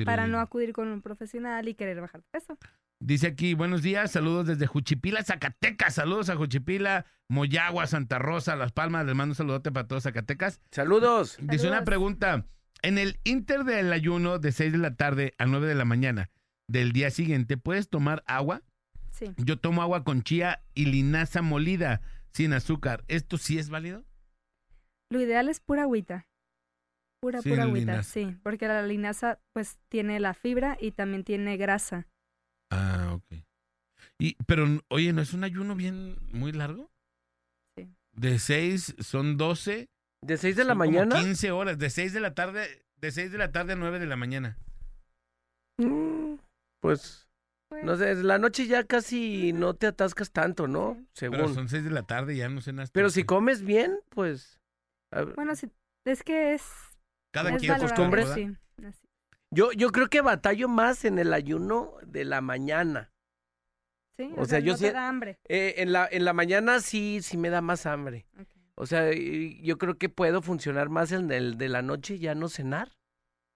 para, 0.05 0.27
no 0.29 0.39
acudir 0.39 0.73
con 0.73 0.89
un 0.89 1.03
profesional 1.03 1.69
y 1.69 1.75
querer 1.75 2.01
bajar 2.01 2.23
de 2.23 2.29
peso. 2.31 2.57
Dice 3.01 3.27
aquí, 3.27 3.55
buenos 3.55 3.83
días, 3.83 4.11
saludos 4.11 4.47
desde 4.47 4.67
Juchipila, 4.67 5.23
Zacatecas. 5.23 5.95
Saludos 5.95 6.31
a 6.31 6.37
Juchipila, 6.37 7.07
Moyagua, 7.29 7.87
Santa 7.87 8.19
Rosa, 8.19 8.57
Las 8.57 8.73
Palmas. 8.73 9.07
Les 9.07 9.15
mando 9.15 9.33
un 9.33 9.37
saludote 9.37 9.71
para 9.71 9.87
todos 9.87 10.05
Zacatecas. 10.05 10.61
Saludos. 10.71 11.37
Dice 11.41 11.69
una 11.69 11.85
pregunta. 11.85 12.47
En 12.83 12.99
el 12.99 13.19
inter 13.25 13.65
del 13.65 13.93
ayuno 13.93 14.39
de 14.39 14.53
6 14.53 14.73
de 14.73 14.79
la 14.79 14.95
tarde 14.95 15.35
a 15.39 15.47
9 15.47 15.67
de 15.67 15.75
la 15.75 15.85
mañana 15.85 16.31
del 16.69 16.93
día 16.93 17.11
siguiente, 17.11 17.57
¿puedes 17.57 17.89
tomar 17.89 18.23
agua? 18.27 18.63
Sí. 19.11 19.33
Yo 19.37 19.59
tomo 19.59 19.83
agua 19.83 20.05
con 20.05 20.23
chía 20.23 20.63
y 20.75 20.87
linaza 20.87 21.43
molida 21.43 22.03
sin 22.33 22.53
azúcar. 22.53 23.05
¿Esto 23.09 23.37
sí 23.37 23.59
es 23.59 23.69
válido? 23.69 24.05
Lo 25.11 25.21
ideal 25.21 25.49
es 25.49 25.61
pura 25.61 25.83
agüita. 25.83 26.27
Pura, 27.21 27.41
Sin 27.43 27.53
pura 27.53 27.65
agüita, 27.65 27.93
linaza. 27.93 28.03
sí. 28.13 28.37
Porque 28.43 28.69
la 28.69 28.83
linaza, 28.83 29.41
pues, 29.55 29.79
tiene 29.89 30.21
la 30.21 30.35
fibra 30.35 30.77
y 30.81 30.93
también 30.93 31.25
tiene 31.25 31.57
grasa. 31.57 32.07
Ah, 32.71 33.13
ok. 33.15 33.43
Y, 34.21 34.37
pero, 34.47 34.67
oye, 34.89 35.13
¿no 35.13 35.23
es 35.23 35.33
un 35.33 35.45
ayuno 35.45 35.75
bien 35.75 36.17
muy 36.33 36.53
largo? 36.53 36.91
Sí. 37.77 37.89
De 38.13 38.39
6 38.39 38.97
son 39.01 39.37
12. 39.37 39.89
¿De 40.25 40.37
6 40.37 40.57
de 40.57 40.65
la 40.65 40.75
como 40.75 40.85
mañana? 40.85 41.21
15 41.21 41.51
horas. 41.53 41.79
De 41.79 41.91
6 41.91 42.13
de 42.13 42.21
la 42.21 42.35
tarde, 42.35 42.83
de 43.01 43.11
6 43.11 43.33
de 43.33 43.39
la 43.39 43.51
tarde 43.53 43.73
a 43.73 43.77
9 43.77 43.99
de 43.99 44.07
la 44.07 44.17
mañana. 44.17 44.59
Mm, 45.81 46.37
Pues, 46.81 47.29
Pues, 47.71 47.85
no 47.85 47.97
sé, 47.97 48.15
la 48.17 48.39
noche 48.39 48.67
ya 48.67 48.85
casi 48.85 49.53
no 49.53 49.75
te 49.75 49.87
atascas 49.89 50.31
tanto, 50.33 50.67
¿no? 50.69 50.95
Sí. 51.15 51.27
Pero 51.29 51.37
Según. 51.39 51.55
son 51.55 51.69
6 51.69 51.85
de 51.85 51.91
la 51.91 52.03
tarde, 52.05 52.37
ya 52.37 52.49
no 52.49 52.61
cenaste. 52.61 52.93
Pero 52.93 53.11
si 53.11 53.25
comes 53.25 53.63
bien, 53.63 53.99
pues... 54.11 54.58
Bueno, 55.35 55.55
sí, 55.57 55.71
es 56.05 56.23
que 56.23 56.55
es, 56.55 56.63
Cada 57.33 57.51
es 57.51 57.61
quien 57.61 57.79
costumbre. 57.79 58.27
sí. 58.27 58.51
Yo, 59.51 59.73
yo 59.73 59.91
creo 59.91 60.09
que 60.09 60.21
batallo 60.21 60.69
más 60.69 61.05
en 61.07 61.19
el 61.19 61.33
ayuno 61.33 61.95
de 62.07 62.25
la 62.27 62.41
mañana. 62.43 63.11
Sí, 64.19 64.31
O 64.37 64.45
sea, 64.45 64.59
yo 64.59 64.73
no 64.73 64.79
sí- 64.79 64.87
hambre. 64.89 65.39
Eh, 65.49 65.75
en, 65.79 65.93
la, 65.93 66.07
en 66.11 66.25
la 66.25 66.33
mañana 66.33 66.81
sí, 66.81 67.21
sí 67.23 67.37
me 67.39 67.49
da 67.51 67.61
más 67.63 67.87
hambre. 67.87 68.27
O 68.75 68.85
sea, 68.87 69.11
yo 69.13 69.79
creo 69.79 69.97
que 69.97 70.09
puedo 70.09 70.43
funcionar 70.43 70.89
más 70.89 71.13
en 71.13 71.31
el 71.33 71.57
de 71.57 71.69
la 71.69 71.83
noche, 71.83 72.19
ya 72.19 72.35
no 72.35 72.49
cenar. 72.49 72.93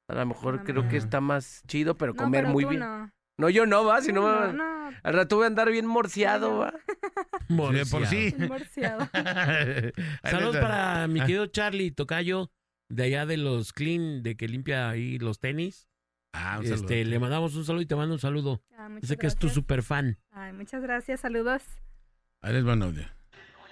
A 0.09 0.15
lo 0.15 0.27
mejor 0.27 0.59
No, 0.59 0.65
creo 0.65 0.89
que 0.89 0.97
está 0.97 1.21
más 1.21 1.63
chido, 1.67 1.97
pero 1.97 2.13
No, 2.13 2.19
comer 2.25 2.43
pero 2.45 2.53
muy 2.53 2.65
tú 2.65 2.71
bien. 2.71 2.81
No, 2.81 3.11
No, 3.43 3.51
yo 3.51 3.67
no, 3.67 3.85
va, 3.85 4.01
si 4.01 4.13
no, 4.13 4.23
no, 4.23 4.47
me- 4.47 4.53
no, 4.55 4.91
al 5.03 5.15
rato 5.15 5.35
voy 5.37 5.45
a 5.45 5.47
andar 5.49 5.69
bien 5.71 5.85
morseado, 5.87 6.51
no. 6.51 6.59
va. 6.59 7.73
De 7.73 7.85
por 7.87 8.07
sí. 8.07 8.35
Ahí 9.13 9.93
Saludos 10.31 10.57
para 10.59 11.07
mi 11.09 11.21
querido 11.21 11.47
Charlie 11.49 11.91
Tocayo, 11.91 12.51
de 12.89 13.03
allá 13.05 13.27
de 13.27 13.37
los 13.37 13.73
Clean, 13.73 14.23
de 14.23 14.37
que 14.37 14.47
limpia 14.49 14.89
ahí 14.91 15.19
los 15.19 15.41
tenis. 15.41 15.89
Ah, 16.33 16.57
un 16.59 16.65
Este, 16.65 16.77
saludote. 16.77 17.05
le 17.05 17.19
mandamos 17.19 17.57
un 17.57 17.65
saludo 17.65 17.83
y 17.83 17.87
te 17.87 17.97
mando 17.97 18.15
un 18.15 18.21
saludo. 18.21 18.63
Ah, 18.79 18.89
Sé 19.03 19.17
que 19.17 19.27
es 19.27 19.35
tu 19.35 19.49
gracias. 19.49 19.55
super 19.55 19.83
fan. 19.83 20.19
Ay, 20.31 20.53
muchas 20.53 20.81
gracias, 20.83 21.21
saludos. 21.21 21.63
Ahí 22.41 22.53
les 22.55 22.67
va 22.67 22.73
audio. 22.75 23.05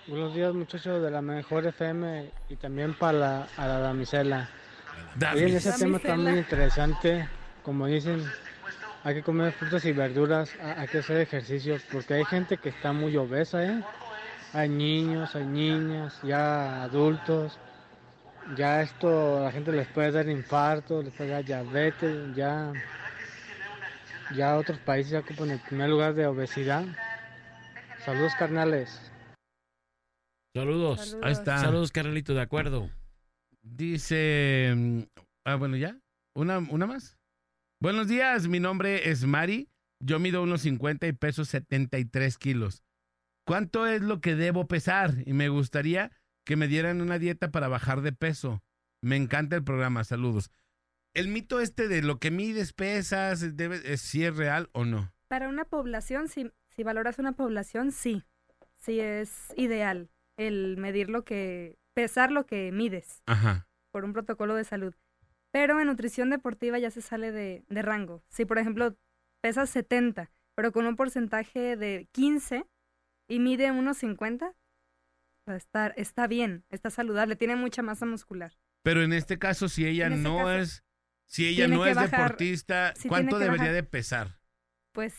Buenos 0.09 0.35
días 0.35 0.53
muchachos 0.53 1.01
de 1.03 1.11
la 1.11 1.23
mejor 1.23 1.65
FM 1.67 2.29
y 2.49 2.57
también 2.57 2.95
para 2.95 3.13
la, 3.19 3.49
a 3.57 3.67
la 3.69 3.79
damisela. 3.79 4.51
Oye, 5.33 5.57
ese 5.57 5.73
tema 5.79 5.99
está 5.99 6.17
muy 6.17 6.39
interesante. 6.39 7.29
Como 7.63 7.87
dicen, 7.87 8.25
hay 9.05 9.15
que 9.15 9.23
comer 9.23 9.53
frutas 9.53 9.85
y 9.85 9.93
verduras, 9.93 10.51
ha- 10.63 10.81
hay 10.81 10.89
que 10.89 10.99
hacer 10.99 11.19
ejercicio, 11.19 11.77
porque 11.93 12.15
hay 12.15 12.25
gente 12.25 12.57
que 12.59 12.69
está 12.71 12.93
muy 12.93 13.17
obesa, 13.17 13.65
¿eh? 13.65 13.83
Hay 14.53 14.69
niños, 14.69 15.35
hay 15.37 15.45
niñas, 15.47 16.19
ya 16.23 16.83
adultos. 16.83 17.59
Ya 18.57 18.83
esto, 18.83 19.39
a 19.39 19.43
la 19.43 19.53
gente 19.53 19.71
les 19.71 19.87
puede 19.89 20.11
dar 20.11 20.29
infarto, 20.29 21.03
les 21.03 21.13
puede 21.15 21.31
dar 21.31 21.45
diabetes, 21.45 22.35
ya, 22.35 22.73
ya 24.35 24.57
otros 24.57 24.79
países 24.79 25.13
ya 25.13 25.21
ocupan 25.21 25.51
el 25.51 25.61
primer 25.61 25.89
lugar 25.89 26.15
de 26.15 26.27
obesidad. 26.27 26.85
Saludos 28.05 28.33
carnales. 28.39 29.13
Saludos. 30.55 31.01
Saludos. 31.01 31.19
Ahí 31.27 31.33
está. 31.33 31.59
Saludos, 31.59 31.93
Carnalito, 31.93 32.35
de 32.35 32.41
acuerdo. 32.41 32.91
Dice. 33.63 34.73
mm, 34.77 35.01
Ah, 35.45 35.55
bueno, 35.55 35.77
ya. 35.77 35.97
¿Una, 36.35 36.59
¿Una 36.59 36.87
más? 36.87 37.17
Buenos 37.82 38.09
días, 38.09 38.47
mi 38.47 38.61
nombre 38.61 39.09
es 39.09 39.24
Mari. 39.24 39.70
Yo 40.01 40.19
mido 40.19 40.43
unos 40.43 40.61
50 40.61 41.07
y 41.07 41.15
peso 41.15 41.47
73 41.47 42.36
kilos. 42.36 42.85
¿Cuánto 43.47 43.86
es 43.86 44.02
lo 44.02 44.20
que 44.20 44.35
debo 44.35 44.69
pesar? 44.69 45.15
Y 45.24 45.32
me 45.32 45.48
gustaría 45.48 46.12
que 46.44 46.57
me 46.57 46.69
dieran 46.69 47.01
una 47.01 47.19
dieta 47.19 47.51
para 47.51 47.69
bajar 47.69 48.02
de 48.02 48.12
peso. 48.12 48.62
Me 49.02 49.16
encanta 49.16 49.57
el 49.57 49.65
programa, 49.65 50.05
saludos. 50.05 50.51
El 51.15 51.28
mito 51.28 51.59
este 51.59 51.89
de 51.89 52.02
lo 52.02 52.19
que 52.19 52.31
mides, 52.31 52.74
pesas, 52.74 53.57
debe, 53.57 53.81
es, 53.90 54.02
si 54.02 54.27
es 54.27 54.36
real 54.36 54.69
o 54.73 54.85
no. 54.85 55.15
Para 55.28 55.48
una 55.48 55.65
población, 55.65 56.28
si, 56.28 56.52
si 56.69 56.82
valoras 56.82 57.19
una 57.19 57.32
población, 57.32 57.93
sí. 57.93 58.24
Sí 58.77 59.01
es 59.01 59.55
ideal 59.57 60.11
el 60.36 60.77
medir 60.77 61.09
lo 61.09 61.24
que, 61.24 61.78
pesar 61.94 62.31
lo 62.31 62.44
que 62.44 62.73
mides 62.73 63.23
Ajá. 63.24 63.69
por 63.90 64.05
un 64.05 64.12
protocolo 64.12 64.55
de 64.55 64.65
salud. 64.65 64.94
Pero 65.53 65.81
en 65.81 65.87
nutrición 65.89 66.31
deportiva 66.31 66.79
ya 66.79 66.91
se 66.91 67.01
sale 67.03 67.33
de, 67.33 67.65
de 67.69 67.83
rango. 67.83 68.23
Si, 68.29 68.45
por 68.45 68.59
ejemplo, 68.59 68.97
pesas 69.43 69.71
70, 69.71 70.31
pero 70.57 70.73
con 70.73 70.87
un 70.87 70.97
porcentaje 70.97 71.77
de 71.77 72.09
15 72.13 72.65
y 73.29 73.39
mide 73.41 73.71
unos 73.73 73.99
50, 73.99 74.55
va 75.49 75.53
a 75.55 75.57
estar, 75.57 75.93
está 75.97 76.27
bien, 76.27 76.65
está 76.71 76.91
saludable, 76.91 77.35
tiene 77.37 77.57
mucha 77.57 77.83
masa 77.83 78.07
muscular. 78.07 78.53
Pero 78.85 79.03
en 79.03 79.13
este 79.13 79.39
caso, 79.39 79.69
si 79.69 79.87
ella 79.87 80.07
este 80.07 80.19
no 80.21 80.37
caso, 80.39 80.53
es, 80.53 80.85
si 81.27 81.49
ella 81.49 81.67
no 81.69 81.85
es 81.85 81.97
bajar- 81.97 82.11
deportista, 82.11 82.95
sí 82.97 83.09
¿cuánto 83.09 83.39
debería 83.39 83.59
bajar. 83.65 83.75
de 83.75 83.83
pesar? 83.83 84.41
Pues 84.93 85.15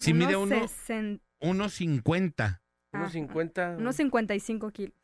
Si 0.00 0.14
mide 0.14 0.36
unos 0.36 0.58
uno, 0.58 0.68
60 0.68 1.24
unos 1.40 1.72
50. 1.74 2.62
Unos 2.92 3.04
Ajá. 3.06 3.12
50. 3.12 3.76
Unos 3.78 3.96
55 3.96 4.70
kilos. 4.70 4.94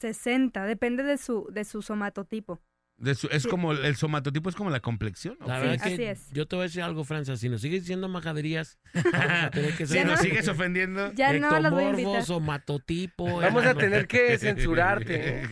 60, 0.00 0.64
depende 0.66 1.02
de 1.02 1.16
su, 1.18 1.48
de 1.50 1.64
su 1.64 1.82
somatotipo. 1.82 2.60
De 2.96 3.14
su- 3.16 3.26
es 3.28 3.42
Sí. 3.42 3.48
como 3.48 3.72
el 3.72 3.96
somatotipo 3.96 4.48
es 4.48 4.54
como 4.54 4.70
la 4.70 4.78
complexión. 4.80 5.36
¿o 5.40 5.48
La 5.48 5.56
qué? 5.60 5.66
verdad 5.66 5.86
así 5.86 5.96
que 5.96 6.10
es. 6.12 6.30
yo 6.30 6.46
te 6.46 6.54
voy 6.56 6.62
a 6.62 6.66
decir 6.68 6.82
algo, 6.82 7.04
Francia. 7.04 7.36
Si 7.36 7.48
nos 7.48 7.60
sigues 7.60 7.82
diciendo 7.82 8.08
majaderías, 8.08 8.78
vamos 8.94 9.14
a 9.42 9.50
tener 9.50 9.76
que 9.76 9.86
Si 9.86 9.98
nos 9.98 10.06
no- 10.06 10.16
sigues 10.18 10.46
ofendiendo. 10.48 11.12
Ya 11.14 11.32
no 11.32 11.50
las 11.58 11.72
voy 11.72 11.82
a 11.82 11.86
Ectomorfo, 11.88 12.00
invitar. 12.00 12.24
somatotipo. 12.24 13.40
Vamos 13.40 13.66
a 13.66 13.74
tener 13.74 14.06
que 14.06 14.38
censurarte. 14.38 15.42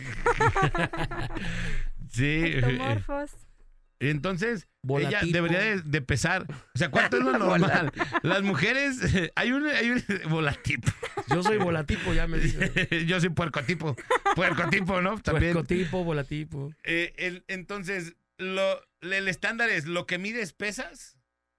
sí. 2.09 2.43
Ectomorfos. 2.55 3.31
Entonces, 4.09 4.67
ella 4.99 5.21
debería 5.25 5.59
de, 5.59 5.81
de 5.81 6.01
pesar. 6.01 6.45
O 6.73 6.77
sea, 6.77 6.89
¿cuánto 6.89 7.17
es 7.17 7.23
lo 7.23 7.31
normal? 7.37 7.91
Las 8.21 8.41
mujeres, 8.43 8.99
hay 9.35 9.51
un, 9.51 9.65
hay 9.67 9.91
un 9.91 10.03
volatipo. 10.29 10.91
Yo 11.29 11.43
soy 11.43 11.57
volatipo, 11.57 12.13
ya 12.13 12.27
me 12.27 12.37
dice. 12.39 13.05
Yo 13.07 13.19
soy 13.19 13.29
puercotipo. 13.29 13.95
Puercotipo, 14.35 15.01
¿no? 15.01 15.17
También. 15.19 15.53
Puercotipo, 15.53 16.03
volatipo. 16.03 16.73
Eh, 16.83 17.13
el- 17.17 17.43
entonces, 17.47 18.15
lo, 18.37 18.81
el 19.01 19.27
estándar 19.27 19.69
es 19.69 19.85
lo 19.85 20.05
que 20.05 20.17
mides 20.17 20.53
pesas 20.53 21.17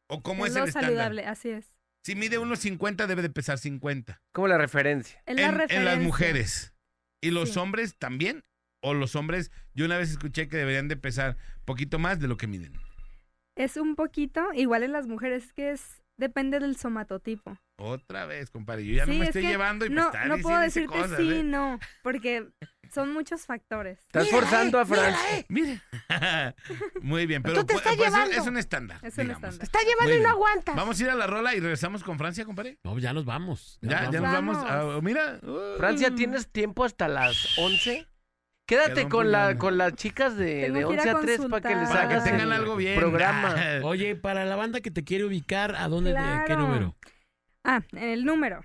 o 0.08 0.22
cómo 0.22 0.44
es, 0.46 0.50
es 0.52 0.56
el 0.56 0.62
lo 0.62 0.68
estándar. 0.68 0.90
saludable, 0.90 1.26
así 1.26 1.50
es. 1.50 1.76
Si 2.04 2.14
mide 2.16 2.36
unos 2.38 2.58
50 2.58 3.06
debe 3.06 3.22
de 3.22 3.30
pesar 3.30 3.58
50. 3.58 4.20
Como 4.32 4.48
la 4.48 4.58
referencia. 4.58 5.22
Es 5.24 5.36
la 5.36 5.42
en, 5.42 5.48
en 5.48 5.54
las 5.56 5.68
referencia. 5.68 6.00
mujeres. 6.00 6.74
¿Y 7.22 7.30
los 7.30 7.54
Sí. 7.54 7.58
hombres 7.58 7.96
también? 7.96 8.42
¿O 8.86 8.92
los 8.92 9.16
hombres, 9.16 9.50
yo 9.74 9.86
una 9.86 9.96
vez 9.96 10.10
escuché 10.10 10.46
que 10.46 10.58
deberían 10.58 10.88
de 10.88 10.96
pesar 10.98 11.38
poquito 11.64 11.98
más 11.98 12.20
de 12.20 12.28
lo 12.28 12.36
que 12.36 12.46
miden? 12.46 12.74
Es 13.56 13.78
un 13.78 13.96
poquito, 13.96 14.46
igual 14.52 14.82
en 14.82 14.92
las 14.92 15.06
mujeres, 15.06 15.44
es 15.44 15.52
que 15.54 15.70
es, 15.70 16.02
depende 16.18 16.60
del 16.60 16.76
somatotipo. 16.76 17.56
Otra 17.76 18.26
vez, 18.26 18.50
compadre. 18.50 18.84
Yo 18.84 18.94
ya 18.94 19.06
no 19.06 19.14
me 19.14 19.20
es 19.22 19.28
estoy 19.28 19.42
que 19.42 19.48
llevando 19.48 19.86
y 19.86 19.88
me 19.88 19.94
no, 19.96 20.06
están 20.06 20.28
no 20.28 20.36
puedo 20.38 20.58
decirte 20.58 20.88
cosas, 20.98 21.16
sí, 21.16 21.32
¿eh? 21.32 21.42
no, 21.42 21.78
porque 22.02 22.46
son 22.92 23.12
muchos 23.14 23.46
factores. 23.46 24.00
Estás 24.00 24.28
forzando 24.28 24.78
a 24.78 24.84
Francia. 24.84 25.46
Mire. 25.48 25.80
Muy 27.00 27.24
bien, 27.26 27.42
pero 27.42 27.64
pues, 27.64 27.80
pues, 27.82 28.00
es- 28.30 28.36
es 28.38 28.46
un 28.46 28.56
estándar. 28.58 28.98
Es 29.02 29.16
un 29.16 29.24
digamos. 29.24 29.54
estándar. 29.54 29.62
Está 29.64 29.78
llevando 29.82 30.14
y 30.14 30.20
no 30.20 30.28
aguanta. 30.28 30.74
Vamos 30.74 31.00
a 31.00 31.02
ir 31.04 31.10
a 31.10 31.14
la 31.14 31.26
rola 31.26 31.54
y 31.54 31.60
regresamos 31.60 32.04
con 32.04 32.18
Francia, 32.18 32.44
compadre. 32.44 32.78
No, 32.84 32.98
ya 32.98 33.12
nos 33.14 33.24
vamos. 33.24 33.78
Ya, 33.80 34.10
ya 34.10 34.20
nos 34.20 34.30
vamos. 34.32 34.56
Vamos. 34.62 34.98
a- 34.98 35.00
mira. 35.00 35.40
uh, 35.42 35.78
Francia, 35.78 36.14
tienes 36.14 36.48
tiempo 36.48 36.84
hasta 36.84 37.08
las 37.08 37.56
11 37.58 38.06
Quédate 38.66 39.08
con, 39.08 39.30
la, 39.30 39.56
con 39.58 39.76
las 39.76 39.92
chicas 39.94 40.36
de, 40.36 40.62
Tengo 40.72 40.78
de 40.78 40.84
que 40.86 40.92
ir 40.94 40.98
11 41.00 41.10
a 41.10 41.12
a 41.16 41.20
3 41.20 41.40
para 41.50 41.68
que 41.68 41.76
les. 41.76 41.88
Para 41.88 42.08
que 42.08 42.14
hagas 42.14 42.24
tengan 42.24 42.40
el 42.48 42.52
algo 42.52 42.76
bien. 42.76 42.98
programa. 42.98 43.54
Oye, 43.84 44.16
para 44.16 44.44
la 44.46 44.56
banda 44.56 44.80
que 44.80 44.90
te 44.90 45.04
quiere 45.04 45.24
ubicar, 45.24 45.74
¿a 45.76 45.88
dónde? 45.88 46.10
de- 46.10 46.16
¿Qué 46.16 46.46
Claro. 46.46 46.62
número? 46.62 46.96
Ah, 47.62 47.82
el 47.92 48.24
número. 48.24 48.64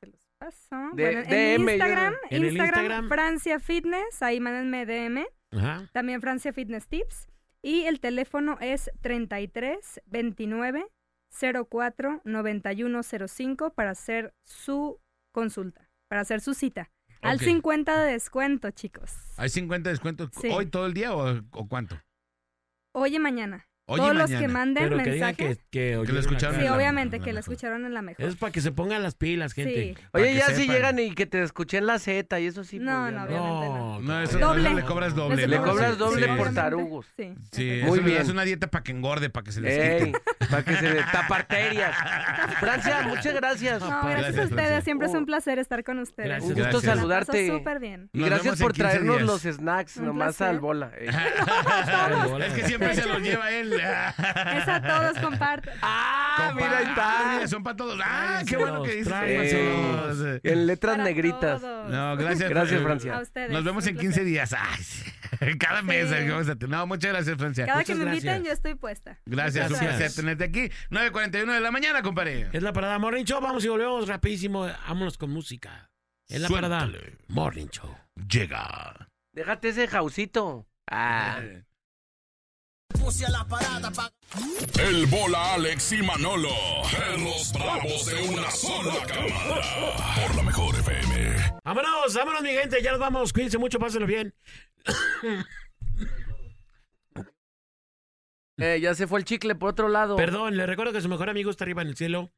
Se 0.00 0.06
los 0.06 0.26
paso. 0.38 0.76
De- 0.94 1.04
bueno, 1.04 1.20
en 1.20 1.28
DM, 1.28 1.64
yo- 1.66 1.70
Instagram, 1.72 2.14
En 2.30 2.36
el 2.42 2.44
Instagram, 2.48 2.84
Instagram. 2.84 3.08
Francia 3.08 3.60
Fitness, 3.60 4.22
ahí 4.22 4.40
mándenme 4.40 4.86
DM. 4.86 5.26
Ajá. 5.52 5.88
También 5.92 6.20
Francia 6.20 6.52
Fitness 6.52 6.88
Tips. 6.88 7.28
Y 7.62 7.82
el 7.82 8.00
teléfono 8.00 8.56
es 8.60 8.90
33 9.02 10.00
29 10.06 10.86
04 11.68 12.20
91 12.24 13.02
05 13.28 13.72
para 13.74 13.90
hacer 13.90 14.34
su 14.44 14.98
consulta, 15.32 15.88
para 16.08 16.22
hacer 16.22 16.40
su 16.40 16.54
cita. 16.54 16.90
Al 17.22 17.36
Ok. 17.36 17.42
50 17.42 18.04
de 18.04 18.12
descuento, 18.12 18.70
chicos. 18.72 19.12
¿Hay 19.36 19.48
50 19.48 19.90
descuentos 19.90 20.30
Sí. 20.40 20.48
hoy 20.52 20.66
todo 20.66 20.86
el 20.86 20.94
día 20.94 21.14
o, 21.14 21.40
o 21.52 21.68
cuánto? 21.68 22.00
Hoy 22.94 23.16
y 23.16 23.18
mañana. 23.18 23.66
Todos 23.96 24.14
los 24.14 24.30
que 24.30 24.48
manden 24.48 24.84
Pero 24.84 24.96
que 25.02 25.10
digan 25.10 25.28
mensaje. 25.36 25.56
que, 25.56 25.60
que, 25.70 25.96
oyeron 25.96 26.14
lo 26.14 26.20
escucharon. 26.20 26.56
Sí, 26.56 26.62
la- 26.64 26.76
obviamente, 26.76 27.18
la 27.18 27.24
que 27.24 27.32
lo 27.32 27.40
escucharon 27.40 27.84
en 27.86 27.94
la 27.94 28.02
mejor. 28.02 28.24
Es 28.24 28.36
para 28.36 28.52
que 28.52 28.60
se 28.60 28.72
pongan 28.72 29.02
las 29.02 29.14
pilas, 29.14 29.52
gente. 29.52 29.94
Sí. 29.96 30.04
Oye, 30.12 30.34
ya 30.34 30.46
si 30.50 30.66
llegan 30.68 30.98
y 30.98 31.12
que 31.14 31.26
te 31.26 31.42
escuché 31.42 31.78
en 31.78 31.86
la 31.86 31.98
Z 31.98 32.38
y 32.40 32.46
eso 32.46 32.64
sí. 32.64 32.78
No, 32.78 33.02
pues, 33.02 33.12
no, 33.14 33.22
obviamente 33.24 33.68
no. 33.68 34.00
No, 34.00 34.22
eso, 34.22 34.38
Doble. 34.38 34.68
eso 34.68 34.76
le 34.76 34.82
cobras 34.84 35.14
doble. 35.14 35.36
Les 35.36 35.48
Le 35.48 35.56
cobras 35.58 35.98
doble 35.98 36.26
sí. 36.26 36.32
por 36.36 36.54
tarugos. 36.54 37.06
Sí. 37.16 37.34
Sí, 37.52 37.70
exacto. 37.70 37.86
eso 37.86 37.86
Muy 37.86 37.98
bien. 38.00 38.18
das 38.18 38.28
una 38.28 38.42
dieta 38.44 38.66
para 38.68 38.82
que 38.84 38.92
engorde, 38.92 39.30
para 39.30 39.44
que 39.44 39.52
se 39.52 39.60
les 39.60 39.72
Ey, 39.78 40.04
quite. 40.06 40.20
para 40.50 40.64
que 40.64 40.74
se 40.76 40.90
le 40.94 41.02
tapa 41.12 41.36
arterias. 41.36 41.94
Francia, 42.60 43.02
muchas 43.08 43.34
gracias. 43.34 43.80
No, 43.80 43.88
Gracias, 43.88 44.10
gracias 44.12 44.38
a 44.38 44.42
ustedes. 44.44 44.48
Francia. 44.68 44.80
Siempre 44.82 45.08
es 45.08 45.14
un 45.14 45.26
placer 45.26 45.58
estar 45.58 45.84
con 45.84 45.98
ustedes. 45.98 46.28
Gracias. 46.28 46.48
Un 46.50 46.56
gusto 46.56 46.70
Gracias. 46.80 46.94
Saludarte. 46.96 47.48
súper 47.48 47.78
bien. 47.80 48.10
Y 48.12 48.18
Nos 48.20 48.28
gracias 48.30 48.60
por 48.60 48.72
15 48.72 48.88
traernos 48.88 49.22
los 49.22 49.42
snacks, 49.42 49.96
nomás 49.98 50.40
al 50.40 50.60
bola. 50.60 50.90
Es 52.42 52.52
que 52.54 52.64
siempre 52.66 52.94
se 52.94 53.06
los 53.06 53.20
lleva 53.22 53.50
él. 53.50 53.72
Es 54.56 54.68
a 54.68 54.82
todos, 54.82 55.18
comparten. 55.18 55.74
Ah, 55.82 56.52
mira, 56.54 56.78
ahí 56.78 56.86
Mira, 56.86 57.34
está. 57.36 57.48
son 57.48 57.62
para 57.62 57.76
todos. 57.76 58.00
Ah, 58.04 58.42
qué 58.46 58.56
bueno 58.56 58.82
que 58.82 58.96
dices. 58.96 59.12
En 60.42 60.66
letras 60.66 60.92
Para 60.96 61.04
negritas. 61.04 61.60
todos. 61.60 61.90
No, 61.90 62.16
gracias. 62.16 62.48
Gracias, 62.50 62.80
eh, 62.80 62.84
Francia. 62.84 63.16
A 63.16 63.20
ustedes. 63.22 63.50
Nos 63.50 63.64
vemos 63.64 63.84
un 63.84 63.90
en 63.90 63.96
15 63.96 64.06
placer. 64.20 64.24
días. 64.24 64.52
Ay, 64.58 64.82
sí. 64.82 65.12
Cada 65.58 65.82
mes. 65.82 66.08
Sí. 66.08 66.14
eh, 66.14 66.30
vamos 66.30 66.48
a 66.48 66.54
tener- 66.56 66.76
No, 66.76 66.86
muchas 66.86 67.12
gracias, 67.12 67.36
Francia. 67.36 67.66
Cada 67.66 67.84
que 67.84 67.94
Muchas 67.94 68.04
me 68.06 68.10
inviten, 68.12 68.26
gracias. 68.42 68.46
yo 68.46 68.52
estoy 68.52 68.74
puesta. 68.74 69.18
Gracias, 69.26 69.70
un 69.70 69.76
Gracias. 69.78 69.96
placer 69.96 70.16
tenerte 70.24 70.44
aquí. 70.44 70.70
9.41 70.90 71.52
de 71.54 71.60
la 71.60 71.70
mañana, 71.70 72.02
compadre. 72.02 72.48
Es 72.52 72.62
la 72.62 72.72
parada 72.72 72.98
Morning 72.98 73.24
Show. 73.24 73.40
Vamos 73.40 73.64
y 73.64 73.68
volvemos 73.68 74.08
rapidísimo. 74.08 74.62
Vámonos 74.88 75.18
con 75.18 75.30
música. 75.30 75.90
Es 76.28 76.40
la 76.40 76.48
parada. 76.48 76.88
Morning 77.28 77.66
Show. 77.68 77.94
Llega. 78.28 79.08
Déjate 79.32 79.68
ese 79.70 79.88
jausito. 79.88 80.66
Ah. 80.90 81.40
El 84.78 85.06
bola 85.06 85.54
Alex 85.54 85.92
y 85.92 86.02
Manolo. 86.02 86.50
Perros 86.90 87.52
bravos 87.52 88.06
de 88.06 88.28
una 88.28 88.50
sola 88.50 88.94
cámara. 89.06 89.60
Por 90.26 90.36
la 90.36 90.42
mejor 90.42 90.74
FM. 90.74 91.60
Vámonos, 91.64 92.14
vámonos, 92.14 92.42
mi 92.42 92.50
gente. 92.50 92.82
Ya 92.82 92.92
nos 92.92 93.00
vamos. 93.00 93.32
Cuídense 93.32 93.58
mucho, 93.58 93.78
pásenlo 93.78 94.06
bien. 94.06 94.34
Eh, 98.58 98.78
ya 98.80 98.94
se 98.94 99.08
fue 99.08 99.18
el 99.18 99.24
chicle 99.24 99.56
por 99.56 99.70
otro 99.70 99.88
lado. 99.88 100.14
Perdón, 100.14 100.56
le 100.56 100.66
recuerdo 100.66 100.92
que 100.92 101.00
su 101.00 101.08
mejor 101.08 101.28
amigo 101.28 101.50
está 101.50 101.64
arriba 101.64 101.82
en 101.82 101.88
el 101.88 101.96
cielo. 101.96 102.30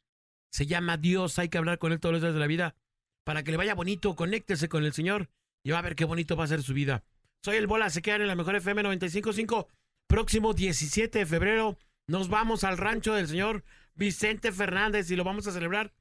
Se 0.51 0.65
llama 0.65 0.97
Dios. 0.97 1.39
Hay 1.39 1.51
que 1.51 1.59
hablar 1.59 1.79
con 1.79 1.93
él 1.93 2.01
todos 2.01 2.15
los 2.15 2.23
días 2.23 2.33
de 2.33 2.41
la 2.41 2.47
vida. 2.47 2.77
Para 3.25 3.43
que 3.43 3.51
le 3.51 3.59
vaya 3.59 3.75
bonito, 3.75 4.15
conéctese 4.15 4.69
con 4.69 4.85
el 4.85 4.95
Señor 4.95 5.29
y 5.63 5.73
va 5.73 5.81
a 5.81 5.83
ver 5.83 5.97
qué 5.97 6.05
bonito 6.07 6.37
va 6.37 6.45
a 6.45 6.47
ser 6.47 6.63
su 6.63 6.73
vida. 6.73 7.05
Soy 7.43 7.57
el 7.57 7.67
Bola, 7.67 7.91
se 7.91 8.01
quedan 8.01 8.23
en 8.23 8.29
la 8.29 8.37
mejor 8.37 8.55
FM 8.55 8.85
95.5. 8.85 9.67
Próximo 10.07 10.55
17 10.55 11.19
de 11.19 11.27
febrero 11.27 11.79
nos 12.07 12.29
vamos 12.29 12.65
al 12.65 12.79
rancho 12.79 13.15
del 13.15 13.29
señor 13.29 13.65
Vicente 13.95 14.53
Fernández 14.53 15.11
y 15.11 15.17
lo 15.17 15.25
vamos 15.25 15.47
a 15.47 15.53
celebrar 15.53 15.93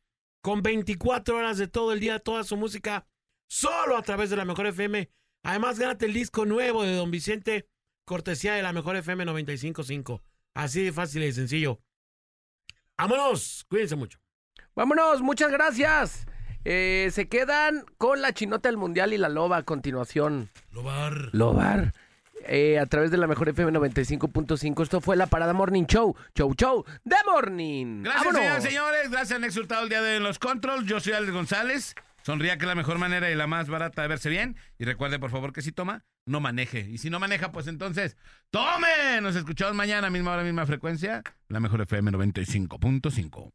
con 0.41 0.61
24 0.61 1.37
horas 1.37 1.57
de 1.57 1.67
todo 1.67 1.93
el 1.93 1.99
día, 1.99 2.19
toda 2.19 2.43
su 2.43 2.57
música, 2.57 3.07
solo 3.49 3.97
a 3.97 4.01
través 4.01 4.29
de 4.29 4.35
la 4.35 4.45
mejor 4.45 4.67
FM. 4.67 5.09
Además, 5.43 5.79
gánate 5.79 6.05
el 6.05 6.13
disco 6.13 6.45
nuevo 6.45 6.83
de 6.83 6.95
Don 6.95 7.11
Vicente, 7.11 7.69
cortesía 8.05 8.53
de 8.53 8.61
la 8.61 8.73
mejor 8.73 8.95
FM 8.97 9.25
95.5. 9.25 10.21
Así 10.53 10.83
de 10.83 10.91
fácil 10.91 11.23
y 11.23 11.31
sencillo. 11.31 11.81
Vámonos, 12.97 13.65
cuídense 13.69 13.95
mucho. 13.95 14.19
Vámonos, 14.75 15.21
muchas 15.21 15.51
gracias. 15.51 16.25
Eh, 16.65 17.09
se 17.11 17.27
quedan 17.27 17.85
con 17.97 18.21
la 18.21 18.33
chinota 18.33 18.69
del 18.69 18.77
mundial 18.77 19.13
y 19.13 19.17
la 19.17 19.29
loba 19.29 19.57
a 19.57 19.63
continuación. 19.63 20.49
Lobar. 20.71 21.29
Lobar. 21.33 21.93
Eh, 22.47 22.79
a 22.79 22.85
través 22.85 23.11
de 23.11 23.17
la 23.17 23.27
mejor 23.27 23.49
FM 23.49 23.71
95.5. 23.71 24.83
Esto 24.83 25.01
fue 25.01 25.15
la 25.15 25.27
Parada 25.27 25.53
Morning 25.53 25.85
Show. 25.85 26.15
Show, 26.35 26.53
show, 26.55 26.85
de 27.03 27.15
morning. 27.25 28.03
Gracias, 28.03 28.33
Vámonos. 28.33 28.63
señores. 28.63 29.09
Gracias, 29.09 29.37
han 29.37 29.43
exultado 29.43 29.83
el 29.83 29.89
día 29.89 30.01
de 30.01 30.19
los 30.19 30.39
controls. 30.39 30.85
Yo 30.85 30.99
soy 30.99 31.13
Alex 31.13 31.31
González. 31.31 31.95
Sonría 32.23 32.57
que 32.57 32.63
es 32.63 32.67
la 32.69 32.75
mejor 32.75 32.99
manera 32.99 33.29
y 33.31 33.35
la 33.35 33.47
más 33.47 33.67
barata 33.67 34.01
de 34.01 34.07
verse 34.07 34.29
bien. 34.29 34.55
Y 34.79 34.85
recuerde, 34.85 35.19
por 35.19 35.29
favor, 35.29 35.51
que 35.51 35.61
si 35.61 35.71
toma, 35.73 36.05
no 36.25 36.39
maneje. 36.39 36.79
Y 36.79 36.97
si 36.97 37.09
no 37.09 37.19
maneja, 37.19 37.51
pues 37.51 37.67
entonces, 37.67 38.15
¡tome! 38.49 39.19
Nos 39.21 39.35
escuchamos 39.35 39.75
mañana, 39.75 40.09
misma 40.09 40.31
hora, 40.31 40.43
misma 40.43 40.65
frecuencia. 40.65 41.21
La 41.49 41.59
mejor 41.59 41.81
FM 41.81 42.11
95.5. 42.11 43.51